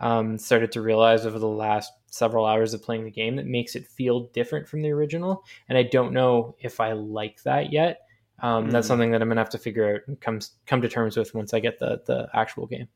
um, 0.00 0.36
started 0.36 0.72
to 0.72 0.82
realize 0.82 1.24
over 1.24 1.38
the 1.38 1.48
last 1.48 1.90
several 2.10 2.46
hours 2.46 2.74
of 2.74 2.82
playing 2.82 3.04
the 3.04 3.10
game 3.10 3.36
that 3.36 3.46
makes 3.46 3.76
it 3.76 3.86
feel 3.86 4.28
different 4.28 4.66
from 4.68 4.82
the 4.82 4.90
original. 4.90 5.44
And 5.68 5.76
I 5.78 5.82
don't 5.84 6.12
know 6.12 6.54
if 6.60 6.80
I 6.80 6.92
like 6.92 7.42
that 7.44 7.72
yet. 7.72 8.02
Um, 8.40 8.70
That's 8.70 8.86
Mhm. 8.86 8.88
something 8.88 9.10
that 9.10 9.20
I'm 9.22 9.28
gonna 9.28 9.40
have 9.40 9.50
to 9.50 9.58
figure 9.58 9.94
out 9.96 10.00
and 10.06 10.20
come 10.20 10.40
come 10.66 10.80
to 10.82 10.88
terms 10.88 11.16
with 11.16 11.34
once 11.34 11.52
I 11.54 11.60
get 11.60 11.78
the 11.78 12.02
the 12.06 12.28
actual 12.34 12.66
game. 12.66 12.88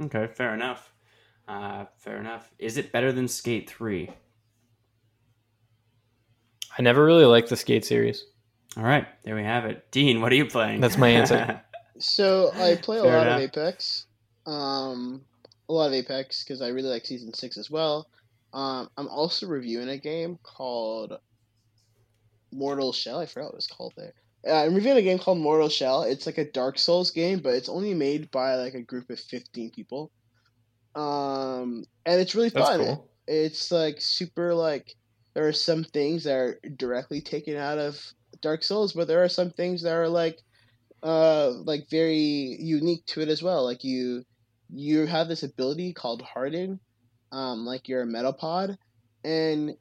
Okay, 0.00 0.26
fair 0.28 0.54
enough. 0.54 0.92
Uh, 1.48 1.86
fair 1.98 2.18
enough. 2.18 2.52
Is 2.58 2.76
it 2.76 2.92
better 2.92 3.12
than 3.12 3.28
Skate 3.28 3.68
3? 3.68 4.08
I 6.78 6.82
never 6.82 7.04
really 7.04 7.24
liked 7.26 7.48
the 7.50 7.56
Skate 7.56 7.84
series. 7.84 8.24
All 8.76 8.84
right, 8.84 9.06
there 9.24 9.34
we 9.34 9.42
have 9.44 9.66
it. 9.66 9.90
Dean, 9.90 10.22
what 10.22 10.32
are 10.32 10.36
you 10.36 10.46
playing? 10.46 10.80
That's 10.80 10.96
my 10.96 11.08
answer. 11.08 11.60
So 11.98 12.50
I 12.58 12.74
play 12.76 12.98
a 12.98 13.02
Fair 13.02 13.12
lot 13.12 13.26
enough. 13.26 13.38
of 13.38 13.44
Apex, 13.44 14.06
um, 14.46 15.22
a 15.68 15.72
lot 15.72 15.88
of 15.88 15.92
Apex 15.92 16.42
because 16.42 16.62
I 16.62 16.68
really 16.68 16.88
like 16.88 17.04
season 17.04 17.34
six 17.34 17.58
as 17.58 17.70
well. 17.70 18.08
Um, 18.52 18.88
I'm 18.96 19.08
also 19.08 19.46
reviewing 19.46 19.88
a 19.88 19.98
game 19.98 20.38
called 20.42 21.18
Mortal 22.52 22.92
Shell. 22.92 23.20
I 23.20 23.26
forgot 23.26 23.46
what 23.46 23.54
it 23.54 23.56
was 23.56 23.66
called 23.66 23.94
there. 23.96 24.12
Uh, 24.46 24.64
I'm 24.64 24.74
reviewing 24.74 24.98
a 24.98 25.02
game 25.02 25.18
called 25.18 25.38
Mortal 25.38 25.68
Shell. 25.68 26.02
It's 26.04 26.26
like 26.26 26.38
a 26.38 26.50
Dark 26.50 26.78
Souls 26.78 27.10
game, 27.10 27.38
but 27.38 27.54
it's 27.54 27.68
only 27.68 27.94
made 27.94 28.30
by 28.30 28.56
like 28.56 28.74
a 28.74 28.82
group 28.82 29.08
of 29.10 29.18
15 29.20 29.70
people. 29.70 30.10
Um, 30.94 31.84
and 32.04 32.20
it's 32.20 32.34
really 32.34 32.50
That's 32.50 32.68
fun. 32.68 32.78
cool. 32.80 33.10
It's 33.26 33.70
like 33.70 34.00
super 34.00 34.52
like 34.52 34.94
there 35.34 35.46
are 35.46 35.52
some 35.52 35.84
things 35.84 36.24
that 36.24 36.34
are 36.34 36.58
directly 36.76 37.20
taken 37.20 37.56
out 37.56 37.78
of 37.78 37.98
Dark 38.40 38.62
Souls, 38.62 38.92
but 38.92 39.08
there 39.08 39.22
are 39.22 39.28
some 39.28 39.50
things 39.50 39.82
that 39.82 39.94
are 39.94 40.08
like 40.08 40.38
uh 41.02 41.50
like 41.64 41.88
very 41.90 42.56
unique 42.60 43.04
to 43.06 43.20
it 43.20 43.28
as 43.28 43.42
well. 43.42 43.64
Like 43.64 43.84
you 43.84 44.24
you 44.70 45.06
have 45.06 45.28
this 45.28 45.42
ability 45.42 45.92
called 45.92 46.22
Harden, 46.22 46.80
um, 47.32 47.66
like 47.66 47.88
you're 47.88 48.02
a 48.02 48.06
metapod, 48.06 48.76
and 49.24 49.74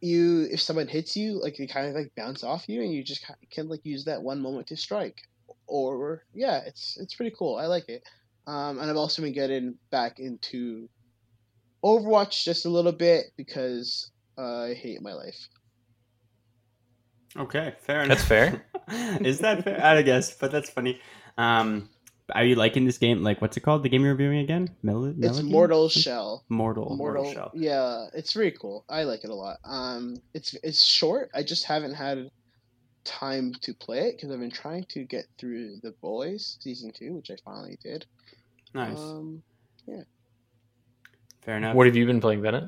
you 0.00 0.46
if 0.50 0.60
someone 0.60 0.88
hits 0.88 1.16
you, 1.16 1.40
like 1.42 1.56
they 1.56 1.66
kind 1.66 1.88
of 1.88 1.94
like 1.94 2.12
bounce 2.16 2.44
off 2.44 2.68
you, 2.68 2.82
and 2.82 2.92
you 2.92 3.02
just 3.02 3.24
can 3.50 3.68
like 3.68 3.84
use 3.84 4.04
that 4.04 4.22
one 4.22 4.40
moment 4.40 4.68
to 4.68 4.76
strike. 4.76 5.20
Or 5.66 6.22
yeah, 6.32 6.60
it's 6.66 6.96
it's 7.00 7.14
pretty 7.14 7.34
cool. 7.36 7.56
I 7.56 7.66
like 7.66 7.88
it. 7.88 8.02
Um, 8.46 8.78
and 8.78 8.90
I've 8.90 8.96
also 8.96 9.22
been 9.22 9.32
getting 9.32 9.76
back 9.90 10.18
into 10.18 10.88
Overwatch 11.84 12.44
just 12.44 12.66
a 12.66 12.70
little 12.70 12.92
bit 12.92 13.26
because 13.36 14.10
uh, 14.38 14.64
I 14.64 14.74
hate 14.74 15.02
my 15.02 15.12
life. 15.12 15.48
Okay, 17.36 17.74
fair 17.80 18.02
enough. 18.02 18.18
That's 18.18 18.28
fair. 18.28 18.66
Is 19.20 19.38
that 19.38 19.62
fair? 19.64 19.84
I 19.84 20.02
guess, 20.02 20.34
but 20.34 20.50
that's 20.50 20.68
funny. 20.68 21.00
Um, 21.38 21.88
are 22.34 22.44
you 22.44 22.54
liking 22.54 22.84
this 22.84 22.98
game? 22.98 23.22
Like, 23.22 23.40
what's 23.40 23.56
it 23.56 23.60
called? 23.60 23.82
The 23.82 23.88
game 23.88 24.02
you're 24.02 24.12
reviewing 24.12 24.38
again? 24.38 24.68
Mel- 24.82 25.04
It's 25.06 25.16
Melody? 25.18 25.50
Mortal 25.50 25.88
Shell. 25.88 26.44
Mortal. 26.48 26.96
Mortal, 26.96 27.22
Mortal 27.24 27.32
Shell. 27.32 27.50
yeah, 27.54 28.06
it's 28.14 28.32
very 28.32 28.52
cool. 28.52 28.84
I 28.88 29.04
like 29.04 29.24
it 29.24 29.30
a 29.30 29.34
lot. 29.34 29.58
Um, 29.64 30.16
it's 30.34 30.54
it's 30.62 30.84
short. 30.84 31.30
I 31.34 31.42
just 31.42 31.64
haven't 31.64 31.94
had 31.94 32.30
time 33.04 33.54
to 33.62 33.72
play 33.74 34.08
it 34.08 34.16
because 34.16 34.30
I've 34.30 34.40
been 34.40 34.50
trying 34.50 34.84
to 34.90 35.04
get 35.04 35.24
through 35.38 35.76
the 35.82 35.92
boys 36.02 36.58
season 36.60 36.92
two, 36.92 37.14
which 37.14 37.30
I 37.30 37.36
finally 37.44 37.78
did. 37.82 38.06
Nice. 38.74 38.98
Um, 38.98 39.42
fair 41.42 41.56
enough. 41.56 41.74
What 41.74 41.86
have 41.86 41.96
you 41.96 42.06
been 42.06 42.20
playing, 42.20 42.42
Bennett? 42.42 42.64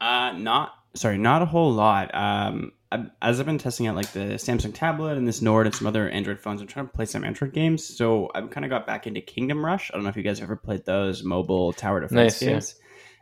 Uh, 0.00 0.32
not 0.32 0.72
sorry, 0.94 1.18
not 1.18 1.42
a 1.42 1.46
whole 1.46 1.72
lot. 1.72 2.14
Um, 2.14 2.72
I- 2.72 2.81
as 3.20 3.40
I've 3.40 3.46
been 3.46 3.58
testing 3.58 3.86
out 3.86 3.96
like 3.96 4.12
the 4.12 4.34
Samsung 4.34 4.74
tablet 4.74 5.16
and 5.16 5.26
this 5.26 5.42
Nord 5.42 5.66
and 5.66 5.74
some 5.74 5.86
other 5.86 6.08
Android 6.08 6.40
phones, 6.40 6.60
I'm 6.60 6.66
trying 6.66 6.86
to 6.86 6.92
play 6.92 7.06
some 7.06 7.24
Android 7.24 7.52
games. 7.52 7.84
So 7.84 8.30
I've 8.34 8.50
kind 8.50 8.64
of 8.64 8.70
got 8.70 8.86
back 8.86 9.06
into 9.06 9.20
Kingdom 9.20 9.64
Rush. 9.64 9.90
I 9.90 9.96
don't 9.96 10.04
know 10.04 10.10
if 10.10 10.16
you 10.16 10.22
guys 10.22 10.40
ever 10.40 10.56
played 10.56 10.84
those 10.84 11.22
mobile 11.22 11.72
tower 11.72 12.00
defense 12.00 12.40
Nice, 12.40 12.40
games. 12.40 12.74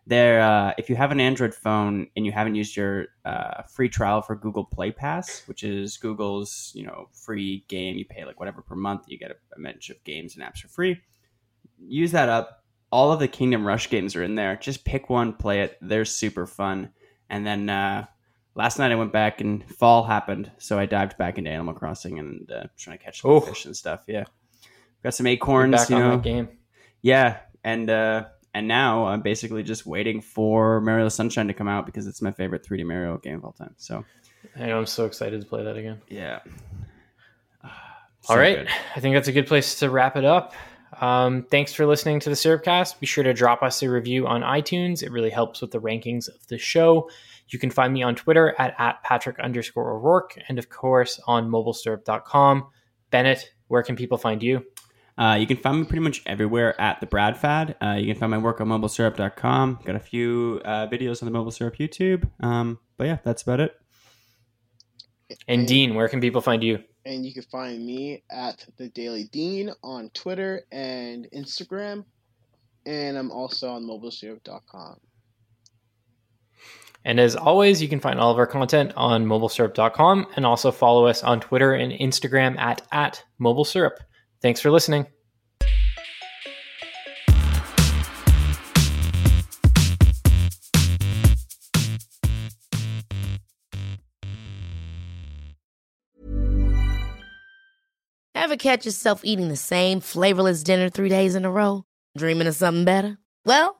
They're 0.06 0.40
uh, 0.40 0.72
if 0.78 0.88
you 0.88 0.97
have 0.97 1.12
an 1.12 1.20
Android 1.20 1.55
phone 1.55 2.09
and 2.16 2.26
you 2.26 2.32
haven't 2.32 2.55
used 2.55 2.76
your 2.76 3.09
uh, 3.24 3.62
free 3.62 3.88
trial 3.88 4.22
for 4.22 4.34
Google 4.34 4.64
Play 4.64 4.90
Pass, 4.90 5.42
which 5.47 5.62
is 5.62 5.98
Google's 5.98 6.72
you 6.74 6.84
know 6.84 7.09
free 7.12 7.64
game, 7.68 7.97
you 7.97 8.05
pay 8.05 8.24
like 8.24 8.40
whatever 8.40 8.62
per 8.62 8.74
month, 8.74 9.05
you 9.09 9.18
get 9.18 9.30
a, 9.30 9.36
a 9.56 9.62
bunch 9.62 9.90
of 9.90 10.02
games 10.05 10.34
and 10.36 10.44
apps 10.44 10.60
for 10.60 10.68
free. 10.68 11.01
Use 11.78 12.12
that 12.12 12.28
up. 12.28 12.64
All 12.90 13.12
of 13.12 13.20
the 13.20 13.28
Kingdom 13.28 13.66
Rush 13.66 13.88
games 13.88 14.16
are 14.16 14.24
in 14.24 14.34
there. 14.34 14.56
Just 14.56 14.84
pick 14.84 15.09
one, 15.09 15.32
play 15.32 15.60
it. 15.60 15.78
They're 15.80 16.05
super 16.05 16.47
fun. 16.47 16.90
And 17.28 17.47
then 17.47 17.70
uh, 17.70 18.06
last 18.60 18.78
night 18.78 18.92
I 18.92 18.94
went 18.94 19.10
back 19.12 19.40
and 19.40 19.64
fall 19.76 20.04
happened, 20.04 20.50
so 20.58 20.78
I 20.78 20.84
dived 20.84 21.16
back 21.16 21.38
into 21.38 21.50
Animal 21.50 21.72
Crossing 21.72 22.18
and 22.18 22.52
uh, 22.52 22.64
trying 22.76 22.98
to 22.98 23.02
catch 23.04 23.22
some 23.22 23.40
fish 23.40 23.64
and 23.64 23.74
stuff. 23.74 24.04
Yeah, 24.06 24.24
got 25.02 25.14
some 25.14 25.26
acorns. 25.26 25.72
back 25.74 25.88
you 25.88 25.96
on 25.96 26.02
know, 26.02 26.10
that 26.16 26.22
game. 26.22 26.48
yeah, 27.00 27.38
and 27.64 27.88
uh, 27.88 28.26
and 28.52 28.68
now 28.68 29.06
I'm 29.06 29.22
basically 29.22 29.62
just 29.62 29.86
waiting 29.86 30.20
for 30.20 30.80
Mario 30.82 31.08
Sunshine 31.08 31.46
to 31.48 31.54
come 31.54 31.68
out 31.68 31.86
because 31.86 32.06
it's 32.06 32.20
my 32.20 32.32
favorite 32.32 32.62
3D 32.62 32.84
Mario 32.84 33.16
game 33.16 33.36
of 33.36 33.44
all 33.46 33.52
time. 33.52 33.74
So 33.78 34.04
I 34.56 34.66
know 34.66 34.78
I'm 34.78 34.86
so 34.86 35.06
excited 35.06 35.40
to 35.40 35.46
play 35.46 35.64
that 35.64 35.76
again. 35.78 36.02
yeah. 36.08 36.40
All 37.64 37.70
So 38.22 38.38
right. 38.38 38.58
good. 38.58 38.68
I 38.94 39.00
think 39.00 39.14
that's 39.16 39.28
a 39.28 39.32
good 39.32 39.46
place 39.46 39.78
to 39.78 39.88
wrap 39.88 40.16
it 40.16 40.24
up. 40.26 40.52
Um, 41.00 41.46
thanks 41.50 41.72
for 41.72 41.86
listening 41.86 42.20
to 42.20 42.28
the 42.28 42.34
Syrupcast. 42.34 43.00
Be 43.00 43.06
sure 43.06 43.24
to 43.24 43.32
drop 43.32 43.62
us 43.62 43.82
a 43.82 43.88
review 43.88 44.26
on 44.26 44.42
iTunes. 44.42 45.02
It 45.02 45.10
really 45.10 45.30
helps 45.30 45.62
with 45.62 45.70
the 45.70 45.80
rankings 45.80 46.28
of 46.28 46.46
the 46.48 46.58
show. 46.58 47.08
You 47.51 47.59
can 47.59 47.70
find 47.70 47.93
me 47.93 48.02
on 48.02 48.14
Twitter 48.14 48.55
at, 48.59 48.74
at 48.78 49.02
Patrick 49.02 49.39
underscore 49.40 49.93
O'Rourke 49.93 50.39
and, 50.48 50.59
of 50.59 50.68
course, 50.68 51.20
on 51.27 51.51
mobilesyrup.com. 51.51 52.68
Bennett, 53.10 53.51
where 53.68 53.82
can 53.82 53.97
people 53.97 54.18
find 54.18 54.43
you? 54.43 54.64
Uh, 55.18 55.35
you 55.35 55.47
can 55.47 55.56
find 55.56 55.81
me 55.81 55.85
pretty 55.85 56.01
much 56.01 56.22
everywhere 56.24 56.81
at 56.81 57.01
the 57.01 57.06
Brad 57.06 57.36
Fad. 57.36 57.77
Uh, 57.82 57.97
you 57.98 58.06
can 58.06 58.18
find 58.18 58.31
my 58.31 58.39
work 58.39 58.60
on 58.60 58.68
mobilesyrup.com. 58.68 59.81
Got 59.85 59.97
a 59.97 60.01
few 60.01 60.62
uh, 60.64 60.86
videos 60.86 61.22
on 61.22 61.27
the 61.27 61.32
Mobile 61.32 61.51
Syrup 61.51 61.77
YouTube. 61.77 62.28
Um, 62.40 62.78
but 62.97 63.06
yeah, 63.06 63.18
that's 63.24 63.43
about 63.43 63.60
it. 63.60 63.74
And 65.47 65.66
Dean, 65.66 65.94
where 65.94 66.09
can 66.09 66.20
people 66.20 66.40
find 66.40 66.62
you? 66.62 66.82
And 67.05 67.24
you 67.24 67.32
can 67.32 67.43
find 67.43 67.85
me 67.85 68.22
at 68.31 68.64
the 68.77 68.89
Daily 68.89 69.24
Dean 69.24 69.70
on 69.82 70.10
Twitter 70.10 70.62
and 70.72 71.27
Instagram. 71.35 72.05
And 72.86 73.16
I'm 73.16 73.31
also 73.31 73.70
on 73.70 73.85
mobilesyrup.com. 73.85 75.01
And 77.05 77.18
as 77.18 77.35
always, 77.35 77.81
you 77.81 77.89
can 77.89 78.01
find 78.01 78.20
all 78.20 78.31
of 78.31 78.39
our 78.39 78.47
content 78.47 78.93
on 78.97 79.24
mobilesyrup.com 79.24 80.27
and 80.36 80.44
also 80.44 80.70
follow 80.70 81.06
us 81.06 81.22
on 81.22 81.40
Twitter 81.40 81.72
and 81.72 81.93
Instagram 81.93 82.59
at, 82.59 82.82
at 82.93 83.24
mobilesyrup. 83.40 83.97
Thanks 84.43 84.60
for 84.60 84.70
listening. 84.70 85.06
Ever 98.35 98.56
catch 98.56 98.85
yourself 98.85 99.20
eating 99.22 99.48
the 99.48 99.56
same 99.56 100.01
flavorless 100.01 100.62
dinner 100.62 100.89
three 100.89 101.09
days 101.09 101.35
in 101.35 101.44
a 101.44 101.51
row? 101.51 101.85
Dreaming 102.16 102.48
of 102.48 102.55
something 102.56 102.85
better? 102.85 103.18
Well, 103.44 103.80